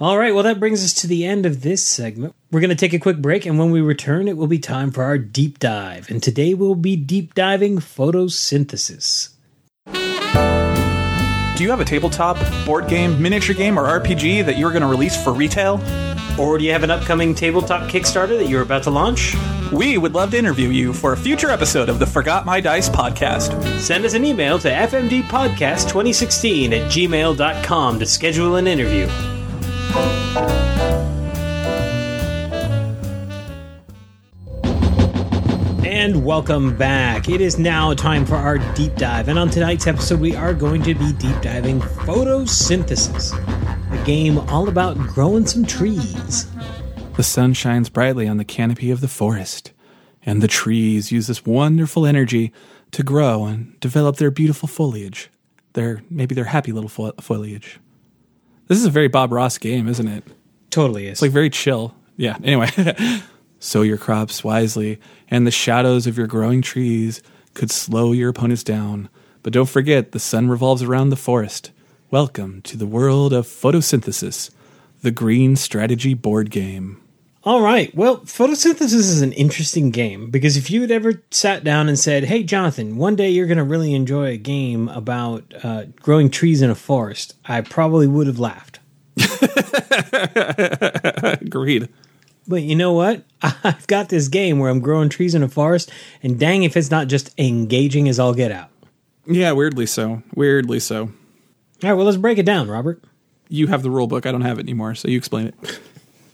All 0.00 0.18
right, 0.18 0.34
well 0.34 0.42
that 0.42 0.58
brings 0.58 0.82
us 0.82 0.92
to 0.94 1.06
the 1.06 1.24
end 1.24 1.46
of 1.46 1.62
this 1.62 1.86
segment. 1.86 2.34
We're 2.50 2.60
going 2.60 2.70
to 2.70 2.76
take 2.76 2.92
a 2.92 2.98
quick 2.98 3.18
break 3.18 3.46
and 3.46 3.58
when 3.58 3.70
we 3.70 3.80
return 3.80 4.26
it 4.26 4.36
will 4.36 4.48
be 4.48 4.58
time 4.58 4.90
for 4.90 5.04
our 5.04 5.18
deep 5.18 5.60
dive. 5.60 6.10
And 6.10 6.20
today 6.20 6.54
we'll 6.54 6.74
be 6.74 6.96
deep 6.96 7.34
diving 7.34 7.78
photosynthesis. 7.78 9.28
Do 11.56 11.62
you 11.62 11.70
have 11.70 11.80
a 11.80 11.84
tabletop, 11.84 12.38
board 12.66 12.88
game, 12.88 13.22
miniature 13.22 13.54
game, 13.54 13.78
or 13.78 13.84
RPG 14.00 14.46
that 14.46 14.56
you're 14.58 14.70
going 14.70 14.82
to 14.82 14.88
release 14.88 15.22
for 15.22 15.32
retail? 15.32 15.78
Or 16.38 16.58
do 16.58 16.64
you 16.64 16.72
have 16.72 16.82
an 16.82 16.90
upcoming 16.90 17.34
tabletop 17.34 17.90
Kickstarter 17.90 18.38
that 18.38 18.48
you're 18.48 18.62
about 18.62 18.82
to 18.84 18.90
launch? 18.90 19.36
We 19.72 19.98
would 19.98 20.14
love 20.14 20.30
to 20.32 20.38
interview 20.38 20.68
you 20.68 20.92
for 20.92 21.12
a 21.12 21.16
future 21.16 21.50
episode 21.50 21.88
of 21.88 21.98
the 21.98 22.06
Forgot 22.06 22.44
My 22.44 22.60
Dice 22.60 22.88
podcast. 22.88 23.78
Send 23.78 24.04
us 24.04 24.14
an 24.14 24.24
email 24.24 24.58
to 24.58 24.70
fmdpodcast2016 24.70 26.72
at 26.72 26.90
gmail.com 26.90 27.98
to 27.98 28.06
schedule 28.06 28.56
an 28.56 28.66
interview. 28.66 29.06
And 35.84 36.24
welcome 36.24 36.76
back. 36.76 37.28
It 37.28 37.40
is 37.40 37.58
now 37.58 37.92
time 37.92 38.24
for 38.24 38.36
our 38.36 38.58
deep 38.74 38.94
dive. 38.94 39.28
And 39.28 39.36
on 39.36 39.50
tonight's 39.50 39.88
episode, 39.88 40.20
we 40.20 40.36
are 40.36 40.54
going 40.54 40.80
to 40.82 40.94
be 40.94 41.12
deep 41.14 41.40
diving 41.42 41.80
photosynthesis, 41.80 43.32
a 43.90 44.04
game 44.04 44.38
all 44.38 44.68
about 44.68 44.96
growing 44.96 45.44
some 45.44 45.66
trees. 45.66 46.46
The 47.16 47.24
sun 47.24 47.54
shines 47.54 47.88
brightly 47.88 48.28
on 48.28 48.36
the 48.36 48.44
canopy 48.44 48.92
of 48.92 49.00
the 49.00 49.08
forest, 49.08 49.72
and 50.24 50.40
the 50.40 50.48
trees 50.48 51.10
use 51.10 51.26
this 51.26 51.44
wonderful 51.44 52.06
energy 52.06 52.52
to 52.92 53.02
grow 53.02 53.44
and 53.44 53.78
develop 53.80 54.16
their 54.16 54.30
beautiful 54.30 54.68
foliage. 54.68 55.30
Their 55.72 56.02
maybe 56.08 56.34
their 56.36 56.44
happy 56.44 56.70
little 56.70 56.90
fo- 56.90 57.12
foliage. 57.20 57.80
This 58.68 58.78
is 58.78 58.84
a 58.84 58.90
very 58.90 59.08
Bob 59.08 59.32
Ross 59.32 59.58
game, 59.58 59.88
isn't 59.88 60.06
it? 60.08 60.22
Totally 60.70 61.06
is. 61.06 61.12
It's 61.12 61.22
like 61.22 61.32
very 61.32 61.50
chill. 61.50 61.94
Yeah. 62.16 62.36
Anyway, 62.44 62.68
sow 63.62 63.82
your 63.82 63.96
crops 63.96 64.42
wisely, 64.42 64.98
and 65.28 65.46
the 65.46 65.50
shadows 65.52 66.08
of 66.08 66.18
your 66.18 66.26
growing 66.26 66.60
trees 66.60 67.22
could 67.54 67.70
slow 67.70 68.10
your 68.10 68.30
opponents 68.30 68.64
down. 68.64 69.08
But 69.44 69.52
don't 69.52 69.68
forget, 69.68 70.10
the 70.10 70.18
sun 70.18 70.48
revolves 70.48 70.82
around 70.82 71.10
the 71.10 71.16
forest. 71.16 71.70
Welcome 72.10 72.60
to 72.62 72.76
the 72.76 72.88
world 72.88 73.32
of 73.32 73.46
photosynthesis, 73.46 74.50
the 75.02 75.12
green 75.12 75.54
strategy 75.54 76.12
board 76.12 76.50
game. 76.50 77.00
All 77.44 77.62
right. 77.62 77.94
Well, 77.94 78.18
photosynthesis 78.18 78.94
is 78.94 79.22
an 79.22 79.32
interesting 79.32 79.90
game 79.90 80.30
because 80.30 80.56
if 80.56 80.68
you 80.68 80.80
had 80.80 80.90
ever 80.90 81.22
sat 81.30 81.62
down 81.62 81.88
and 81.88 81.98
said, 81.98 82.24
"Hey, 82.24 82.42
Jonathan, 82.42 82.96
one 82.96 83.14
day 83.14 83.30
you're 83.30 83.46
going 83.46 83.58
to 83.58 83.64
really 83.64 83.94
enjoy 83.94 84.26
a 84.26 84.36
game 84.36 84.88
about 84.88 85.44
uh, 85.62 85.84
growing 86.00 86.30
trees 86.30 86.62
in 86.62 86.70
a 86.70 86.74
forest," 86.74 87.34
I 87.44 87.60
probably 87.60 88.08
would 88.08 88.26
have 88.26 88.40
laughed. 88.40 88.80
Agreed. 91.40 91.88
But 92.46 92.62
you 92.62 92.74
know 92.74 92.92
what? 92.92 93.24
I've 93.42 93.86
got 93.86 94.08
this 94.08 94.28
game 94.28 94.58
where 94.58 94.70
I'm 94.70 94.80
growing 94.80 95.08
trees 95.08 95.34
in 95.34 95.42
a 95.42 95.48
forest, 95.48 95.90
and 96.22 96.38
dang 96.38 96.62
if 96.62 96.76
it's 96.76 96.90
not 96.90 97.08
just 97.08 97.30
engaging 97.38 98.08
as 98.08 98.18
all 98.18 98.34
get 98.34 98.52
out. 98.52 98.68
Yeah, 99.26 99.52
weirdly 99.52 99.86
so. 99.86 100.22
Weirdly 100.34 100.80
so. 100.80 101.02
All 101.02 101.10
right. 101.82 101.94
Well, 101.94 102.06
let's 102.06 102.18
break 102.18 102.38
it 102.38 102.46
down, 102.46 102.68
Robert. 102.68 103.02
You 103.48 103.68
have 103.68 103.82
the 103.82 103.90
rule 103.90 104.06
book. 104.06 104.26
I 104.26 104.32
don't 104.32 104.42
have 104.42 104.58
it 104.58 104.62
anymore, 104.62 104.94
so 104.94 105.08
you 105.08 105.16
explain 105.16 105.48
it. 105.48 105.80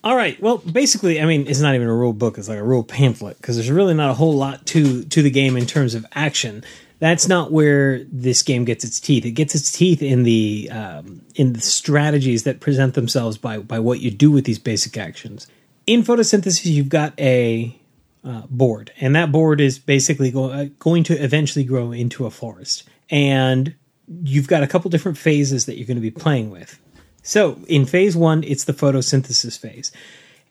All 0.04 0.16
right. 0.16 0.40
Well, 0.40 0.59
basically, 0.59 1.20
I 1.20 1.26
mean, 1.26 1.46
it's 1.48 1.61
not 1.61 1.74
even 1.74 1.88
a 1.88 1.94
rule 1.94 2.12
book; 2.12 2.38
it's 2.38 2.48
like 2.48 2.59
a 2.59 2.64
rule 2.64 2.84
pamphlet 2.84 3.36
because 3.38 3.56
there's 3.56 3.70
really 3.70 3.94
not 3.94 4.11
a 4.11 4.14
whole 4.14 4.34
lot 4.34 4.64
to 4.66 5.04
to 5.04 5.22
the 5.22 5.30
game 5.30 5.56
in 5.56 5.66
terms 5.66 5.94
of 5.94 6.06
action. 6.14 6.64
That's 7.00 7.28
not 7.28 7.52
where 7.52 8.04
this 8.04 8.42
game 8.42 8.64
gets 8.64 8.84
its 8.84 8.98
teeth. 8.98 9.24
It 9.24 9.32
gets 9.32 9.54
its 9.54 9.70
teeth 9.70 10.02
in 10.02 10.22
the 10.22 10.70
um, 10.70 11.22
in 11.34 11.52
the 11.52 11.61
strategies 11.61 12.44
that 12.44 12.61
present 12.61 12.94
themselves 12.94 13.38
by 13.38 13.59
by 13.59 13.80
what 13.80 14.00
you 14.00 14.11
do 14.11 14.30
with 14.30 14.44
these 14.44 14.59
basic 14.59 14.96
actions. 14.96 15.46
In 15.89 16.03
photosynthesis, 16.03 16.66
you've 16.66 16.91
got 16.91 17.18
a 17.18 17.74
uh, 18.22 18.43
board, 18.51 18.93
and 19.01 19.16
that 19.16 19.32
board 19.32 19.59
is 19.59 19.78
basically 19.78 20.30
go, 20.30 20.51
uh, 20.51 20.66
going 20.78 21.03
to 21.05 21.14
eventually 21.14 21.64
grow 21.64 21.93
into 21.93 22.26
a 22.26 22.30
forest. 22.30 22.86
And 23.09 23.74
you've 24.22 24.49
got 24.49 24.62
a 24.62 24.66
couple 24.66 24.91
different 24.91 25.16
phases 25.16 25.64
that 25.64 25.78
you're 25.78 25.86
going 25.86 25.97
to 25.97 26.03
be 26.03 26.11
playing 26.11 26.51
with. 26.51 26.78
So 27.22 27.59
in 27.68 27.86
phase 27.86 28.14
one, 28.14 28.45
it's 28.45 28.64
the 28.64 28.74
photosynthesis 28.74 29.59
phase. 29.59 29.91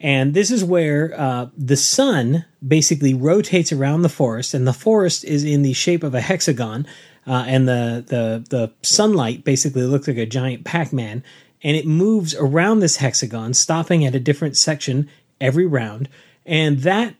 And 0.00 0.34
this 0.34 0.50
is 0.50 0.64
where 0.64 1.14
uh, 1.16 1.50
the 1.56 1.76
sun 1.76 2.44
basically 2.66 3.14
rotates 3.14 3.70
around 3.70 4.02
the 4.02 4.08
forest, 4.08 4.54
and 4.54 4.66
the 4.66 4.72
forest 4.72 5.24
is 5.24 5.44
in 5.44 5.62
the 5.62 5.72
shape 5.72 6.02
of 6.02 6.16
a 6.16 6.20
hexagon, 6.20 6.84
uh, 7.28 7.44
and 7.46 7.68
the, 7.68 8.04
the 8.04 8.44
the 8.50 8.72
sunlight 8.82 9.44
basically 9.44 9.82
looks 9.82 10.08
like 10.08 10.16
a 10.16 10.26
giant 10.26 10.64
Pac-Man, 10.64 11.22
and 11.62 11.76
it 11.76 11.86
moves 11.86 12.34
around 12.34 12.80
this 12.80 12.96
hexagon, 12.96 13.54
stopping 13.54 14.04
at 14.04 14.16
a 14.16 14.20
different 14.20 14.56
section 14.56 15.08
every 15.40 15.66
round, 15.66 16.08
and 16.44 16.80
that 16.80 17.14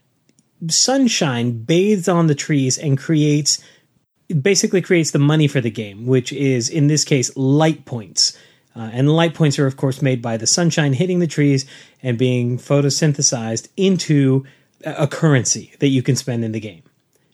sunshine 0.69 1.63
bathes 1.63 2.09
on 2.09 2.27
the 2.27 2.35
trees 2.35 2.79
and 2.79 2.99
creates 2.99 3.63
basically 4.43 4.83
creates 4.83 5.13
the 5.13 5.19
money 5.19 5.49
for 5.49 5.61
the 5.61 5.71
game, 5.71 6.07
which 6.07 6.33
is 6.33 6.69
in 6.69 6.87
this 6.87 7.05
case 7.05 7.35
light 7.37 7.85
points. 7.85 8.37
Uh, 8.77 8.91
and 8.93 9.11
light 9.11 9.35
points 9.35 9.59
are, 9.59 9.67
of 9.67 9.77
course, 9.77 10.03
made 10.03 10.21
by 10.21 10.37
the 10.37 10.47
sunshine 10.47 10.93
hitting 10.93 11.19
the 11.19 11.27
trees 11.27 11.65
and 12.03 12.19
being 12.19 12.59
photosynthesized 12.59 13.69
into 13.77 14.45
a 14.85 14.93
a 14.93 15.07
currency 15.09 15.73
that 15.81 15.89
you 15.89 16.03
can 16.03 16.15
spend 16.15 16.45
in 16.45 16.53
the 16.53 16.61
game. 16.61 16.83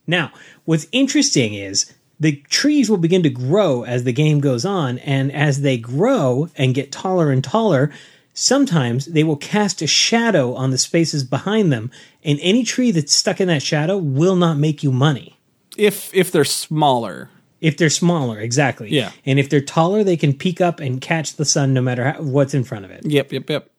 Now, 0.07 0.33
what's 0.65 0.87
interesting 0.93 1.53
is 1.55 1.93
the 2.19 2.37
trees 2.49 2.89
will 2.89 2.97
begin 2.97 3.23
to 3.25 3.31
grow 3.31 3.83
as 3.83 4.05
the 4.05 4.13
game 4.13 4.41
goes 4.41 4.65
on, 4.65 4.99
and 4.99 5.33
as 5.33 5.61
they 5.61 5.77
grow 5.77 6.49
and 6.57 6.75
get 6.75 6.93
taller 6.93 7.31
and 7.31 7.43
taller, 7.43 7.91
sometimes 8.35 9.07
they 9.07 9.25
will 9.25 9.37
cast 9.37 9.81
a 9.81 9.87
shadow 9.87 10.55
on 10.55 10.71
the 10.71 10.79
spaces 10.79 11.25
behind 11.25 11.73
them, 11.73 11.91
and 12.23 12.39
any 12.43 12.65
tree 12.65 12.91
that's 12.91 13.15
stuck 13.15 13.41
in 13.41 13.49
that 13.49 13.63
shadow 13.63 13.97
will 13.97 14.37
not 14.37 14.59
make 14.59 14.83
you 14.83 14.93
money. 14.93 15.39
If 15.77 16.13
if 16.15 16.31
they're 16.31 16.45
smaller, 16.45 17.31
If 17.65 17.79
they're 17.79 17.89
smaller, 17.89 18.39
exactly. 18.39 18.91
Yeah. 18.91 19.11
And 19.25 19.39
if 19.39 19.49
they're 19.49 19.63
taller, 19.63 20.05
they 20.05 20.19
can 20.19 20.35
peek 20.35 20.61
up 20.61 20.81
and 20.81 21.01
catch 21.01 21.37
the 21.37 21.47
sun 21.47 21.73
no 21.73 21.81
matter 21.81 22.05
how, 22.05 22.21
what's 22.21 22.53
in 22.53 22.63
front 22.63 22.85
of 22.85 22.91
it. 22.91 23.07
Yep, 23.07 23.33
yep, 23.33 23.49
yep. 23.49 23.71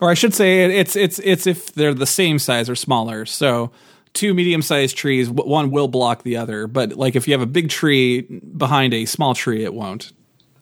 Or 0.00 0.10
I 0.10 0.14
should 0.14 0.34
say 0.34 0.64
it's 0.64 0.96
it's 0.96 1.20
it's 1.20 1.46
if 1.46 1.72
they're 1.74 1.94
the 1.94 2.06
same 2.06 2.40
size 2.40 2.68
or 2.68 2.74
smaller. 2.74 3.24
So 3.26 3.70
two 4.14 4.34
medium-sized 4.34 4.96
trees, 4.96 5.30
one 5.30 5.70
will 5.70 5.86
block 5.86 6.24
the 6.24 6.38
other. 6.38 6.66
But 6.66 6.94
like 6.94 7.14
if 7.14 7.28
you 7.28 7.34
have 7.34 7.40
a 7.40 7.46
big 7.46 7.68
tree 7.68 8.22
behind 8.22 8.94
a 8.94 9.04
small 9.04 9.34
tree, 9.34 9.62
it 9.62 9.74
won't. 9.74 10.12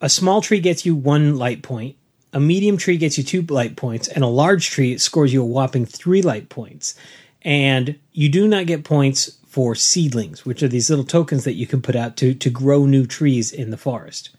A 0.03 0.11
small 0.11 0.43
tree 0.43 0.61
gets 0.61 0.85
you 0.85 0.95
one 0.95 1.37
light 1.37 1.63
point, 1.63 1.97
a 2.33 2.41
medium 2.41 2.77
tree 2.77 2.97
gets 2.97 3.19
you 3.19 3.25
two 3.25 3.43
light 3.43 3.77
points, 3.77 4.09
and 4.09 4.23
a 4.23 4.29
large 4.29 4.71
tree 4.71 4.99
scores 4.99 5.33
you 5.33 5.43
a 5.43 5.47
whopping 5.47 5.87
three 5.87 6.23
light 6.23 6.49
points. 6.49 6.95
And 7.43 7.99
you 8.13 8.29
do 8.29 8.49
not 8.49 8.67
get 8.67 8.85
points 8.85 9.39
for 9.47 9.75
seedlings, 9.75 10.45
which 10.45 10.63
are 10.63 10.69
these 10.69 10.91
little 10.91 11.05
tokens 11.05 11.45
that 11.45 11.55
you 11.55 11.67
can 11.67 11.81
put 11.81 11.97
out 11.97 12.17
to, 12.19 12.35
to 12.35 12.51
grow 12.51 12.85
new 12.85 13.07
trees 13.07 13.51
in 13.51 13.71
the 13.71 13.77
forest. 13.77 14.31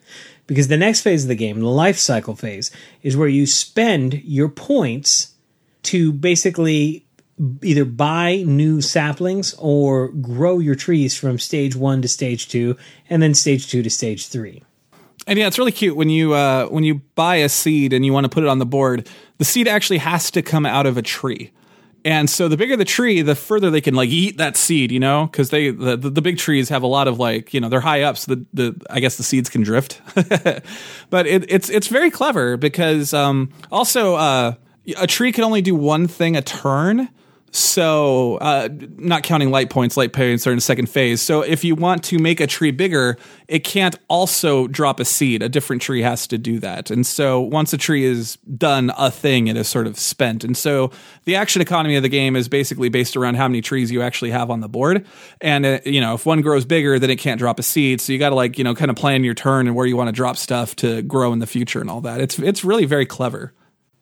Because 0.48 0.68
the 0.68 0.78
next 0.78 1.02
phase 1.02 1.24
of 1.24 1.28
the 1.28 1.36
game, 1.36 1.60
the 1.60 1.68
life 1.68 1.98
cycle 1.98 2.36
phase, 2.36 2.72
is 3.04 3.18
where 3.18 3.28
you 3.28 3.46
spend 3.46 4.22
your 4.24 4.50
points 4.50 5.34
to 5.84 6.12
basically 6.12 7.06
either 7.64 7.86
buy 7.86 8.44
new 8.46 8.82
saplings 8.82 9.56
or 9.58 10.10
grow 10.10 10.60
your 10.60 10.76
trees 10.76 11.18
from 11.18 11.40
stage 11.40 11.76
one 11.76 12.02
to 12.02 12.08
stage 12.08 12.50
two, 12.50 12.78
and 13.10 13.22
then 13.22 13.34
stage 13.34 13.70
two 13.70 13.82
to 13.82 13.90
stage 13.90 14.28
three. 14.28 14.64
And 15.28 15.38
yeah, 15.38 15.48
it's 15.48 15.58
really 15.58 15.72
cute 15.72 15.96
when 15.96 16.10
you 16.10 16.34
uh, 16.34 16.68
when 16.68 16.84
you 16.84 16.96
buy 17.16 17.38
a 17.38 17.50
seed 17.50 17.94
and 17.94 18.06
you 18.06 18.14
want 18.14 18.26
to 18.26 18.30
put 18.30 18.44
it 18.44 18.50
on 18.50 18.60
the 18.60 18.66
board. 18.66 19.08
The 19.38 19.46
seed 19.46 19.68
actually 19.68 20.00
has 20.00 20.32
to 20.32 20.42
come 20.42 20.66
out 20.66 20.86
of 20.86 20.98
a 20.98 21.02
tree. 21.02 21.52
And 22.06 22.30
so 22.30 22.48
the 22.48 22.56
bigger 22.56 22.78
the 22.78 22.86
tree, 22.86 23.22
the 23.22 23.36
further 23.36 23.70
they 23.70 23.82
can 23.82 23.94
like 23.94 24.10
eat 24.10 24.38
that 24.38 24.56
seed, 24.56 24.92
you 24.92 25.00
know, 25.00 25.26
because 25.26 25.50
they 25.50 25.72
the, 25.72 25.98
the, 25.98 26.10
the 26.10 26.22
big 26.22 26.38
trees 26.38 26.70
have 26.70 26.84
a 26.84 26.88
lot 26.88 27.08
of 27.08 27.20
like 27.20 27.54
you 27.54 27.60
know 27.60 27.68
they're 27.70 27.82
high 27.82 28.04
up, 28.04 28.18
so 28.18 28.36
the, 28.36 28.46
the 28.54 28.82
I 28.90 29.00
guess 29.00 29.18
the 29.18 29.24
seeds 29.24 29.50
can 29.50 29.64
drift. 29.64 30.02
but 30.16 31.28
it, 31.28 31.52
it's 31.52 31.70
it's 31.70 31.88
very 31.88 32.10
clever 32.10 32.56
because 32.56 33.14
um, 33.14 33.52
also 33.72 34.16
uh, 34.16 34.54
a 34.98 35.08
tree 35.08 35.32
can 35.32 35.44
only 35.44 35.62
do 35.62 35.76
one 35.76 36.08
thing 36.08 36.38
a 36.38 36.42
turn. 36.42 37.10
So, 37.52 38.38
uh, 38.38 38.70
not 38.98 39.24
counting 39.24 39.50
light 39.50 39.70
points, 39.70 39.98
light 39.98 40.14
points 40.14 40.46
are 40.46 40.52
in 40.52 40.60
second 40.60 40.88
phase. 40.88 41.22
So, 41.22 41.42
if 41.42 41.64
you 41.64 41.74
want 41.74 42.04
to 42.06 42.20
make 42.20 42.40
a 42.40 42.48
tree 42.48 42.72
bigger, 42.72 43.18
it 43.48 43.64
can't 43.64 43.98
also 44.08 44.68
drop 44.68 45.00
a 45.00 45.06
seed. 45.06 45.42
A 45.42 45.50
different 45.50 45.82
tree 45.82 46.02
has 46.02 46.28
to 46.28 46.38
do 46.38 46.60
that. 46.60 46.92
And 46.92 47.06
so, 47.06 47.40
once 47.42 47.74
a 47.74 47.78
tree 47.78 48.04
is 48.04 48.38
done 48.58 48.92
a 48.98 49.10
thing, 49.10 49.48
it 49.48 49.58
is 49.58 49.68
sort 49.68 49.88
of 49.88 49.98
spent. 49.98 50.44
And 50.44 50.56
so, 50.56 50.92
the 51.26 51.36
action 51.36 51.62
economy 51.62 51.96
of 51.96 52.04
the 52.04 52.10
game 52.10 52.36
is 52.36 52.48
basically 52.48 52.90
based 52.90 53.18
around 53.18 53.36
how 53.36 53.48
many 53.48 53.62
trees 53.62 53.92
you 53.92 54.02
actually 54.02 54.32
have 54.32 54.52
on 54.52 54.60
the 54.60 54.70
board. 54.70 55.06
And, 55.42 55.66
uh, 55.66 55.80
you 55.86 56.02
know, 56.02 56.14
if 56.14 56.26
one 56.26 56.42
grows 56.42 56.66
bigger, 56.66 57.00
then 57.00 57.10
it 57.10 57.18
can't 57.18 57.40
drop 57.40 57.60
a 57.60 57.64
seed. 57.64 58.00
So, 58.00 58.14
you 58.14 58.20
got 58.20 58.30
to 58.30 58.36
like, 58.36 58.58
you 58.58 58.64
know, 58.64 58.76
kind 58.76 58.92
of 58.92 58.98
plan 58.98 59.24
your 59.24 59.34
turn 59.34 59.66
and 59.66 59.76
where 59.76 59.88
you 59.88 59.98
want 59.98 60.10
to 60.10 60.14
drop 60.14 60.38
stuff 60.38 60.76
to 60.78 61.02
grow 61.02 61.34
in 61.34 61.40
the 61.40 61.48
future 61.48 61.82
and 61.82 61.90
all 61.90 62.02
that. 62.02 62.22
It's, 62.22 62.38
it's 62.38 62.64
really 62.64 62.86
very 62.86 63.06
clever. 63.06 63.54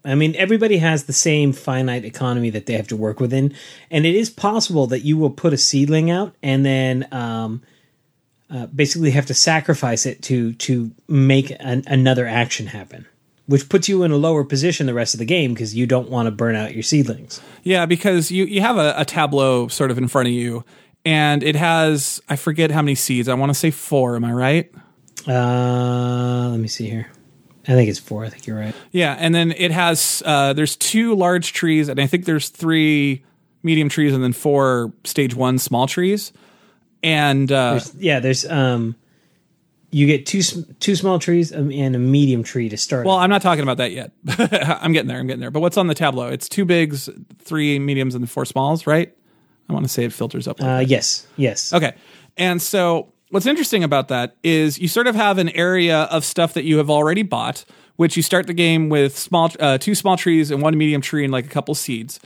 I 0.06 0.16
mean, 0.16 0.36
everybody 0.36 0.78
has 0.78 1.04
the 1.04 1.14
same 1.14 1.52
finite 1.52 2.06
economy 2.06 2.50
that 2.52 2.66
they 2.66 2.74
have 2.74 2.88
to 2.89 2.95
work 2.95 3.20
within, 3.20 3.54
and 3.91 4.06
it 4.06 4.16
is 4.16 4.30
possible 4.30 4.88
that 4.88 5.02
you 5.02 5.18
will 5.18 5.30
put 5.30 5.54
a 5.54 5.58
seedling 5.58 6.10
out 6.10 6.34
and 6.41 6.66
then 6.66 7.08
um, 7.12 7.62
uh, 8.50 8.68
basically 8.68 9.12
have 9.12 9.26
to 9.26 9.34
sacrifice 9.34 10.06
it 10.06 10.22
to 10.24 10.54
to 10.54 10.91
make 11.08 11.52
an, 11.60 11.84
another 11.88 12.26
action 12.26 12.68
happen, 12.68 13.06
which 13.48 13.68
puts 13.68 13.89
you 13.89 14.04
in 14.04 14.12
a 14.12 14.16
lower 14.16 14.43
position 14.43 14.86
the 14.86 14.93
rest 14.93 15.14
of 15.14 15.20
the 15.20 15.26
game 15.26 15.54
because 15.54 15.76
you 15.76 15.86
don't 15.86 16.10
want 16.10 16.28
to 16.28 16.32
burn 16.32 16.56
out 16.56 16.74
your 16.74 16.84
seedlings. 16.84 17.41
Yeah, 17.64 17.86
because 17.86 18.32
you 18.32 18.45
you 18.45 18.62
have 18.62 18.78
a, 18.78 18.93
a 18.98 19.04
tableau 19.04 19.68
sort 19.68 19.91
of 19.91 19.98
in 19.98 20.08
front 20.08 20.30
of 20.30 20.34
you, 20.34 20.64
and 21.04 21.43
it 21.43 21.56
has 21.56 22.22
I 22.30 22.38
forget 22.38 22.72
how 22.72 22.82
many 22.82 22.95
seeds. 22.95 23.28
I 23.28 23.34
want 23.34 23.50
to 23.50 23.54
say 23.54 23.72
four. 23.72 24.16
Am 24.16 24.24
I 24.24 24.32
right? 24.32 24.72
Uh, 25.28 26.48
let 26.52 26.60
me 26.60 26.70
see 26.70 26.89
here. 26.89 27.12
I 27.68 27.74
think 27.74 27.89
it's 27.89 27.99
four. 27.99 28.24
I 28.26 28.30
think 28.30 28.47
you're 28.47 28.57
right. 28.57 28.74
Yeah, 28.91 29.15
and 29.20 29.36
then 29.36 29.51
it 29.51 29.72
has 29.72 30.24
uh, 30.26 30.53
there's 30.53 30.76
two 30.76 31.15
large 31.15 31.53
trees, 31.53 31.89
and 31.89 31.99
I 31.99 32.07
think 32.07 32.26
there's 32.26 32.49
three 32.49 33.26
medium 33.63 33.89
trees, 33.89 34.13
and 34.13 34.24
then 34.24 34.34
four 34.34 34.93
stage 35.03 35.36
one 35.36 35.57
small 35.59 35.88
trees. 35.88 36.32
And 37.03 37.51
uh, 37.51 37.72
There's, 37.72 37.95
yeah, 37.95 38.20
there's 38.20 38.45
um, 38.49 38.95
you 39.91 40.07
get 40.07 40.26
two 40.26 40.41
two 40.80 40.95
small 40.95 41.20
trees 41.20 41.53
um, 41.53 41.72
and 41.72 41.95
a 41.95 41.99
medium 41.99 42.43
tree 42.43 42.70
to 42.70 42.78
start. 42.78 43.05
well, 43.05 43.18
I'm 43.18 43.30
not 43.30 43.41
talking 43.41 43.63
about 43.63 43.78
that 43.78 43.91
yet. 43.91 44.11
I'm 44.28 44.93
getting 44.93 45.07
there. 45.07 45.20
I'm 45.20 45.28
getting 45.28 45.41
there. 45.41 45.51
But 45.51 45.59
what's 45.59 45.78
on 45.78 45.88
the 45.88 45.93
tableau? 45.95 46.28
It's 46.28 46.49
two 46.49 46.65
bigs, 46.65 47.09
three 47.39 47.80
mediums, 47.80 48.15
and 48.15 48.30
four 48.30 48.45
smalls, 48.45 48.88
right? 48.88 49.13
I 49.70 49.74
want 49.74 49.86
to 49.86 49.89
say 49.89 50.05
it 50.05 50.13
filters 50.13 50.47
up. 50.47 50.59
like 50.59 50.70
uh, 50.70 50.80
yes, 50.88 51.28
yes. 51.36 51.74
Okay. 51.74 51.93
And 52.38 52.61
so 52.61 53.11
what's 53.30 53.45
interesting 53.45 53.84
about 53.84 54.07
that 54.09 54.36
is 54.43 54.80
you 54.80 54.88
sort 54.88 55.07
of 55.07 55.15
have 55.15 55.38
an 55.38 55.49
area 55.49 56.03
of 56.03 56.23
stuff 56.23 56.53
that 56.53 56.63
you 56.63 56.78
have 56.78 56.89
already 56.89 57.23
bought, 57.23 57.65
which 57.95 58.15
you 58.15 58.23
start 58.23 58.47
the 58.47 58.53
game 58.53 58.89
with 58.89 59.17
small 59.17 59.51
uh, 59.59 59.78
two 59.78 59.95
small 59.95 60.17
trees 60.17 60.51
and 60.51 60.61
one 60.61 60.78
medium 60.78 61.01
tree 61.01 61.23
and 61.23 61.32
like 61.32 61.45
a 61.45 61.49
couple 61.49 61.75
seeds. 61.75 62.19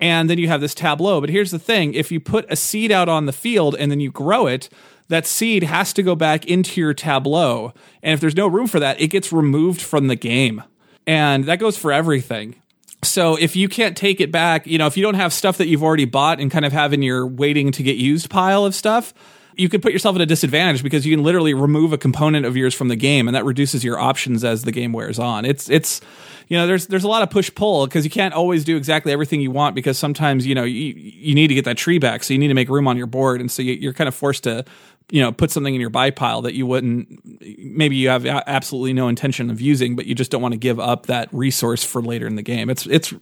And 0.00 0.28
then 0.28 0.38
you 0.38 0.48
have 0.48 0.60
this 0.60 0.74
tableau. 0.74 1.20
But 1.20 1.30
here's 1.30 1.52
the 1.52 1.58
thing 1.60 1.94
if 1.94 2.10
you 2.10 2.18
put 2.18 2.50
a 2.50 2.56
seed 2.56 2.90
out 2.90 3.08
on 3.08 3.26
the 3.26 3.32
field 3.32 3.76
and 3.78 3.90
then 3.90 4.00
you 4.00 4.10
grow 4.10 4.46
it, 4.46 4.68
that 5.08 5.26
seed 5.26 5.62
has 5.62 5.92
to 5.92 6.02
go 6.02 6.14
back 6.16 6.46
into 6.46 6.80
your 6.80 6.94
tableau. 6.94 7.72
And 8.02 8.14
if 8.14 8.20
there's 8.20 8.36
no 8.36 8.48
room 8.48 8.66
for 8.66 8.80
that, 8.80 9.00
it 9.00 9.08
gets 9.08 9.32
removed 9.32 9.80
from 9.80 10.08
the 10.08 10.16
game. 10.16 10.62
And 11.06 11.44
that 11.44 11.58
goes 11.58 11.76
for 11.76 11.92
everything. 11.92 12.56
So 13.04 13.36
if 13.36 13.56
you 13.56 13.68
can't 13.68 13.96
take 13.96 14.20
it 14.20 14.30
back, 14.30 14.66
you 14.66 14.78
know, 14.78 14.86
if 14.86 14.96
you 14.96 15.02
don't 15.02 15.14
have 15.14 15.32
stuff 15.32 15.58
that 15.58 15.66
you've 15.66 15.82
already 15.82 16.04
bought 16.04 16.40
and 16.40 16.50
kind 16.50 16.64
of 16.64 16.72
have 16.72 16.92
in 16.92 17.02
your 17.02 17.26
waiting 17.26 17.72
to 17.72 17.82
get 17.82 17.96
used 17.96 18.30
pile 18.30 18.64
of 18.64 18.74
stuff, 18.74 19.12
you 19.56 19.68
could 19.68 19.82
put 19.82 19.92
yourself 19.92 20.16
at 20.16 20.22
a 20.22 20.26
disadvantage 20.26 20.82
because 20.82 21.06
you 21.06 21.14
can 21.14 21.24
literally 21.24 21.54
remove 21.54 21.92
a 21.92 21.98
component 21.98 22.46
of 22.46 22.56
yours 22.56 22.74
from 22.74 22.88
the 22.88 22.96
game 22.96 23.28
and 23.28 23.34
that 23.34 23.44
reduces 23.44 23.84
your 23.84 23.98
options 23.98 24.44
as 24.44 24.62
the 24.62 24.72
game 24.72 24.92
wears 24.92 25.18
on. 25.18 25.44
It's 25.44 25.68
it's 25.68 26.00
you 26.48 26.56
know, 26.56 26.66
there's 26.66 26.86
there's 26.86 27.04
a 27.04 27.08
lot 27.08 27.22
of 27.22 27.30
push 27.30 27.50
pull 27.54 27.86
because 27.86 28.04
you 28.04 28.10
can't 28.10 28.34
always 28.34 28.64
do 28.64 28.76
exactly 28.76 29.12
everything 29.12 29.40
you 29.40 29.50
want 29.50 29.74
because 29.74 29.98
sometimes, 29.98 30.46
you 30.46 30.54
know, 30.54 30.64
you, 30.64 30.94
you 30.94 31.34
need 31.34 31.48
to 31.48 31.54
get 31.54 31.64
that 31.64 31.76
tree 31.76 31.98
back, 31.98 32.24
so 32.24 32.34
you 32.34 32.38
need 32.38 32.48
to 32.48 32.54
make 32.54 32.68
room 32.68 32.88
on 32.88 32.96
your 32.96 33.06
board 33.06 33.40
and 33.40 33.50
so 33.50 33.62
you, 33.62 33.74
you're 33.74 33.92
kind 33.92 34.08
of 34.08 34.14
forced 34.14 34.44
to 34.44 34.64
you 35.10 35.20
know 35.20 35.32
put 35.32 35.50
something 35.50 35.74
in 35.74 35.80
your 35.80 35.90
buy 35.90 36.10
pile 36.10 36.42
that 36.42 36.54
you 36.54 36.66
wouldn't 36.66 37.20
maybe 37.58 37.96
you 37.96 38.08
have 38.08 38.24
absolutely 38.26 38.92
no 38.92 39.08
intention 39.08 39.50
of 39.50 39.60
using 39.60 39.94
but 39.96 40.06
you 40.06 40.14
just 40.14 40.30
don't 40.30 40.42
want 40.42 40.52
to 40.52 40.58
give 40.58 40.80
up 40.80 41.06
that 41.06 41.28
resource 41.32 41.84
for 41.84 42.00
later 42.00 42.26
in 42.26 42.36
the 42.36 42.42
game 42.42 42.70
it's 42.70 42.86
it's 42.86 43.12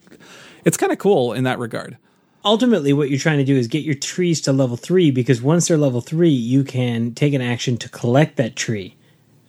it's 0.64 0.76
kind 0.76 0.92
of 0.92 0.98
cool 0.98 1.32
in 1.32 1.44
that 1.44 1.58
regard 1.58 1.96
ultimately 2.44 2.92
what 2.92 3.10
you're 3.10 3.18
trying 3.18 3.38
to 3.38 3.44
do 3.44 3.56
is 3.56 3.68
get 3.68 3.84
your 3.84 3.94
trees 3.94 4.40
to 4.40 4.52
level 4.52 4.76
three 4.76 5.10
because 5.10 5.42
once 5.42 5.68
they're 5.68 5.76
level 5.76 6.00
three 6.00 6.30
you 6.30 6.64
can 6.64 7.14
take 7.14 7.34
an 7.34 7.42
action 7.42 7.76
to 7.76 7.88
collect 7.88 8.36
that 8.36 8.56
tree 8.56 8.96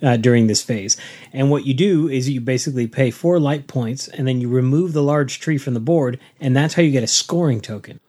uh, 0.01 0.17
during 0.17 0.47
this 0.47 0.63
phase 0.63 0.97
and 1.31 1.49
what 1.49 1.65
you 1.65 1.73
do 1.73 2.07
is 2.07 2.29
you 2.29 2.41
basically 2.41 2.87
pay 2.87 3.11
four 3.11 3.39
light 3.39 3.67
points 3.67 4.07
and 4.07 4.27
then 4.27 4.41
you 4.41 4.49
remove 4.49 4.93
the 4.93 5.03
large 5.03 5.39
tree 5.39 5.57
from 5.57 5.73
the 5.73 5.79
board 5.79 6.19
and 6.39 6.55
that's 6.55 6.73
how 6.73 6.81
you 6.81 6.91
get 6.91 7.03
a 7.03 7.07
scoring 7.07 7.61
token 7.61 7.99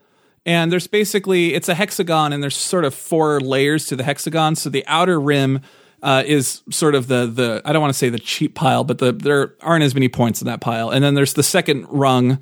and 0.44 0.72
there's 0.72 0.86
basically 0.86 1.54
it's 1.54 1.68
a 1.68 1.74
hexagon 1.74 2.32
and 2.32 2.42
there's 2.42 2.56
sort 2.56 2.84
of 2.84 2.94
four 2.94 3.40
layers 3.40 3.86
to 3.86 3.94
the 3.94 4.04
hexagon 4.04 4.56
so 4.56 4.70
the 4.70 4.84
outer 4.86 5.20
rim 5.20 5.60
uh, 6.02 6.22
is 6.26 6.62
sort 6.70 6.94
of 6.94 7.06
the 7.06 7.26
the 7.26 7.62
I 7.64 7.72
don't 7.72 7.80
want 7.80 7.92
to 7.92 7.98
say 7.98 8.08
the 8.08 8.18
cheap 8.18 8.54
pile, 8.54 8.82
but 8.84 8.98
the 8.98 9.12
there 9.12 9.54
aren't 9.60 9.84
as 9.84 9.94
many 9.94 10.08
points 10.08 10.42
in 10.42 10.46
that 10.46 10.60
pile. 10.60 10.90
And 10.90 11.02
then 11.04 11.14
there's 11.14 11.34
the 11.34 11.42
second 11.42 11.86
rung. 11.88 12.40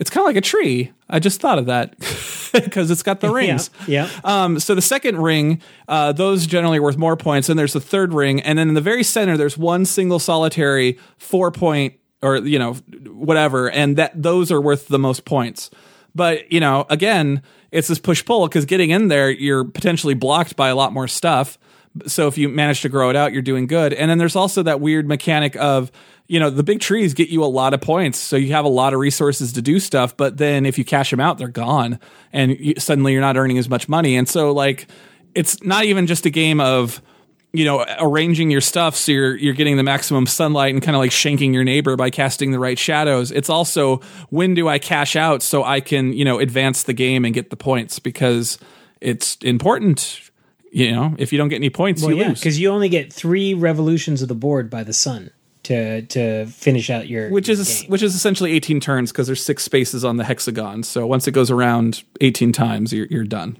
It's 0.00 0.10
kind 0.10 0.24
of 0.24 0.26
like 0.26 0.36
a 0.36 0.40
tree. 0.40 0.92
I 1.08 1.18
just 1.18 1.40
thought 1.40 1.58
of 1.58 1.66
that 1.66 1.96
because 2.52 2.90
it's 2.90 3.02
got 3.02 3.20
the 3.20 3.30
rings. 3.30 3.70
yeah. 3.86 4.08
Um, 4.24 4.58
so 4.58 4.74
the 4.74 4.82
second 4.82 5.18
ring, 5.18 5.60
uh, 5.88 6.12
those 6.12 6.46
generally 6.46 6.78
are 6.78 6.82
worth 6.82 6.96
more 6.96 7.16
points. 7.16 7.48
And 7.50 7.58
there's 7.58 7.74
the 7.74 7.80
third 7.82 8.14
ring, 8.14 8.40
and 8.40 8.58
then 8.58 8.68
in 8.68 8.74
the 8.74 8.80
very 8.80 9.04
center, 9.04 9.36
there's 9.36 9.58
one 9.58 9.84
single 9.84 10.18
solitary 10.18 10.98
four 11.18 11.52
point 11.52 11.94
or 12.22 12.38
you 12.38 12.58
know 12.58 12.74
whatever, 13.06 13.70
and 13.70 13.96
that 13.96 14.20
those 14.20 14.50
are 14.50 14.60
worth 14.60 14.88
the 14.88 14.98
most 14.98 15.24
points. 15.24 15.70
But 16.14 16.50
you 16.50 16.60
know, 16.60 16.86
again, 16.88 17.42
it's 17.70 17.88
this 17.88 17.98
push 17.98 18.24
pull 18.24 18.48
because 18.48 18.64
getting 18.64 18.90
in 18.90 19.08
there, 19.08 19.30
you're 19.30 19.64
potentially 19.64 20.14
blocked 20.14 20.56
by 20.56 20.68
a 20.68 20.74
lot 20.74 20.92
more 20.92 21.08
stuff. 21.08 21.58
So 22.06 22.28
if 22.28 22.38
you 22.38 22.48
manage 22.48 22.82
to 22.82 22.88
grow 22.88 23.10
it 23.10 23.16
out, 23.16 23.32
you're 23.32 23.42
doing 23.42 23.66
good. 23.66 23.92
And 23.92 24.10
then 24.10 24.18
there's 24.18 24.36
also 24.36 24.62
that 24.62 24.80
weird 24.80 25.08
mechanic 25.08 25.56
of, 25.56 25.90
you 26.28 26.38
know, 26.38 26.48
the 26.48 26.62
big 26.62 26.78
trees 26.80 27.14
get 27.14 27.30
you 27.30 27.42
a 27.42 27.46
lot 27.46 27.74
of 27.74 27.80
points. 27.80 28.18
So 28.18 28.36
you 28.36 28.52
have 28.52 28.64
a 28.64 28.68
lot 28.68 28.94
of 28.94 29.00
resources 29.00 29.52
to 29.54 29.62
do 29.62 29.80
stuff. 29.80 30.16
But 30.16 30.36
then 30.36 30.66
if 30.66 30.78
you 30.78 30.84
cash 30.84 31.10
them 31.10 31.18
out, 31.18 31.38
they're 31.38 31.48
gone. 31.48 31.98
And 32.32 32.52
you, 32.52 32.74
suddenly 32.78 33.12
you're 33.12 33.20
not 33.20 33.36
earning 33.36 33.58
as 33.58 33.68
much 33.68 33.88
money. 33.88 34.16
And 34.16 34.28
so, 34.28 34.52
like, 34.52 34.86
it's 35.34 35.62
not 35.64 35.84
even 35.84 36.06
just 36.06 36.26
a 36.26 36.30
game 36.30 36.60
of, 36.60 37.02
you 37.52 37.64
know, 37.64 37.84
arranging 37.98 38.50
your 38.52 38.60
stuff 38.60 38.94
so 38.94 39.10
you're 39.10 39.36
you're 39.36 39.54
getting 39.54 39.76
the 39.76 39.82
maximum 39.82 40.26
sunlight 40.26 40.72
and 40.72 40.82
kind 40.82 40.94
of 40.94 41.00
like 41.00 41.10
shanking 41.10 41.52
your 41.52 41.64
neighbor 41.64 41.96
by 41.96 42.10
casting 42.10 42.52
the 42.52 42.60
right 42.60 42.78
shadows. 42.78 43.32
It's 43.32 43.50
also 43.50 44.00
when 44.28 44.54
do 44.54 44.68
I 44.68 44.78
cash 44.78 45.16
out 45.16 45.42
so 45.42 45.64
I 45.64 45.80
can, 45.80 46.12
you 46.12 46.24
know, 46.24 46.38
advance 46.38 46.84
the 46.84 46.92
game 46.92 47.24
and 47.24 47.34
get 47.34 47.50
the 47.50 47.56
points 47.56 47.98
because 47.98 48.58
it's 49.00 49.36
important. 49.36 50.29
You 50.72 50.92
know, 50.92 51.14
if 51.18 51.32
you 51.32 51.38
don't 51.38 51.48
get 51.48 51.56
any 51.56 51.70
points, 51.70 52.02
well 52.02 52.12
you 52.12 52.18
yeah 52.22 52.28
lose. 52.28 52.40
because 52.40 52.58
you 52.60 52.70
only 52.70 52.88
get 52.88 53.12
three 53.12 53.54
revolutions 53.54 54.22
of 54.22 54.28
the 54.28 54.34
board 54.36 54.70
by 54.70 54.84
the 54.84 54.92
sun 54.92 55.30
to 55.64 56.02
to 56.02 56.46
finish 56.46 56.90
out 56.90 57.08
your 57.08 57.28
Which 57.30 57.48
your 57.48 57.58
is 57.58 57.80
game. 57.82 57.90
which 57.90 58.02
is 58.02 58.14
essentially 58.14 58.52
18 58.52 58.78
turns 58.80 59.10
because 59.12 59.26
there's 59.26 59.44
six 59.44 59.62
spaces 59.64 60.04
on 60.04 60.16
the 60.16 60.24
hexagon. 60.24 60.82
So 60.84 61.06
once 61.06 61.26
it 61.26 61.32
goes 61.32 61.50
around 61.50 62.02
18 62.20 62.52
times, 62.52 62.92
you're 62.92 63.06
you're 63.10 63.24
done. 63.24 63.58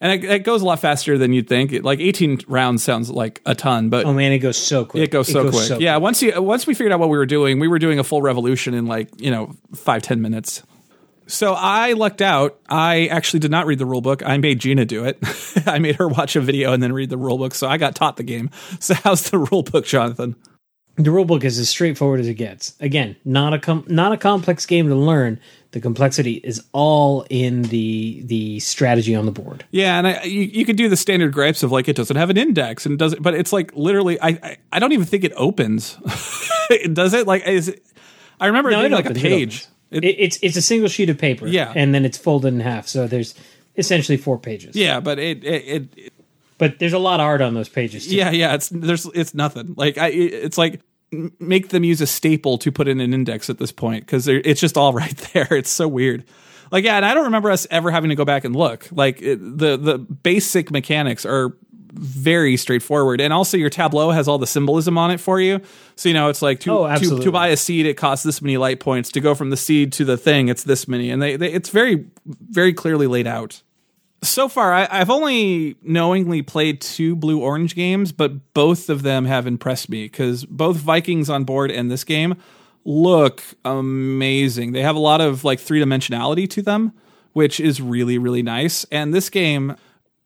And 0.00 0.12
it, 0.24 0.28
it 0.28 0.38
goes 0.44 0.62
a 0.62 0.64
lot 0.64 0.80
faster 0.80 1.16
than 1.16 1.32
you'd 1.32 1.46
think. 1.48 1.70
It, 1.72 1.84
like 1.84 2.00
18 2.00 2.40
rounds 2.48 2.82
sounds 2.82 3.08
like 3.08 3.40
a 3.46 3.54
ton, 3.54 3.88
but 3.88 4.04
oh 4.04 4.12
man 4.12 4.32
it 4.32 4.38
goes 4.38 4.56
so 4.56 4.84
quick 4.84 5.02
It 5.04 5.10
goes 5.10 5.30
so 5.30 5.48
quick. 5.50 5.80
yeah, 5.80 5.94
quick. 5.94 6.02
once 6.02 6.22
you 6.22 6.42
once 6.42 6.66
we 6.66 6.74
figured 6.74 6.92
out 6.92 6.98
what 7.00 7.08
we 7.08 7.18
were 7.18 7.26
doing, 7.26 7.58
we 7.60 7.68
were 7.68 7.78
doing 7.78 7.98
a 7.98 8.04
full 8.04 8.22
revolution 8.22 8.72
in 8.74 8.86
like 8.86 9.08
you 9.20 9.30
know 9.30 9.54
five 9.74 10.02
ten 10.02 10.20
minutes. 10.22 10.62
So 11.26 11.54
I 11.54 11.92
lucked 11.92 12.22
out. 12.22 12.58
I 12.68 13.06
actually 13.06 13.40
did 13.40 13.50
not 13.50 13.66
read 13.66 13.78
the 13.78 13.86
rule 13.86 14.00
book. 14.00 14.22
I 14.24 14.36
made 14.38 14.58
Gina 14.58 14.84
do 14.84 15.04
it. 15.04 15.18
I 15.66 15.78
made 15.78 15.96
her 15.96 16.08
watch 16.08 16.36
a 16.36 16.40
video 16.40 16.72
and 16.72 16.82
then 16.82 16.92
read 16.92 17.10
the 17.10 17.16
rule 17.16 17.38
book. 17.38 17.54
So 17.54 17.68
I 17.68 17.76
got 17.78 17.94
taught 17.94 18.16
the 18.16 18.22
game. 18.24 18.50
So 18.80 18.94
how's 18.94 19.30
the 19.30 19.38
rule 19.38 19.62
book, 19.62 19.84
Jonathan? 19.86 20.36
the 20.96 21.10
rule 21.10 21.24
book 21.24 21.42
is 21.42 21.58
as 21.58 21.70
straightforward 21.70 22.20
as 22.20 22.28
it 22.28 22.34
gets 22.34 22.74
again 22.78 23.16
not 23.24 23.54
a 23.54 23.58
com- 23.58 23.84
not 23.88 24.12
a 24.12 24.16
complex 24.18 24.66
game 24.66 24.88
to 24.90 24.94
learn 24.94 25.40
the 25.70 25.80
complexity 25.80 26.34
is 26.44 26.62
all 26.72 27.24
in 27.30 27.62
the 27.62 28.20
the 28.26 28.60
strategy 28.60 29.14
on 29.14 29.24
the 29.24 29.32
board 29.32 29.64
Yeah, 29.70 29.96
and 29.96 30.06
I, 30.06 30.22
you, 30.24 30.42
you 30.42 30.66
could 30.66 30.76
do 30.76 30.90
the 30.90 30.96
standard 30.98 31.32
gripes 31.32 31.62
of 31.62 31.72
like 31.72 31.88
it 31.88 31.96
doesn't 31.96 32.16
have 32.16 32.28
an 32.28 32.36
index 32.36 32.84
and 32.84 32.92
it 32.92 32.98
doesn't, 32.98 33.22
but 33.22 33.32
it's 33.32 33.54
like 33.54 33.72
literally, 33.74 34.20
I 34.20 34.28
I, 34.28 34.56
I 34.70 34.78
don't 34.80 34.92
even 34.92 35.06
think 35.06 35.24
it 35.24 35.32
opens. 35.34 35.94
Does 36.92 37.14
it? 37.14 37.26
Like 37.26 37.46
is 37.48 37.68
it? 37.68 37.82
I 38.38 38.48
remember 38.48 38.70
No, 38.70 38.82
it 38.82 38.86
it 38.86 38.92
like 38.92 39.06
opens, 39.06 39.18
a 39.18 39.22
page. 39.22 39.66
It, 39.92 40.04
it's 40.04 40.38
it's 40.42 40.56
a 40.56 40.62
single 40.62 40.88
sheet 40.88 41.10
of 41.10 41.18
paper. 41.18 41.46
Yeah. 41.46 41.72
and 41.74 41.94
then 41.94 42.04
it's 42.04 42.18
folded 42.18 42.54
in 42.54 42.60
half. 42.60 42.88
So 42.88 43.06
there's 43.06 43.34
essentially 43.76 44.16
four 44.16 44.38
pages. 44.38 44.76
Yeah, 44.76 45.00
but 45.00 45.18
it 45.18 45.44
it, 45.44 45.88
it 45.96 46.12
but 46.58 46.78
there's 46.78 46.92
a 46.92 46.98
lot 46.98 47.20
of 47.20 47.24
art 47.24 47.40
on 47.40 47.54
those 47.54 47.68
pages. 47.68 48.06
Too. 48.06 48.16
yeah 48.16 48.30
yeah 48.30 48.54
it's 48.54 48.68
there's 48.68 49.06
it's 49.14 49.34
nothing. 49.34 49.74
Like 49.76 49.98
I 49.98 50.08
it's 50.08 50.58
like 50.58 50.80
make 51.38 51.68
them 51.68 51.84
use 51.84 52.00
a 52.00 52.06
staple 52.06 52.58
to 52.58 52.72
put 52.72 52.88
in 52.88 53.00
an 53.00 53.12
index 53.12 53.50
at 53.50 53.58
this 53.58 53.72
point 53.72 54.06
because 54.06 54.26
it's 54.28 54.60
just 54.60 54.76
all 54.76 54.92
right 55.02 55.16
there. 55.32 55.48
It's 55.50 55.70
so 55.70 55.88
weird. 55.88 56.24
Like 56.70 56.84
yeah, 56.84 56.96
and 56.96 57.04
I 57.04 57.12
don't 57.12 57.24
remember 57.24 57.50
us 57.50 57.66
ever 57.70 57.90
having 57.90 58.08
to 58.10 58.16
go 58.16 58.24
back 58.24 58.44
and 58.44 58.56
look. 58.56 58.88
Like 58.90 59.20
it, 59.20 59.36
the 59.36 59.76
the 59.76 59.98
basic 59.98 60.70
mechanics 60.70 61.26
are 61.26 61.54
very 61.92 62.56
straightforward, 62.56 63.20
and 63.20 63.32
also 63.32 63.56
your 63.56 63.70
tableau 63.70 64.10
has 64.10 64.26
all 64.26 64.38
the 64.38 64.46
symbolism 64.46 64.96
on 64.96 65.10
it 65.10 65.20
for 65.20 65.40
you. 65.40 65.60
So 65.94 66.08
you 66.08 66.14
know 66.14 66.28
it's 66.28 66.42
like 66.42 66.60
to 66.60 66.72
Oh, 66.72 66.96
to, 66.96 67.20
to 67.20 67.32
buy 67.32 67.48
a 67.48 67.56
seed, 67.56 67.86
it 67.86 67.94
costs 67.94 68.24
this 68.24 68.40
many 68.40 68.56
light 68.56 68.80
points. 68.80 69.10
To 69.12 69.20
go 69.20 69.34
from 69.34 69.50
the 69.50 69.56
seed 69.56 69.92
to 69.94 70.04
the 70.04 70.16
thing, 70.16 70.48
it's 70.48 70.64
this 70.64 70.88
many, 70.88 71.10
and 71.10 71.20
they, 71.20 71.36
they 71.36 71.52
it's 71.52 71.68
very 71.68 72.06
very 72.24 72.72
clearly 72.72 73.06
laid 73.06 73.26
out. 73.26 73.62
So 74.24 74.48
far, 74.48 74.72
I, 74.72 74.86
I've 74.88 75.10
only 75.10 75.76
knowingly 75.82 76.42
played 76.42 76.80
two 76.80 77.16
blue 77.16 77.40
orange 77.40 77.74
games, 77.74 78.12
but 78.12 78.54
both 78.54 78.88
of 78.88 79.02
them 79.02 79.24
have 79.24 79.48
impressed 79.48 79.88
me 79.88 80.04
because 80.04 80.44
both 80.44 80.76
Vikings 80.76 81.28
on 81.28 81.42
board 81.42 81.72
and 81.72 81.90
this 81.90 82.04
game 82.04 82.36
look 82.84 83.42
amazing. 83.64 84.72
They 84.72 84.82
have 84.82 84.96
a 84.96 85.00
lot 85.00 85.20
of 85.20 85.44
like 85.44 85.58
three 85.60 85.80
dimensionality 85.82 86.48
to 86.50 86.62
them, 86.62 86.92
which 87.32 87.58
is 87.60 87.80
really 87.82 88.16
really 88.16 88.42
nice. 88.42 88.84
And 88.92 89.12
this 89.12 89.28
game, 89.28 89.76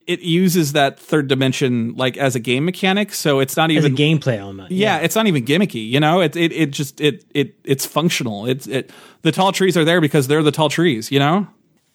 it 0.07 0.21
uses 0.21 0.73
that 0.73 0.99
third 0.99 1.29
dimension 1.29 1.95
like 1.95 2.17
as 2.17 2.35
a 2.35 2.41
game 2.41 2.65
mechanic, 2.65 3.13
so 3.13 3.41
it's 3.41 3.57
not 3.57 3.71
as 3.71 3.85
a 3.85 3.89
even 3.89 3.97
gameplay 3.97 4.39
element. 4.39 4.71
yeah, 4.71 4.99
it's 4.99 5.17
not 5.17 5.27
even 5.27 5.45
gimmicky. 5.45 5.89
You 5.89 6.01
know, 6.01 6.21
it 6.21 6.37
it 6.37 6.53
it 6.53 6.71
just 6.71 7.01
it 7.01 7.25
it 7.35 7.57
it's 7.65 7.85
functional. 7.85 8.47
It's 8.47 8.67
it 8.67 8.91
the 9.23 9.33
tall 9.33 9.53
trees 9.53 9.77
are 9.77 9.85
there 9.85 10.01
because 10.01 10.29
they're 10.29 10.43
the 10.43 10.53
tall 10.53 10.69
trees. 10.69 11.11
You 11.11 11.19
know. 11.19 11.49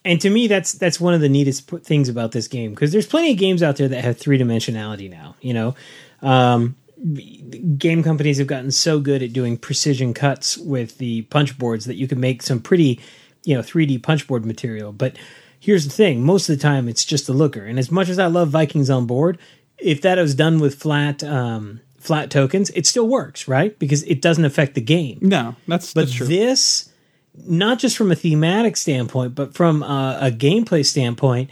and 0.03 0.19
to 0.21 0.29
me 0.29 0.47
that's 0.47 0.73
that's 0.73 0.99
one 0.99 1.13
of 1.13 1.21
the 1.21 1.29
neatest 1.29 1.69
p- 1.69 1.77
things 1.77 2.09
about 2.09 2.31
this 2.31 2.47
game 2.47 2.71
because 2.71 2.91
there's 2.91 3.05
plenty 3.05 3.31
of 3.31 3.37
games 3.37 3.61
out 3.61 3.77
there 3.77 3.87
that 3.87 4.03
have 4.03 4.17
three 4.17 4.37
dimensionality 4.39 5.09
now 5.09 5.35
you 5.41 5.53
know 5.53 5.75
um, 6.23 6.75
game 7.77 8.01
companies 8.03 8.39
have 8.39 8.47
gotten 8.47 8.71
so 8.71 8.99
good 8.99 9.21
at 9.21 9.31
doing 9.31 9.57
precision 9.57 10.13
cuts 10.13 10.57
with 10.57 10.97
the 10.97 11.21
punch 11.23 11.57
boards 11.57 11.85
that 11.85 11.95
you 11.95 12.07
can 12.07 12.19
make 12.19 12.41
some 12.41 12.59
pretty 12.59 12.99
you 13.43 13.55
know 13.55 13.61
3d 13.61 14.01
punch 14.01 14.27
board 14.27 14.43
material 14.45 14.91
but 14.91 15.15
here's 15.61 15.85
the 15.85 15.91
thing. 15.91 16.23
Most 16.23 16.49
of 16.49 16.57
the 16.57 16.61
time 16.61 16.89
it's 16.89 17.05
just 17.05 17.29
a 17.29 17.33
looker. 17.33 17.65
And 17.65 17.79
as 17.79 17.89
much 17.89 18.09
as 18.09 18.19
i 18.19 18.25
love 18.25 18.49
vikings 18.49 18.89
on 18.89 19.05
board 19.05 19.37
if 19.77 20.01
that 20.01 20.17
was 20.17 20.35
done 20.35 20.59
with 20.59 20.75
flat 20.75 21.23
um, 21.23 21.79
flat 21.97 22.29
tokens 22.29 22.69
it 22.71 22.85
still 22.85 23.07
works 23.07 23.47
right? 23.47 23.77
Because 23.79 24.03
it 24.03 24.21
doesn't 24.21 24.43
affect 24.45 24.75
the 24.75 24.81
game. 24.81 25.19
No, 25.21 25.55
that's 25.67 25.93
but 25.93 26.01
that's 26.01 26.13
true. 26.13 26.27
this, 26.27 26.91
not 27.35 27.79
just 27.79 27.95
from 27.95 28.11
a 28.11 28.15
thematic 28.15 28.75
standpoint, 28.75 29.35
but 29.35 29.53
from 29.53 29.83
a, 29.83 30.17
a 30.23 30.31
gameplay 30.31 30.85
standpoint, 30.85 31.49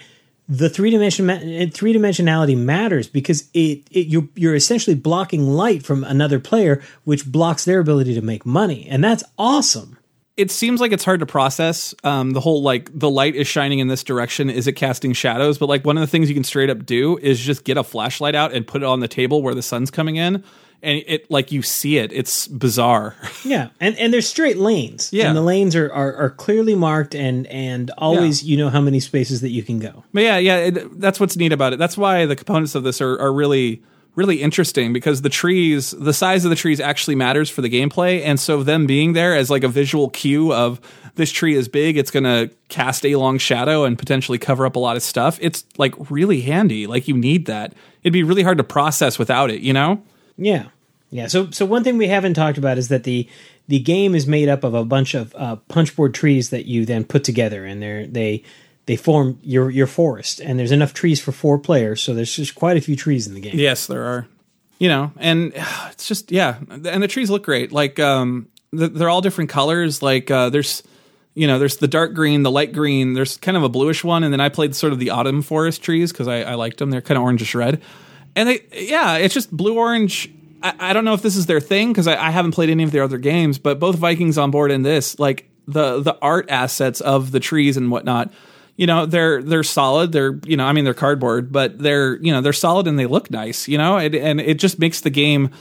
the 0.50 0.68
three 0.68 0.90
dimension 0.90 1.70
three 1.70 1.94
dimensionality 1.94 2.58
matters 2.58 3.08
because 3.08 3.48
it, 3.54 3.84
it 3.92 4.08
you're 4.08 4.28
you're 4.36 4.56
essentially 4.56 4.96
blocking 4.96 5.48
light 5.48 5.84
from 5.84 6.04
another 6.04 6.40
player, 6.40 6.82
which 7.04 7.32
blocks 7.32 7.66
their 7.66 7.80
ability 7.80 8.16
to 8.16 8.22
make 8.22 8.46
money, 8.46 8.88
and 8.90 9.04
that's 9.04 9.24
awesome. 9.38 9.99
It 10.40 10.50
seems 10.52 10.80
like 10.80 10.92
it's 10.94 11.04
hard 11.04 11.20
to 11.20 11.26
process. 11.26 11.94
Um, 12.04 12.32
the 12.32 12.40
whole 12.40 12.62
like 12.64 12.90
the 12.98 13.10
light 13.10 13.36
is 13.36 13.48
shining 13.48 13.80
in 13.80 13.90
this 13.90 14.04
direction. 14.04 14.50
Is 14.50 14.68
it 14.68 14.74
casting 14.74 15.14
shadows? 15.14 15.58
But 15.58 15.68
like 15.68 15.86
one 15.86 15.98
of 15.98 16.02
the 16.02 16.08
things 16.08 16.30
you 16.30 16.36
can 16.36 16.46
straight 16.46 16.70
up 16.70 16.86
do 16.86 17.18
is 17.18 17.40
just 17.40 17.66
get 17.66 17.78
a 17.78 17.84
flashlight 17.84 18.36
out 18.36 18.54
and 18.54 18.66
put 18.66 18.82
it 18.82 18.86
on 18.86 19.02
the 19.02 19.08
table 19.08 19.42
where 19.42 19.54
the 19.54 19.62
sun's 19.62 19.92
coming 19.92 20.16
in, 20.16 20.44
and 20.82 21.04
it 21.06 21.30
like 21.30 21.52
you 21.52 21.62
see 21.62 21.98
it. 21.98 22.12
It's 22.14 22.48
bizarre. 22.48 23.16
Yeah, 23.46 23.70
and 23.80 23.98
and 23.98 24.14
there's 24.14 24.28
straight 24.28 24.58
lanes. 24.58 25.12
Yeah. 25.14 25.28
and 25.28 25.36
the 25.38 25.42
lanes 25.42 25.76
are 25.76 25.92
are, 25.92 26.14
are 26.16 26.30
clearly 26.30 26.76
marked, 26.76 27.16
and 27.16 27.48
and 27.48 27.90
always 27.98 28.44
you 28.44 28.58
know 28.58 28.70
how 28.70 28.82
many 28.82 29.00
spaces 29.00 29.42
that 29.42 29.50
you 29.50 29.64
can 29.64 29.80
go. 29.80 30.04
But 30.14 30.24
yeah, 30.24 30.38
yeah, 30.38 30.58
it, 30.58 31.00
that's 31.00 31.20
what's 31.20 31.36
neat 31.38 31.52
about 31.52 31.74
it. 31.74 31.80
That's 31.80 31.98
why 31.98 32.26
the 32.26 32.36
components 32.36 32.76
of 32.76 32.84
this 32.84 33.02
are, 33.02 33.20
are 33.20 33.32
really, 33.34 33.82
really 34.20 34.42
interesting 34.42 34.94
because 34.94 35.22
the 35.24 35.30
trees, 35.30 35.92
the 35.92 36.14
size 36.14 36.44
of 36.44 36.50
the 36.50 36.56
trees 36.56 36.80
actually 36.80 37.16
matters 37.16 37.50
for 37.50 37.62
the 37.62 37.70
gameplay. 37.70 38.22
And 38.24 38.40
so 38.40 38.62
them 38.62 38.86
being 38.86 39.14
there 39.14 39.34
as 39.36 39.50
like 39.50 39.64
a 39.64 39.70
visual 39.70 40.10
cue 40.10 40.54
of 40.54 40.80
this 41.16 41.32
tree 41.32 41.56
is 41.56 41.68
big, 41.68 41.98
it's 41.98 42.12
going 42.12 42.26
to 42.26 42.52
cast 42.68 43.06
a 43.06 43.16
long 43.16 43.38
shadow 43.38 43.86
and 43.86 43.98
potentially 43.98 44.38
cover 44.38 44.66
up 44.66 44.76
a 44.76 44.80
lot 44.80 44.98
of 44.98 45.02
stuff. 45.02 45.40
It's 45.42 45.66
like 45.78 45.94
really 46.12 46.42
handy. 46.42 46.86
Like 46.86 47.08
you 47.08 47.16
need 47.16 47.46
that. 47.46 47.74
It'd 48.04 48.14
be 48.14 48.24
really 48.24 48.44
hard 48.44 48.58
to 48.58 48.64
process 48.64 49.18
without 49.18 49.50
it, 49.50 49.62
you 49.62 49.74
know? 49.74 50.04
Yeah, 50.38 50.66
yeah. 51.10 51.28
So 51.28 51.50
so 51.52 51.66
one 51.66 51.84
thing 51.84 51.98
we 51.98 52.08
haven't 52.08 52.34
talked 52.34 52.58
about 52.58 52.78
is 52.78 52.90
that 52.90 53.06
the 53.06 53.28
the 53.68 53.80
game 53.80 54.16
is 54.16 54.28
made 54.28 54.50
up 54.50 54.64
of 54.64 54.74
a 54.74 54.84
bunch 54.84 55.14
of 55.14 55.34
uh, 55.38 55.56
punchboard 55.68 56.14
trees 56.14 56.50
that 56.50 56.66
you 56.66 56.86
then 56.86 57.04
put 57.04 57.24
together, 57.24 57.66
and 57.66 57.82
they're 57.82 58.08
they 58.08 58.44
they 58.90 58.96
form 58.96 59.38
your 59.44 59.70
your 59.70 59.86
forest. 59.86 60.42
And 60.42 60.58
there's 60.58 60.72
enough 60.72 60.96
trees 60.96 61.22
for 61.22 61.32
four 61.32 61.60
players, 61.60 62.02
so 62.02 62.16
there's 62.16 62.36
just 62.36 62.56
quite 62.56 62.76
a 62.76 62.82
few 62.82 62.96
trees 62.96 63.28
in 63.28 63.36
the 63.36 63.40
game. 63.40 63.54
Yes, 63.60 63.86
there 63.86 64.04
are. 64.04 64.28
You 64.80 64.88
know, 64.90 65.12
and 65.18 65.54
it's 65.92 66.08
just 66.08 66.32
yeah, 66.32 66.58
and 66.70 67.04
the 67.04 67.08
trees 67.08 67.30
look 67.30 67.44
great. 67.44 67.72
Like 67.72 68.00
um, 68.00 68.48
they're 68.74 69.10
all 69.10 69.22
different 69.22 69.52
colors. 69.52 70.02
Like 70.02 70.32
uh, 70.32 70.50
there's, 70.50 70.82
you 71.36 71.46
know, 71.46 71.60
there's 71.60 71.78
the 71.78 71.88
dark 71.88 72.16
green, 72.16 72.42
the 72.42 72.50
light 72.50 72.74
green. 72.74 73.14
There's 73.14 73.38
kind 73.38 73.56
of 73.56 73.62
a 73.62 73.70
bluish 73.70 74.04
one, 74.04 74.24
and 74.24 74.34
then 74.34 74.42
I 74.42 74.50
played 74.50 74.76
sort 74.76 74.92
of 74.92 74.98
the 74.98 75.12
autumn 75.12 75.44
forest 75.44 75.84
trees 75.84 76.12
because 76.12 76.28
I, 76.28 76.42
I 76.42 76.56
liked 76.56 76.80
them. 76.80 76.90
They're 76.90 77.02
kind 77.02 77.20
of 77.20 77.24
orangish 77.24 77.54
red, 77.54 77.84
and 78.36 78.50
they 78.50 78.62
yeah, 78.74 79.18
it's 79.18 79.36
just 79.36 79.56
blue 79.56 79.78
orange. 79.78 80.34
I, 80.64 80.74
I 80.80 80.94
don't 80.94 81.06
know 81.06 81.14
if 81.14 81.22
this 81.22 81.36
is 81.36 81.46
their 81.46 81.60
thing 81.60 81.90
because 81.90 82.08
I, 82.08 82.16
I 82.16 82.32
haven't 82.32 82.54
played 82.54 82.72
any 82.72 82.82
of 82.82 82.92
their 82.92 83.04
other 83.04 83.20
games, 83.20 83.60
but 83.60 83.80
both 83.80 83.98
Vikings 83.98 84.40
on 84.40 84.50
board 84.50 84.72
and 84.72 84.84
this, 84.84 85.20
like 85.20 85.48
the 85.68 86.02
the 86.02 86.18
art 86.24 86.50
assets 86.50 87.02
of 87.02 87.30
the 87.30 87.40
trees 87.40 87.78
and 87.78 87.92
whatnot 87.92 88.34
you 88.80 88.88
know 88.88 89.06
they're 89.06 89.44
they're 89.44 89.62
solid 89.62 90.14
they're 90.14 90.40
you 90.46 90.56
know 90.56 90.64
i 90.64 90.72
mean 90.72 90.86
they're 90.86 90.94
cardboard 90.94 91.52
but 91.52 91.78
they're 91.78 92.16
you 92.22 92.32
know 92.32 92.40
they're 92.40 92.54
solid 92.54 92.88
and 92.88 92.98
they 92.98 93.06
look 93.06 93.30
nice 93.30 93.68
you 93.68 93.78
know 93.78 93.98
it, 93.98 94.16
and 94.16 94.40
it 94.40 94.58
just 94.58 94.80
makes 94.80 95.02
the 95.02 95.10
game 95.10 95.52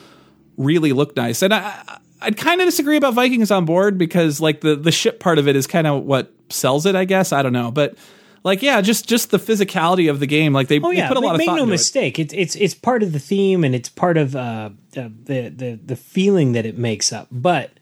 really 0.56 0.92
look 0.92 1.16
nice 1.16 1.42
and 1.42 1.52
i 1.52 1.98
i'd 2.22 2.36
kind 2.36 2.60
of 2.60 2.68
disagree 2.68 2.96
about 2.96 3.14
vikings 3.14 3.50
on 3.50 3.64
board 3.64 3.98
because 3.98 4.40
like 4.40 4.60
the 4.60 4.76
the 4.76 4.92
ship 4.92 5.18
part 5.18 5.38
of 5.38 5.48
it 5.48 5.56
is 5.56 5.66
kind 5.66 5.88
of 5.88 6.04
what 6.04 6.32
sells 6.48 6.86
it 6.86 6.94
i 6.94 7.04
guess 7.04 7.32
i 7.32 7.42
don't 7.42 7.52
know 7.52 7.72
but 7.72 7.96
like 8.44 8.62
yeah 8.62 8.80
just 8.80 9.08
just 9.08 9.32
the 9.32 9.38
physicality 9.38 10.08
of 10.08 10.20
the 10.20 10.26
game 10.26 10.52
like 10.52 10.68
they, 10.68 10.78
Oh 10.78 10.94
they 10.94 11.02
put 11.08 11.16
a 11.16 11.20
make, 11.20 11.26
lot 11.26 11.34
of 11.34 11.38
make 11.38 11.46
thought 11.48 11.56
no 11.56 11.62
into 11.64 11.72
it. 11.72 11.74
mistake. 11.74 12.18
It's 12.20 12.32
it's 12.32 12.54
it's 12.54 12.74
part 12.74 13.02
of 13.02 13.12
the 13.12 13.18
theme 13.18 13.64
and 13.64 13.74
it's 13.74 13.88
part 13.88 14.16
of 14.16 14.36
uh, 14.36 14.70
the 14.92 15.10
the 15.24 15.78
the 15.84 15.96
feeling 15.96 16.52
that 16.52 16.64
it 16.64 16.78
makes 16.78 17.12
up. 17.12 17.26
But 17.32 17.72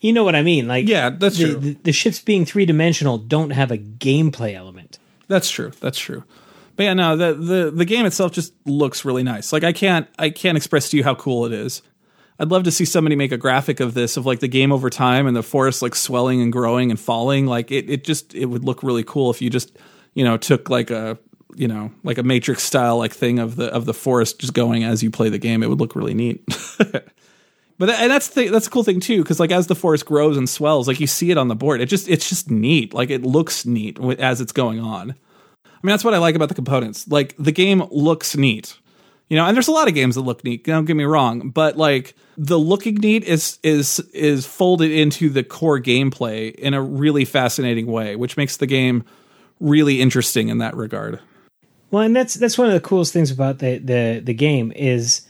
you 0.00 0.12
know 0.12 0.24
what 0.24 0.34
I 0.34 0.42
mean? 0.42 0.66
Like 0.68 0.88
Yeah, 0.88 1.10
that's 1.10 1.38
the, 1.38 1.44
true. 1.44 1.54
The, 1.56 1.72
the 1.84 1.92
ships 1.92 2.20
being 2.20 2.44
three 2.44 2.64
dimensional 2.64 3.18
don't 3.18 3.50
have 3.50 3.70
a 3.70 3.78
gameplay 3.78 4.54
element. 4.54 4.98
That's 5.28 5.50
true. 5.50 5.72
That's 5.80 5.98
true. 5.98 6.24
But 6.76 6.84
yeah, 6.84 6.94
no, 6.94 7.16
the, 7.16 7.34
the 7.34 7.70
the 7.70 7.84
game 7.84 8.06
itself 8.06 8.32
just 8.32 8.54
looks 8.66 9.04
really 9.04 9.22
nice. 9.22 9.52
Like 9.52 9.64
I 9.64 9.72
can't 9.72 10.08
I 10.18 10.30
can't 10.30 10.56
express 10.56 10.88
to 10.90 10.96
you 10.96 11.04
how 11.04 11.14
cool 11.14 11.44
it 11.46 11.52
is. 11.52 11.82
I'd 12.38 12.50
love 12.50 12.64
to 12.64 12.70
see 12.70 12.86
somebody 12.86 13.16
make 13.16 13.32
a 13.32 13.36
graphic 13.36 13.80
of 13.80 13.92
this 13.92 14.16
of 14.16 14.24
like 14.24 14.40
the 14.40 14.48
game 14.48 14.72
over 14.72 14.88
time 14.88 15.26
and 15.26 15.36
the 15.36 15.42
forest 15.42 15.82
like 15.82 15.94
swelling 15.94 16.40
and 16.40 16.50
growing 16.50 16.90
and 16.90 16.98
falling. 16.98 17.46
Like 17.46 17.70
it 17.70 17.90
it 17.90 18.04
just 18.04 18.34
it 18.34 18.46
would 18.46 18.64
look 18.64 18.82
really 18.82 19.04
cool 19.04 19.30
if 19.30 19.42
you 19.42 19.50
just, 19.50 19.76
you 20.14 20.24
know, 20.24 20.38
took 20.38 20.70
like 20.70 20.90
a 20.90 21.18
you 21.54 21.68
know, 21.68 21.92
like 22.02 22.16
a 22.16 22.22
matrix 22.22 22.62
style 22.62 22.96
like 22.96 23.12
thing 23.12 23.38
of 23.38 23.56
the 23.56 23.66
of 23.66 23.84
the 23.84 23.92
forest 23.92 24.40
just 24.40 24.54
going 24.54 24.82
as 24.82 25.02
you 25.02 25.10
play 25.10 25.28
the 25.28 25.38
game. 25.38 25.62
It 25.62 25.68
would 25.68 25.80
look 25.80 25.94
really 25.94 26.14
neat. 26.14 26.42
But 27.80 27.86
that, 27.86 28.00
and 28.02 28.10
that's 28.10 28.28
the 28.28 28.48
that's 28.48 28.66
a 28.66 28.70
cool 28.70 28.84
thing 28.84 29.00
too, 29.00 29.22
because 29.22 29.40
like 29.40 29.50
as 29.50 29.66
the 29.66 29.74
forest 29.74 30.04
grows 30.04 30.36
and 30.36 30.46
swells, 30.46 30.86
like 30.86 31.00
you 31.00 31.06
see 31.06 31.30
it 31.30 31.38
on 31.38 31.48
the 31.48 31.54
board. 31.54 31.80
It 31.80 31.86
just 31.86 32.10
it's 32.10 32.28
just 32.28 32.50
neat. 32.50 32.92
Like 32.92 33.08
it 33.08 33.22
looks 33.22 33.64
neat 33.64 33.98
as 33.98 34.42
it's 34.42 34.52
going 34.52 34.80
on. 34.80 35.12
I 35.12 35.14
mean, 35.82 35.90
that's 35.90 36.04
what 36.04 36.12
I 36.12 36.18
like 36.18 36.34
about 36.34 36.50
the 36.50 36.54
components. 36.54 37.08
Like 37.08 37.34
the 37.38 37.52
game 37.52 37.82
looks 37.90 38.36
neat, 38.36 38.78
you 39.30 39.36
know. 39.38 39.46
And 39.46 39.56
there's 39.56 39.68
a 39.68 39.72
lot 39.72 39.88
of 39.88 39.94
games 39.94 40.16
that 40.16 40.20
look 40.20 40.44
neat. 40.44 40.62
Don't 40.64 40.84
get 40.84 40.94
me 40.94 41.04
wrong, 41.04 41.48
but 41.48 41.78
like 41.78 42.14
the 42.36 42.58
looking 42.58 42.96
neat 42.96 43.24
is 43.24 43.58
is 43.62 43.98
is 44.12 44.44
folded 44.44 44.90
into 44.90 45.30
the 45.30 45.42
core 45.42 45.80
gameplay 45.80 46.54
in 46.56 46.74
a 46.74 46.82
really 46.82 47.24
fascinating 47.24 47.86
way, 47.86 48.14
which 48.14 48.36
makes 48.36 48.58
the 48.58 48.66
game 48.66 49.04
really 49.58 50.02
interesting 50.02 50.48
in 50.48 50.58
that 50.58 50.76
regard. 50.76 51.18
Well, 51.90 52.02
and 52.02 52.14
that's 52.14 52.34
that's 52.34 52.58
one 52.58 52.66
of 52.66 52.74
the 52.74 52.80
coolest 52.80 53.14
things 53.14 53.30
about 53.30 53.60
the 53.60 53.78
the 53.78 54.20
the 54.22 54.34
game 54.34 54.70
is 54.76 55.22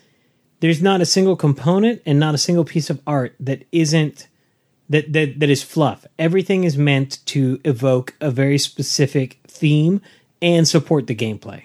there's 0.60 0.82
not 0.82 1.00
a 1.00 1.06
single 1.06 1.36
component 1.36 2.02
and 2.06 2.20
not 2.20 2.34
a 2.34 2.38
single 2.38 2.64
piece 2.64 2.90
of 2.90 3.00
art 3.06 3.34
that 3.40 3.66
isn't 3.72 4.28
that 4.88 5.12
that 5.12 5.40
that 5.40 5.50
is 5.50 5.62
fluff. 5.62 6.06
Everything 6.18 6.64
is 6.64 6.76
meant 6.76 7.24
to 7.26 7.60
evoke 7.64 8.14
a 8.20 8.30
very 8.30 8.58
specific 8.58 9.38
theme 9.46 10.00
and 10.42 10.66
support 10.68 11.06
the 11.06 11.14
gameplay. 11.14 11.64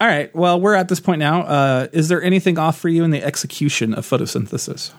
All 0.00 0.06
right. 0.06 0.34
Well, 0.34 0.60
we're 0.60 0.74
at 0.74 0.88
this 0.88 1.00
point 1.00 1.20
now. 1.20 1.40
Uh, 1.42 1.86
is 1.92 2.08
there 2.08 2.22
anything 2.22 2.58
off 2.58 2.78
for 2.78 2.88
you 2.88 3.02
in 3.02 3.10
the 3.10 3.22
execution 3.22 3.94
of 3.94 4.06
photosynthesis? 4.06 4.92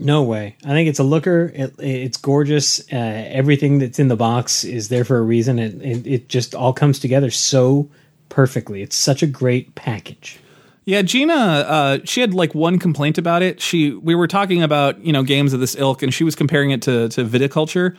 No 0.00 0.22
way. 0.22 0.56
I 0.64 0.68
think 0.68 0.88
it's 0.88 0.98
a 0.98 1.04
looker. 1.04 1.52
It, 1.54 1.74
it's 1.78 2.16
gorgeous. 2.16 2.80
Uh, 2.92 2.96
everything 2.96 3.78
that's 3.78 3.98
in 3.98 4.08
the 4.08 4.16
box 4.16 4.64
is 4.64 4.88
there 4.88 5.04
for 5.04 5.18
a 5.18 5.22
reason. 5.22 5.58
It, 5.58 5.80
it 5.82 6.06
it 6.06 6.28
just 6.28 6.54
all 6.54 6.72
comes 6.72 6.98
together 6.98 7.30
so 7.30 7.88
perfectly. 8.28 8.82
It's 8.82 8.96
such 8.96 9.22
a 9.22 9.26
great 9.26 9.74
package. 9.74 10.40
Yeah, 10.84 11.02
Gina, 11.02 11.34
uh, 11.34 11.98
she 12.04 12.20
had 12.20 12.34
like 12.34 12.54
one 12.54 12.78
complaint 12.78 13.18
about 13.18 13.42
it. 13.42 13.60
She 13.60 13.92
we 13.92 14.14
were 14.14 14.26
talking 14.26 14.62
about 14.62 15.04
you 15.04 15.12
know 15.12 15.22
games 15.22 15.52
of 15.52 15.60
this 15.60 15.76
ilk, 15.76 16.02
and 16.02 16.12
she 16.12 16.24
was 16.24 16.34
comparing 16.34 16.70
it 16.70 16.82
to 16.82 17.08
to 17.10 17.24
viticulture, 17.24 17.96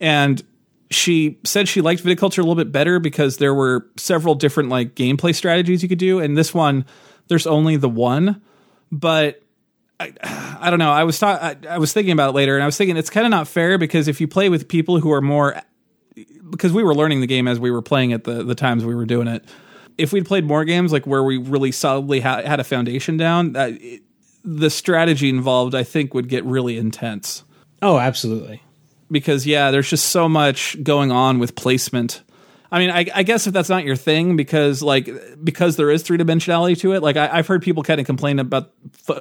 and 0.00 0.42
she 0.90 1.38
said 1.44 1.68
she 1.68 1.80
liked 1.80 2.02
Viticulture 2.02 2.38
a 2.38 2.42
little 2.42 2.54
bit 2.54 2.72
better 2.72 2.98
because 2.98 3.38
there 3.38 3.54
were 3.54 3.86
several 3.96 4.34
different 4.34 4.68
like 4.68 4.94
gameplay 4.94 5.34
strategies 5.34 5.82
you 5.82 5.88
could 5.88 5.98
do, 5.98 6.20
and 6.20 6.36
this 6.36 6.54
one 6.54 6.84
there's 7.28 7.46
only 7.46 7.76
the 7.76 7.88
one. 7.88 8.42
But 8.92 9.42
I, 9.98 10.12
I 10.60 10.70
don't 10.70 10.78
know. 10.78 10.92
I 10.92 11.04
was 11.04 11.22
I, 11.22 11.56
I 11.68 11.78
was 11.78 11.92
thinking 11.92 12.12
about 12.12 12.30
it 12.30 12.34
later, 12.34 12.54
and 12.54 12.62
I 12.62 12.66
was 12.66 12.76
thinking 12.76 12.96
it's 12.96 13.10
kind 13.10 13.26
of 13.26 13.30
not 13.30 13.48
fair 13.48 13.78
because 13.78 14.08
if 14.08 14.20
you 14.20 14.28
play 14.28 14.48
with 14.48 14.68
people 14.68 15.00
who 15.00 15.12
are 15.12 15.20
more, 15.20 15.60
because 16.50 16.72
we 16.72 16.82
were 16.82 16.94
learning 16.94 17.20
the 17.20 17.26
game 17.26 17.48
as 17.48 17.58
we 17.58 17.70
were 17.70 17.82
playing 17.82 18.10
it 18.10 18.24
the 18.24 18.44
the 18.44 18.54
times 18.54 18.84
we 18.84 18.94
were 18.94 19.06
doing 19.06 19.28
it. 19.28 19.44
If 19.98 20.12
we'd 20.12 20.26
played 20.26 20.44
more 20.44 20.64
games 20.64 20.92
like 20.92 21.06
where 21.06 21.22
we 21.22 21.36
really 21.38 21.72
solidly 21.72 22.20
ha- 22.20 22.42
had 22.42 22.60
a 22.60 22.64
foundation 22.64 23.16
down, 23.16 23.54
uh, 23.56 23.70
it, 23.72 24.02
the 24.44 24.68
strategy 24.70 25.28
involved, 25.28 25.74
I 25.74 25.84
think, 25.84 26.12
would 26.14 26.28
get 26.28 26.44
really 26.44 26.76
intense 26.76 27.44
Oh, 27.80 27.98
absolutely. 27.98 28.62
because 29.10 29.46
yeah, 29.46 29.70
there's 29.70 29.88
just 29.88 30.06
so 30.06 30.28
much 30.28 30.82
going 30.82 31.10
on 31.12 31.38
with 31.38 31.54
placement. 31.54 32.22
I 32.72 32.78
mean, 32.80 32.90
I, 32.90 33.06
I 33.14 33.22
guess 33.22 33.46
if 33.46 33.52
that's 33.52 33.68
not 33.68 33.84
your 33.84 33.94
thing, 33.94 34.36
because 34.36 34.82
like 34.82 35.08
because 35.44 35.76
there 35.76 35.90
is 35.90 36.02
three 36.02 36.18
dimensionality 36.18 36.76
to 36.80 36.92
it, 36.94 37.02
like 37.02 37.16
I, 37.16 37.28
I've 37.38 37.46
heard 37.46 37.62
people 37.62 37.82
kind 37.84 38.00
of 38.00 38.06
complain 38.06 38.38
about 38.40 38.72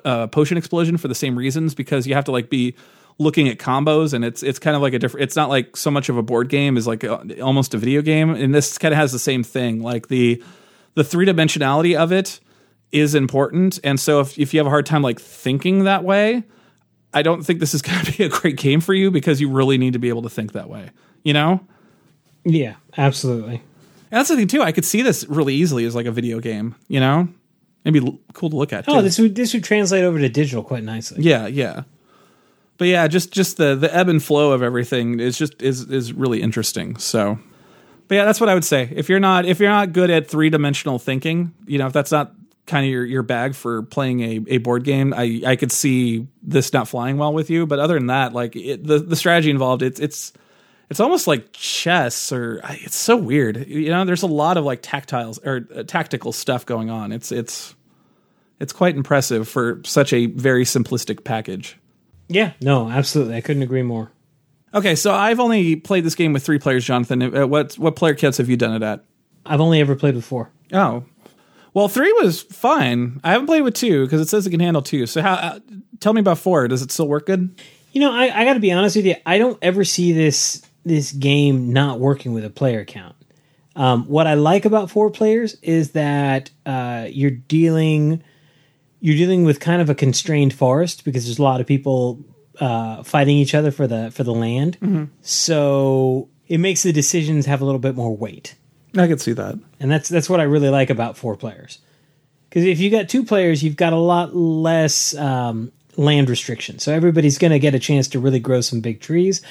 uh, 0.04 0.26
potion 0.28 0.58
explosion 0.58 0.98
for 0.98 1.08
the 1.08 1.14
same 1.16 1.38
reasons 1.38 1.76
because 1.76 2.08
you 2.08 2.16
have 2.16 2.26
to 2.26 2.32
like 2.32 2.50
be 2.50 2.76
looking 3.20 3.48
at 3.48 3.60
combos 3.60 4.12
and 4.14 4.26
it's 4.26 4.42
it's 4.42 4.58
kind 4.58 4.76
of 4.76 4.82
like 4.82 4.94
a 4.96 5.00
different. 5.00 5.24
It's 5.26 5.36
not 5.36 5.50
like 5.50 5.78
so 5.78 5.92
much 5.92 6.10
of 6.10 6.18
a 6.18 6.24
board 6.24 6.50
game 6.50 6.78
is 6.78 6.88
like 6.88 7.04
a, 7.04 7.42
almost 7.42 7.76
a 7.76 7.78
video 7.78 8.02
game, 8.02 8.32
and 8.32 8.56
this 8.56 8.78
kind 8.80 8.92
of 8.94 8.98
has 8.98 9.12
the 9.12 9.20
same 9.20 9.44
thing. 9.44 9.84
Like 9.84 10.08
the 10.08 10.42
the 10.96 11.04
three 11.04 11.26
dimensionality 11.26 11.96
of 11.96 12.12
it 12.12 12.40
is 12.92 13.16
important, 13.16 13.80
and 13.84 14.00
so 14.00 14.20
if 14.20 14.38
if 14.38 14.54
you 14.54 14.60
have 14.60 14.68
a 14.68 14.70
hard 14.70 14.86
time 14.86 15.02
like 15.02 15.20
thinking 15.20 15.86
that 15.86 16.04
way, 16.04 16.44
I 17.14 17.22
don't 17.22 17.44
think 17.44 17.60
this 17.60 17.74
is 17.74 17.82
going 17.82 18.04
to 18.06 18.18
be 18.18 18.24
a 18.24 18.30
great 18.30 18.58
game 18.58 18.82
for 18.82 18.94
you 18.94 19.12
because 19.12 19.40
you 19.40 19.50
really 19.50 19.78
need 19.78 19.94
to 19.94 20.00
be 20.00 20.10
able 20.10 20.24
to 20.24 20.30
think 20.30 20.54
that 20.54 20.70
way. 20.70 20.90
You 21.24 21.34
know? 21.34 21.66
Yeah, 22.44 22.76
absolutely. 22.98 23.56
And 23.56 24.20
that's 24.20 24.30
the 24.30 24.36
thing 24.36 24.48
too. 24.48 24.62
I 24.62 24.72
could 24.72 24.86
see 24.86 25.02
this 25.02 25.26
really 25.28 25.56
easily 25.56 25.86
as 25.86 25.96
like 25.96 26.06
a 26.06 26.12
video 26.12 26.40
game. 26.40 26.76
You 26.88 27.00
know? 27.00 27.30
Maybe 27.86 28.00
l- 28.00 28.20
cool 28.34 28.50
to 28.50 28.56
look 28.56 28.74
at. 28.74 28.86
Oh, 28.88 29.02
this 29.02 29.20
would 29.20 29.36
this 29.36 29.54
would 29.54 29.64
translate 29.64 30.04
over 30.04 30.20
to 30.20 30.30
digital 30.30 30.64
quite 30.64 30.84
nicely. 30.84 31.22
Yeah, 31.22 31.48
yeah. 31.48 31.84
But 32.78 32.88
yeah, 32.88 33.08
just 33.08 33.32
just 33.32 33.58
the 33.58 33.76
the 33.76 33.94
ebb 33.94 34.10
and 34.10 34.24
flow 34.24 34.52
of 34.52 34.64
everything 34.64 35.20
is 35.20 35.38
just 35.38 35.62
is 35.62 35.90
is 35.90 36.14
really 36.14 36.42
interesting. 36.42 36.98
So, 36.98 37.40
but 38.08 38.16
yeah, 38.16 38.26
that's 38.26 38.40
what 38.40 38.50
I 38.50 38.54
would 38.54 38.66
say. 38.66 38.90
If 38.94 39.10
you're 39.10 39.20
not 39.20 39.46
if 39.46 39.60
you're 39.60 39.70
not 39.70 39.94
good 39.94 40.10
at 40.10 40.28
three 40.28 40.50
dimensional 40.50 41.00
thinking, 41.00 41.54
you 41.66 41.78
know, 41.78 41.88
if 41.88 41.94
that's 41.94 42.12
not 42.12 42.34
kind 42.66 42.86
of 42.86 42.92
your 42.92 43.06
your 43.06 43.24
bag 43.24 43.56
for 43.56 43.84
playing 43.84 44.22
a, 44.22 44.42
a 44.48 44.58
board 44.58 44.84
game, 44.84 45.14
I 45.14 45.42
I 45.46 45.56
could 45.56 45.72
see 45.72 46.28
this 46.42 46.74
not 46.74 46.88
flying 46.88 47.18
well 47.18 47.34
with 47.34 47.50
you. 47.50 47.66
But 47.66 47.80
other 47.80 47.96
than 47.96 48.08
that, 48.08 48.34
like 48.34 48.56
it, 48.56 48.86
the 48.86 49.00
the 49.00 49.16
strategy 49.16 49.50
involved, 49.50 49.82
it's 49.82 50.00
it's 50.00 50.34
it's 50.90 51.00
almost 51.00 51.28
like 51.28 51.52
chess 51.54 52.32
or 52.32 52.62
it's 52.64 52.96
so 52.96 53.18
weird. 53.18 53.68
You 53.68 53.90
know, 53.90 54.06
there's 54.06 54.24
a 54.24 54.28
lot 54.28 54.58
of 54.58 54.64
like 54.64 54.82
tactiles 54.82 55.40
or 55.46 55.68
uh, 55.76 55.84
tactical 55.84 56.32
stuff 56.32 56.66
going 56.66 56.90
on. 56.90 57.12
It's 57.12 57.32
it's 57.32 57.76
it's 58.60 58.74
quite 58.74 58.96
impressive 58.96 59.48
for 59.50 59.82
such 59.84 60.14
a 60.14 60.28
very 60.28 60.64
simplistic 60.64 61.24
package. 61.24 61.78
Yeah, 62.30 62.54
no, 62.62 62.90
absolutely. 62.90 63.36
I 63.36 63.42
couldn't 63.42 63.64
agree 63.64 63.84
more. 63.84 64.12
Okay, 64.74 64.96
so 64.96 65.14
I've 65.14 65.40
only 65.40 65.76
played 65.76 66.04
this 66.04 66.16
game 66.16 66.34
with 66.34 66.44
three 66.44 66.60
players, 66.60 66.84
Jonathan. 66.86 67.36
Uh, 67.36 67.48
What 67.48 67.76
what 67.76 67.96
player 67.96 68.16
kits 68.16 68.38
have 68.38 68.50
you 68.50 68.58
done 68.58 68.74
it 68.76 68.84
at? 68.84 69.04
I've 69.46 69.62
only 69.62 69.80
ever 69.80 69.96
played 69.96 70.16
with 70.16 70.26
four. 70.26 70.52
Oh, 70.72 71.04
well, 71.74 71.88
three 71.88 72.12
was 72.14 72.42
fine. 72.42 73.20
I 73.24 73.32
haven't 73.32 73.48
played 73.48 73.62
with 73.62 73.74
two 73.74 74.06
because 74.06 74.22
it 74.22 74.30
says 74.30 74.48
it 74.48 74.52
can 74.52 74.60
handle 74.60 74.82
two. 74.82 75.06
So 75.06 75.22
how? 75.22 75.34
Uh, 75.34 75.60
tell 76.00 76.14
me 76.14 76.22
about 76.22 76.38
four. 76.38 76.68
Does 76.68 76.82
it 76.82 76.92
still 76.92 77.08
work 77.08 77.26
good? 77.26 77.60
You 77.92 78.02
know, 78.02 78.12
I, 78.12 78.42
I 78.42 78.46
got 78.46 78.54
to 78.54 78.60
be 78.60 78.72
honest 78.72 78.96
with 78.96 79.06
you. 79.06 79.16
I 79.26 79.38
don't 79.38 79.58
ever 79.62 79.84
see 79.84 80.12
this 80.12 80.64
this 80.86 81.12
game 81.12 81.72
not 81.72 82.00
working 82.00 82.34
with 82.34 82.44
a 82.44 82.50
player 82.50 82.84
count. 82.86 83.16
Um, 83.76 84.06
what 84.08 84.28
I 84.28 84.36
like 84.36 84.66
about 84.66 84.92
four 84.92 85.10
players 85.10 85.56
is 85.62 85.92
that 85.92 86.52
uh, 86.66 87.08
you're 87.10 87.32
dealing 87.32 88.24
you're 89.00 89.18
dealing 89.18 89.44
with 89.44 89.60
kind 89.60 89.82
of 89.82 89.90
a 89.90 89.96
constrained 89.96 90.54
forest 90.54 91.04
because 91.06 91.26
there's 91.26 91.40
a 91.40 91.44
lot 91.44 91.60
of 91.60 91.68
people 91.68 92.24
uh, 92.60 93.04
fighting 93.04 93.38
each 93.38 93.56
other 93.56 93.72
for 93.72 93.88
the 93.88 94.12
for 94.12 94.24
the 94.24 94.34
land. 94.34 94.78
So 95.22 96.30
it 96.48 96.60
makes 96.60 96.84
the 96.84 96.92
decisions 96.94 97.46
have 97.46 97.62
a 97.62 97.66
little 97.66 97.80
bit 97.80 97.96
more 97.96 98.16
weight, 98.16 98.56
I 98.96 99.08
could 99.08 99.22
see 99.22 99.34
that. 99.34 99.60
and 99.80 99.92
that's 99.92 100.10
that's 100.10 100.30
what 100.30 100.40
I 100.40 100.44
really 100.44 100.70
like 100.70 100.90
about 100.90 101.18
four 101.18 101.36
players. 101.36 101.80
Because 102.50 102.66
if 102.66 102.80
you 102.80 102.92
got 102.92 103.10
two 103.10 103.24
players, 103.24 103.64
you've 103.64 103.76
got 103.78 103.94
a 103.94 103.98
lot 103.98 104.36
less 104.36 105.16
um, 105.16 105.72
land 105.98 106.30
restriction. 106.30 106.78
So 106.78 106.94
everybody's 106.94 107.40
going 107.40 107.52
to 107.52 107.60
get 107.60 107.74
a 107.74 107.80
chance 107.80 108.08
to 108.10 108.20
really 108.20 108.40
grow 108.40 108.62
some 108.62 108.80
big 108.82 109.02
trees. 109.02 109.42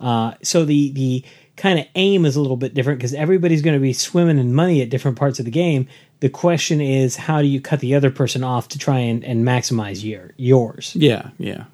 Uh, 0.00 0.34
so 0.42 0.64
the 0.64 0.92
the 0.92 1.24
kind 1.56 1.78
of 1.80 1.86
aim 1.96 2.24
is 2.24 2.36
a 2.36 2.40
little 2.40 2.56
bit 2.56 2.74
different 2.74 2.98
because 2.98 3.14
everybody's 3.14 3.62
going 3.62 3.74
to 3.76 3.80
be 3.82 3.92
swimming 3.92 4.38
in 4.38 4.54
money 4.54 4.80
at 4.80 4.90
different 4.90 5.18
parts 5.18 5.38
of 5.38 5.44
the 5.44 5.50
game. 5.50 5.88
The 6.20 6.28
question 6.28 6.80
is, 6.80 7.16
how 7.16 7.42
do 7.42 7.48
you 7.48 7.60
cut 7.60 7.80
the 7.80 7.94
other 7.96 8.10
person 8.10 8.44
off 8.44 8.68
to 8.68 8.78
try 8.78 8.98
and, 9.00 9.24
and 9.24 9.44
maximize 9.44 10.04
your 10.04 10.32
yours? 10.36 10.94
Yeah, 10.94 11.30
yeah. 11.38 11.64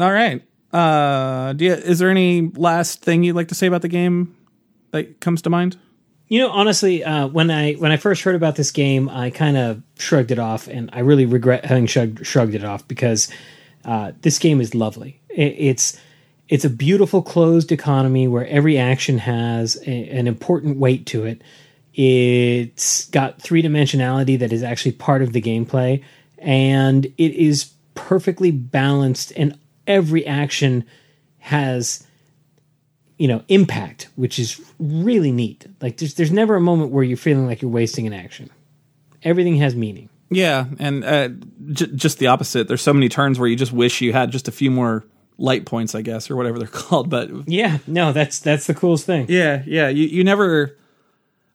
All 0.00 0.12
right. 0.12 0.42
Uh, 0.72 1.52
do 1.52 1.64
you, 1.64 1.72
is 1.72 1.98
there 1.98 2.10
any 2.10 2.42
last 2.54 3.02
thing 3.02 3.22
you'd 3.22 3.36
like 3.36 3.48
to 3.48 3.54
say 3.54 3.66
about 3.66 3.82
the 3.82 3.88
game 3.88 4.36
that 4.92 5.20
comes 5.20 5.42
to 5.42 5.50
mind? 5.50 5.76
You 6.28 6.38
know, 6.38 6.50
honestly, 6.50 7.02
uh, 7.02 7.26
when 7.26 7.50
I 7.50 7.72
when 7.74 7.90
I 7.90 7.96
first 7.96 8.22
heard 8.22 8.36
about 8.36 8.54
this 8.54 8.70
game, 8.70 9.08
I 9.08 9.30
kind 9.30 9.56
of 9.56 9.82
shrugged 9.98 10.30
it 10.30 10.38
off, 10.38 10.68
and 10.68 10.88
I 10.92 11.00
really 11.00 11.26
regret 11.26 11.64
having 11.64 11.86
shrugged, 11.86 12.24
shrugged 12.24 12.54
it 12.54 12.64
off 12.64 12.86
because 12.86 13.28
uh, 13.84 14.12
this 14.22 14.38
game 14.38 14.60
is 14.60 14.72
lovely. 14.72 15.20
It, 15.28 15.56
it's 15.58 15.98
it's 16.48 16.64
a 16.64 16.70
beautiful 16.70 17.20
closed 17.20 17.72
economy 17.72 18.28
where 18.28 18.46
every 18.46 18.78
action 18.78 19.18
has 19.18 19.76
a, 19.86 20.08
an 20.10 20.28
important 20.28 20.76
weight 20.78 21.04
to 21.06 21.24
it. 21.24 21.42
It's 21.94 23.06
got 23.06 23.42
three 23.42 23.62
dimensionality 23.62 24.38
that 24.38 24.52
is 24.52 24.62
actually 24.62 24.92
part 24.92 25.22
of 25.22 25.32
the 25.32 25.42
gameplay, 25.42 26.04
and 26.38 27.06
it 27.06 27.32
is 27.32 27.72
perfectly 27.96 28.52
balanced, 28.52 29.32
and 29.34 29.58
every 29.86 30.26
action 30.26 30.84
has 31.38 32.06
you 33.18 33.28
know 33.28 33.42
impact 33.48 34.08
which 34.16 34.38
is 34.38 34.60
really 34.78 35.32
neat 35.32 35.66
like 35.80 35.96
there's 35.98 36.14
there's 36.14 36.32
never 36.32 36.54
a 36.56 36.60
moment 36.60 36.90
where 36.90 37.04
you're 37.04 37.16
feeling 37.16 37.46
like 37.46 37.60
you're 37.62 37.70
wasting 37.70 38.06
an 38.06 38.12
action 38.12 38.50
everything 39.22 39.56
has 39.56 39.74
meaning 39.74 40.08
Yeah, 40.30 40.66
and 40.78 41.04
uh, 41.04 41.28
j- 41.72 41.90
just 41.94 42.18
the 42.20 42.28
opposite. 42.28 42.68
There's 42.68 42.82
so 42.82 42.92
many 42.92 43.08
turns 43.08 43.36
where 43.38 43.48
you 43.48 43.56
just 43.56 43.72
wish 43.72 44.00
you 44.00 44.12
had 44.12 44.30
just 44.30 44.46
a 44.46 44.52
few 44.52 44.70
more 44.70 45.04
light 45.38 45.66
points, 45.66 45.94
I 45.96 46.02
guess, 46.02 46.30
or 46.30 46.36
whatever 46.36 46.58
they're 46.58 46.68
called. 46.82 47.10
But 47.10 47.30
yeah 47.48 47.78
no 47.86 48.12
that's 48.12 48.38
that's 48.38 48.66
the 48.66 48.74
coolest 48.74 49.06
thing 49.06 49.26
yeah, 49.28 49.62
yeah, 49.66 49.88
you 49.88 50.06
you 50.06 50.22
never. 50.24 50.76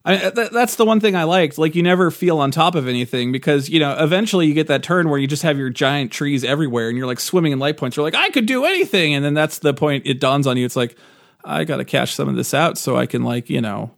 I 0.06 0.30
th- 0.30 0.50
that's 0.50 0.76
the 0.76 0.84
one 0.84 1.00
thing 1.00 1.16
I 1.16 1.24
liked. 1.24 1.58
Like 1.58 1.74
you 1.74 1.82
never 1.82 2.12
feel 2.12 2.38
on 2.38 2.52
top 2.52 2.76
of 2.76 2.86
anything 2.86 3.32
because 3.32 3.68
you 3.68 3.80
know 3.80 3.96
eventually 3.98 4.46
you 4.46 4.54
get 4.54 4.68
that 4.68 4.84
turn 4.84 5.08
where 5.08 5.18
you 5.18 5.26
just 5.26 5.42
have 5.42 5.58
your 5.58 5.68
giant 5.68 6.12
trees 6.12 6.44
everywhere 6.44 6.88
and 6.88 6.96
you're 6.96 7.08
like 7.08 7.18
swimming 7.18 7.50
in 7.50 7.58
light 7.58 7.76
points. 7.76 7.96
You're 7.96 8.04
like 8.04 8.14
I 8.14 8.30
could 8.30 8.46
do 8.46 8.64
anything, 8.64 9.14
and 9.14 9.24
then 9.24 9.34
that's 9.34 9.58
the 9.58 9.74
point. 9.74 10.06
It 10.06 10.20
dawns 10.20 10.46
on 10.46 10.56
you. 10.56 10.64
It's 10.64 10.76
like 10.76 10.96
I 11.44 11.64
got 11.64 11.78
to 11.78 11.84
cash 11.84 12.14
some 12.14 12.28
of 12.28 12.36
this 12.36 12.54
out 12.54 12.78
so 12.78 12.96
I 12.96 13.06
can 13.06 13.24
like 13.24 13.50
you 13.50 13.60
know 13.60 13.90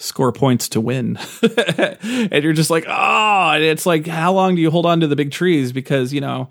score 0.00 0.32
points 0.32 0.68
to 0.70 0.80
win. 0.80 1.18
and 1.42 2.44
you're 2.44 2.52
just 2.52 2.70
like, 2.70 2.84
oh, 2.88 3.50
and 3.54 3.62
it's 3.62 3.86
like, 3.86 4.06
how 4.06 4.32
long 4.32 4.56
do 4.56 4.62
you 4.62 4.70
hold 4.70 4.86
on 4.86 5.00
to 5.00 5.06
the 5.06 5.16
big 5.16 5.30
trees? 5.30 5.72
Because, 5.72 6.12
you 6.12 6.22
know, 6.22 6.48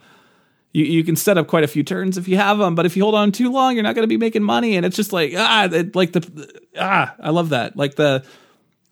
you, 0.72 0.86
you 0.86 1.04
can 1.04 1.16
set 1.16 1.38
up 1.38 1.48
quite 1.48 1.64
a 1.64 1.68
few 1.68 1.84
turns 1.84 2.18
if 2.18 2.28
you 2.28 2.38
have 2.38 2.60
them, 2.60 2.76
but 2.76 2.86
if 2.86 2.96
you 2.96 3.02
hold 3.02 3.16
on 3.16 3.32
too 3.32 3.52
long, 3.52 3.74
you're 3.74 3.84
not 3.84 3.96
going 3.96 4.04
to 4.04 4.08
be 4.08 4.18
making 4.18 4.44
money. 4.44 4.78
And 4.78 4.86
it's 4.86 4.96
just 4.96 5.12
like, 5.12 5.34
ah, 5.36 5.66
it, 5.66 5.96
like 5.96 6.12
the, 6.12 6.62
ah, 6.78 7.16
I 7.20 7.32
love 7.32 7.50
that. 7.50 7.76
Like 7.76 7.96
the, 7.96 8.24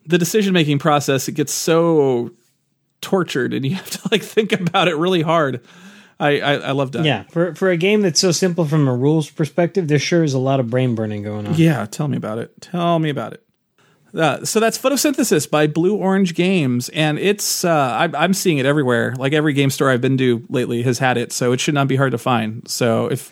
the 0.08 0.18
decision 0.18 0.52
making 0.52 0.78
process, 0.80 1.28
it 1.28 1.32
gets 1.32 1.52
so 1.52 2.32
tortured 3.00 3.54
and 3.54 3.64
you 3.64 3.74
have 3.76 3.90
to 3.90 4.00
like 4.10 4.22
think 4.22 4.52
about 4.52 4.88
it 4.88 4.96
really 4.96 5.22
hard. 5.22 5.60
I, 6.20 6.40
I, 6.40 6.52
I 6.54 6.70
love 6.72 6.90
that. 6.92 7.04
yeah 7.04 7.22
for 7.30 7.54
for 7.54 7.70
a 7.70 7.76
game 7.76 8.02
that's 8.02 8.18
so 8.18 8.32
simple 8.32 8.64
from 8.64 8.88
a 8.88 8.92
rules 8.96 9.30
perspective 9.30 9.86
there 9.86 10.00
sure 10.00 10.24
is 10.24 10.34
a 10.34 10.38
lot 10.40 10.58
of 10.58 10.68
brain 10.68 10.96
burning 10.96 11.22
going 11.22 11.46
on 11.46 11.54
Yeah, 11.54 11.86
tell 11.86 12.08
me 12.08 12.16
about 12.16 12.38
it. 12.38 12.60
Tell 12.60 12.98
me 12.98 13.08
about 13.08 13.34
it. 13.34 13.44
Uh, 14.12 14.44
so 14.44 14.58
that's 14.58 14.76
photosynthesis 14.78 15.48
by 15.48 15.66
Blue 15.68 15.94
Orange 15.94 16.34
Games, 16.34 16.88
and 16.88 17.18
it's 17.18 17.62
uh, 17.64 17.70
I, 17.70 18.10
I'm 18.24 18.32
seeing 18.34 18.58
it 18.58 18.66
everywhere. 18.66 19.14
Like 19.16 19.32
every 19.32 19.52
game 19.52 19.70
store 19.70 19.90
I've 19.90 20.00
been 20.00 20.16
to 20.18 20.44
lately 20.48 20.82
has 20.82 20.98
had 20.98 21.18
it, 21.18 21.30
so 21.30 21.52
it 21.52 21.60
should 21.60 21.74
not 21.74 21.86
be 21.86 21.94
hard 21.96 22.10
to 22.12 22.18
find. 22.18 22.66
So 22.66 23.06
if 23.12 23.30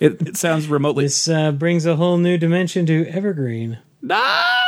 it, 0.00 0.20
it 0.26 0.36
sounds 0.36 0.66
remotely 0.66 1.04
this 1.04 1.28
uh, 1.28 1.52
brings 1.52 1.86
a 1.86 1.96
whole 1.96 2.18
new 2.18 2.36
dimension 2.36 2.84
to 2.86 3.06
evergreen 3.06 3.78
Ah! 4.10 4.64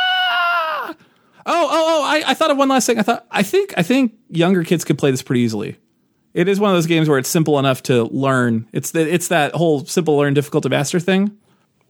Oh, 1.45 1.67
oh, 1.71 1.85
oh! 1.87 2.03
I, 2.03 2.31
I 2.31 2.33
thought 2.33 2.51
of 2.51 2.57
one 2.57 2.69
last 2.69 2.85
thing. 2.85 2.99
I 2.99 3.03
thought 3.03 3.25
I 3.31 3.43
think 3.43 3.73
I 3.77 3.83
think 3.83 4.13
younger 4.29 4.63
kids 4.63 4.83
could 4.83 4.97
play 4.97 5.11
this 5.11 5.21
pretty 5.21 5.41
easily. 5.41 5.77
It 6.33 6.47
is 6.47 6.59
one 6.59 6.71
of 6.71 6.77
those 6.77 6.85
games 6.87 7.09
where 7.09 7.17
it's 7.17 7.29
simple 7.29 7.59
enough 7.59 7.83
to 7.83 8.03
learn. 8.05 8.67
It's 8.71 8.91
the, 8.91 9.01
it's 9.01 9.27
that 9.29 9.53
whole 9.53 9.85
simple 9.85 10.15
learn, 10.17 10.33
difficult 10.33 10.63
to 10.63 10.69
master 10.69 10.99
thing. 10.99 11.37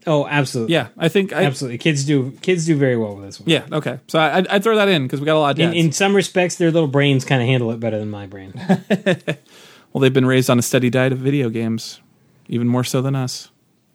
oh 0.07 0.26
absolutely 0.28 0.73
Yeah, 0.73 0.88
I 0.98 1.10
think 1.10 1.32
I, 1.32 1.44
absolutely 1.44 1.78
kids 1.78 2.06
do 2.06 2.32
kids 2.41 2.65
do 2.65 2.76
very 2.76 2.98
well 2.98 3.15
with 3.15 3.26
this 3.26 3.40
one 3.40 3.49
Yeah, 3.49 3.65
okay. 3.72 3.99
So 4.07 4.19
I, 4.19 4.38
I'd, 4.38 4.48
I'd 4.48 4.64
throw 4.64 4.78
that 4.78 4.88
in 4.88 5.03
because 5.03 5.19
we 5.19 5.26
got 5.26 5.36
a 5.36 5.40
lot 5.40 5.52
of 5.52 5.60
in, 5.60 5.73
in 5.73 5.91
some 5.91 6.15
respects 6.15 6.56
their 6.56 6.72
little 6.72 6.88
brains 6.88 7.23
kind 7.23 7.41
of 7.41 7.48
handle 7.48 7.72
it 7.72 7.80
better 7.80 7.99
than 7.99 8.10
my 8.10 8.26
brain 8.26 8.53
well, 9.94 9.99
they've 10.02 10.14
been 10.14 10.26
raised 10.26 10.49
on 10.49 10.57
a 10.57 10.64
steady 10.64 10.90
diet 10.90 11.11
of 11.11 11.19
video 11.19 11.49
games, 11.49 11.99
even 12.48 12.68
more 12.68 12.84
so 12.84 13.02
than 13.02 13.15
us. 13.15 13.49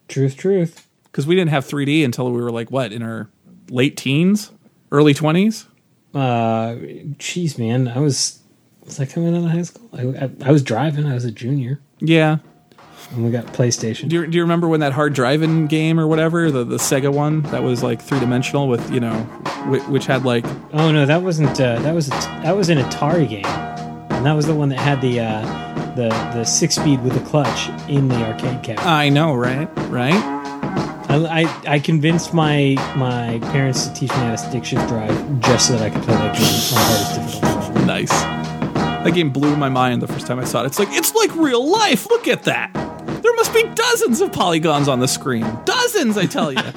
truth 0.07 0.37
truth 0.37 0.87
because 1.05 1.27
we 1.27 1.35
didn't 1.35 1.49
have 1.49 1.65
3D 1.65 2.05
until 2.05 2.31
we 2.31 2.41
were 2.41 2.51
like 2.51 2.71
what 2.71 2.93
in 2.93 3.01
our 3.01 3.29
late 3.69 3.97
teens, 3.97 4.51
early 4.91 5.13
20s. 5.13 5.65
Uh, 6.13 6.75
jeez, 7.19 7.57
man, 7.59 7.87
I 7.87 7.99
was 7.99 8.39
was 8.85 8.99
I 8.99 9.05
coming 9.05 9.35
out 9.35 9.43
of 9.43 9.51
high 9.51 9.61
school? 9.63 9.89
I, 9.93 10.25
I, 10.25 10.29
I 10.45 10.51
was 10.51 10.63
driving. 10.63 11.05
I 11.05 11.13
was 11.13 11.25
a 11.25 11.31
junior, 11.31 11.79
Yeah. 11.99 12.37
and 13.11 13.25
we 13.25 13.31
got 13.31 13.45
PlayStation. 13.47 14.07
Do 14.07 14.15
you, 14.21 14.27
do 14.27 14.35
you 14.37 14.41
remember 14.43 14.67
when 14.69 14.79
that 14.79 14.93
hard 14.93 15.13
driving 15.13 15.67
game 15.67 15.99
or 15.99 16.07
whatever, 16.07 16.49
the, 16.49 16.63
the 16.63 16.77
Sega 16.77 17.11
one 17.13 17.41
that 17.43 17.63
was 17.63 17.83
like 17.83 18.01
three 18.01 18.19
dimensional 18.21 18.67
with, 18.69 18.89
you 18.91 19.01
know, 19.01 19.13
which, 19.67 19.83
which 19.83 20.05
had 20.05 20.23
like, 20.23 20.45
Oh 20.73 20.91
no, 20.91 21.05
that 21.05 21.21
wasn't. 21.21 21.59
Uh, 21.59 21.79
that 21.81 21.93
was 21.93 22.07
a, 22.07 22.11
that 22.11 22.55
was 22.55 22.69
an 22.69 22.77
Atari 22.77 23.27
game, 23.29 23.45
and 23.45 24.25
that 24.25 24.33
was 24.33 24.45
the 24.47 24.55
one 24.55 24.69
that 24.69 24.79
had 24.79 25.01
the 25.01 25.19
uh, 25.19 25.41
the 25.95 26.07
the 26.33 26.45
six 26.45 26.75
speed 26.75 27.03
with 27.03 27.13
the 27.13 27.29
clutch 27.29 27.67
in 27.89 28.07
the 28.07 28.15
arcade 28.15 28.63
cabinet. 28.63 28.85
I 28.87 29.09
know, 29.09 29.33
right? 29.35 29.67
Right? 29.89 30.36
I, 31.25 31.41
I 31.41 31.75
I 31.75 31.79
convinced 31.79 32.33
my 32.33 32.75
my 32.95 33.39
parents 33.51 33.87
to 33.87 33.93
teach 33.93 34.11
me 34.11 34.17
how 34.17 34.31
to 34.31 34.37
stick 34.37 34.65
shift 34.65 34.87
drive 34.87 35.41
just 35.41 35.67
so 35.67 35.77
that 35.77 35.81
I 35.81 35.89
could 35.89 36.03
play 36.03 36.15
that 36.15 36.35
game 36.35 36.45
on 36.45 36.83
hardest 36.83 37.41
difficulty. 37.41 37.85
Nice. 37.85 38.37
That 39.07 39.13
game 39.13 39.29
blew 39.29 39.55
my 39.55 39.69
mind 39.69 40.01
the 40.01 40.07
first 40.07 40.27
time 40.27 40.39
I 40.39 40.43
saw 40.43 40.63
it. 40.63 40.65
It's 40.65 40.79
like, 40.79 40.89
it's 40.91 41.15
like 41.15 41.33
real 41.35 41.65
life. 41.65 42.09
Look 42.09 42.27
at 42.27 42.43
that. 42.43 42.73
There 42.73 43.33
must 43.35 43.53
be 43.53 43.63
dozens 43.73 44.19
of 44.19 44.33
polygons 44.33 44.89
on 44.89 44.99
the 44.99 45.07
screen. 45.07 45.45
Dozens, 45.63 46.17
I 46.17 46.25
tell 46.25 46.51
you. 46.51 46.59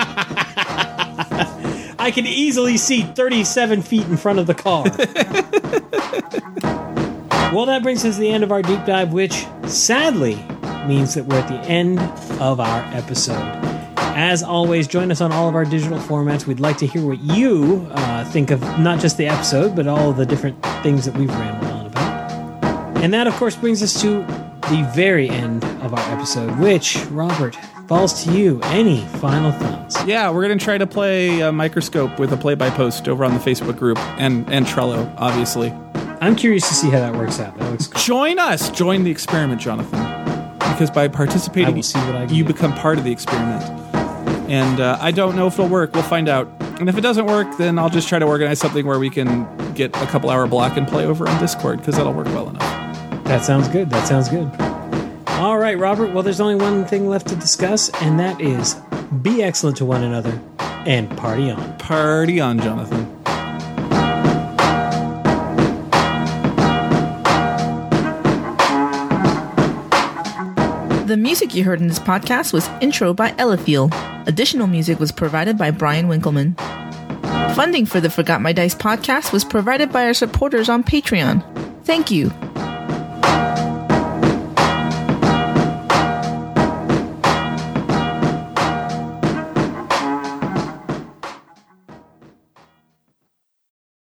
I 1.98 2.12
can 2.12 2.26
easily 2.26 2.76
see 2.76 3.02
37 3.02 3.82
feet 3.82 4.06
in 4.06 4.16
front 4.16 4.38
of 4.38 4.46
the 4.46 4.54
car. 4.54 4.84
well, 7.52 7.66
that 7.66 7.82
brings 7.82 8.04
us 8.04 8.14
to 8.14 8.20
the 8.20 8.30
end 8.30 8.44
of 8.44 8.52
our 8.52 8.62
deep 8.62 8.84
dive, 8.84 9.12
which 9.12 9.44
sadly 9.66 10.36
means 10.86 11.14
that 11.14 11.26
we're 11.26 11.40
at 11.40 11.48
the 11.48 11.58
end 11.68 11.98
of 12.40 12.60
our 12.60 12.84
episode. 12.94 13.79
As 14.20 14.42
always, 14.42 14.86
join 14.86 15.10
us 15.10 15.22
on 15.22 15.32
all 15.32 15.48
of 15.48 15.54
our 15.54 15.64
digital 15.64 15.98
formats. 15.98 16.46
We'd 16.46 16.60
like 16.60 16.76
to 16.76 16.86
hear 16.86 17.02
what 17.02 17.20
you 17.20 17.88
uh, 17.92 18.22
think 18.26 18.50
of 18.50 18.60
not 18.78 19.00
just 19.00 19.16
the 19.16 19.26
episode, 19.26 19.74
but 19.74 19.86
all 19.86 20.12
the 20.12 20.26
different 20.26 20.62
things 20.82 21.06
that 21.06 21.16
we've 21.16 21.30
rambled 21.30 21.72
on 21.72 21.86
about. 21.86 22.98
And 23.02 23.14
that, 23.14 23.26
of 23.26 23.32
course, 23.36 23.56
brings 23.56 23.82
us 23.82 23.98
to 24.02 24.18
the 24.68 24.86
very 24.94 25.30
end 25.30 25.64
of 25.64 25.94
our 25.94 26.14
episode, 26.14 26.54
which, 26.58 26.98
Robert, 27.06 27.56
falls 27.88 28.22
to 28.24 28.32
you. 28.38 28.60
Any 28.64 29.06
final 29.06 29.52
thoughts? 29.52 30.04
yeah, 30.04 30.30
we're 30.30 30.46
going 30.46 30.58
to 30.58 30.62
try 30.62 30.76
to 30.76 30.86
play 30.86 31.40
a 31.40 31.50
microscope 31.50 32.18
with 32.18 32.30
a 32.34 32.36
play 32.36 32.54
by 32.54 32.68
post 32.68 33.08
over 33.08 33.24
on 33.24 33.32
the 33.32 33.40
Facebook 33.40 33.78
group 33.78 33.96
and, 34.20 34.46
and 34.52 34.66
Trello, 34.66 35.10
obviously. 35.16 35.70
I'm 36.20 36.36
curious 36.36 36.68
to 36.68 36.74
see 36.74 36.90
how 36.90 37.00
that 37.00 37.16
works 37.16 37.40
out. 37.40 37.56
That 37.56 37.70
looks 37.70 37.86
cool. 37.86 38.02
Join 38.02 38.38
us. 38.38 38.70
Join 38.70 39.02
the 39.02 39.10
experiment, 39.10 39.62
Jonathan. 39.62 39.98
Because 40.58 40.90
by 40.90 41.08
participating, 41.08 41.82
see 41.82 41.98
what 42.00 42.16
I 42.16 42.24
you 42.24 42.44
do. 42.44 42.52
become 42.52 42.74
part 42.74 42.98
of 42.98 43.04
the 43.04 43.12
experiment. 43.12 43.79
And 44.50 44.80
uh, 44.80 44.98
I 45.00 45.12
don't 45.12 45.36
know 45.36 45.46
if 45.46 45.54
it'll 45.54 45.68
work. 45.68 45.94
We'll 45.94 46.02
find 46.02 46.28
out. 46.28 46.48
And 46.80 46.88
if 46.88 46.98
it 46.98 47.02
doesn't 47.02 47.26
work, 47.26 47.56
then 47.56 47.78
I'll 47.78 47.88
just 47.88 48.08
try 48.08 48.18
to 48.18 48.24
organize 48.26 48.58
something 48.58 48.84
where 48.84 48.98
we 48.98 49.08
can 49.08 49.46
get 49.74 49.94
a 50.02 50.06
couple 50.06 50.28
hour 50.28 50.46
block 50.48 50.76
and 50.76 50.88
play 50.88 51.06
over 51.06 51.28
on 51.28 51.38
Discord 51.40 51.78
because 51.78 51.94
that'll 51.96 52.12
work 52.12 52.26
well 52.26 52.48
enough. 52.48 53.24
That 53.24 53.44
sounds 53.44 53.68
good. 53.68 53.90
That 53.90 54.08
sounds 54.08 54.28
good. 54.28 54.50
All 55.38 55.56
right, 55.56 55.78
Robert. 55.78 56.12
Well, 56.12 56.24
there's 56.24 56.40
only 56.40 56.56
one 56.56 56.84
thing 56.84 57.08
left 57.08 57.28
to 57.28 57.36
discuss, 57.36 57.90
and 58.02 58.18
that 58.18 58.40
is 58.40 58.74
be 59.22 59.42
excellent 59.42 59.76
to 59.76 59.84
one 59.84 60.02
another 60.02 60.40
and 60.58 61.08
party 61.16 61.50
on. 61.50 61.78
Party 61.78 62.40
on, 62.40 62.58
Jonathan. 62.58 63.09
The 71.10 71.16
music 71.16 71.56
you 71.56 71.64
heard 71.64 71.80
in 71.80 71.88
this 71.88 71.98
podcast 71.98 72.52
was 72.52 72.68
Intro 72.80 73.12
by 73.12 73.32
Eliphiel. 73.32 73.90
Additional 74.28 74.68
music 74.68 75.00
was 75.00 75.10
provided 75.10 75.58
by 75.58 75.72
Brian 75.72 76.06
Winkleman. 76.06 76.54
Funding 77.56 77.84
for 77.84 77.98
the 77.98 78.08
Forgot 78.08 78.40
My 78.40 78.52
Dice 78.52 78.76
podcast 78.76 79.32
was 79.32 79.44
provided 79.44 79.90
by 79.90 80.04
our 80.04 80.14
supporters 80.14 80.68
on 80.68 80.84
Patreon. 80.84 81.42
Thank 81.82 82.12
you. 82.12 82.30